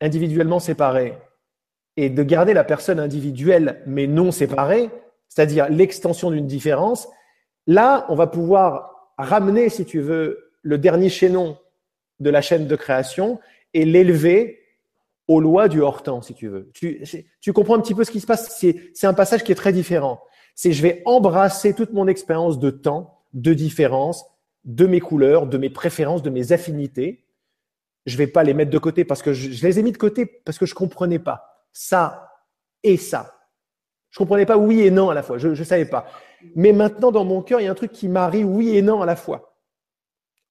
individuellement 0.00 0.60
séparée 0.60 1.18
et 1.96 2.10
de 2.10 2.22
garder 2.22 2.54
la 2.54 2.64
personne 2.64 3.00
individuelle 3.00 3.82
mais 3.86 4.06
non 4.06 4.30
séparée, 4.30 4.90
c'est-à-dire 5.28 5.68
l'extension 5.68 6.30
d'une 6.30 6.46
différence, 6.46 7.08
là, 7.70 8.04
on 8.08 8.16
va 8.16 8.26
pouvoir 8.26 9.12
ramener, 9.16 9.68
si 9.68 9.84
tu 9.84 10.00
veux, 10.00 10.52
le 10.62 10.76
dernier 10.76 11.08
chaînon 11.08 11.56
de 12.18 12.28
la 12.28 12.42
chaîne 12.42 12.66
de 12.66 12.76
création 12.76 13.38
et 13.72 13.84
l'élever 13.84 14.58
aux 15.28 15.40
lois 15.40 15.68
du 15.68 15.80
hors-temps, 15.80 16.20
si 16.20 16.34
tu 16.34 16.48
veux. 16.48 16.72
Tu, 16.72 17.52
comprends 17.52 17.76
un 17.76 17.80
petit 17.80 17.94
peu 17.94 18.02
ce 18.02 18.10
qui 18.10 18.18
se 18.18 18.26
passe? 18.26 18.58
C'est 18.58 19.06
un 19.06 19.14
passage 19.14 19.44
qui 19.44 19.52
est 19.52 19.56
très 19.56 19.72
différent. 19.72 20.20
C'est 20.56 20.72
je 20.72 20.82
vais 20.82 21.02
embrasser 21.06 21.72
toute 21.72 21.92
mon 21.92 22.08
expérience 22.08 22.58
de 22.58 22.70
temps, 22.70 23.20
de 23.32 23.54
différence, 23.54 24.26
de 24.64 24.86
mes 24.86 24.98
couleurs, 24.98 25.46
de 25.46 25.56
mes 25.56 25.70
préférences, 25.70 26.22
de 26.22 26.30
mes 26.30 26.50
affinités. 26.50 27.24
Je 28.04 28.16
vais 28.16 28.26
pas 28.26 28.42
les 28.42 28.52
mettre 28.52 28.72
de 28.72 28.78
côté 28.78 29.04
parce 29.04 29.22
que 29.22 29.32
je, 29.32 29.64
les 29.64 29.78
ai 29.78 29.82
mis 29.84 29.92
de 29.92 29.96
côté 29.96 30.26
parce 30.26 30.58
que 30.58 30.66
je 30.66 30.74
comprenais 30.74 31.20
pas 31.20 31.64
ça 31.72 32.32
et 32.82 32.96
ça. 32.96 33.36
Je 34.10 34.18
comprenais 34.18 34.46
pas 34.46 34.56
oui 34.56 34.80
et 34.80 34.90
non 34.90 35.10
à 35.10 35.14
la 35.14 35.22
fois. 35.22 35.38
Je 35.38 35.48
ne 35.48 35.54
savais 35.54 35.84
pas. 35.84 36.06
Mais 36.54 36.72
maintenant, 36.72 37.12
dans 37.12 37.24
mon 37.24 37.42
cœur, 37.42 37.60
il 37.60 37.64
y 37.64 37.66
a 37.66 37.70
un 37.70 37.74
truc 37.74 37.92
qui 37.92 38.08
marie 38.08 38.44
oui 38.44 38.76
et 38.76 38.82
non 38.82 39.02
à 39.02 39.06
la 39.06 39.16
fois. 39.16 39.56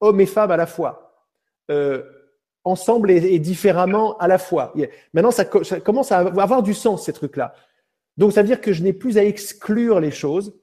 Homme 0.00 0.20
et 0.20 0.26
femme 0.26 0.50
à 0.50 0.56
la 0.56 0.66
fois. 0.66 1.26
Euh, 1.70 2.02
ensemble 2.64 3.10
et, 3.10 3.38
différemment 3.38 4.16
à 4.18 4.28
la 4.28 4.38
fois. 4.38 4.74
Maintenant, 5.12 5.30
ça, 5.30 5.44
commence 5.44 6.12
à 6.12 6.18
avoir 6.18 6.62
du 6.62 6.74
sens, 6.74 7.04
ces 7.04 7.12
trucs-là. 7.12 7.54
Donc, 8.16 8.32
ça 8.32 8.42
veut 8.42 8.48
dire 8.48 8.60
que 8.60 8.72
je 8.72 8.82
n'ai 8.82 8.92
plus 8.92 9.18
à 9.18 9.24
exclure 9.24 10.00
les 10.00 10.10
choses, 10.10 10.54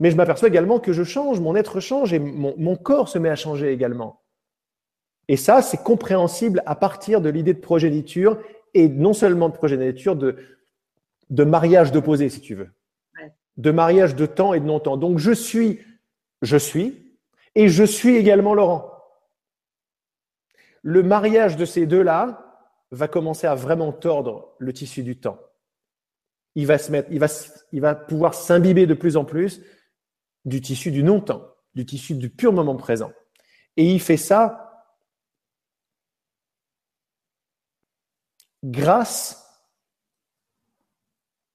mais 0.00 0.10
je 0.10 0.16
m'aperçois 0.16 0.48
également 0.48 0.78
que 0.78 0.92
je 0.92 1.02
change, 1.02 1.40
mon 1.40 1.56
être 1.56 1.80
change 1.80 2.12
et 2.12 2.18
mon, 2.18 2.76
corps 2.76 3.08
se 3.08 3.18
met 3.18 3.30
à 3.30 3.36
changer 3.36 3.72
également. 3.72 4.22
Et 5.28 5.36
ça, 5.36 5.62
c'est 5.62 5.82
compréhensible 5.82 6.62
à 6.66 6.74
partir 6.74 7.20
de 7.20 7.28
l'idée 7.28 7.54
de 7.54 7.60
progéniture 7.60 8.38
et 8.74 8.88
non 8.88 9.12
seulement 9.12 9.48
de 9.48 9.54
progéniture, 9.54 10.16
de, 10.16 10.36
de 11.30 11.44
mariage 11.44 11.92
d'opposés, 11.92 12.28
si 12.28 12.40
tu 12.40 12.54
veux. 12.54 12.70
De 13.58 13.70
mariage 13.70 14.16
de 14.16 14.24
temps 14.24 14.54
et 14.54 14.60
de 14.60 14.64
non-temps. 14.64 14.96
Donc, 14.96 15.18
je 15.18 15.32
suis, 15.32 15.80
je 16.42 16.56
suis, 16.56 17.14
et 17.54 17.68
je 17.68 17.84
suis 17.84 18.16
également 18.16 18.54
Laurent 18.54 18.98
le 20.82 21.02
mariage 21.02 21.56
de 21.56 21.64
ces 21.64 21.86
deux-là 21.86 22.44
va 22.90 23.08
commencer 23.08 23.46
à 23.46 23.54
vraiment 23.54 23.92
tordre 23.92 24.54
le 24.58 24.72
tissu 24.72 25.02
du 25.02 25.18
temps. 25.20 25.38
Il 26.54 26.66
va, 26.66 26.78
se 26.78 26.90
mettre, 26.90 27.10
il 27.12 27.18
va, 27.18 27.26
il 27.72 27.80
va 27.80 27.94
pouvoir 27.94 28.34
s'imbiber 28.34 28.86
de 28.86 28.94
plus 28.94 29.16
en 29.16 29.24
plus 29.24 29.60
du 30.44 30.60
tissu 30.60 30.90
du 30.90 31.02
non-temps, 31.02 31.46
du 31.74 31.84
tissu 31.84 32.14
du 32.14 32.30
pur 32.30 32.52
moment 32.52 32.76
présent. 32.76 33.12
Et 33.76 33.92
il 33.92 34.00
fait 34.00 34.16
ça 34.16 34.96
grâce 38.64 39.44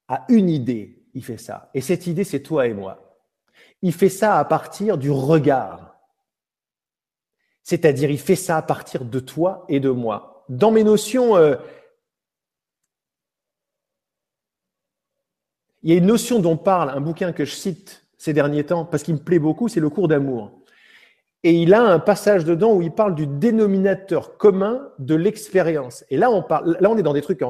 à 0.07 0.25
une 0.30 0.49
idée. 0.49 1.02
Il 1.14 1.23
fait 1.23 1.38
ça. 1.38 1.69
Et 1.73 1.81
cette 1.81 2.07
idée, 2.07 2.23
c'est 2.23 2.41
toi 2.41 2.68
et 2.68 2.73
moi. 2.73 3.22
Il 3.81 3.94
fait 3.94 4.10
ça 4.10 4.40
à 4.40 4.45
partir 4.45 4.98
du 4.98 5.11
regard. 5.11 5.99
C'est-à-dire, 7.64 8.10
il 8.10 8.19
fait 8.19 8.35
ça 8.35 8.57
à 8.57 8.61
partir 8.61 9.06
de 9.06 9.19
toi 9.19 9.65
et 9.69 9.80
de 9.80 9.90
moi. 9.90 10.45
Dans 10.49 10.72
mes 10.72 10.84
notions, 10.84 11.38
euh, 11.38 11.56
il 15.81 15.91
y 15.91 15.94
a 15.94 15.98
une 15.98 16.06
notion 16.06 16.40
dont 16.40 16.57
parle 16.57 16.90
un 16.90 17.02
bouquin 17.02 17.31
que 17.31 17.45
je 17.45 17.53
cite 17.53 18.06
ces 18.18 18.34
derniers 18.34 18.65
temps, 18.65 18.85
parce 18.85 19.03
qu'il 19.03 19.15
me 19.15 19.19
plaît 19.19 19.40
beaucoup, 19.40 19.68
c'est 19.68 19.81
le 19.81 19.90
cours 19.90 20.07
d'amour. 20.07 20.64
Et 21.44 21.52
il 21.52 21.73
a 21.73 21.81
un 21.81 21.99
passage 21.99 22.45
dedans 22.45 22.73
où 22.73 22.81
il 22.81 22.91
parle 22.91 23.15
du 23.15 23.27
dénominateur 23.27 24.38
commun 24.38 24.90
de 24.98 25.14
l'expérience. 25.14 26.06
Et 26.10 26.15
là, 26.15 26.31
on 26.31 26.41
parle, 26.41 26.77
là, 26.80 26.90
on 26.90 26.98
est 26.98 27.03
dans 27.03 27.14
des 27.14 27.22
trucs 27.22 27.41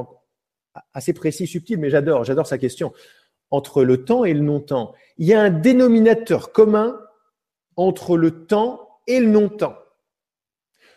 assez 0.92 1.12
précis, 1.12 1.46
subtils, 1.46 1.78
mais 1.78 1.90
j'adore, 1.90 2.24
j'adore 2.24 2.48
sa 2.48 2.58
question. 2.58 2.92
Entre 3.50 3.84
le 3.84 4.04
temps 4.04 4.24
et 4.24 4.34
le 4.34 4.40
non-temps. 4.40 4.94
Il 5.18 5.26
y 5.26 5.34
a 5.34 5.40
un 5.40 5.50
dénominateur 5.50 6.52
commun 6.52 6.98
entre 7.76 8.16
le 8.16 8.46
temps 8.46 9.00
et 9.06 9.20
le 9.20 9.28
non-temps. 9.28 9.76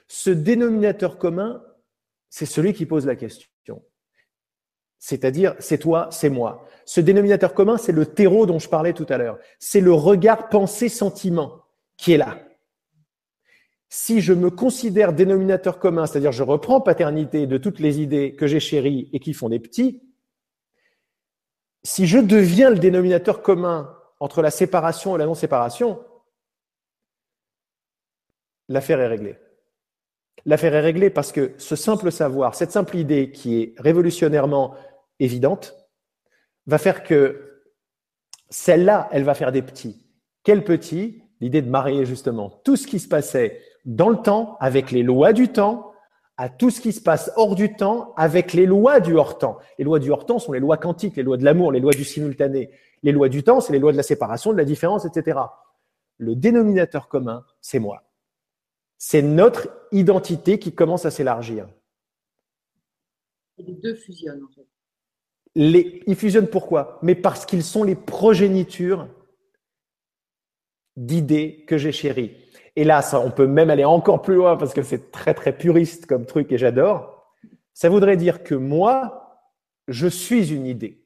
Ce 0.07 0.29
dénominateur 0.29 1.17
commun, 1.17 1.63
c'est 2.29 2.45
celui 2.45 2.73
qui 2.73 2.85
pose 2.85 3.05
la 3.05 3.15
question. 3.15 3.47
C'est-à-dire, 4.99 5.55
c'est 5.59 5.77
toi, 5.77 6.09
c'est 6.11 6.29
moi. 6.29 6.65
Ce 6.85 7.01
dénominateur 7.01 7.53
commun, 7.53 7.77
c'est 7.77 7.91
le 7.91 8.05
terreau 8.05 8.45
dont 8.45 8.59
je 8.59 8.67
parlais 8.69 8.93
tout 8.93 9.05
à 9.09 9.17
l'heure. 9.17 9.37
C'est 9.59 9.81
le 9.81 9.93
regard 9.93 10.49
pensée-sentiment 10.49 11.63
qui 11.97 12.13
est 12.13 12.17
là. 12.17 12.39
Si 13.89 14.19
je 14.21 14.33
me 14.33 14.49
considère 14.49 15.13
dénominateur 15.13 15.79
commun, 15.79 16.05
c'est-à-dire 16.05 16.31
je 16.31 16.43
reprends 16.43 16.81
paternité 16.81 17.47
de 17.47 17.57
toutes 17.57 17.79
les 17.79 18.01
idées 18.01 18.35
que 18.35 18.47
j'ai 18.47 18.59
chéries 18.59 19.09
et 19.13 19.19
qui 19.19 19.33
font 19.33 19.49
des 19.49 19.59
petits, 19.59 20.01
si 21.87 22.05
je 22.05 22.17
deviens 22.17 22.69
le 22.69 22.79
dénominateur 22.79 23.41
commun 23.41 23.95
entre 24.19 24.41
la 24.41 24.51
séparation 24.51 25.15
et 25.15 25.19
la 25.19 25.25
non-séparation, 25.25 26.03
l'affaire 28.67 28.99
est 28.99 29.07
réglée. 29.07 29.37
L'affaire 30.45 30.75
est 30.75 30.81
réglée 30.81 31.09
parce 31.09 31.31
que 31.31 31.53
ce 31.57 31.77
simple 31.77 32.11
savoir, 32.11 32.55
cette 32.55 32.73
simple 32.73 32.97
idée 32.97 33.31
qui 33.31 33.61
est 33.61 33.73
révolutionnairement 33.77 34.75
évidente, 35.21 35.77
va 36.65 36.77
faire 36.77 37.03
que 37.03 37.61
celle-là, 38.49 39.07
elle 39.13 39.23
va 39.23 39.33
faire 39.33 39.53
des 39.53 39.61
petits. 39.61 40.05
Quel 40.43 40.65
petit 40.65 41.23
L'idée 41.39 41.61
de 41.61 41.69
marier 41.69 42.03
justement. 42.03 42.49
Tout 42.65 42.75
ce 42.75 42.85
qui 42.85 42.99
se 42.99 43.07
passait 43.07 43.61
dans 43.85 44.09
le 44.09 44.17
temps 44.17 44.57
avec 44.59 44.91
les 44.91 45.03
lois 45.03 45.31
du 45.31 45.47
temps 45.47 45.86
à 46.37 46.49
tout 46.49 46.69
ce 46.69 46.81
qui 46.81 46.93
se 46.93 47.01
passe 47.01 47.31
hors 47.35 47.55
du 47.55 47.75
temps 47.75 48.13
avec 48.15 48.53
les 48.53 48.67
lois 48.67 48.99
du 48.99 49.15
hors-temps. 49.15 49.57
Les 49.79 49.83
lois 49.83 49.99
du 49.99 50.11
hors-temps 50.11 50.37
sont 50.37 50.51
les 50.53 50.59
lois 50.59 50.77
quantiques, 50.77 51.15
les 51.15 51.23
lois 51.23 51.37
de 51.37 51.43
l'amour, 51.43 51.71
les 51.71 51.79
lois 51.79 51.93
du 51.93 52.03
simultané. 52.03 52.69
Les 53.01 53.11
lois 53.11 53.27
du 53.27 53.43
temps, 53.43 53.59
c'est 53.59 53.73
les 53.73 53.79
lois 53.79 53.91
de 53.91 53.97
la 53.97 54.03
séparation, 54.03 54.53
de 54.53 54.57
la 54.57 54.65
différence, 54.65 55.05
etc. 55.05 55.39
Le 56.17 56.35
dénominateur 56.35 57.07
commun, 57.07 57.43
c'est 57.59 57.79
moi. 57.79 58.03
C'est 58.99 59.21
notre 59.23 59.69
identité 59.91 60.59
qui 60.59 60.73
commence 60.73 61.05
à 61.05 61.11
s'élargir. 61.11 61.67
les 63.57 63.73
deux 63.73 63.95
fusionnent, 63.95 64.43
en 64.43 64.53
fait. 64.53 64.67
les, 65.55 66.03
ils 66.05 66.15
fusionnent 66.15 66.49
pourquoi? 66.49 66.99
Mais 67.01 67.15
parce 67.15 67.45
qu'ils 67.45 67.63
sont 67.63 67.83
les 67.83 67.95
progénitures 67.95 69.07
d'idées 70.95 71.63
que 71.67 71.77
j'ai 71.77 71.91
chéries. 71.91 72.35
Et 72.77 72.83
là, 72.83 73.01
on 73.15 73.31
peut 73.31 73.47
même 73.47 73.71
aller 73.71 73.85
encore 73.85 74.21
plus 74.21 74.35
loin 74.35 74.55
parce 74.55 74.71
que 74.71 74.83
c'est 74.83 75.11
très 75.11 75.33
très 75.33 75.57
puriste 75.57 76.05
comme 76.05 76.27
truc 76.27 76.51
et 76.51 76.59
j'adore. 76.59 77.33
Ça 77.73 77.89
voudrait 77.89 78.17
dire 78.17 78.43
que 78.43 78.53
moi, 78.53 79.49
je 79.87 80.05
suis 80.05 80.53
une 80.53 80.67
idée. 80.67 81.03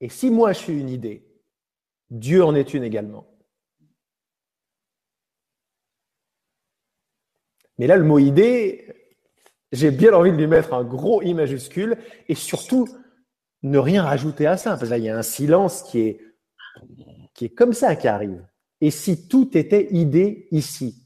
Et 0.00 0.08
si 0.08 0.30
moi 0.30 0.54
je 0.54 0.58
suis 0.58 0.80
une 0.80 0.88
idée, 0.88 1.28
Dieu 2.08 2.42
en 2.42 2.54
est 2.54 2.72
une 2.72 2.82
également. 2.82 3.26
Mais 7.76 7.86
là, 7.86 7.98
le 7.98 8.04
mot 8.04 8.18
idée, 8.18 8.90
j'ai 9.70 9.90
bien 9.90 10.14
envie 10.14 10.32
de 10.32 10.38
lui 10.38 10.46
mettre 10.46 10.72
un 10.72 10.82
gros 10.82 11.20
I 11.20 11.34
majuscule 11.34 11.98
et 12.26 12.34
surtout 12.34 12.88
ne 13.62 13.76
rien 13.76 14.02
rajouter 14.02 14.46
à 14.46 14.56
ça. 14.56 14.70
Parce 14.70 14.84
que 14.84 14.88
là, 14.88 14.96
il 14.96 15.04
y 15.04 15.10
a 15.10 15.18
un 15.18 15.22
silence 15.22 15.82
qui 15.82 16.00
est, 16.00 16.20
qui 17.36 17.44
est 17.46 17.50
comme 17.50 17.72
ça 17.72 17.94
qui 17.96 18.08
arrive. 18.08 18.42
Et 18.80 18.90
si 18.90 19.28
tout 19.28 19.56
était 19.56 19.88
idée 19.92 20.48
ici? 20.50 21.02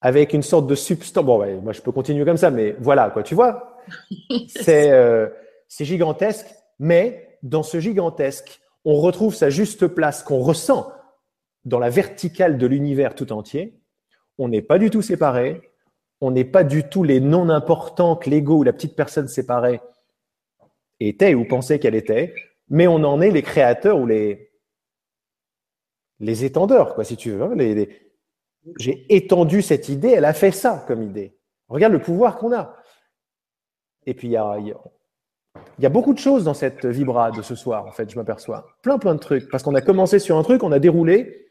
Avec 0.00 0.32
une 0.32 0.42
sorte 0.42 0.66
de 0.66 0.74
substance. 0.74 1.24
Bon, 1.24 1.62
moi 1.62 1.72
je 1.72 1.80
peux 1.80 1.92
continuer 1.92 2.24
comme 2.24 2.36
ça, 2.36 2.50
mais 2.50 2.74
voilà 2.80 3.10
quoi, 3.10 3.22
tu 3.22 3.34
vois? 3.34 3.72
Euh, 4.68 5.28
c'est 5.68 5.84
gigantesque, 5.84 6.46
mais 6.80 7.38
dans 7.42 7.62
ce 7.62 7.78
gigantesque, 7.78 8.60
on 8.84 8.96
retrouve 8.96 9.34
sa 9.34 9.48
juste 9.48 9.86
place 9.86 10.24
qu'on 10.24 10.40
ressent 10.40 10.92
dans 11.64 11.78
la 11.78 11.88
verticale 11.88 12.58
de 12.58 12.66
l'univers 12.66 13.14
tout 13.14 13.32
entier. 13.32 13.80
On 14.38 14.48
n'est 14.48 14.62
pas 14.62 14.78
du 14.78 14.90
tout 14.90 15.02
séparés, 15.02 15.70
on 16.20 16.32
n'est 16.32 16.44
pas 16.44 16.64
du 16.64 16.88
tout 16.88 17.04
les 17.04 17.20
non 17.20 17.48
importants 17.48 18.16
que 18.16 18.28
l'ego 18.28 18.58
ou 18.58 18.62
la 18.64 18.72
petite 18.72 18.96
personne 18.96 19.28
séparée 19.28 19.80
était 20.98 21.34
ou 21.34 21.44
pensait 21.44 21.78
qu'elle 21.78 21.94
était, 21.94 22.34
mais 22.68 22.88
on 22.88 23.04
en 23.04 23.20
est 23.20 23.30
les 23.30 23.42
créateurs 23.42 23.98
ou 23.98 24.06
les, 24.06 24.45
les 26.20 26.44
étendeurs, 26.44 26.94
quoi, 26.94 27.04
si 27.04 27.16
tu 27.16 27.30
veux. 27.30 27.42
Hein, 27.42 27.54
les, 27.54 27.88
j'ai 28.78 29.06
étendu 29.14 29.62
cette 29.62 29.88
idée, 29.88 30.10
elle 30.10 30.24
a 30.24 30.32
fait 30.32 30.50
ça 30.50 30.84
comme 30.86 31.02
idée. 31.02 31.36
Regarde 31.68 31.92
le 31.92 32.00
pouvoir 32.00 32.36
qu'on 32.36 32.52
a. 32.52 32.76
Et 34.06 34.14
puis, 34.14 34.28
il 34.28 34.32
y 34.32 34.36
a, 34.36 34.58
y 35.78 35.86
a 35.86 35.88
beaucoup 35.88 36.14
de 36.14 36.18
choses 36.18 36.44
dans 36.44 36.54
cette 36.54 36.86
vibra 36.86 37.30
de 37.30 37.42
ce 37.42 37.54
soir, 37.54 37.86
en 37.86 37.92
fait, 37.92 38.10
je 38.10 38.16
m'aperçois. 38.16 38.66
Plein, 38.82 38.98
plein 38.98 39.14
de 39.14 39.20
trucs. 39.20 39.48
Parce 39.50 39.62
qu'on 39.62 39.74
a 39.74 39.80
commencé 39.80 40.18
sur 40.18 40.36
un 40.36 40.42
truc, 40.42 40.62
on 40.62 40.72
a 40.72 40.78
déroulé. 40.78 41.48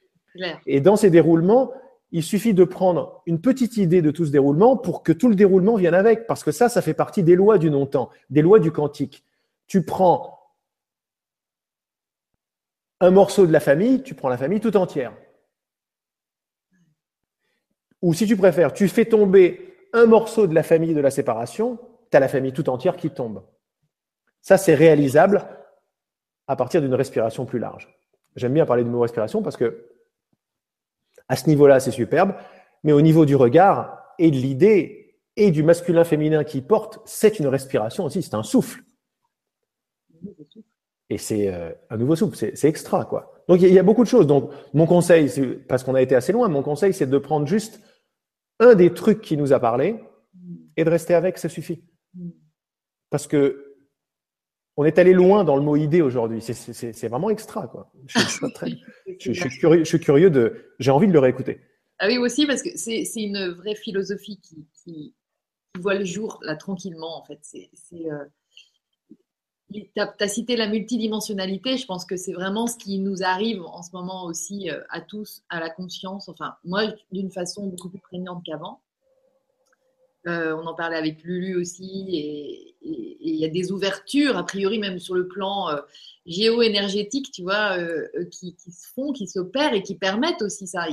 Et 0.66 0.82
dans 0.82 0.98
ces 0.98 1.10
déroulements, 1.10 1.72
il 2.12 2.24
suffit 2.24 2.54
de 2.54 2.64
prendre 2.64 3.22
une 3.26 3.40
petite 3.40 3.78
idée 3.78 4.02
de 4.02 4.12
tout 4.12 4.26
ce 4.26 4.32
déroulement 4.32 4.78
pour 4.78 5.04
que 5.04 5.12
tout 5.12 5.30
le 5.30 5.36
déroulement 5.36 5.76
vienne 5.76 5.94
avec. 5.94 6.28
Parce 6.28 6.44
que 6.44 6.52
ça, 6.52 6.70
ça 6.70 6.82
fait 6.82 6.94
partie 6.94 7.24
des 7.24 7.36
lois 7.36 7.58
du 7.58 7.70
non-temps, 7.70 8.10
des 8.30 8.42
lois 8.42 8.60
du 8.60 8.72
quantique. 8.72 9.24
Tu 9.68 9.84
prends 9.84 10.35
un 13.00 13.12
morceau 13.12 13.46
de 13.46 13.52
la 13.52 13.60
famille, 13.60 14.04
tu 14.04 14.16
prends 14.16 14.30
la 14.30 14.38
famille 14.38 14.60
tout 14.60 14.76
entière. 14.78 15.14
Ou 18.02 18.14
si 18.14 18.28
tu 18.28 18.38
préfères, 18.38 18.74
tu 18.74 18.88
fais 18.88 19.06
tomber 19.06 19.76
un 19.94 20.06
morceau 20.06 20.48
de 20.48 20.54
la 20.54 20.64
famille 20.64 20.94
de 20.94 21.02
la 21.02 21.10
séparation, 21.10 21.80
tu 22.12 22.18
as 22.18 22.20
la 22.20 22.28
famille 22.28 22.54
tout 22.54 22.70
entière 22.70 22.98
qui 22.98 23.10
tombe. 23.10 23.44
Ça, 24.42 24.58
c'est 24.58 24.76
réalisable 24.76 25.48
à 26.48 26.56
partir 26.56 26.82
d'une 26.82 26.94
respiration 26.94 27.46
plus 27.46 27.60
large. 27.60 27.90
J'aime 28.36 28.54
bien 28.54 28.66
parler 28.66 28.84
de 28.84 28.90
mot 28.90 29.00
respiration 29.00 29.42
parce 29.42 29.58
que 29.58 29.90
à 31.28 31.36
ce 31.36 31.48
niveau-là, 31.48 31.80
c'est 31.80 31.92
superbe, 31.92 32.34
mais 32.84 32.92
au 32.92 33.02
niveau 33.02 33.26
du 33.26 33.36
regard 33.36 34.14
et 34.20 34.30
de 34.30 34.36
l'idée 34.36 35.20
et 35.36 35.52
du 35.52 35.64
masculin-féminin 35.64 36.44
qui 36.44 36.62
porte, 36.62 37.00
c'est 37.06 37.40
une 37.40 37.48
respiration 37.48 38.06
aussi, 38.06 38.22
c'est 38.22 38.36
un 38.36 38.44
souffle. 38.44 38.84
Et 41.10 41.18
c'est 41.18 41.54
euh, 41.54 41.72
un 41.90 41.98
nouveau 41.98 42.16
souffle, 42.16 42.36
c'est 42.36 42.68
extra, 42.68 43.06
quoi. 43.06 43.32
Donc 43.48 43.62
il 43.62 43.72
y, 43.72 43.78
a 43.78 43.84
beaucoup 43.84 44.04
de 44.04 44.10
choses. 44.10 44.26
Donc 44.26 44.50
mon 44.74 44.88
conseil, 44.88 45.30
parce 45.68 45.84
qu'on 45.84 45.94
a 45.94 46.02
été 46.02 46.16
assez 46.16 46.32
loin, 46.32 46.48
mon 46.48 46.64
conseil, 46.64 46.94
c'est 46.94 47.06
de 47.06 47.18
prendre 47.20 47.46
juste 47.46 47.80
un 48.60 48.74
des 48.74 48.94
trucs 48.94 49.22
qui 49.22 49.38
nous 49.38 49.54
a 49.54 49.60
parlé 49.60 50.00
et 50.78 50.84
de 50.84 50.90
rester 50.90 51.14
avec, 51.14 51.38
ça 51.38 51.48
suffit. 51.48 51.84
Parce 53.12 53.28
que 53.28 53.62
on 54.78 54.84
est 54.84 54.98
allé 54.98 55.14
loin 55.14 55.44
dans 55.44 55.56
le 55.56 55.62
mot 55.62 55.76
idée 55.76 56.02
aujourd'hui. 56.02 56.42
C'est 56.42 57.08
vraiment 57.08 57.30
extra, 57.30 57.68
quoi. 57.68 57.92
Je, 58.08 58.20
suis 59.32 59.50
curieux, 59.60 59.84
je 59.84 59.90
suis 59.90 60.00
curieux 60.00 60.30
de. 60.30 60.74
J'ai 60.80 60.92
envie 60.92 61.08
de 61.08 61.14
le 61.14 61.20
réécouter. 61.20 61.62
Ah 62.00 62.08
oui, 62.08 62.18
aussi, 62.18 62.46
parce 62.46 62.62
que 62.62 62.76
c'est 62.76 63.06
une 63.16 63.52
vraie 63.52 63.76
philosophie 63.76 64.40
qui, 64.42 64.68
qui, 64.74 65.16
voit 65.80 65.96
le 65.96 66.04
jour 66.04 66.40
là 66.42 66.56
tranquillement, 66.56 67.18
en 67.18 67.24
fait. 67.24 67.40
C'est. 67.42 67.70
Tu 69.74 69.90
as, 69.98 70.28
cité 70.28 70.56
la 70.56 70.68
multidimensionnalité, 70.68 71.78
je 71.78 71.86
pense 71.86 72.06
que 72.06 72.18
c'est 72.18 72.34
vraiment 72.34 72.68
ce 72.68 72.78
qui 72.78 73.00
nous 73.00 73.24
arrive 73.24 73.64
en 73.64 73.82
ce 73.82 73.90
moment 73.94 74.26
aussi 74.26 74.70
euh, 74.70 74.82
à 74.90 75.02
tous, 75.02 75.44
à 75.50 75.60
la 75.60 75.70
conscience, 75.72 76.30
enfin 76.30 76.56
moi 76.64 76.84
d'une 77.12 77.32
façon 77.32 77.68
beaucoup 77.68 77.90
plus 77.90 78.00
prégnante 78.00 78.44
qu'avant. 78.46 78.82
Euh, 80.28 80.56
on 80.56 80.66
en 80.66 80.74
parlait 80.74 80.98
avec 80.98 81.24
Lulu 81.24 81.56
aussi, 81.56 82.06
et 82.12 82.76
il 82.82 83.36
y 83.36 83.46
a 83.46 83.48
des 83.48 83.72
ouvertures, 83.72 84.38
a 84.38 84.46
priori 84.46 84.80
même 84.80 84.98
sur 85.00 85.14
le 85.14 85.28
plan 85.28 85.70
euh, 85.70 85.82
géo-énergétique, 86.26 87.32
tu 87.32 87.44
vois, 87.44 87.78
qui, 88.32 88.56
se 88.58 88.88
font, 88.94 89.14
qui 89.14 89.28
s'opèrent 89.28 89.74
et 89.74 89.84
qui 89.84 89.96
permettent 89.96 90.42
aussi 90.42 90.66
ça. 90.68 90.88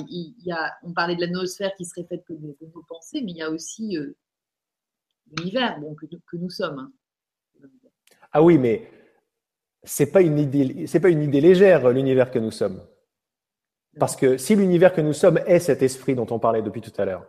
On 0.82 0.92
parlait 0.92 1.16
de 1.16 1.22
la 1.22 1.28
noosphère 1.28 1.74
qui 1.76 1.86
serait 1.86 2.04
faite 2.04 2.24
que 2.26 2.34
de, 2.34 2.56
nos 2.74 2.82
pensées, 2.88 3.22
mais 3.22 3.32
il 3.32 3.38
y 3.38 3.42
a 3.42 3.50
aussi 3.50 3.96
l'univers 5.30 5.78
bon, 5.80 5.94
que, 5.94 6.04
que, 6.06 6.36
nous 6.36 6.50
sommes. 6.50 6.90
Ah 8.32 8.42
oui, 8.42 8.58
mais 8.58 8.90
c'est 9.84 10.10
pas 10.10 10.22
une 10.22 10.38
idée, 10.38 10.86
pas 11.00 11.08
une 11.08 11.22
idée 11.22 11.40
légère 11.40 11.90
l'univers 11.90 12.30
que 12.30 12.38
nous 12.38 12.50
sommes. 12.50 12.82
Parce 13.98 14.16
que 14.16 14.38
si 14.38 14.56
l'univers 14.56 14.94
que 14.94 15.00
nous 15.00 15.12
sommes 15.12 15.38
est 15.46 15.58
cet 15.58 15.82
esprit 15.82 16.14
dont 16.14 16.26
on 16.30 16.38
parlait 16.38 16.62
depuis 16.62 16.80
tout 16.80 16.92
à 16.96 17.04
l'heure, 17.04 17.26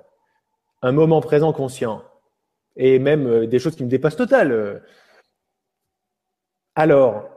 un 0.82 0.92
moment 0.92 1.20
présent 1.22 1.52
conscient, 1.52 2.04
et 2.76 3.00
même 3.00 3.28
euh, 3.28 3.48
des 3.48 3.60
choses 3.60 3.76
qui 3.76 3.84
me 3.84 3.90
dépassent 3.90 4.16
total, 4.16 4.52
euh, 4.52 4.80
alors, 6.76 7.30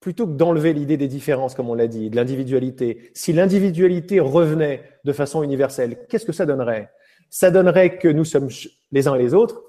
plutôt 0.00 0.26
que 0.26 0.32
d'enlever 0.32 0.72
l'idée 0.72 0.96
des 0.96 1.08
différences, 1.08 1.54
comme 1.54 1.68
on 1.68 1.74
l'a 1.74 1.86
dit, 1.86 2.10
de 2.10 2.16
l'individualité, 2.16 3.10
si 3.14 3.32
l'individualité 3.32 4.20
revenait 4.20 5.00
de 5.04 5.12
façon 5.12 5.42
universelle, 5.42 6.06
qu'est-ce 6.08 6.24
que 6.24 6.32
ça 6.32 6.46
donnerait? 6.46 6.90
Ça 7.30 7.50
donnerait 7.50 7.98
que 7.98 8.08
nous 8.08 8.24
sommes 8.24 8.48
les 8.90 9.06
uns 9.06 9.14
et 9.14 9.22
les 9.22 9.34
autres 9.34 9.62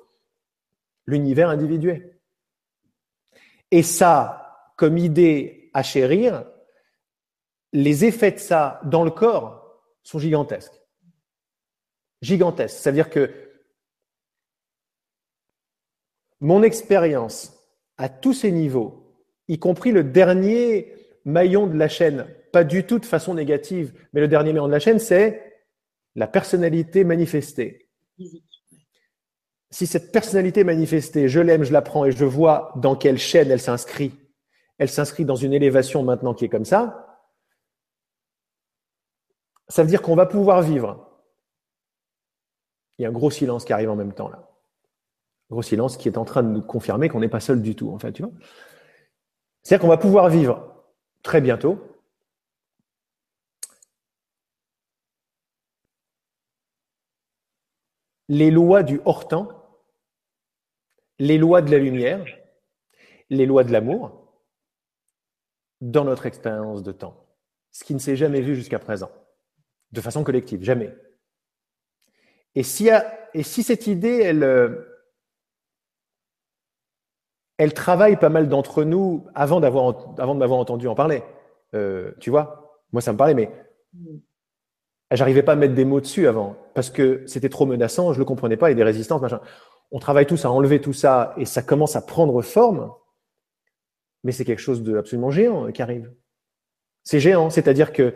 l'univers 1.06 1.49
individué. 1.49 2.18
Et 3.71 3.83
ça, 3.83 4.71
comme 4.75 4.97
idée 4.97 5.69
à 5.73 5.83
chérir, 5.83 6.45
les 7.73 8.05
effets 8.05 8.31
de 8.31 8.39
ça 8.39 8.81
dans 8.85 9.03
le 9.03 9.11
corps 9.11 9.81
sont 10.03 10.19
gigantesques. 10.19 10.81
Gigantesques. 12.21 12.77
C'est-à-dire 12.77 13.09
que 13.09 13.31
mon 16.39 16.63
expérience 16.63 17.53
à 17.97 18.09
tous 18.09 18.33
ces 18.33 18.51
niveaux, 18.51 19.15
y 19.47 19.59
compris 19.59 19.91
le 19.91 20.03
dernier 20.03 20.95
maillon 21.25 21.67
de 21.67 21.77
la 21.77 21.89
chaîne, 21.89 22.27
pas 22.51 22.63
du 22.63 22.85
tout 22.85 22.97
de 22.97 23.05
façon 23.05 23.33
négative, 23.33 23.93
mais 24.13 24.21
le 24.21 24.27
dernier 24.27 24.53
maillon 24.53 24.67
de 24.67 24.71
la 24.71 24.79
chaîne, 24.79 24.99
c'est 24.99 25.63
la 26.15 26.27
personnalité 26.27 27.03
manifestée 27.03 27.89
si 29.71 29.85
cette 29.85 30.11
personnalité 30.11 30.63
manifestée, 30.63 31.27
je 31.27 31.39
l'aime, 31.39 31.63
je 31.63 31.73
la 31.73 31.81
prends 31.81 32.05
et 32.05 32.11
je 32.11 32.25
vois 32.25 32.73
dans 32.75 32.95
quelle 32.95 33.17
chaîne 33.17 33.51
elle 33.51 33.61
s'inscrit, 33.61 34.17
elle 34.77 34.89
s'inscrit 34.89 35.25
dans 35.25 35.35
une 35.35 35.53
élévation 35.53 36.03
maintenant 36.03 36.33
qui 36.33 36.45
est 36.45 36.49
comme 36.49 36.65
ça, 36.65 37.05
ça 39.67 39.83
veut 39.83 39.89
dire 39.89 40.01
qu'on 40.01 40.15
va 40.15 40.25
pouvoir 40.25 40.61
vivre. 40.61 41.05
Il 42.97 43.03
y 43.03 43.05
a 43.05 43.09
un 43.09 43.13
gros 43.13 43.29
silence 43.29 43.63
qui 43.63 43.71
arrive 43.71 43.91
en 43.91 43.95
même 43.95 44.13
temps 44.13 44.29
là. 44.29 44.49
gros 45.51 45.61
silence 45.61 45.95
qui 45.95 46.09
est 46.09 46.17
en 46.17 46.25
train 46.25 46.43
de 46.43 46.49
nous 46.49 46.61
confirmer 46.61 47.07
qu'on 47.07 47.19
n'est 47.19 47.29
pas 47.29 47.39
seul 47.39 47.61
du 47.61 47.75
tout, 47.75 47.91
en 47.91 47.99
fait, 47.99 48.11
tu 48.11 48.23
vois. 48.23 48.31
C'est-à-dire 49.61 49.81
qu'on 49.81 49.89
va 49.89 49.97
pouvoir 49.97 50.29
vivre 50.29 50.83
très 51.21 51.41
bientôt 51.41 51.79
les 58.27 58.51
lois 58.51 58.83
du 58.83 59.01
hors-temps 59.05 59.59
les 61.19 61.37
lois 61.37 61.61
de 61.61 61.71
la 61.71 61.77
lumière, 61.77 62.25
les 63.29 63.45
lois 63.45 63.63
de 63.63 63.71
l'amour 63.71 64.19
dans 65.81 66.05
notre 66.05 66.25
expérience 66.25 66.83
de 66.83 66.91
temps. 66.91 67.25
Ce 67.71 67.83
qui 67.83 67.93
ne 67.93 67.99
s'est 67.99 68.15
jamais 68.15 68.41
vu 68.41 68.55
jusqu'à 68.55 68.79
présent, 68.79 69.11
de 69.91 70.01
façon 70.01 70.23
collective, 70.23 70.63
jamais. 70.63 70.95
Et 72.55 72.63
si, 72.63 72.89
et 73.33 73.43
si 73.43 73.63
cette 73.63 73.87
idée, 73.87 74.17
elle, 74.17 74.43
euh, 74.43 74.89
elle 77.57 77.73
travaille 77.73 78.17
pas 78.17 78.29
mal 78.29 78.49
d'entre 78.49 78.83
nous 78.83 79.27
avant, 79.35 79.59
d'avoir, 79.59 80.13
de 80.15 80.33
m'avoir 80.33 80.59
entendu 80.59 80.87
en 80.87 80.95
parler, 80.95 81.23
euh, 81.75 82.11
tu 82.19 82.29
vois, 82.29 82.81
moi 82.91 83.01
ça 83.01 83.13
me 83.13 83.17
parlait, 83.17 83.35
mais 83.35 83.51
j'arrivais 85.11 85.43
pas 85.43 85.53
à 85.53 85.55
mettre 85.55 85.75
des 85.75 85.85
mots 85.85 86.01
dessus 86.01 86.27
avant 86.27 86.55
parce 86.73 86.89
que 86.89 87.23
c'était 87.27 87.49
trop 87.49 87.65
menaçant, 87.65 88.13
je 88.13 88.19
le 88.19 88.25
comprenais 88.25 88.57
pas, 88.57 88.69
il 88.69 88.71
y 88.71 88.73
a 88.73 88.77
des 88.77 88.83
résistances, 88.83 89.21
machin. 89.21 89.41
On 89.91 89.99
travaille 89.99 90.28
tous 90.28 90.45
à 90.45 90.52
enlever 90.52 90.82
tout 90.82 90.94
ça 90.94 91.34
et 91.38 91.45
ça 91.45 91.64
commence 91.64 91.95
à 91.95 92.02
prendre 92.02 92.41
forme, 92.41 92.91
mais 94.24 94.32
c'est 94.32 94.45
quelque 94.45 94.61
chose 94.61 94.84
d'absolument 94.84 95.32
géant 95.32 95.72
qui 95.72 95.82
arrive. 95.82 96.14
C'est 97.03 97.20
géant, 97.20 97.49
c'est-à-dire 97.49 97.91
que 97.91 98.14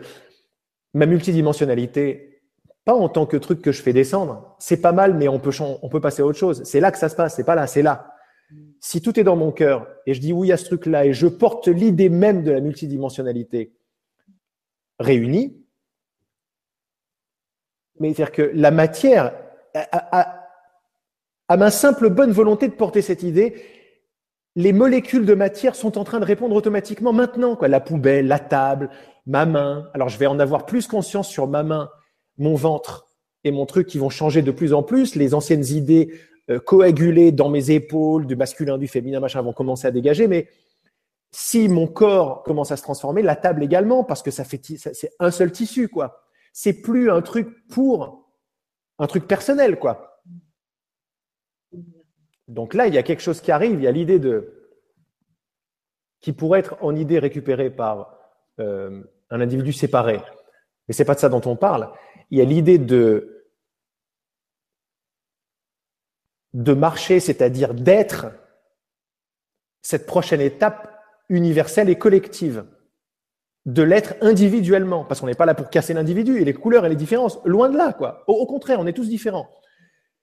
ma 0.92 1.06
multidimensionnalité, 1.06 2.42
pas 2.84 2.94
en 2.94 3.08
tant 3.08 3.26
que 3.26 3.36
truc 3.36 3.62
que 3.62 3.72
je 3.72 3.82
fais 3.82 3.92
descendre, 3.92 4.54
c'est 4.58 4.80
pas 4.80 4.92
mal, 4.92 5.14
mais 5.14 5.26
on 5.28 5.40
peut, 5.40 6.00
passer 6.00 6.22
à 6.22 6.26
autre 6.26 6.38
chose. 6.38 6.62
C'est 6.64 6.80
là 6.80 6.92
que 6.92 6.98
ça 6.98 7.08
se 7.08 7.16
passe, 7.16 7.34
c'est 7.34 7.44
pas 7.44 7.54
là, 7.54 7.66
c'est 7.66 7.82
là. 7.82 8.14
Si 8.80 9.00
tout 9.00 9.18
est 9.18 9.24
dans 9.24 9.36
mon 9.36 9.52
cœur 9.52 9.88
et 10.06 10.14
je 10.14 10.20
dis 10.20 10.32
oui 10.32 10.52
à 10.52 10.56
ce 10.56 10.66
truc-là 10.66 11.06
et 11.06 11.12
je 11.12 11.26
porte 11.26 11.66
l'idée 11.66 12.10
même 12.10 12.44
de 12.44 12.52
la 12.52 12.60
multidimensionnalité 12.60 13.74
réunie, 14.98 15.64
mais 17.98 18.12
c'est-à-dire 18.12 18.32
que 18.32 18.50
la 18.54 18.70
matière, 18.70 19.34
à, 21.48 21.56
ma 21.56 21.70
simple 21.70 22.10
bonne 22.10 22.32
volonté 22.32 22.68
de 22.68 22.74
porter 22.74 23.02
cette 23.02 23.22
idée, 23.22 23.54
les 24.56 24.72
molécules 24.72 25.26
de 25.26 25.34
matière 25.34 25.74
sont 25.74 25.98
en 25.98 26.04
train 26.04 26.20
de 26.20 26.24
répondre 26.24 26.54
automatiquement 26.54 27.12
maintenant. 27.12 27.56
Quoi. 27.56 27.68
La 27.68 27.80
poubelle, 27.80 28.28
la 28.28 28.38
table, 28.38 28.90
ma 29.26 29.46
main. 29.46 29.88
Alors 29.94 30.08
je 30.08 30.18
vais 30.18 30.26
en 30.26 30.38
avoir 30.38 30.66
plus 30.66 30.86
conscience 30.86 31.28
sur 31.28 31.48
ma 31.48 31.62
main, 31.62 31.90
mon 32.38 32.54
ventre 32.54 33.06
et 33.42 33.50
mon 33.50 33.66
truc 33.66 33.86
qui 33.86 33.98
vont 33.98 34.10
changer 34.10 34.42
de 34.42 34.50
plus 34.50 34.72
en 34.72 34.82
plus. 34.82 35.16
Les 35.16 35.34
anciennes 35.34 35.66
idées 35.66 36.14
euh, 36.50 36.60
coagulées 36.60 37.32
dans 37.32 37.48
mes 37.48 37.70
épaules, 37.70 38.26
du 38.26 38.36
masculin, 38.36 38.78
du 38.78 38.86
féminin, 38.86 39.18
machin, 39.20 39.42
vont 39.42 39.52
commencer 39.52 39.86
à 39.86 39.90
dégager. 39.90 40.28
Mais 40.28 40.48
si 41.32 41.68
mon 41.68 41.86
corps 41.86 42.42
commence 42.44 42.70
à 42.70 42.76
se 42.76 42.82
transformer, 42.82 43.22
la 43.22 43.34
table 43.34 43.62
également, 43.62 44.04
parce 44.04 44.22
que 44.22 44.30
ça 44.30 44.44
fait, 44.44 44.60
c'est 44.76 45.10
un 45.18 45.30
seul 45.30 45.50
tissu, 45.50 45.88
quoi. 45.88 46.22
C'est 46.52 46.74
plus 46.74 47.10
un 47.10 47.22
truc 47.22 47.66
pour 47.68 48.30
un 49.00 49.06
truc 49.08 49.26
personnel, 49.26 49.78
quoi. 49.78 50.13
Donc 52.48 52.74
là, 52.74 52.86
il 52.86 52.94
y 52.94 52.98
a 52.98 53.02
quelque 53.02 53.22
chose 53.22 53.40
qui 53.40 53.52
arrive. 53.52 53.74
Il 53.74 53.84
y 53.84 53.86
a 53.86 53.92
l'idée 53.92 54.18
de 54.18 54.50
qui 56.20 56.32
pourrait 56.32 56.60
être 56.60 56.76
en 56.80 56.96
idée 56.96 57.18
récupérée 57.18 57.70
par 57.70 58.18
euh, 58.58 59.02
un 59.30 59.40
individu 59.40 59.72
séparé. 59.72 60.20
Mais 60.88 60.94
c'est 60.94 61.04
pas 61.04 61.14
de 61.14 61.20
ça 61.20 61.28
dont 61.28 61.42
on 61.44 61.56
parle. 61.56 61.90
Il 62.30 62.38
y 62.38 62.42
a 62.42 62.44
l'idée 62.44 62.78
de 62.78 63.30
de 66.54 66.72
marcher, 66.72 67.18
c'est-à-dire 67.18 67.74
d'être 67.74 68.26
cette 69.82 70.06
prochaine 70.06 70.40
étape 70.40 70.88
universelle 71.28 71.90
et 71.90 71.98
collective, 71.98 72.64
de 73.66 73.82
l'être 73.82 74.14
individuellement, 74.20 75.04
parce 75.04 75.20
qu'on 75.20 75.26
n'est 75.26 75.34
pas 75.34 75.46
là 75.46 75.54
pour 75.54 75.68
casser 75.68 75.94
l'individu 75.94 76.40
et 76.40 76.44
les 76.44 76.54
couleurs 76.54 76.86
et 76.86 76.88
les 76.88 76.96
différences, 76.96 77.40
loin 77.44 77.68
de 77.68 77.76
là, 77.76 77.92
quoi. 77.92 78.24
Au, 78.26 78.46
contraire, 78.46 78.78
on 78.78 78.86
est 78.86 78.92
tous 78.92 79.08
différents, 79.08 79.50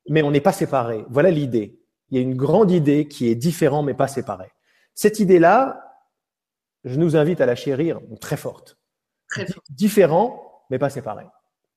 mais 0.10 0.22
on 0.22 0.32
n'est 0.32 0.42
pas 0.42 0.54
séparés. 0.54 1.06
Voilà 1.10 1.32
l'idée. 1.32 1.81
Il 2.12 2.18
y 2.18 2.20
a 2.20 2.24
une 2.24 2.36
grande 2.36 2.72
idée 2.72 3.08
qui 3.08 3.30
est 3.30 3.36
différente 3.36 3.86
mais 3.86 3.94
pas 3.94 4.08
séparée. 4.08 4.52
Cette 4.94 5.20
idée-là, 5.20 5.98
je 6.84 7.00
nous 7.00 7.16
invite 7.16 7.42
à 7.42 7.46
la 7.46 7.56
chérir 7.56 8.00
très 8.20 8.38
forte. 8.38 8.78
Très. 9.30 9.46
Différent 9.70 10.66
mais 10.70 10.78
pas 10.78 10.90
séparé. 10.90 11.26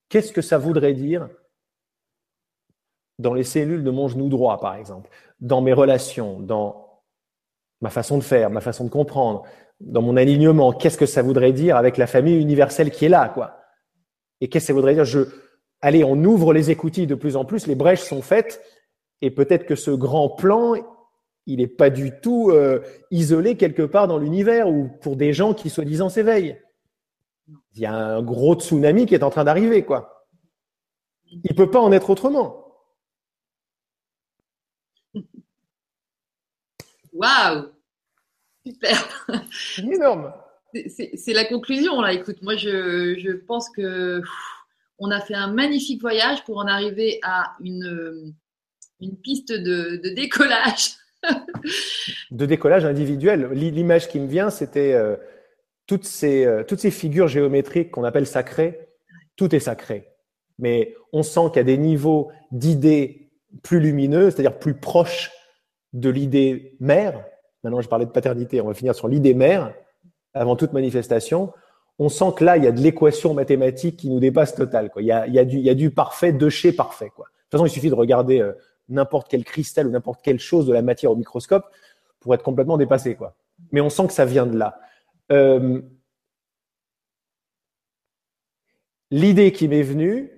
Qu'est-ce 0.09 0.33
que 0.33 0.43
ça 0.43 0.59
voudrait 0.59 0.95
dire 0.95 1.29
dans 3.19 3.35
les 3.35 3.45
cellules 3.45 3.85
de 3.85 3.91
mon 3.91 4.09
genou 4.09 4.29
droit, 4.29 4.61
par 4.61 4.75
exemple, 4.75 5.09
dans 5.41 5.61
mes 5.61 5.73
relations, 5.73 6.41
dans 6.41 7.03
ma 7.81 7.91
façon 7.91 8.19
de 8.19 8.25
faire, 8.25 8.51
ma 8.51 8.61
façon 8.61 8.85
de 8.85 8.91
comprendre, 8.91 9.45
dans 9.81 10.03
mon 10.03 10.17
alignement, 10.17 10.73
qu'est-ce 10.73 10.99
que 10.99 11.07
ça 11.07 11.23
voudrait 11.23 11.53
dire 11.53 11.77
avec 11.77 11.97
la 11.97 12.07
famille 12.07 12.41
universelle 12.41 12.91
qui 12.91 13.05
est 13.05 13.09
là, 13.09 13.29
quoi? 13.29 13.61
Et 14.41 14.49
qu'est-ce 14.49 14.65
que 14.65 14.67
ça 14.69 14.73
voudrait 14.73 14.95
dire? 14.95 15.05
Je, 15.05 15.21
allez, 15.81 16.05
on 16.05 16.23
ouvre 16.25 16.53
les 16.53 16.71
écoutilles 16.71 17.07
de 17.07 17.15
plus 17.15 17.37
en 17.37 17.45
plus, 17.45 17.67
les 17.67 17.75
brèches 17.75 18.03
sont 18.03 18.23
faites, 18.23 18.63
et 19.25 19.31
peut-être 19.31 19.65
que 19.65 19.75
ce 19.75 19.91
grand 19.91 20.29
plan, 20.29 20.75
il 21.47 21.57
n'est 21.57 21.67
pas 21.67 21.89
du 21.89 22.13
tout 22.21 22.51
euh, 22.51 22.81
isolé 23.11 23.57
quelque 23.57 23.81
part 23.81 24.07
dans 24.07 24.19
l'univers 24.19 24.69
ou 24.69 24.91
pour 25.01 25.17
des 25.17 25.33
gens 25.33 25.55
qui 25.55 25.71
soi-disant 25.71 26.11
s'éveillent. 26.11 26.61
Il 27.75 27.81
y 27.81 27.87
a 27.87 27.95
un 27.95 28.23
gros 28.23 28.55
tsunami 28.55 29.07
qui 29.07 29.15
est 29.15 29.23
en 29.23 29.31
train 29.31 29.45
d'arriver, 29.45 29.83
quoi. 29.83 30.29
Il 31.43 31.55
peut 31.55 31.71
pas 31.71 31.81
en 31.81 31.91
être 31.91 32.11
autrement. 32.11 32.67
Waouh 37.15 37.71
Super 38.67 39.09
énorme 39.79 40.35
C'est 40.87 41.33
la 41.33 41.47
conclusion, 41.47 42.03
là. 42.03 42.13
Écoute, 42.13 42.43
moi, 42.43 42.57
je, 42.57 43.37
pense 43.47 43.71
que 43.71 44.21
on 44.99 45.11
a 45.11 45.21
fait 45.23 45.35
un 45.35 45.51
magnifique 45.51 46.03
voyage 46.03 46.45
pour 46.45 46.59
en 46.59 46.67
arriver 46.67 47.21
à 47.23 47.57
une, 47.61 48.35
une 49.01 49.17
piste 49.17 49.53
de, 49.53 50.01
décollage. 50.15 50.97
de 52.31 52.47
décollage 52.47 52.85
individuel. 52.85 53.49
L'image 53.53 54.09
qui 54.09 54.21
me 54.21 54.27
vient, 54.27 54.51
c'était 54.51 54.93
euh, 54.93 55.17
toutes, 55.87 56.05
ces, 56.05 56.45
euh, 56.45 56.65
toutes 56.65 56.81
ces 56.81 56.91
figures 56.91 57.29
géométriques 57.29 57.91
qu'on 57.91 58.05
appelle 58.05 58.27
sacrées. 58.27 58.89
Tout 59.37 59.55
est 59.55 59.61
sacré. 59.61 60.09
Mais 60.59 60.95
on 61.13 61.23
sent 61.23 61.49
qu'il 61.49 61.57
y 61.57 61.61
a 61.61 61.65
des 61.65 61.79
niveaux 61.79 62.31
d'idées 62.53 63.31
plus 63.63 63.81
lumineux, 63.81 64.31
c'est-à-dire 64.31 64.59
plus 64.59 64.75
proches 64.75 65.33
de 65.93 66.11
l'idée 66.11 66.77
mère, 66.81 67.25
maintenant 67.63 67.81
je 67.81 67.89
parlais 67.89 68.05
de 68.05 68.11
paternité, 68.11 68.61
on 68.61 68.67
va 68.67 68.75
finir 68.75 68.95
sur 68.95 69.09
l'idée 69.09 69.35
mère, 69.35 69.73
avant 70.35 70.57
toute 70.57 70.73
manifestation, 70.73 71.53
on 71.99 72.09
sent 72.09 72.33
que 72.37 72.45
là, 72.45 72.57
il 72.57 72.65
y 72.65 72.67
a 72.67 72.73
de 72.73 72.81
l'équation 72.81 73.35
mathématique 73.35 73.99
qui 73.99 74.11
nous 74.11 74.19
dépasse 74.19 74.55
total. 74.55 74.91
Quoi. 74.91 75.03
Il, 75.03 75.07
y 75.07 75.13
a, 75.13 75.75
du, 75.75 75.91
parfait 75.91 76.33
de 76.33 76.49
chez 76.49 76.73
parfait. 76.73 77.07
De 77.07 77.11
toute 77.11 77.27
façon, 77.53 77.67
il 77.67 77.71
suffit 77.71 77.91
de 77.91 77.95
regarder 77.95 78.41
euh, 78.41 78.53
n'importe 78.89 79.29
quel 79.29 79.45
cristal 79.45 79.87
ou 79.87 79.91
n'importe 79.91 80.23
quelle 80.23 80.39
chose 80.39 80.67
de 80.67 80.73
la 80.73 80.83
matière 80.83 81.11
au 81.11 81.17
microscope 81.17 81.65
pour 82.21 82.35
être 82.35 82.43
complètement 82.43 82.77
dépassé. 82.77 83.15
Quoi. 83.15 83.37
Mais 83.73 83.81
on 83.81 83.91
sent 83.91 84.07
que 84.07 84.13
ça 84.13 84.25
vient 84.25 84.47
de 84.47 84.57
là. 84.57 84.81
Euh, 85.33 85.81
l'idée 89.11 89.53
qui 89.53 89.69
m'est 89.69 89.83
venue, 89.83 90.31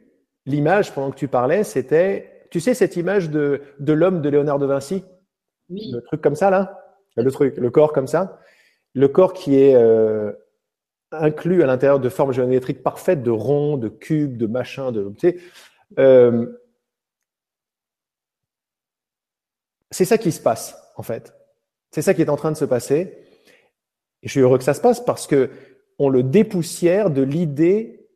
l'image 0.47 0.93
pendant 0.93 1.11
que 1.11 1.17
tu 1.17 1.29
parlais, 1.29 1.65
c'était, 1.65 2.47
tu 2.51 2.61
sais, 2.61 2.75
cette 2.75 2.97
image 2.97 3.31
de, 3.31 3.63
de 3.79 3.93
l'homme 3.93 4.21
de 4.23 4.29
Léonard 4.29 4.59
de 4.59 4.67
Vinci? 4.67 5.05
Le 5.69 6.01
truc 6.01 6.21
comme 6.21 6.37
ça, 6.37 6.51
là? 6.51 6.81
Le 7.17 7.31
truc, 7.31 7.57
le 7.57 7.71
corps 7.71 7.93
comme 7.93 8.07
ça? 8.07 8.41
Le 8.95 9.09
corps 9.09 9.33
qui 9.33 9.59
est 9.59 9.75
euh, 9.75 10.33
inclus 11.11 11.63
à 11.63 11.67
l'intérieur 11.67 12.01
de 12.01 12.09
formes 12.09 12.33
géométriques 12.33 12.83
parfaites, 12.83 13.23
de 13.23 13.31
ronds, 13.31 13.77
de 13.77 13.89
cubes, 13.89 14.37
de 14.37 14.47
machins, 14.47 14.91
de. 14.93 15.13
Euh, 15.99 16.47
c'est 19.97 20.05
ça 20.05 20.19
qui 20.19 20.31
se 20.31 20.41
passe, 20.41 20.77
en 20.97 21.03
fait. 21.03 21.35
C'est 21.91 22.03
ça 22.03 22.13
qui 22.13 22.21
est 22.21 22.29
en 22.29 22.37
train 22.37 22.53
de 22.53 22.57
se 22.57 22.67
passer. 22.67 23.17
Et 24.23 24.29
je 24.29 24.31
suis 24.31 24.41
heureux 24.41 24.59
que 24.59 24.65
ça 24.65 24.75
se 24.75 24.83
passe 24.83 25.03
parce 25.03 25.27
que 25.27 25.51
on 25.99 26.11
le 26.11 26.23
dépoussière 26.23 27.09
de 27.09 27.23
l'idée 27.23 28.07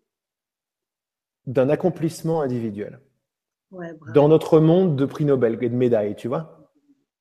d'un 1.46 1.70
accomplissement 1.70 2.42
individuel. 2.42 3.00
dans 4.14 4.28
notre 4.28 4.60
monde 4.60 4.96
de 4.96 5.04
prix 5.04 5.24
Nobel 5.24 5.58
et 5.62 5.68
de 5.68 5.74
médailles, 5.74 6.16
tu 6.16 6.28
vois. 6.28 6.68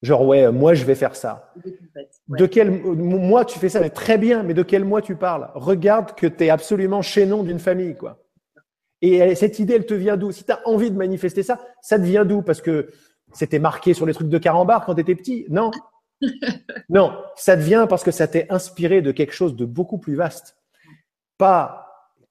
Genre, 0.02 0.26
ouais, 0.26 0.52
moi, 0.52 0.74
je 0.74 0.86
vais 0.86 0.96
faire 0.96 1.16
ça. 1.16 1.54
De 2.28 2.46
quel, 2.46 2.72
moi, 2.72 3.46
tu 3.46 3.60
fais 3.60 3.70
ça, 3.70 3.80
mais 3.80 3.90
très 3.90 4.18
bien, 4.18 4.44
mais 4.44 4.54
de 4.54 4.64
quel 4.64 4.86
moi 4.86 5.02
tu 5.02 5.16
parles? 5.16 5.50
Regarde 5.56 6.16
que 6.16 6.28
tu 6.28 6.46
es 6.46 6.50
absolument 6.50 7.02
chaînon 7.02 7.44
d'une 7.44 7.60
famille, 7.60 7.96
quoi. 7.96 8.26
Et 9.02 9.36
cette 9.36 9.60
idée, 9.60 9.76
elle 9.76 9.86
te 9.86 9.94
vient 9.94 10.18
d'où? 10.18 10.32
Si 10.32 10.44
tu 10.44 10.52
as 10.52 10.60
envie 10.68 10.92
de 10.92 10.98
manifester 10.98 11.44
ça, 11.44 11.60
ça 11.82 11.98
te 11.98 12.04
vient 12.04 12.26
d'où? 12.26 12.42
Parce 12.42 12.62
que 12.62 12.90
c'était 13.32 13.60
marqué 13.60 13.94
sur 13.94 14.06
les 14.06 14.14
trucs 14.14 14.30
de 14.30 14.38
carambar 14.38 14.86
quand 14.86 14.96
tu 14.96 15.02
étais 15.02 15.16
petit 15.16 15.46
Non? 15.50 15.72
non, 16.90 17.14
ça 17.36 17.56
te 17.56 17.62
vient 17.62 17.88
parce 17.88 18.04
que 18.04 18.12
ça 18.12 18.28
t'est 18.28 18.52
inspiré 18.52 19.02
de 19.02 19.12
quelque 19.12 19.34
chose 19.34 19.56
de 19.56 19.66
beaucoup 19.66 19.98
plus 19.98 20.16
vaste. 20.16 20.58
Pas 21.38 21.86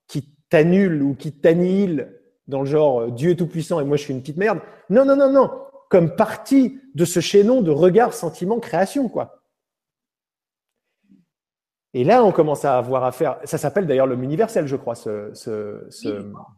qui 0.07 0.29
t'annule 0.51 1.03
ou 1.03 1.15
qui 1.15 1.33
t'annihile 1.33 2.15
dans 2.47 2.61
le 2.61 2.67
genre 2.67 3.11
Dieu 3.11 3.31
est 3.31 3.37
tout-puissant 3.37 3.81
et 3.81 3.85
moi 3.85 3.97
je 3.97 4.03
suis 4.03 4.13
une 4.13 4.21
petite 4.21 4.37
merde. 4.37 4.61
Non, 4.91 5.05
non, 5.05 5.17
non, 5.17 5.33
non 5.33 5.51
comme 5.89 6.15
partie 6.15 6.81
de 6.95 7.05
ce 7.05 7.21
chaînon 7.21 7.63
de 7.63 7.71
regard, 7.71 8.13
sentiment, 8.13 8.61
création, 8.61 9.09
quoi. 9.09 9.38
Et 11.99 12.05
là, 12.05 12.25
on 12.25 12.31
commence 12.31 12.65
à 12.65 12.79
avoir 12.79 13.03
affaire. 13.03 13.41
Ça 13.43 13.59
s'appelle 13.59 13.89
d'ailleurs 13.89 14.07
l'homme 14.07 14.23
universel, 14.23 14.69
je 14.69 14.77
crois. 14.77 14.95
Ce, 14.95 15.33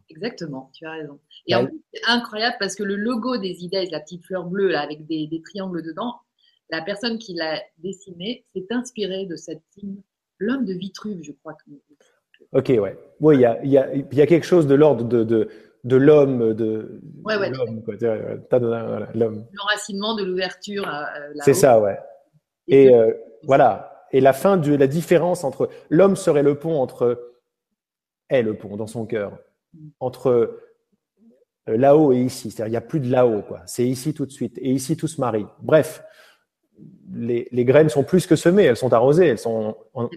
exactement, 0.07 0.69
tu 0.71 0.85
as 0.85 0.91
raison. 0.91 1.19
Et 1.47 1.55
en 1.55 1.65
plus, 1.65 1.81
c'est 1.91 2.01
incroyable 2.07 2.57
parce 2.59 2.75
que 2.75 2.83
le 2.83 2.95
logo 2.95 3.37
des 3.37 3.63
idées, 3.63 3.87
la 3.91 4.01
petite 4.01 4.23
fleur 4.23 4.45
bleue 4.45 4.67
là, 4.67 4.81
avec 4.81 5.07
des, 5.07 5.41
triangles 5.43 5.81
dedans, 5.81 6.13
la 6.69 6.83
personne 6.83 7.17
qui 7.17 7.33
l'a 7.33 7.59
dessiné 7.79 8.45
s'est 8.53 8.67
inspirée 8.69 9.25
de 9.25 9.35
cette 9.35 9.63
signe, 9.71 10.03
l'homme 10.37 10.63
de 10.63 10.73
Vitruve, 10.73 11.23
je 11.23 11.31
crois. 11.31 11.53
Que... 11.53 12.59
Ok, 12.59 12.79
ouais. 12.79 12.95
Oui, 13.19 13.37
il 13.37 13.41
y 13.41 13.45
a, 13.45 13.65
y, 13.65 13.79
a, 13.79 13.95
y 13.95 14.21
a, 14.21 14.27
quelque 14.27 14.45
chose 14.45 14.67
de 14.67 14.75
l'ordre 14.75 15.05
de, 15.05 15.23
de, 15.23 15.49
de 15.85 15.95
l'homme, 15.95 16.53
de, 16.53 17.01
ouais, 17.25 17.37
ouais, 17.37 17.49
l'homme. 17.49 19.43
L'enracinement 19.53 20.15
de 20.15 20.23
l'ouverture. 20.23 20.87
C'est 21.39 21.55
ça, 21.55 21.79
ouais. 21.79 21.97
Et, 22.67 22.93
euh, 22.93 23.11
voilà. 23.41 23.90
Et 24.13 24.21
la 24.21 24.33
fin 24.33 24.57
de 24.57 24.73
la 24.73 24.87
différence 24.87 25.43
entre 25.43 25.69
l'homme 25.89 26.15
serait 26.15 26.43
le 26.43 26.55
pont 26.55 26.79
entre 26.81 27.33
est 28.29 28.41
le 28.41 28.55
pont 28.55 28.77
dans 28.77 28.87
son 28.87 29.05
cœur 29.05 29.37
entre 29.99 30.27
euh, 31.69 31.77
là-haut 31.77 32.11
et 32.11 32.21
ici. 32.21 32.51
C'est-à-dire, 32.51 32.67
il 32.67 32.71
n'y 32.71 32.77
a 32.77 32.81
plus 32.81 32.99
de 32.99 33.09
là-haut, 33.09 33.41
quoi. 33.41 33.61
C'est 33.65 33.85
ici 33.85 34.13
tout 34.13 34.25
de 34.25 34.31
suite. 34.31 34.57
Et 34.57 34.71
ici, 34.71 34.97
tout 34.97 35.07
se 35.07 35.19
marie. 35.19 35.45
Bref, 35.61 36.03
les, 37.13 37.47
les, 37.51 37.65
graines 37.65 37.89
sont 37.89 38.03
plus 38.03 38.25
que 38.25 38.35
semées, 38.35 38.63
elles 38.63 38.77
sont 38.77 38.93
arrosées, 38.93 39.27
elles 39.27 39.37
sont. 39.37 39.77
On 39.93 40.09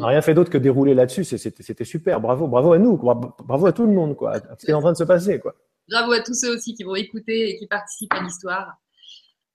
n'a 0.00 0.06
rien 0.06 0.22
fait 0.22 0.34
d'autre 0.34 0.50
que 0.50 0.58
dérouler 0.58 0.94
là-dessus. 0.94 1.24
C'était 1.24 1.84
super. 1.84 2.20
Bravo, 2.20 2.46
bravo 2.48 2.72
à 2.72 2.78
nous, 2.78 2.96
bravo 2.96 3.66
à 3.66 3.72
tout 3.72 3.86
le 3.86 3.92
monde, 3.92 4.16
quoi. 4.16 4.38
Ce 4.58 4.64
qui 4.64 4.70
est 4.70 4.74
en 4.74 4.80
train 4.80 4.92
de 4.92 4.96
se 4.96 5.04
passer, 5.04 5.38
quoi. 5.38 5.54
Bravo 5.88 6.12
à 6.12 6.20
tous 6.20 6.34
ceux 6.34 6.54
aussi 6.54 6.74
qui 6.74 6.84
vont 6.84 6.94
écouter 6.94 7.50
et 7.50 7.56
qui 7.56 7.66
participent 7.66 8.14
à 8.14 8.22
l'histoire, 8.22 8.78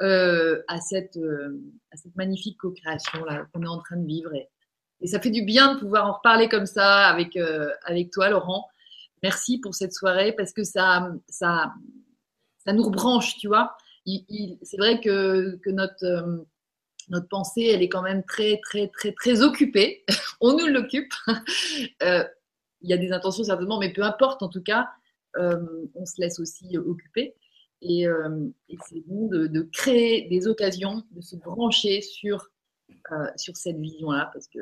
euh, 0.02 0.62
à 0.68 0.80
cette 0.80 1.18
euh, 1.18 1.60
à 1.92 1.98
cette 1.98 2.16
magnifique 2.16 2.58
co-création 2.60 3.26
qu'on 3.54 3.64
est 3.64 3.68
en 3.68 3.80
train 3.80 3.98
de 3.98 4.06
vivre. 4.06 4.34
Et, 4.34 4.50
ça 5.08 5.20
fait 5.20 5.30
du 5.30 5.44
bien 5.44 5.76
de 5.76 5.80
pouvoir 5.80 6.08
en 6.08 6.14
reparler 6.14 6.50
comme 6.50 6.66
ça 6.66 7.08
avec 7.08 7.36
euh, 7.36 7.70
avec 7.84 8.12
toi, 8.12 8.30
Laurent. 8.30 8.68
Merci 9.24 9.60
pour 9.60 9.76
cette 9.76 9.94
soirée 9.94 10.34
parce 10.34 10.54
que 10.54 10.64
ça 10.64 11.12
ça 11.28 11.74
ça 12.60 12.74
nous 12.74 12.84
rebranche, 12.84 13.38
tu 13.38 13.48
vois 13.48 13.76
c'est 14.64 14.78
vrai 14.78 15.02
que, 15.02 15.60
notre, 15.70 16.06
euh, 16.06 16.38
notre 17.10 17.28
pensée, 17.28 17.66
elle 17.66 17.82
est 17.82 17.90
quand 17.90 18.02
même 18.02 18.24
très, 18.24 18.60
très, 18.64 18.88
très, 18.88 19.12
très 19.12 19.42
occupée. 19.42 20.06
On 20.42 20.54
nous 20.58 20.68
l'occupe. 20.68 21.14
Il 22.82 22.90
y 22.90 22.94
a 22.94 22.98
des 22.98 23.12
intentions 23.12 23.44
certainement, 23.44 23.80
mais 23.80 23.92
peu 23.92 24.04
importe, 24.04 24.44
en 24.44 24.50
tout 24.50 24.62
cas, 24.62 24.88
on 25.36 26.06
se 26.06 26.22
laisse 26.22 26.40
aussi 26.40 26.78
occuper. 26.78 27.36
Et, 27.82 28.06
c'est 28.88 29.04
bon 29.08 29.28
de, 29.28 29.62
créer 29.74 30.28
des 30.30 30.48
occasions, 30.48 31.04
de 31.12 31.22
se 31.22 31.36
brancher 31.36 32.02
sur, 32.02 32.50
sur 33.36 33.56
cette 33.56 33.78
vision-là, 33.78 34.30
parce 34.34 34.48
que 34.48 34.60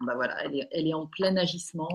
bah 0.00 0.14
voilà, 0.14 0.34
elle 0.44 0.56
est, 0.56 0.68
elle 0.70 0.86
est 0.86 0.94
en 0.94 1.06
plein 1.06 1.36
agissement. 1.36 1.88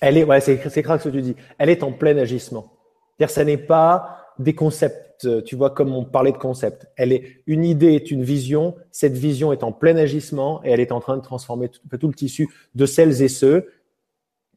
Elle 0.00 0.18
est, 0.18 0.24
ouais, 0.24 0.40
c'est, 0.40 0.56
c'est 0.68 0.82
ce 0.82 1.04
que 1.04 1.08
tu 1.08 1.22
dis. 1.22 1.36
Elle 1.58 1.70
est 1.70 1.82
en 1.82 1.92
plein 1.92 2.16
agissement. 2.18 2.72
C'est-à-dire, 3.16 3.34
ça 3.34 3.44
n'est 3.44 3.56
pas 3.56 4.34
des 4.38 4.54
concepts, 4.54 5.24
euh, 5.24 5.40
tu 5.40 5.56
vois, 5.56 5.70
comme 5.70 5.94
on 5.94 6.04
parlait 6.04 6.32
de 6.32 6.36
concepts. 6.36 6.86
Elle 6.96 7.12
est, 7.12 7.42
une 7.46 7.64
idée 7.64 7.94
est 7.94 8.10
une 8.10 8.22
vision, 8.22 8.76
cette 8.90 9.16
vision 9.16 9.52
est 9.52 9.62
en 9.62 9.72
plein 9.72 9.96
agissement 9.96 10.62
et 10.64 10.70
elle 10.70 10.80
est 10.80 10.92
en 10.92 11.00
train 11.00 11.16
de 11.16 11.22
transformer 11.22 11.70
tout, 11.70 11.80
tout 11.96 12.08
le 12.08 12.14
tissu 12.14 12.48
de 12.74 12.84
celles 12.84 13.22
et 13.22 13.28
ceux 13.28 13.72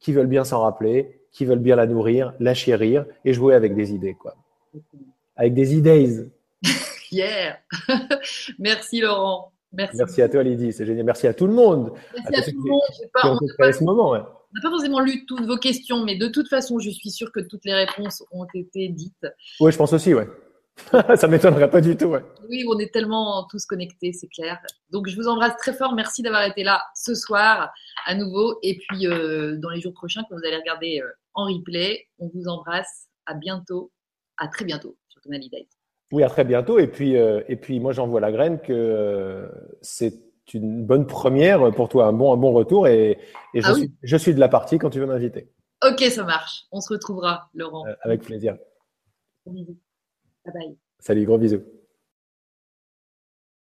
qui 0.00 0.12
veulent 0.12 0.26
bien 0.26 0.44
s'en 0.44 0.60
rappeler, 0.60 1.22
qui 1.32 1.46
veulent 1.46 1.58
bien 1.58 1.76
la 1.76 1.86
nourrir, 1.86 2.34
la 2.38 2.52
chérir 2.52 3.06
et 3.24 3.32
jouer 3.32 3.54
avec 3.54 3.74
des 3.74 3.94
idées, 3.94 4.14
quoi. 4.14 4.36
Avec 5.36 5.54
des 5.54 5.74
idées. 5.74 6.28
yeah. 7.10 7.58
Merci 8.58 9.00
Laurent. 9.00 9.52
Merci. 9.72 9.96
Merci 9.96 10.22
à 10.22 10.28
toi 10.28 10.42
Lydie, 10.42 10.72
c'est 10.72 10.84
génial. 10.84 11.04
Merci 11.04 11.26
à 11.26 11.34
tout 11.34 11.46
le 11.46 11.52
monde. 11.52 11.92
Merci 12.14 12.34
à, 12.34 12.42
tout 12.42 12.62
le 12.62 12.70
monde. 12.70 12.80
Ouais. 14.10 14.18
On 14.52 14.56
n'a 14.56 14.62
pas 14.62 14.70
forcément 14.70 15.00
lu 15.00 15.24
toutes 15.26 15.46
vos 15.46 15.58
questions, 15.58 16.04
mais 16.04 16.16
de 16.16 16.26
toute 16.26 16.48
façon, 16.48 16.80
je 16.80 16.90
suis 16.90 17.10
sûre 17.10 17.30
que 17.30 17.40
toutes 17.40 17.64
les 17.64 17.74
réponses 17.74 18.24
ont 18.32 18.46
été 18.52 18.88
dites. 18.88 19.26
Oui, 19.60 19.70
je 19.70 19.76
pense 19.76 19.92
aussi, 19.92 20.12
ouais. 20.12 20.26
ça 21.16 21.28
m'étonnerait 21.28 21.70
pas 21.70 21.80
du 21.80 21.96
tout, 21.96 22.06
ouais. 22.06 22.24
Oui, 22.48 22.64
on 22.68 22.78
est 22.78 22.92
tellement 22.92 23.46
tous 23.48 23.64
connectés, 23.66 24.12
c'est 24.12 24.28
clair. 24.28 24.58
Donc, 24.90 25.08
je 25.08 25.16
vous 25.16 25.28
embrasse 25.28 25.56
très 25.56 25.72
fort. 25.72 25.94
Merci 25.94 26.22
d'avoir 26.22 26.44
été 26.44 26.64
là 26.64 26.82
ce 26.94 27.14
soir 27.14 27.70
à 28.06 28.14
nouveau. 28.14 28.58
Et 28.62 28.78
puis, 28.78 29.06
euh, 29.06 29.56
dans 29.56 29.70
les 29.70 29.80
jours 29.80 29.92
prochains, 29.92 30.22
quand 30.28 30.36
vous 30.36 30.46
allez 30.46 30.56
regarder 30.56 31.00
euh, 31.00 31.08
en 31.34 31.44
replay, 31.44 32.06
on 32.18 32.28
vous 32.34 32.48
embrasse. 32.48 33.06
À 33.26 33.34
bientôt. 33.34 33.92
À 34.40 34.48
très 34.48 34.64
bientôt 34.64 34.96
sur 35.06 35.20
Tonali 35.20 35.48
Day. 35.48 35.68
Oui, 36.10 36.24
à 36.24 36.28
très 36.28 36.44
bientôt. 36.44 36.80
Et 36.80 36.88
puis, 36.88 37.16
euh, 37.16 37.42
et 37.46 37.54
puis 37.54 37.78
moi, 37.78 37.92
j'envoie 37.92 38.20
la 38.20 38.32
graine 38.32 38.58
que 38.60 39.48
c'est 39.80 40.14
une 40.52 40.84
bonne 40.84 41.06
première 41.06 41.72
pour 41.72 41.88
toi, 41.88 42.06
un 42.06 42.12
bon, 42.12 42.32
un 42.32 42.36
bon 42.36 42.52
retour. 42.52 42.88
Et, 42.88 43.18
je, 43.54 43.60
ah 43.62 43.74
suis, 43.74 43.92
je 44.02 44.16
suis 44.16 44.34
de 44.34 44.40
la 44.40 44.48
partie 44.48 44.78
quand 44.78 44.90
tu 44.90 44.98
veux 44.98 45.06
m'inviter. 45.06 45.52
Ok, 45.86 46.00
ça 46.00 46.24
marche. 46.24 46.64
On 46.72 46.80
se 46.80 46.92
retrouvera, 46.92 47.48
Laurent. 47.54 47.86
Euh, 47.86 47.94
avec 48.02 48.22
plaisir. 48.22 48.56
Gros 49.46 49.54
bisous. 49.54 49.78
Bye 50.44 50.54
bye. 50.54 50.78
Salut, 50.98 51.24
gros 51.24 51.38
bisous. 51.38 51.62